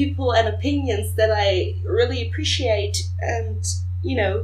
people 0.01 0.29
and 0.39 0.47
opinions 0.57 1.07
that 1.19 1.31
I 1.47 1.49
really 1.99 2.21
appreciate 2.27 2.97
and 3.21 3.61
you 4.09 4.17
know 4.21 4.35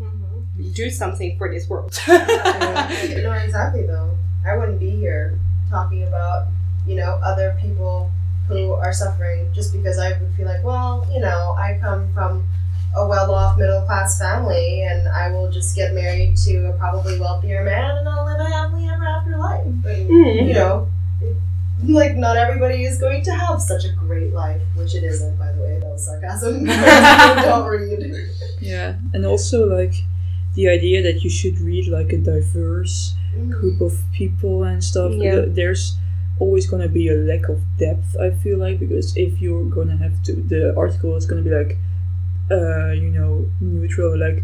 mm-hmm. 0.00 0.72
do 0.82 0.86
something 1.02 1.30
for 1.38 1.46
this 1.54 1.64
world. 1.70 1.90
Yeah, 2.06 3.22
no, 3.26 3.32
exactly 3.32 3.84
though. 3.92 4.10
I 4.46 4.56
wouldn't 4.56 4.80
be 4.88 4.92
here 5.04 5.38
talking 5.68 6.02
about, 6.04 6.46
you 6.88 6.96
know, 6.96 7.20
other 7.22 7.56
people 7.60 8.10
who 8.48 8.72
are 8.72 8.92
suffering 8.92 9.52
just 9.52 9.72
because 9.72 9.98
I 9.98 10.18
would 10.18 10.34
feel 10.34 10.46
like, 10.46 10.64
well, 10.64 11.06
you 11.12 11.20
know, 11.20 11.54
I 11.58 11.78
come 11.80 12.12
from 12.14 12.48
a 12.96 13.06
well 13.06 13.32
off 13.34 13.58
middle 13.58 13.82
class 13.82 14.18
family 14.18 14.82
and 14.82 15.06
I 15.06 15.30
will 15.30 15.50
just 15.50 15.76
get 15.76 15.92
married 15.92 16.36
to 16.38 16.70
a 16.70 16.72
probably 16.78 17.20
wealthier 17.20 17.62
man 17.62 17.98
and 17.98 18.08
I'll 18.08 18.24
live 18.24 18.40
a 18.40 18.44
happily 18.44 18.88
ever 18.88 19.06
after 19.06 19.36
life. 19.36 19.66
And, 19.66 20.06
hmm. 20.06 20.48
you 20.48 20.54
know, 20.54 20.88
like 21.84 22.16
not 22.16 22.36
everybody 22.36 22.84
is 22.84 22.98
going 22.98 23.22
to 23.24 23.32
have 23.32 23.60
such 23.60 23.84
a 23.84 23.92
great 23.92 24.32
life, 24.32 24.62
which 24.74 24.94
it 24.94 25.04
isn't, 25.04 25.38
by 25.38 25.52
the 25.52 25.62
way. 25.62 25.78
That 25.78 25.90
was 25.90 26.06
sarcasm. 26.06 26.64
Don't 27.44 27.68
read. 27.68 28.30
Yeah, 28.60 28.96
and 29.12 29.24
also 29.24 29.66
like 29.66 29.94
the 30.54 30.68
idea 30.68 31.02
that 31.02 31.22
you 31.22 31.30
should 31.30 31.60
read 31.60 31.86
like 31.86 32.12
a 32.12 32.18
diverse 32.18 33.14
mm-hmm. 33.34 33.52
group 33.52 33.80
of 33.80 34.02
people 34.12 34.64
and 34.64 34.82
stuff. 34.82 35.12
Yeah. 35.14 35.44
There's 35.46 35.96
always 36.40 36.66
gonna 36.66 36.88
be 36.88 37.08
a 37.08 37.14
lack 37.14 37.48
of 37.48 37.60
depth. 37.78 38.16
I 38.20 38.30
feel 38.30 38.58
like 38.58 38.78
because 38.80 39.16
if 39.16 39.40
you're 39.40 39.64
gonna 39.64 39.96
have 39.96 40.22
to, 40.24 40.32
the 40.34 40.76
article 40.76 41.16
is 41.16 41.26
gonna 41.26 41.42
be 41.42 41.50
like, 41.50 41.76
uh, 42.50 42.90
you 42.92 43.10
know, 43.10 43.46
neutral. 43.60 44.16
Like 44.18 44.42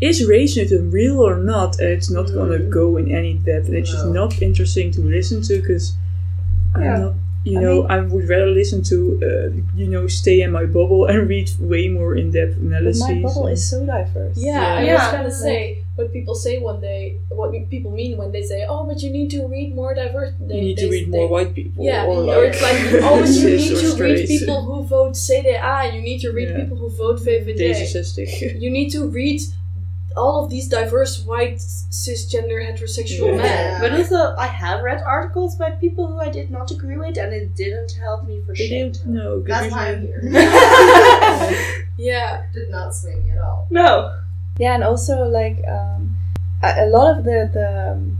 is 0.00 0.26
racism 0.26 0.92
real 0.92 1.20
or 1.20 1.36
not? 1.36 1.78
And 1.78 1.90
it's 1.90 2.10
not 2.10 2.26
gonna 2.32 2.58
go 2.58 2.96
in 2.96 3.10
any 3.14 3.34
depth, 3.34 3.66
and 3.68 3.76
it's 3.76 3.90
just 3.90 4.06
not 4.06 4.40
interesting 4.42 4.90
to 4.92 5.00
listen 5.02 5.42
to 5.42 5.60
because 5.60 5.92
Yeah. 6.78 6.94
I'm 6.94 7.00
not. 7.02 7.14
You 7.42 7.58
I 7.58 7.62
know, 7.62 7.76
mean- 7.82 7.90
I 7.90 8.00
would 8.00 8.28
rather 8.28 8.46
listen 8.60 8.82
to, 8.92 8.96
uh, 9.22 9.50
you 9.74 9.88
know, 9.88 10.06
stay 10.06 10.42
in 10.42 10.50
my 10.52 10.66
bubble 10.66 11.06
and 11.06 11.26
read 11.26 11.50
way 11.58 11.88
more 11.88 12.14
in-depth 12.14 12.56
But 12.56 12.66
analyses. 12.66 13.00
my 13.08 13.22
bubble 13.22 13.46
is 13.48 13.62
so 13.70 13.78
diverse. 13.86 14.36
Yeah, 14.36 14.52
yeah. 14.52 14.74
I 14.80 14.82
Yeah. 14.84 14.94
was 15.02 15.12
gonna 15.16 15.30
say 15.30 15.82
what 16.00 16.12
people 16.12 16.34
say 16.34 16.58
when 16.66 16.80
they 16.80 17.18
what 17.28 17.52
people 17.70 17.90
mean 17.90 18.16
when 18.16 18.30
they 18.32 18.42
say, 18.42 18.64
"Oh, 18.68 18.82
but 18.88 19.02
you 19.02 19.10
need 19.10 19.30
to 19.36 19.46
read 19.46 19.74
more 19.74 19.92
diverse." 19.94 20.32
They, 20.40 20.56
you 20.56 20.60
need 20.62 20.78
they, 20.78 20.82
to 20.86 20.90
read 20.90 21.06
they- 21.12 21.18
more 21.18 21.28
white 21.28 21.54
people. 21.54 21.84
Yeah, 21.84 22.04
or, 22.06 22.24
or, 22.34 22.44
it's 22.44 22.62
like, 22.62 22.78
oh, 23.04 23.20
but 23.20 23.28
you 23.28 23.44
need 23.62 23.72
or 23.72 23.80
to 23.96 24.02
read 24.02 24.26
people 24.28 24.60
who 24.64 24.82
vote 24.84 25.12
CDA. 25.14 25.58
And 25.84 25.96
you 25.96 26.02
need 26.02 26.20
to 26.26 26.30
read 26.32 26.48
Yeah. 26.48 26.60
people 26.60 26.76
who 26.78 26.88
vote 26.90 27.18
VVD. 27.20 27.56
Daisy 27.56 28.58
You 28.64 28.70
need 28.70 28.90
to 28.90 29.06
read 29.06 29.40
all 30.16 30.42
of 30.42 30.50
these 30.50 30.66
diverse 30.68 31.14
white 31.24 31.58
cisgender 31.58 32.58
heterosexual 32.66 33.28
Yeah. 33.36 33.42
men. 33.42 33.80
But 33.80 33.92
also, 33.92 34.34
I 34.36 34.46
have 34.46 34.82
read 34.82 35.00
articles 35.02 35.54
by 35.56 35.70
people 35.84 36.08
who 36.08 36.18
I 36.18 36.28
did 36.30 36.50
not 36.50 36.70
agree 36.72 36.96
with, 36.96 37.16
and 37.16 37.32
it 37.32 37.54
didn't 37.54 37.92
help 37.92 38.26
me 38.26 38.42
for 38.44 38.52
They 38.54 38.66
shit. 38.68 38.92
didn't 38.94 39.06
know. 39.06 39.38
'cause 39.40 39.46
That's 39.48 39.72
why 39.72 39.82
I'm 39.92 40.00
here. 40.06 40.20
Yeah, 41.96 42.44
Did 42.54 42.70
not 42.70 42.94
sway 42.94 43.14
me 43.16 43.30
at 43.30 43.38
all. 43.38 43.66
no. 43.70 44.14
Yeah, 44.60 44.74
and 44.74 44.84
also 44.84 45.24
like 45.24 45.56
um, 45.66 46.16
a, 46.62 46.84
a 46.84 46.86
lot 46.86 47.16
of 47.16 47.24
the 47.24 47.50
the 47.50 47.92
um, 47.92 48.18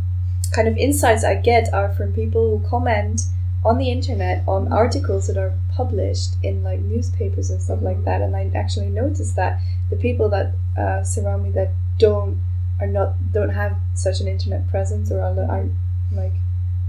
kind 0.55 0.67
of 0.67 0.77
insights 0.79 1.23
I 1.23 1.35
get 1.35 1.73
are 1.75 1.93
from 1.93 2.15
people 2.15 2.59
who 2.59 2.67
comment 2.67 3.21
on 3.63 3.77
the 3.77 3.91
internet 3.91 4.43
on 4.49 4.73
articles 4.73 5.27
that 5.27 5.37
are 5.37 5.53
published 5.77 6.37
in 6.43 6.63
like 6.63 6.81
newspapers 6.81 7.51
and 7.51 7.63
stuff 7.63 7.83
like 7.83 8.07
that. 8.07 8.23
And 8.23 8.35
I 8.35 8.51
actually 8.55 8.89
noticed 8.89 9.37
that 9.37 9.61
the 9.91 9.97
people 9.97 10.31
that 10.31 10.55
uh, 10.79 11.05
surround 11.05 11.45
me 11.45 11.51
that 11.51 11.73
don't 11.99 12.41
are 12.81 12.87
not 12.87 13.17
don't 13.33 13.51
have 13.51 13.77
such 13.95 14.21
an 14.23 14.27
internet 14.27 14.67
presence 14.69 15.13
or 15.13 15.21
are, 15.21 15.39
are 15.45 15.67
like 16.13 16.33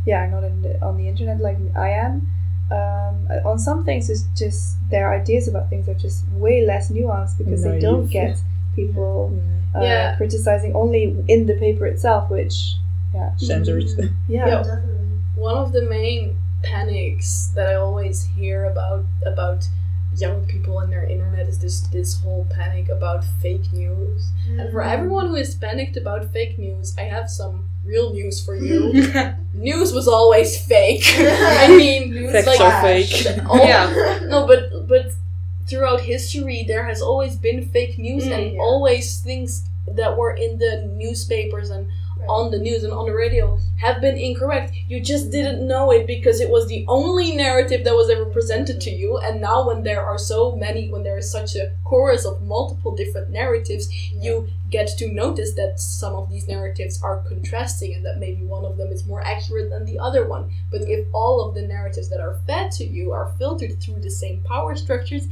yeah 0.05 0.23
are 0.23 0.31
not 0.31 0.45
in 0.45 0.61
the, 0.61 0.81
on 0.81 0.95
the 0.95 1.09
internet 1.09 1.41
like 1.41 1.57
I 1.75 1.89
am. 1.89 2.25
Um, 2.71 3.27
on 3.43 3.59
some 3.59 3.83
things, 3.83 4.09
it's 4.09 4.23
just 4.33 4.77
their 4.89 5.13
ideas 5.13 5.49
about 5.49 5.69
things 5.69 5.89
are 5.89 5.93
just 5.93 6.25
way 6.29 6.65
less 6.65 6.89
nuanced 6.89 7.37
because 7.37 7.63
they 7.63 7.79
don't 7.79 8.07
get 8.07 8.37
people 8.75 9.31
uh, 9.75 9.81
Yeah. 9.81 10.15
criticizing 10.17 10.75
only 10.75 11.15
in 11.27 11.45
the 11.45 11.55
paper 11.55 11.85
itself, 11.85 12.29
which 12.29 12.75
yeah, 13.13 13.35
Censored. 13.37 13.83
yeah, 14.27 14.47
Yeah. 14.47 14.63
definitely. 14.63 15.19
one 15.35 15.57
of 15.57 15.71
the 15.73 15.83
main 15.89 16.37
panics 16.63 17.51
that 17.55 17.67
I 17.67 17.75
always 17.75 18.23
hear 18.37 18.65
about 18.65 19.03
about 19.25 19.65
young 20.17 20.43
people 20.45 20.79
and 20.79 20.91
their 20.91 21.05
internet 21.05 21.47
is 21.47 21.57
this 21.59 21.81
this 21.95 22.19
whole 22.21 22.45
panic 22.49 22.89
about 22.89 23.23
fake 23.41 23.71
news. 23.73 24.29
And 24.59 24.69
for 24.71 24.81
everyone 24.83 25.27
who 25.27 25.35
is 25.35 25.55
panicked 25.55 25.95
about 25.97 26.25
fake 26.33 26.57
news, 26.59 26.93
I 26.97 27.03
have 27.15 27.29
some 27.29 27.65
real 27.85 28.13
news 28.13 28.43
for 28.45 28.55
you. 28.55 28.91
news 29.53 29.93
was 29.93 30.07
always 30.07 30.49
fake. 30.65 31.03
I 31.17 31.67
mean, 31.69 32.29
Facts 32.31 32.47
like, 32.47 32.59
are 32.61 32.81
fake. 32.81 33.13
all- 33.49 33.57
Yeah. 33.57 34.19
no, 34.27 34.45
but 34.47 34.61
but 34.87 35.05
throughout 35.67 36.01
history, 36.01 36.63
there 36.67 36.85
has 36.85 37.01
always 37.01 37.35
been 37.35 37.65
fake 37.69 37.97
news 37.97 38.25
Mm, 38.25 38.31
and 38.37 38.53
yeah. 38.53 38.59
always 38.61 39.19
things 39.19 39.63
that 39.87 40.17
were 40.17 40.31
in 40.33 40.57
the 40.59 40.83
newspapers 40.95 41.69
and 41.69 41.87
on 42.27 42.51
the 42.51 42.59
news 42.59 42.83
and 42.83 42.93
on 42.93 43.05
the 43.05 43.13
radio 43.13 43.57
have 43.77 44.01
been 44.01 44.17
incorrect. 44.17 44.73
You 44.87 44.99
just 44.99 45.31
didn't 45.31 45.67
know 45.67 45.91
it 45.91 46.05
because 46.05 46.39
it 46.39 46.49
was 46.49 46.67
the 46.67 46.85
only 46.87 47.35
narrative 47.35 47.83
that 47.83 47.95
was 47.95 48.09
ever 48.09 48.25
presented 48.25 48.79
to 48.81 48.91
you. 48.91 49.17
And 49.17 49.41
now, 49.41 49.67
when 49.67 49.83
there 49.83 50.05
are 50.05 50.17
so 50.17 50.55
many, 50.55 50.89
when 50.89 51.03
there 51.03 51.17
is 51.17 51.31
such 51.31 51.55
a 51.55 51.71
chorus 51.83 52.25
of 52.25 52.41
multiple 52.41 52.95
different 52.95 53.31
narratives, 53.31 53.89
you 54.13 54.47
get 54.69 54.87
to 54.97 55.11
notice 55.11 55.53
that 55.55 55.79
some 55.79 56.15
of 56.15 56.29
these 56.29 56.47
narratives 56.47 57.01
are 57.03 57.23
contrasting 57.27 57.93
and 57.93 58.05
that 58.05 58.19
maybe 58.19 58.43
one 58.43 58.65
of 58.65 58.77
them 58.77 58.91
is 58.91 59.05
more 59.05 59.21
accurate 59.21 59.69
than 59.69 59.85
the 59.85 59.99
other 59.99 60.25
one. 60.27 60.51
But 60.69 60.81
if 60.83 61.07
all 61.13 61.41
of 61.41 61.55
the 61.55 61.61
narratives 61.63 62.09
that 62.09 62.21
are 62.21 62.39
fed 62.47 62.71
to 62.73 62.85
you 62.85 63.11
are 63.11 63.33
filtered 63.37 63.81
through 63.81 63.99
the 64.01 64.11
same 64.11 64.41
power 64.43 64.75
structures, 64.75 65.27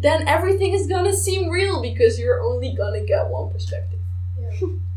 then 0.00 0.28
everything 0.28 0.74
is 0.74 0.86
gonna 0.86 1.14
seem 1.14 1.48
real 1.48 1.80
because 1.80 2.18
you're 2.18 2.40
only 2.40 2.74
gonna 2.74 3.04
get 3.04 3.28
one 3.28 3.50
perspective. 3.50 4.00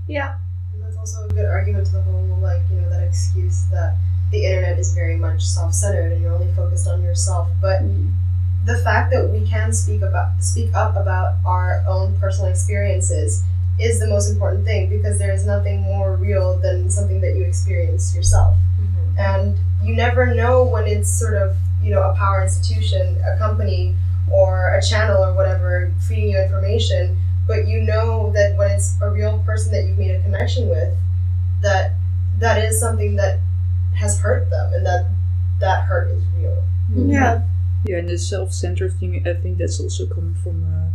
yeah. 0.08 0.36
that's 0.46 0.51
also 1.02 1.26
a 1.26 1.30
good 1.30 1.46
argument 1.46 1.88
to 1.88 1.94
the 1.94 2.02
whole, 2.04 2.38
like, 2.42 2.62
you 2.70 2.80
know, 2.80 2.88
that 2.90 3.02
excuse 3.02 3.66
that 3.72 3.96
the 4.32 4.46
internet 4.46 4.78
is 4.78 4.94
very 4.94 5.16
much 5.18 5.42
self 5.42 5.74
centered 5.74 6.12
and 6.12 6.22
you're 6.22 6.32
only 6.32 6.54
focused 6.54 6.88
on 6.88 7.02
yourself. 7.02 7.50
But 7.60 7.82
mm-hmm. 7.82 8.12
the 8.66 8.78
fact 8.78 9.12
that 9.12 9.28
we 9.28 9.46
can 9.48 9.74
speak 9.74 10.04
about 10.04 10.44
speak 10.44 10.74
up 10.76 10.96
about 10.96 11.38
our 11.44 11.84
own 11.88 12.18
personal 12.20 12.52
experiences 12.52 13.44
is 13.80 14.00
the 14.00 14.08
most 14.08 14.30
important 14.30 14.64
thing 14.64 14.90
because 14.90 15.18
there 15.18 15.34
is 15.34 15.44
nothing 15.44 15.82
more 15.82 16.16
real 16.18 16.60
than 16.60 16.90
something 16.92 17.20
that 17.22 17.36
you 17.36 17.46
experience 17.46 18.16
yourself. 18.16 18.56
Mm-hmm. 18.80 19.18
And 19.18 19.58
you 19.84 19.96
never 19.96 20.36
know 20.36 20.64
when 20.64 20.86
it's 20.86 21.10
sort 21.10 21.34
of, 21.34 21.56
you 21.82 21.90
know, 21.90 22.04
a 22.04 22.14
power 22.14 22.44
institution, 22.44 23.20
a 23.22 23.40
company, 23.40 23.96
or 24.32 24.76
a 24.76 24.82
channel 24.84 25.24
or 25.24 25.34
whatever 25.34 25.92
feeding 26.08 26.30
you 26.30 26.40
information, 26.40 27.18
but 27.48 27.68
you 27.68 27.82
know 27.82 28.32
that 28.34 28.58
when 28.58 28.72
it's 28.72 28.98
a 29.02 29.10
real 29.10 29.40
person 29.46 29.72
that 29.72 29.86
you've 29.86 29.98
made 29.98 30.12
a 30.12 30.22
connection 30.22 30.70
with, 30.70 30.96
that 31.62 31.94
that 32.40 32.64
is 32.64 32.80
something 32.80 33.16
that 33.18 33.40
has 33.96 34.20
hurt 34.20 34.50
them 34.50 34.74
and 34.74 34.86
that 34.86 35.08
that 35.60 35.84
hurt 35.86 36.10
is 36.12 36.24
real. 36.38 36.64
Yeah. 36.94 37.42
Yeah, 37.86 37.98
and 37.98 38.10
the 38.10 38.18
self-centered 38.18 39.00
thing, 39.00 39.28
I 39.28 39.34
think 39.34 39.58
that's 39.58 39.80
also 39.80 40.06
coming 40.06 40.36
from 40.36 40.64
uh, 40.64 40.90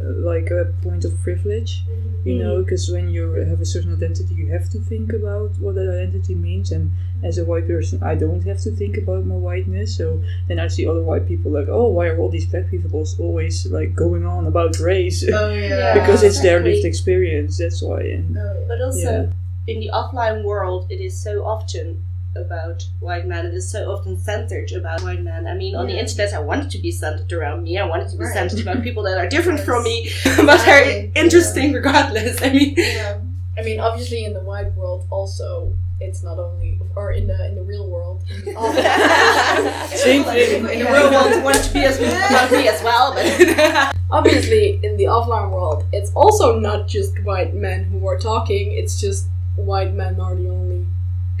like 0.00 0.50
a 0.50 0.72
point 0.82 1.04
of 1.04 1.20
privilege, 1.22 1.84
you 2.24 2.34
know, 2.38 2.54
mm-hmm. 2.54 2.64
because 2.64 2.90
when 2.90 3.10
you 3.10 3.32
have 3.32 3.60
a 3.60 3.64
certain 3.66 3.94
identity, 3.94 4.34
you 4.34 4.46
have 4.48 4.68
to 4.70 4.78
think 4.78 5.12
about 5.12 5.50
what 5.58 5.74
that 5.74 5.88
identity 5.88 6.34
means. 6.34 6.72
And 6.72 6.90
as 7.22 7.38
a 7.38 7.44
white 7.44 7.66
person, 7.66 8.02
I 8.02 8.14
don't 8.14 8.42
have 8.42 8.60
to 8.62 8.70
think 8.70 8.96
about 8.96 9.24
my 9.26 9.34
whiteness. 9.34 9.96
So 9.96 10.22
then 10.48 10.58
I 10.58 10.68
see 10.68 10.86
other 10.86 11.02
white 11.02 11.28
people 11.28 11.52
like, 11.52 11.68
oh, 11.68 11.88
why 11.88 12.08
are 12.08 12.18
all 12.18 12.30
these 12.30 12.46
black 12.46 12.70
people 12.70 13.04
always 13.18 13.66
like 13.66 13.94
going 13.94 14.26
on 14.26 14.46
about 14.46 14.78
race? 14.78 15.24
Oh 15.28 15.52
yeah. 15.52 15.94
because 16.00 16.22
it's 16.22 16.40
their 16.40 16.60
lived 16.60 16.84
experience. 16.84 17.58
That's 17.58 17.82
why. 17.82 18.00
And 18.02 18.36
Oh, 18.36 18.64
But 18.66 18.80
also, 18.80 18.98
Yeah. 18.98 19.72
in 19.72 19.80
the 19.80 19.90
offline 19.92 20.42
world, 20.42 20.86
it 20.90 21.00
is 21.00 21.20
so 21.20 21.44
often 21.44 22.02
about 22.36 22.82
white 23.00 23.26
men. 23.26 23.46
It 23.46 23.54
is 23.54 23.70
so 23.70 23.90
often 23.92 24.18
centered 24.18 24.72
about 24.72 25.02
white 25.02 25.22
men. 25.22 25.46
I 25.46 25.54
mean, 25.54 25.74
on 25.74 25.86
the 25.86 25.98
internet, 25.98 26.32
I 26.32 26.40
wanted 26.40 26.70
to 26.70 26.78
be 26.78 26.90
centered 26.90 27.32
around 27.32 27.62
me. 27.62 27.78
I 27.78 27.86
wanted 27.86 28.08
to 28.10 28.16
be 28.16 28.24
Right. 28.24 28.32
centered 28.34 28.60
about 28.60 28.82
people 28.88 29.02
that 29.04 29.18
are 29.18 29.28
different 29.28 29.58
Yes. 29.58 29.66
from 29.66 29.82
me, 29.84 30.10
but 30.36 30.58
they're 30.64 30.82
Exactly. 30.82 31.12
interesting 31.14 31.72
regardless. 31.72 32.40
I 32.42 32.50
mean, 32.50 32.74
yeah. 32.76 33.18
I 33.58 33.62
mean, 33.62 33.80
obviously, 33.80 34.24
in 34.24 34.32
the 34.32 34.40
wide 34.40 34.74
world, 34.76 35.06
also, 35.10 35.74
it's 36.00 36.22
not 36.24 36.38
only, 36.38 36.80
or 36.96 37.12
in 37.12 37.26
the 37.26 37.46
in 37.46 37.54
the 37.54 37.62
real 37.62 37.86
world. 37.88 38.22
In 38.36 38.44
the 38.54 39.86
Same 39.94 40.24
thing. 40.24 40.66
In 40.72 40.78
the 40.80 40.90
real 40.90 41.10
world, 41.10 41.32
I 41.32 41.42
want 41.42 41.56
to 41.62 41.72
be 41.72 41.80
as 41.84 41.98
about 42.00 42.50
me 42.50 42.66
as 42.66 42.82
well, 42.82 43.12
but 43.14 43.94
obviously, 44.10 44.80
in 44.82 44.96
the 44.96 45.04
offline 45.04 45.50
world, 45.50 45.84
it's 45.92 46.10
also 46.14 46.58
not 46.58 46.88
just 46.88 47.12
white 47.24 47.54
men 47.54 47.84
who 47.84 48.06
are 48.08 48.18
talking. 48.18 48.72
It's 48.72 48.98
just 49.00 49.26
white 49.56 49.92
men 49.94 50.18
are 50.18 50.34
the 50.34 50.48
only 50.48 50.86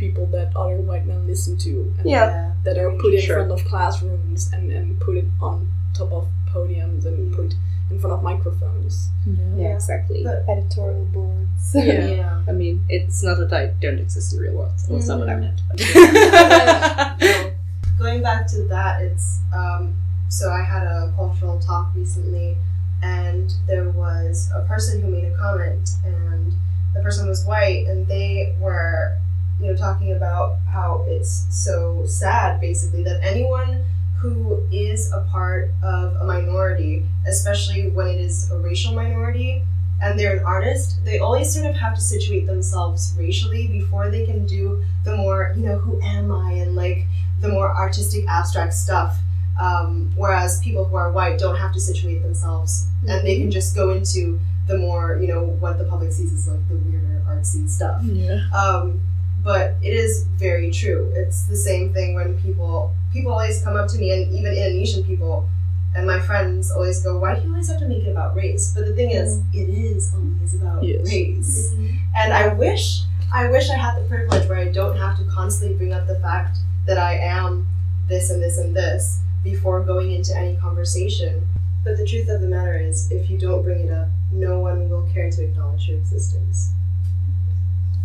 people 0.04 0.26
that 0.36 0.48
other 0.56 0.76
white 0.90 1.06
men 1.06 1.20
listen 1.32 1.56
to. 1.66 1.70
And 1.98 2.06
Yeah. 2.14 2.52
That 2.64 2.76
are 2.78 2.90
put 3.02 3.12
in 3.14 3.20
Sure. 3.20 3.36
front 3.38 3.50
of 3.56 3.60
classrooms 3.70 4.50
and, 4.52 4.64
and 4.78 4.86
put 5.00 5.16
it 5.16 5.26
on 5.40 5.56
top 5.98 6.10
of 6.12 6.24
podiums 6.52 7.04
and 7.06 7.16
put 7.34 7.54
in 7.90 7.98
front 8.00 8.14
of 8.16 8.22
microphones. 8.22 9.08
yeah, 9.56 9.74
exactly. 9.78 10.20
But- 10.24 10.44
editorial 10.52 11.04
boards. 11.16 11.64
Yeah. 11.74 12.06
Yeah. 12.06 12.42
I 12.50 12.52
mean, 12.52 12.76
it's 12.88 13.22
not 13.22 13.36
that 13.40 13.52
I 13.52 13.64
don't 13.82 13.98
exist 13.98 14.32
in 14.34 14.38
real 14.40 14.54
world. 14.58 14.72
That's 14.88 15.08
not 15.08 15.18
what 15.20 15.28
I 15.34 15.36
meant. 15.44 15.58
So, 15.78 17.52
going 17.98 18.22
back 18.22 18.46
to 18.48 18.62
that, 18.74 19.02
it's 19.02 19.40
um, 19.54 19.94
so 20.28 20.50
I 20.50 20.62
had 20.62 20.84
a 20.86 21.12
cultural 21.16 21.58
talk 21.60 21.86
recently, 21.94 22.56
and 23.02 23.52
there 23.66 23.88
was 23.90 24.50
a 24.54 24.62
person 24.62 25.00
who 25.02 25.08
made 25.08 25.24
a 25.24 25.36
comment, 25.36 25.90
and 26.04 26.52
the 26.94 27.00
person 27.00 27.28
was 27.28 27.44
white, 27.44 27.86
and 27.88 28.06
they 28.06 28.54
were, 28.60 29.18
you 29.62 29.68
know, 29.68 29.76
talking 29.76 30.12
about 30.12 30.58
how 30.70 31.04
it's 31.08 31.46
so 31.50 32.04
sad, 32.04 32.60
basically, 32.60 33.04
that 33.04 33.20
anyone 33.22 33.84
who 34.18 34.66
is 34.72 35.12
a 35.12 35.20
part 35.30 35.70
of 35.82 36.14
a 36.16 36.24
minority, 36.24 37.06
especially 37.26 37.88
when 37.90 38.08
it 38.08 38.20
is 38.20 38.50
a 38.50 38.58
racial 38.58 38.92
minority, 38.92 39.62
and 40.02 40.18
they're 40.18 40.38
an 40.38 40.44
artist, 40.44 41.04
they 41.04 41.20
always 41.20 41.52
sort 41.52 41.66
of 41.66 41.76
have 41.76 41.94
to 41.94 42.00
situate 42.00 42.46
themselves 42.46 43.14
racially 43.16 43.68
before 43.68 44.10
they 44.10 44.26
can 44.26 44.44
do 44.46 44.82
the 45.04 45.16
more, 45.16 45.54
you 45.56 45.64
know, 45.64 45.78
who 45.78 46.00
am 46.02 46.32
I, 46.32 46.52
and 46.54 46.74
like 46.74 47.06
the 47.40 47.48
more 47.48 47.72
artistic, 47.74 48.26
abstract 48.28 48.74
stuff. 48.74 49.18
Um, 49.60 50.10
whereas 50.16 50.60
people 50.60 50.84
who 50.84 50.96
are 50.96 51.12
white 51.12 51.38
don't 51.38 51.56
have 51.56 51.72
to 51.74 51.80
situate 51.80 52.22
themselves, 52.22 52.88
and 53.06 53.24
they 53.24 53.38
can 53.38 53.50
just 53.50 53.76
go 53.76 53.90
into 53.90 54.40
the 54.66 54.78
more, 54.78 55.18
you 55.20 55.28
know, 55.28 55.44
what 55.44 55.78
the 55.78 55.84
public 55.84 56.10
sees 56.12 56.32
as 56.32 56.48
like 56.48 56.66
the 56.68 56.76
weirder 56.76 57.22
artsy 57.28 57.68
stuff. 57.68 58.02
Yeah. 58.02 58.48
Um, 58.50 59.00
but 59.42 59.74
it 59.82 59.92
is 59.94 60.24
very 60.38 60.70
true. 60.70 61.12
It's 61.16 61.44
the 61.46 61.56
same 61.56 61.92
thing 61.92 62.14
when 62.14 62.40
people 62.40 62.92
people 63.12 63.32
always 63.32 63.62
come 63.62 63.76
up 63.76 63.88
to 63.90 63.98
me, 63.98 64.10
and 64.12 64.32
even 64.32 64.52
Indonesian 64.54 65.04
people 65.04 65.48
And 65.94 66.06
my 66.06 66.18
friends 66.20 66.70
always 66.70 67.02
go, 67.02 67.18
"Why 67.18 67.34
do 67.34 67.42
you 67.42 67.50
always 67.50 67.68
have 67.68 67.78
to 67.80 67.86
make 67.86 68.02
it 68.04 68.10
about 68.10 68.34
race?" 68.34 68.72
But 68.74 68.86
the 68.86 68.94
thing 68.94 69.10
is, 69.10 69.38
mm. 69.40 69.54
it 69.54 69.68
is 69.68 70.12
always 70.14 70.54
about 70.54 70.82
Yes. 70.82 71.06
race. 71.06 71.70
Mm-hmm. 71.74 71.96
And 72.16 72.32
I 72.32 72.48
wish, 72.54 73.02
I 73.32 73.50
wish 73.50 73.68
I 73.68 73.76
had 73.76 73.96
the 73.98 74.08
privilege 74.08 74.48
where 74.48 74.58
I 74.58 74.68
don't 74.68 74.96
have 74.96 75.18
to 75.18 75.24
constantly 75.24 75.76
bring 75.76 75.92
up 75.92 76.06
the 76.06 76.18
fact 76.20 76.56
that 76.86 76.96
I 76.98 77.14
am 77.18 77.68
this 78.08 78.30
and 78.30 78.42
this 78.42 78.56
and 78.58 78.74
this 78.74 79.20
before 79.44 79.80
going 79.82 80.12
into 80.12 80.34
any 80.36 80.56
conversation. 80.56 81.46
But 81.84 81.96
the 81.98 82.06
truth 82.06 82.28
of 82.28 82.40
the 82.40 82.48
matter 82.48 82.76
is, 82.78 83.10
if 83.10 83.28
you 83.28 83.36
don't 83.38 83.62
bring 83.62 83.80
it 83.86 83.90
up, 83.92 84.08
no 84.32 84.60
one 84.60 84.88
will 84.88 85.06
care 85.12 85.30
to 85.30 85.44
acknowledge 85.44 85.88
your 85.88 85.98
existence. 85.98 86.70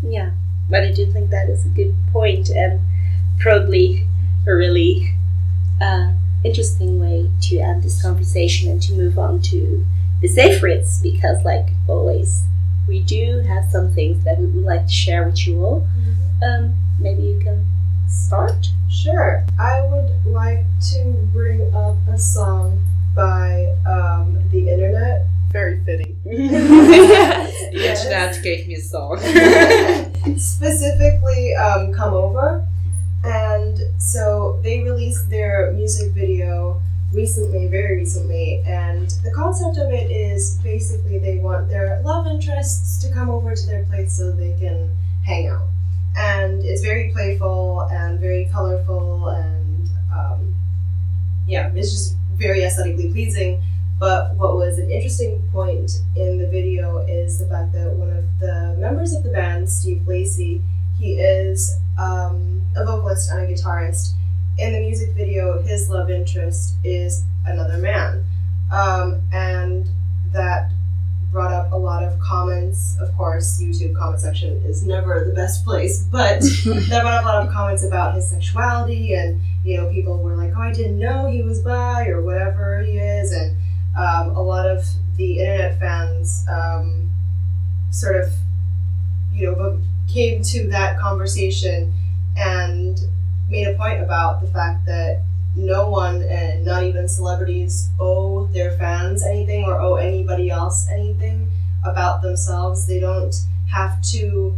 Yeah, 0.02 0.32
but 0.70 0.84
I 0.84 0.92
do 0.92 1.12
think 1.12 1.30
that 1.30 1.50
is 1.50 1.66
a 1.66 1.70
good 1.70 1.96
point 2.12 2.50
and 2.50 2.82
probably 3.40 4.08
a 4.46 4.54
really 4.54 5.14
uh, 5.82 6.12
interesting 6.44 7.00
way 7.00 7.30
to 7.44 7.60
end 7.60 7.84
this 7.84 8.02
conversation 8.02 8.70
and 8.70 8.82
to 8.84 8.94
move 8.94 9.18
on 9.18 9.42
to 9.44 9.86
the 10.22 10.28
savourites 10.28 11.00
because, 11.02 11.44
like 11.46 11.68
always, 11.88 12.44
we 12.88 13.02
do 13.02 13.40
have 13.40 13.70
some 13.70 13.92
things 13.94 14.24
that 14.24 14.40
we 14.40 14.46
would 14.48 14.64
like 14.64 14.88
to 14.88 14.94
share 14.94 15.26
with 15.26 15.46
you 15.48 15.64
all. 15.64 15.88
Um, 16.44 16.76
maybe 17.00 17.24
you 17.24 17.40
can 17.40 17.66
start. 18.08 18.68
Sure. 18.90 19.46
I 19.60 19.82
would 19.82 20.26
like 20.26 20.66
to 20.94 21.14
bring 21.34 21.74
up 21.76 21.98
a 22.08 22.18
song 22.18 22.84
by 23.16 23.76
um, 23.86 24.40
The 24.52 24.70
Internet. 24.70 25.26
Very 25.52 25.84
fitting. 25.84 26.20
The 27.72 27.90
internet 27.90 28.42
gave 28.44 28.68
me 28.68 28.76
a 28.76 28.82
song. 28.82 29.20
Specifically, 30.38 31.56
um, 31.56 31.94
Come 31.94 32.14
Over. 32.14 32.66
And 33.24 33.80
so 34.02 34.60
they 34.64 34.82
released 34.82 35.30
their 35.30 35.72
music 35.74 36.14
video 36.14 36.82
recently, 37.14 37.68
very 37.68 37.98
recently. 37.98 38.64
And 38.66 39.10
the 39.24 39.32
concept 39.32 39.78
of 39.78 39.92
it 39.92 40.12
is 40.12 40.60
basically 40.64 41.18
they 41.20 41.38
want 41.38 41.70
their 41.70 42.02
love 42.04 42.28
interests 42.28 43.02
to 43.04 43.14
come 43.14 43.30
over 43.30 43.56
to 43.56 43.66
their 43.66 43.84
place 43.86 44.18
so 44.18 44.32
they 44.32 44.56
can 44.60 44.96
hang 45.26 45.48
out. 45.48 45.68
And 46.16 46.64
it's 46.64 46.82
very 46.82 47.12
playful 47.12 47.82
and 47.92 48.20
very 48.20 48.50
colorful 48.52 49.30
and 49.30 49.90
um, 50.14 50.56
yeah, 51.46 51.72
it's 51.76 51.92
just 51.92 52.16
very 52.34 52.64
aesthetically 52.64 53.12
pleasing. 53.12 53.62
But 54.00 54.36
what 54.36 54.56
was 54.56 54.78
an 54.78 54.92
interesting 54.92 55.42
point 55.52 55.92
in 56.16 56.38
the 56.38 56.48
video 56.48 57.00
is 57.00 57.40
the 57.40 57.48
fact 57.48 57.74
that 57.74 57.92
one 57.94 58.12
of 58.12 58.26
the 58.40 58.76
members 58.78 59.14
of 59.14 59.24
the 59.24 59.30
band, 59.30 59.70
Steve 59.70 60.08
Lacey, 60.08 60.62
he 61.00 61.14
is 61.14 61.80
um, 61.98 62.62
a 62.76 62.86
vocalist 62.86 63.32
and 63.32 63.42
a 63.42 63.48
guitarist. 63.52 64.12
In 64.60 64.74
the 64.74 64.80
music 64.80 65.16
video, 65.16 65.62
his 65.62 65.90
love 65.90 66.12
interest 66.12 66.76
is 66.84 67.24
another 67.46 67.78
man. 67.78 68.24
Um, 68.72 69.22
and 69.32 69.90
that 70.32 70.72
brought 71.32 71.52
up 71.52 71.72
a 71.72 71.76
lot 71.76 72.04
of 72.04 72.20
comments. 72.20 72.98
Of 73.00 73.16
course, 73.18 73.60
YouTube 73.62 73.96
comment 73.96 74.22
section 74.22 74.58
is 74.64 74.84
never 74.84 75.24
the 75.26 75.34
best 75.34 75.66
place, 75.66 76.04
but 76.04 76.40
that 76.66 77.02
brought 77.02 77.14
up 77.14 77.24
a 77.24 77.28
lot 77.28 77.48
of 77.48 77.54
comments 77.54 77.84
about 77.84 78.16
his 78.16 78.30
sexuality 78.30 79.14
and 79.14 79.42
you 79.64 79.76
know 79.78 79.90
people 79.92 80.18
were 80.18 80.36
like 80.36 80.54
oh 80.56 80.62
i 80.62 80.72
didn't 80.72 80.98
know 80.98 81.30
he 81.30 81.42
was 81.42 81.60
bi 81.60 82.08
or 82.08 82.22
whatever 82.22 82.80
he 82.84 82.98
is 82.98 83.34
and 83.34 83.58
um, 83.98 84.30
a 84.30 84.42
lot 84.42 84.70
of 84.70 84.86
the 85.16 85.40
internet 85.40 85.80
fans 85.80 86.46
um, 86.48 87.10
sort 87.92 88.16
of 88.16 88.32
you 89.34 89.52
know 89.52 89.80
came 90.08 90.42
to 90.42 90.68
that 90.68 90.98
conversation 91.00 91.94
and 92.38 93.00
made 93.50 93.68
a 93.68 93.74
point 93.74 94.02
about 94.02 94.42
the 94.42 94.48
fact 94.48 94.86
that 94.86 95.22
no 95.56 95.90
one 95.90 96.22
and 96.24 96.64
not 96.64 96.84
even 96.84 97.08
celebrities 97.08 97.90
owe 98.00 98.46
their 98.48 98.72
fans 98.78 99.24
anything 99.26 99.66
or 99.66 99.80
owe 99.80 99.96
anybody 99.96 100.50
else 100.50 100.88
anything 100.90 101.50
about 101.84 102.22
themselves 102.22 102.86
they 102.86 103.00
don't 103.00 103.36
have 103.72 104.02
to 104.02 104.56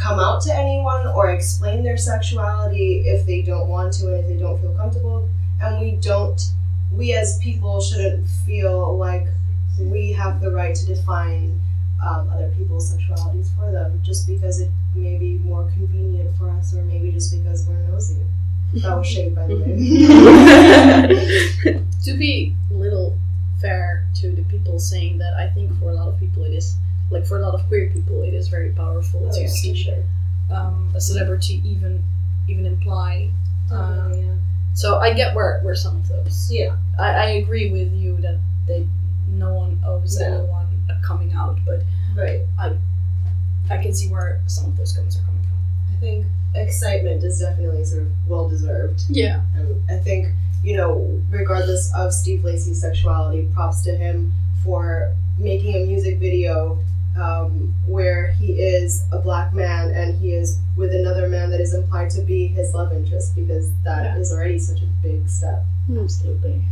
come 0.00 0.18
out 0.18 0.40
to 0.42 0.54
anyone 0.54 1.06
or 1.08 1.30
explain 1.30 1.82
their 1.82 1.96
sexuality 1.96 3.02
if 3.06 3.26
they 3.26 3.42
don't 3.42 3.68
want 3.68 3.92
to 3.92 4.06
and 4.14 4.24
if 4.24 4.26
they 4.28 4.36
don't 4.36 4.60
feel 4.60 4.72
comfortable. 4.74 5.28
And 5.60 5.78
we 5.80 5.92
don't, 5.92 6.40
we 6.92 7.12
as 7.14 7.38
people 7.38 7.80
shouldn't 7.80 8.26
feel 8.46 8.96
like 8.96 9.26
we 9.78 10.12
have 10.12 10.40
the 10.40 10.50
right 10.50 10.74
to 10.74 10.86
define 10.86 11.60
um, 12.04 12.28
other 12.30 12.52
people's 12.56 12.92
sexualities 12.94 13.54
for 13.56 13.70
them 13.70 14.00
just 14.02 14.26
because 14.26 14.60
it 14.60 14.70
may 14.94 15.16
be 15.18 15.38
more 15.38 15.64
convenient 15.74 16.36
for 16.36 16.50
us 16.50 16.74
or 16.74 16.82
maybe 16.82 17.12
just 17.12 17.32
because 17.36 17.66
we're 17.66 17.78
nosy. 17.88 18.16
That 18.74 18.96
was 18.98 19.06
shade, 19.06 19.34
by 19.34 19.46
the 19.48 19.56
way. 19.56 19.74
to 22.04 22.16
be 22.16 22.54
a 22.70 22.74
little 22.74 23.16
fair 23.60 24.06
to 24.20 24.30
the 24.30 24.42
people 24.44 24.78
saying 24.78 25.18
that, 25.18 25.34
I 25.34 25.48
think 25.48 25.76
for 25.78 25.90
a 25.90 25.94
lot 25.94 26.08
of 26.08 26.18
people 26.18 26.44
it 26.44 26.52
is, 26.54 26.76
like 27.10 27.26
for 27.26 27.38
a 27.38 27.42
lot 27.42 27.54
of 27.54 27.66
queer 27.68 27.90
people, 27.90 28.22
it 28.22 28.32
is 28.34 28.48
very 28.48 28.70
powerful 28.70 29.28
Oh, 29.28 29.32
to 29.34 29.40
yeah, 29.42 29.48
see 29.48 29.74
sure. 29.74 30.02
um, 30.50 30.92
a 30.94 31.00
celebrity 31.00 31.60
even 31.64 32.02
even 32.48 32.66
imply. 32.66 33.30
Um, 33.70 34.12
yeah. 34.14 34.34
So 34.74 34.98
I 34.98 35.12
get 35.14 35.34
where, 35.34 35.60
where 35.62 35.74
some 35.74 35.96
of 35.96 36.08
those. 36.08 36.50
Yeah. 36.50 36.76
I, 36.98 37.10
I 37.10 37.24
agree 37.42 37.70
with 37.70 37.92
you 37.92 38.16
that 38.18 38.38
they 38.66 38.86
no 39.28 39.54
one 39.54 39.80
owes 39.86 40.18
No. 40.18 40.26
anyone 40.26 40.66
a 40.88 41.00
coming 41.06 41.32
out, 41.32 41.58
but 41.66 41.80
Right. 42.16 42.42
I 42.58 43.76
can 43.78 43.94
see 43.94 44.08
where 44.08 44.40
some 44.46 44.66
of 44.66 44.76
those 44.76 44.92
comments 44.92 45.16
are 45.18 45.22
coming 45.22 45.42
from. 45.42 45.58
I 45.96 46.00
think 46.00 46.26
excitement 46.56 47.22
is 47.22 47.38
definitely 47.40 47.84
sort 47.84 48.02
of 48.02 48.08
well 48.26 48.48
deserved. 48.48 49.02
Yeah. 49.08 49.42
And 49.54 49.80
I 49.88 49.98
think, 49.98 50.28
you 50.64 50.76
know, 50.76 51.20
regardless 51.30 51.92
of 51.94 52.12
Steve 52.12 52.42
Lacey's 52.44 52.80
sexuality, 52.80 53.48
props 53.54 53.82
to 53.84 53.94
him 53.94 54.32
for 54.64 55.12
making 55.38 55.74
a 55.76 55.86
music 55.86 56.18
video 56.18 56.78
um, 57.20 57.74
where 57.86 58.32
he 58.32 58.52
is 58.52 59.04
a 59.12 59.18
black 59.18 59.52
man 59.52 59.90
and 59.90 60.18
he 60.20 60.32
is 60.32 60.58
with 60.76 60.94
another 60.94 61.28
man 61.28 61.50
that 61.50 61.60
is 61.60 61.74
implied 61.74 62.10
to 62.10 62.22
be 62.22 62.46
his 62.46 62.72
love 62.74 62.92
interest 62.92 63.34
because 63.36 63.70
that 63.84 64.16
is 64.18 64.30
Yeah. 64.30 64.36
already 64.36 64.58
such 64.58 64.80
a 64.82 64.86
big 65.02 65.28
step. 65.28 65.64
Absolutely. 65.90 66.62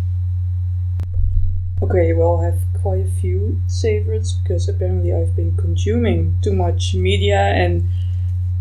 Okay, 1.81 2.13
well, 2.13 2.39
I 2.41 2.47
have 2.47 2.59
quite 2.83 3.07
a 3.07 3.11
few 3.21 3.61
favorites 3.81 4.33
because 4.43 4.69
apparently 4.69 5.15
I've 5.15 5.37
been 5.37 5.57
consuming 5.57 6.37
too 6.43 6.53
much 6.53 6.95
media 6.95 7.39
and 7.39 7.85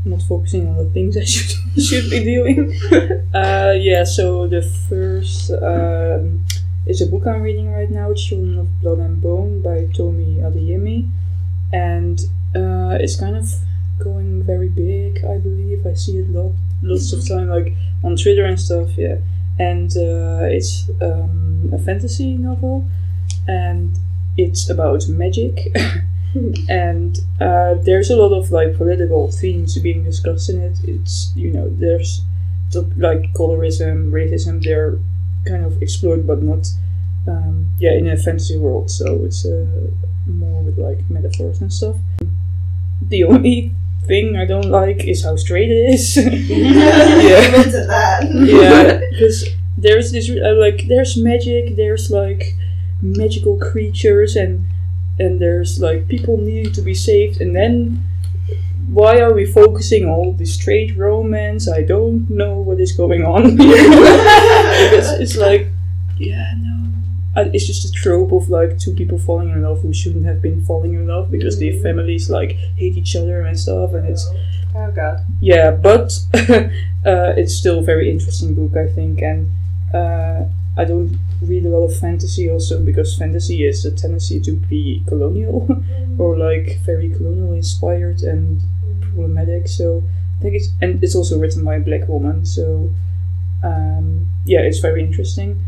not 0.05 0.21
focusing 0.21 0.67
on 0.67 0.77
the 0.77 0.85
things 0.91 1.17
I 1.17 1.23
should 1.33 1.51
should 1.81 2.09
be 2.09 2.23
doing. 2.23 2.77
uh, 3.33 3.73
yeah, 3.77 4.03
so 4.03 4.47
the 4.47 4.61
first 4.61 5.51
um, 5.51 6.45
is 6.85 7.01
a 7.01 7.07
book 7.07 7.25
I'm 7.25 7.41
reading 7.41 7.71
right 7.73 7.89
now, 7.89 8.13
Children 8.13 8.59
of 8.59 8.81
Blood 8.81 8.99
and 8.99 9.19
Bone 9.21 9.61
by 9.61 9.87
Tomi 9.95 10.37
Adeyemi, 10.37 11.09
and 11.71 12.19
uh, 12.55 12.97
it's 12.99 13.19
kind 13.19 13.35
of 13.35 13.49
going 13.99 14.43
very 14.43 14.69
big. 14.69 15.23
I 15.25 15.37
believe 15.37 15.85
I 15.85 15.93
see 15.93 16.17
it 16.17 16.29
lot 16.29 16.53
lots 16.83 17.11
of 17.11 17.27
time 17.27 17.49
like 17.49 17.73
on 18.03 18.15
Twitter 18.15 18.45
and 18.45 18.59
stuff. 18.59 18.97
Yeah, 18.97 19.17
and 19.59 19.89
uh, 19.97 20.45
it's 20.49 20.89
um, 21.01 21.69
a 21.73 21.77
fantasy 21.79 22.37
novel 22.37 22.85
and 23.47 23.97
it's 24.37 24.69
about 24.69 25.07
magic 25.07 25.75
and 26.69 27.19
uh, 27.39 27.73
there's 27.75 28.09
a 28.09 28.15
lot 28.15 28.37
of 28.37 28.51
like 28.51 28.77
political 28.77 29.31
themes 29.31 29.77
being 29.79 30.03
discussed 30.03 30.49
in 30.49 30.61
it 30.61 30.77
it's 30.83 31.31
you 31.35 31.51
know 31.51 31.69
there's 31.69 32.21
the, 32.71 32.81
like 32.97 33.33
colorism 33.33 34.11
racism 34.11 34.61
they're 34.63 34.99
kind 35.47 35.65
of 35.65 35.81
explored 35.81 36.27
but 36.27 36.43
not 36.43 36.67
um, 37.27 37.67
yeah 37.79 37.91
in 37.91 38.07
a 38.07 38.17
fantasy 38.17 38.57
world 38.57 38.91
so 38.91 39.23
it's 39.23 39.45
uh, 39.45 39.65
more 40.27 40.61
with 40.61 40.77
like 40.77 40.99
metaphors 41.09 41.61
and 41.61 41.71
stuff 41.71 41.95
the 43.01 43.23
only 43.23 43.71
thing 44.05 44.35
i 44.35 44.45
don't 44.45 44.69
like 44.69 45.05
is 45.05 45.23
how 45.23 45.35
straight 45.35 45.69
it 45.69 45.93
is 45.93 46.17
yeah. 46.17 47.55
into 47.55 48.47
yeah, 48.47 48.99
because 49.11 49.47
there's 49.77 50.11
this 50.11 50.29
uh, 50.29 50.55
like 50.55 50.87
there's 50.87 51.15
magic, 51.15 51.75
there's 51.75 52.09
like 52.09 52.55
magical 53.01 53.57
creatures, 53.57 54.35
and 54.35 54.65
and 55.19 55.39
there's 55.39 55.79
like 55.79 56.07
people 56.07 56.37
needing 56.37 56.73
to 56.73 56.81
be 56.81 56.95
saved, 56.95 57.39
and 57.39 57.55
then 57.55 58.03
why 58.89 59.19
are 59.19 59.33
we 59.33 59.45
focusing 59.45 60.05
on 60.05 60.09
all 60.09 60.33
this 60.33 60.55
straight 60.55 60.97
romance? 60.97 61.69
I 61.69 61.83
don't 61.83 62.29
know 62.29 62.55
what 62.55 62.79
is 62.79 62.91
going 62.93 63.23
on. 63.23 63.55
because 63.57 65.19
it's 65.19 65.35
like, 65.35 65.67
yeah, 66.17 66.53
no. 66.57 66.86
Uh, 67.37 67.49
It's 67.53 67.67
just 67.67 67.85
a 67.85 67.91
trope 67.91 68.31
of 68.33 68.49
like 68.49 68.79
two 68.79 68.93
people 68.93 69.19
falling 69.19 69.49
in 69.51 69.61
love 69.61 69.81
who 69.81 69.93
shouldn't 69.93 70.25
have 70.25 70.41
been 70.41 70.65
falling 70.65 70.93
in 70.95 71.07
love 71.07 71.29
because 71.31 71.59
their 71.59 71.73
families 71.85 72.29
like 72.29 72.51
hate 72.81 72.97
each 72.97 73.15
other 73.15 73.41
and 73.45 73.57
stuff, 73.59 73.93
and 73.93 74.07
it's 74.09 74.25
Oh 74.75 74.91
god. 74.91 75.19
yeah, 75.41 75.71
but 75.71 76.11
uh, 77.05 77.33
it's 77.37 77.53
still 77.55 77.79
a 77.79 77.83
very 77.83 78.09
interesting 78.11 78.53
book, 78.55 78.75
I 78.77 78.87
think, 78.91 79.21
and 79.21 79.49
uh, 79.93 80.45
I 80.77 80.83
don't 80.85 81.17
read 81.41 81.65
a 81.65 81.69
lot 81.69 81.83
of 81.85 81.97
fantasy 81.97 82.49
also 82.49 82.79
because 82.81 83.17
fantasy 83.17 83.63
is 83.65 83.85
a 83.85 83.91
tendency 83.91 84.39
to 84.41 84.51
be 84.53 85.03
colonial 85.07 85.67
or 86.17 86.37
like 86.37 86.79
very 86.85 87.09
colonial 87.09 87.53
inspired 87.53 88.21
and 88.21 88.61
problematic. 89.01 89.67
So 89.67 90.03
I 90.39 90.41
think 90.41 90.55
it's 90.55 90.69
and 90.81 91.03
it's 91.03 91.15
also 91.15 91.39
written 91.39 91.63
by 91.63 91.75
a 91.75 91.79
black 91.79 92.07
woman, 92.07 92.45
so 92.45 92.89
um, 93.63 94.29
yeah, 94.45 94.61
it's 94.61 94.79
very 94.79 95.01
interesting. 95.03 95.63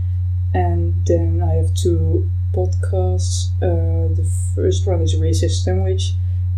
And 0.53 0.93
then 1.05 1.41
I 1.43 1.55
have 1.55 1.73
two 1.73 2.29
podcasts. 2.53 3.51
Uh, 3.61 4.13
the 4.13 4.29
first 4.55 4.87
one 4.87 5.01
is 5.01 5.15
Racist 5.15 5.63
Sandwich, 5.63 6.13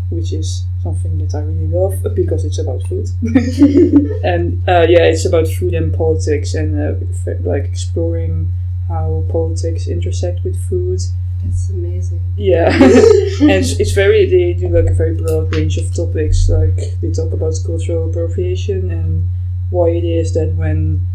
which 0.10 0.34
is 0.34 0.66
something 0.84 1.18
that 1.20 1.36
I 1.36 1.42
really 1.42 1.68
love 1.68 2.16
because 2.16 2.46
it's 2.46 2.60
about 2.60 2.84
food. 2.88 3.10
and 4.24 4.68
uh, 4.68 4.86
yeah, 4.90 5.04
it's 5.06 5.26
about 5.26 5.48
food 5.48 5.74
and 5.74 5.94
politics 5.94 6.54
and 6.54 6.80
uh, 6.80 7.32
like 7.42 7.66
exploring 7.66 8.52
how 8.88 9.26
politics 9.30 9.88
intersect 9.88 10.44
with 10.44 10.58
food. 10.70 11.00
That's 11.44 11.70
amazing. 11.70 12.22
Yeah, 12.38 12.72
and 12.74 13.52
it's, 13.52 13.80
it's 13.80 13.94
very 13.94 14.26
they 14.30 14.54
do 14.54 14.70
like 14.70 14.90
a 14.92 14.94
very 14.94 15.16
broad 15.16 15.54
range 15.56 15.78
of 15.78 15.94
topics. 15.94 16.48
Like 16.50 17.00
they 17.02 17.12
talk 17.12 17.34
about 17.34 17.56
cultural 17.66 18.10
appropriation 18.10 18.92
and 18.92 19.28
why 19.70 19.90
it 19.90 20.04
is 20.04 20.34
that 20.34 20.54
when 20.56 21.08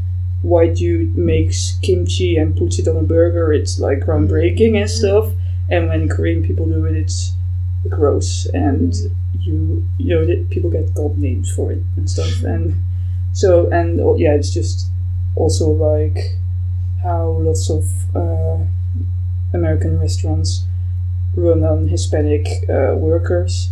white 0.46 0.76
dude 0.76 1.16
makes 1.16 1.78
kimchi 1.82 2.36
and 2.36 2.56
puts 2.56 2.78
it 2.78 2.86
on 2.86 2.96
a 2.96 3.02
burger, 3.02 3.52
it's 3.52 3.80
like 3.80 4.00
groundbreaking 4.00 4.78
and 4.80 4.88
stuff. 4.88 5.32
And 5.68 5.88
when 5.88 6.08
Korean 6.08 6.44
people 6.44 6.66
do 6.66 6.84
it, 6.84 6.96
it's 6.96 7.32
gross 7.88 8.46
and 8.46 8.92
you 9.38 9.86
you 9.98 10.08
know 10.08 10.44
people 10.50 10.70
get 10.70 10.92
god 10.94 11.18
names 11.18 11.52
for 11.52 11.72
it 11.72 11.82
and 11.96 12.08
stuff. 12.08 12.42
And 12.44 12.76
so 13.32 13.68
and 13.70 14.00
oh, 14.00 14.16
yeah, 14.16 14.34
it's 14.34 14.52
just 14.54 14.88
also 15.34 15.68
like 15.68 16.18
how 17.02 17.30
lots 17.30 17.68
of 17.68 17.84
uh, 18.14 18.58
American 19.52 19.98
restaurants 19.98 20.64
run 21.34 21.64
on 21.64 21.88
Hispanic 21.88 22.46
uh, 22.68 22.94
workers, 22.96 23.70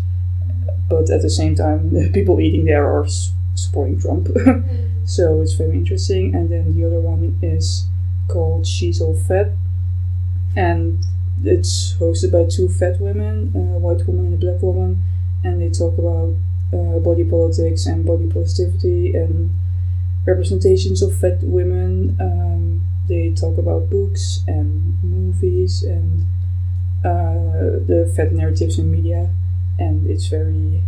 but 0.88 1.08
at 1.10 1.22
the 1.22 1.30
same 1.30 1.54
time, 1.54 1.90
people 2.12 2.40
eating 2.40 2.64
there 2.64 2.86
are 2.86 3.06
supporting 3.54 3.98
Trump. 3.98 4.28
so 5.04 5.40
it's 5.40 5.52
very 5.54 5.72
interesting. 5.72 6.34
And 6.34 6.50
then 6.50 6.76
the 6.76 6.86
other 6.86 7.00
one 7.00 7.38
is 7.42 7.86
called 8.28 8.66
She's 8.66 9.00
All 9.00 9.14
Fat, 9.14 9.52
and 10.56 11.04
it's 11.44 11.94
hosted 11.94 12.32
by 12.32 12.48
two 12.48 12.68
fat 12.68 13.00
women, 13.00 13.52
a 13.54 13.78
white 13.78 14.06
woman 14.06 14.26
and 14.26 14.34
a 14.34 14.46
black 14.46 14.62
woman, 14.62 15.02
and 15.42 15.60
they 15.60 15.70
talk 15.70 15.98
about 15.98 16.34
uh, 16.72 16.98
body 17.00 17.24
politics 17.24 17.86
and 17.86 18.04
body 18.04 18.26
positivity 18.26 19.14
and 19.14 19.54
representations 20.26 21.02
of 21.02 21.16
fat 21.18 21.42
women. 21.42 22.16
Um, 22.20 22.82
they 23.08 23.34
talk 23.34 23.58
about 23.58 23.90
books 23.90 24.40
and 24.46 25.02
movies 25.02 25.82
and 25.82 26.24
uh, 27.04 27.84
the 27.86 28.10
fat 28.16 28.32
narratives 28.32 28.78
in 28.78 28.90
media, 28.90 29.30
and 29.78 30.08
it's 30.08 30.28
very 30.28 30.82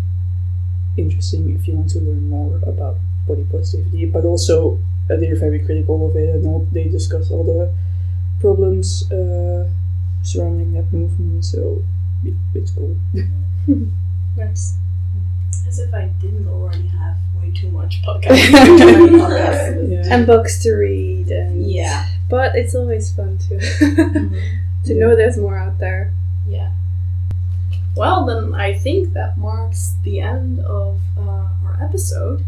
interesting 0.97 1.55
if 1.55 1.69
you 1.69 1.75
want 1.75 1.91
to 1.91 1.99
learn 1.99 2.31
more 2.31 2.59
about 2.67 2.97
body 3.27 3.45
positivity. 3.51 4.07
But 4.07 4.25
also, 4.25 4.79
uh, 5.11 5.17
they're 5.17 5.37
very 5.37 5.61
critical 5.65 6.09
of 6.09 6.17
it, 6.17 6.29
and 6.35 6.47
all, 6.47 6.67
they 6.73 6.85
discuss 6.85 7.31
all 7.31 7.45
the 7.45 7.73
problems 8.41 9.11
uh, 9.13 9.69
surrounding 10.23 10.73
that 10.75 10.93
movement. 10.93 11.45
So 11.45 11.83
it, 12.25 12.35
it's 12.55 12.71
cool. 12.73 12.97
Nice. 14.37 14.75
As 15.67 15.79
if 15.79 15.93
I 15.95 16.07
didn't 16.21 16.47
already 16.49 16.87
have 16.89 17.17
way 17.41 17.51
too 17.53 17.71
much 17.71 18.03
podcast. 18.05 18.37
podcast. 18.53 19.91
Yeah. 19.91 20.15
and 20.15 20.27
books 20.27 20.63
to 20.63 20.75
read 20.75 21.29
and 21.31 21.67
Yeah. 21.67 22.07
but 22.31 22.55
it's 22.55 22.75
always 22.75 23.13
fun 23.13 23.39
to 23.49 23.55
Mm-hmm. 23.59 24.39
to 24.85 24.95
know 24.95 25.17
there's 25.17 25.39
more 25.39 25.57
out 25.59 25.79
there 25.79 26.13
Yeah. 26.47 26.71
Well, 27.97 28.27
then 28.27 28.55
I 28.55 28.75
think 28.75 29.15
that 29.15 29.39
marks 29.39 29.95
the 30.05 30.21
end 30.21 30.61
of 30.61 31.01
uh, 31.19 31.49
our 31.65 31.79
episode. 31.83 32.45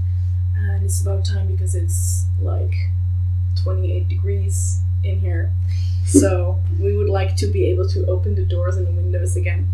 And 0.68 0.84
it's 0.84 1.00
about 1.00 1.24
time 1.24 1.46
because 1.46 1.74
it's 1.74 2.26
like 2.40 2.74
28 3.62 4.08
degrees 4.08 4.80
in 5.04 5.20
here. 5.20 5.52
So 6.08 6.58
we 6.80 6.96
would 6.96 7.10
like 7.10 7.36
to 7.36 7.46
be 7.46 7.66
able 7.66 7.86
to 7.90 8.06
open 8.06 8.34
the 8.34 8.46
doors 8.46 8.78
and 8.78 8.86
the 8.86 8.92
windows 8.92 9.36
again. 9.36 9.70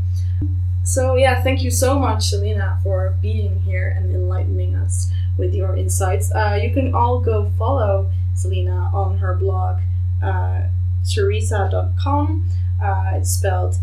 So, 0.83 1.15
yeah, 1.15 1.41
thank 1.45 1.63
you 1.63 1.71
so 1.71 1.97
much, 1.97 2.29
Selena, 2.29 2.81
for 2.83 3.15
being 3.23 3.61
here 3.61 3.95
and 3.97 4.13
enlightening 4.13 4.75
us 4.75 5.13
with 5.39 5.55
your 5.55 5.77
insights. 5.77 6.33
Uh, 6.33 6.59
you 6.61 6.75
can 6.75 6.93
all 6.93 7.21
go 7.21 7.53
follow 7.57 8.11
Selena 8.35 8.91
on 8.93 9.19
her 9.19 9.35
blog, 9.35 9.79
uh, 10.23 10.63
sierissa.com. 11.05 12.51
Uh, 12.83 13.13
it's 13.15 13.31
spelled 13.31 13.77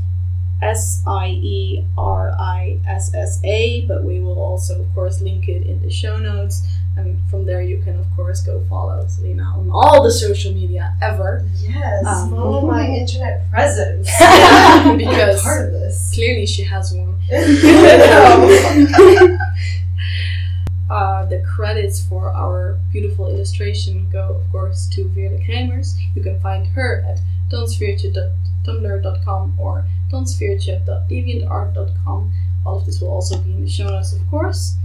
S 0.61 1.01
I 1.07 1.29
E 1.29 1.85
R 1.97 2.35
I 2.39 2.79
S 2.87 3.13
S 3.15 3.39
A, 3.43 3.85
but 3.87 4.03
we 4.03 4.19
will 4.19 4.39
also, 4.39 4.81
of 4.81 4.93
course, 4.93 5.21
link 5.21 5.47
it 5.47 5.65
in 5.65 5.81
the 5.81 5.89
show 5.89 6.17
notes. 6.17 6.67
And 7.01 7.17
from 7.29 7.45
there, 7.45 7.61
you 7.63 7.81
can, 7.81 7.97
of 7.99 8.05
course, 8.15 8.41
go 8.41 8.61
follow 8.69 9.03
Selena 9.07 9.43
on 9.57 9.71
all 9.71 10.03
the 10.03 10.11
social 10.11 10.53
media 10.53 10.93
ever. 11.01 11.43
Yes, 11.59 12.05
Um, 12.05 12.29
follow 12.29 12.61
my 12.67 12.85
internet 12.87 13.49
presence. 13.49 14.07
Because- 14.97 15.41
part 15.41 15.65
of 15.65 15.71
this. 15.73 16.11
Clearly, 16.13 16.45
she 16.45 16.61
has 16.63 16.93
one. 16.93 17.15
Uh, 20.91 21.25
the 21.27 21.39
credits 21.55 22.01
for 22.05 22.31
our 22.33 22.77
beautiful 22.91 23.29
illustration 23.29 24.09
go, 24.11 24.27
of 24.35 24.43
course, 24.51 24.87
to 24.89 25.05
Veerle 25.05 25.39
Kremers. 25.47 25.95
You 26.13 26.21
can 26.21 26.37
find 26.41 26.67
her 26.67 27.01
at 27.07 27.21
donsveertje.tumblr.com 27.49 29.53
or 29.57 29.85
donsveertje.deviantart.com. 30.11 32.33
All 32.65 32.77
of 32.77 32.85
this 32.85 32.99
will 32.99 33.09
also 33.09 33.37
be 33.39 33.51
in 33.53 33.63
the 33.63 33.69
show 33.69 33.87
notes, 33.89 34.11
of 34.11 34.27
course. 34.29 34.75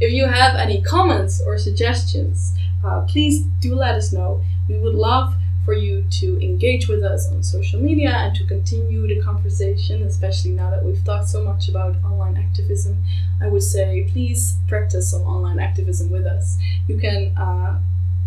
If 0.00 0.12
you 0.12 0.26
have 0.26 0.56
any 0.56 0.80
comments 0.82 1.42
or 1.46 1.58
suggestions, 1.58 2.52
uh, 2.84 3.02
please 3.02 3.42
do 3.60 3.74
let 3.74 3.94
us 3.94 4.12
know. 4.12 4.42
We 4.68 4.78
would 4.78 4.94
love 4.94 5.34
for 5.64 5.74
you 5.74 6.04
to 6.10 6.42
engage 6.42 6.88
with 6.88 7.02
us 7.02 7.30
on 7.30 7.42
social 7.42 7.80
media 7.80 8.10
and 8.10 8.34
to 8.34 8.44
continue 8.46 9.06
the 9.06 9.20
conversation, 9.20 10.02
especially 10.02 10.52
now 10.52 10.70
that 10.70 10.84
we've 10.84 11.04
talked 11.04 11.28
so 11.28 11.44
much 11.44 11.68
about 11.68 11.96
online 12.02 12.36
activism. 12.36 13.04
I 13.42 13.48
would 13.48 13.62
say 13.62 14.08
please 14.10 14.56
practice 14.68 15.10
some 15.10 15.22
online 15.22 15.58
activism 15.60 16.10
with 16.10 16.26
us. 16.26 16.56
You 16.88 16.98
can 16.98 17.36
uh, 17.36 17.78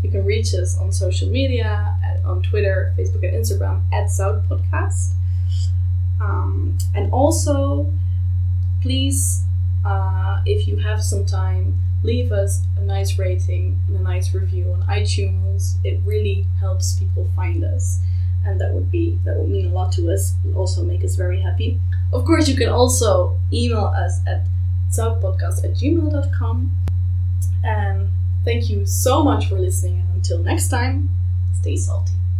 you 0.04 0.12
can 0.12 0.26
reach 0.26 0.54
us 0.54 0.78
on 0.78 0.92
social 0.92 1.30
media 1.30 1.98
at, 2.04 2.24
on 2.26 2.44
Twitter, 2.44 2.94
Facebook, 2.98 3.24
and 3.24 3.34
Instagram 3.34 3.82
at 3.92 4.12
South 4.12 4.44
Podcast. 4.50 5.14
Um, 6.22 6.78
and 6.94 7.12
also, 7.12 7.92
please, 8.82 9.44
uh, 9.86 10.42
if 10.46 10.68
you 10.68 10.78
have 10.78 11.04
some 11.04 11.26
time, 11.26 11.82
leave 12.04 12.32
us 12.32 12.62
a 12.78 12.82
nice 12.82 13.18
rating 13.18 13.80
and 13.88 13.98
a 13.98 14.02
nice 14.02 14.34
review 14.34 14.72
on 14.72 14.82
iTunes. 14.84 15.76
It 15.84 16.00
really 16.06 16.46
helps 16.60 16.98
people 17.00 17.30
find 17.36 17.64
us, 17.64 18.00
and 18.46 18.60
that 18.62 18.74
would 18.74 18.92
be 18.92 19.20
that 19.24 19.36
would 19.38 19.50
mean 19.50 19.68
a 19.68 19.74
lot 19.74 19.92
to 19.94 20.12
us. 20.12 20.36
and 20.44 20.56
also 20.56 20.84
make 20.84 21.04
us 21.04 21.16
very 21.16 21.42
happy. 21.42 21.80
Of 22.12 22.26
course, 22.26 22.48
you 22.48 22.56
can 22.56 22.70
also 22.70 23.38
email 23.52 23.86
us 23.86 24.20
at 24.28 24.46
southpodcast 24.92 25.64
at 25.64 25.72
gmail.com. 25.76 26.72
And 27.64 28.10
thank 28.44 28.70
you 28.70 28.86
so 28.86 29.24
much 29.24 29.48
for 29.48 29.58
listening, 29.60 30.00
and 30.00 30.10
until 30.16 30.40
next 30.40 30.70
time, 30.70 31.10
stay 31.62 31.76
salty. 31.78 32.23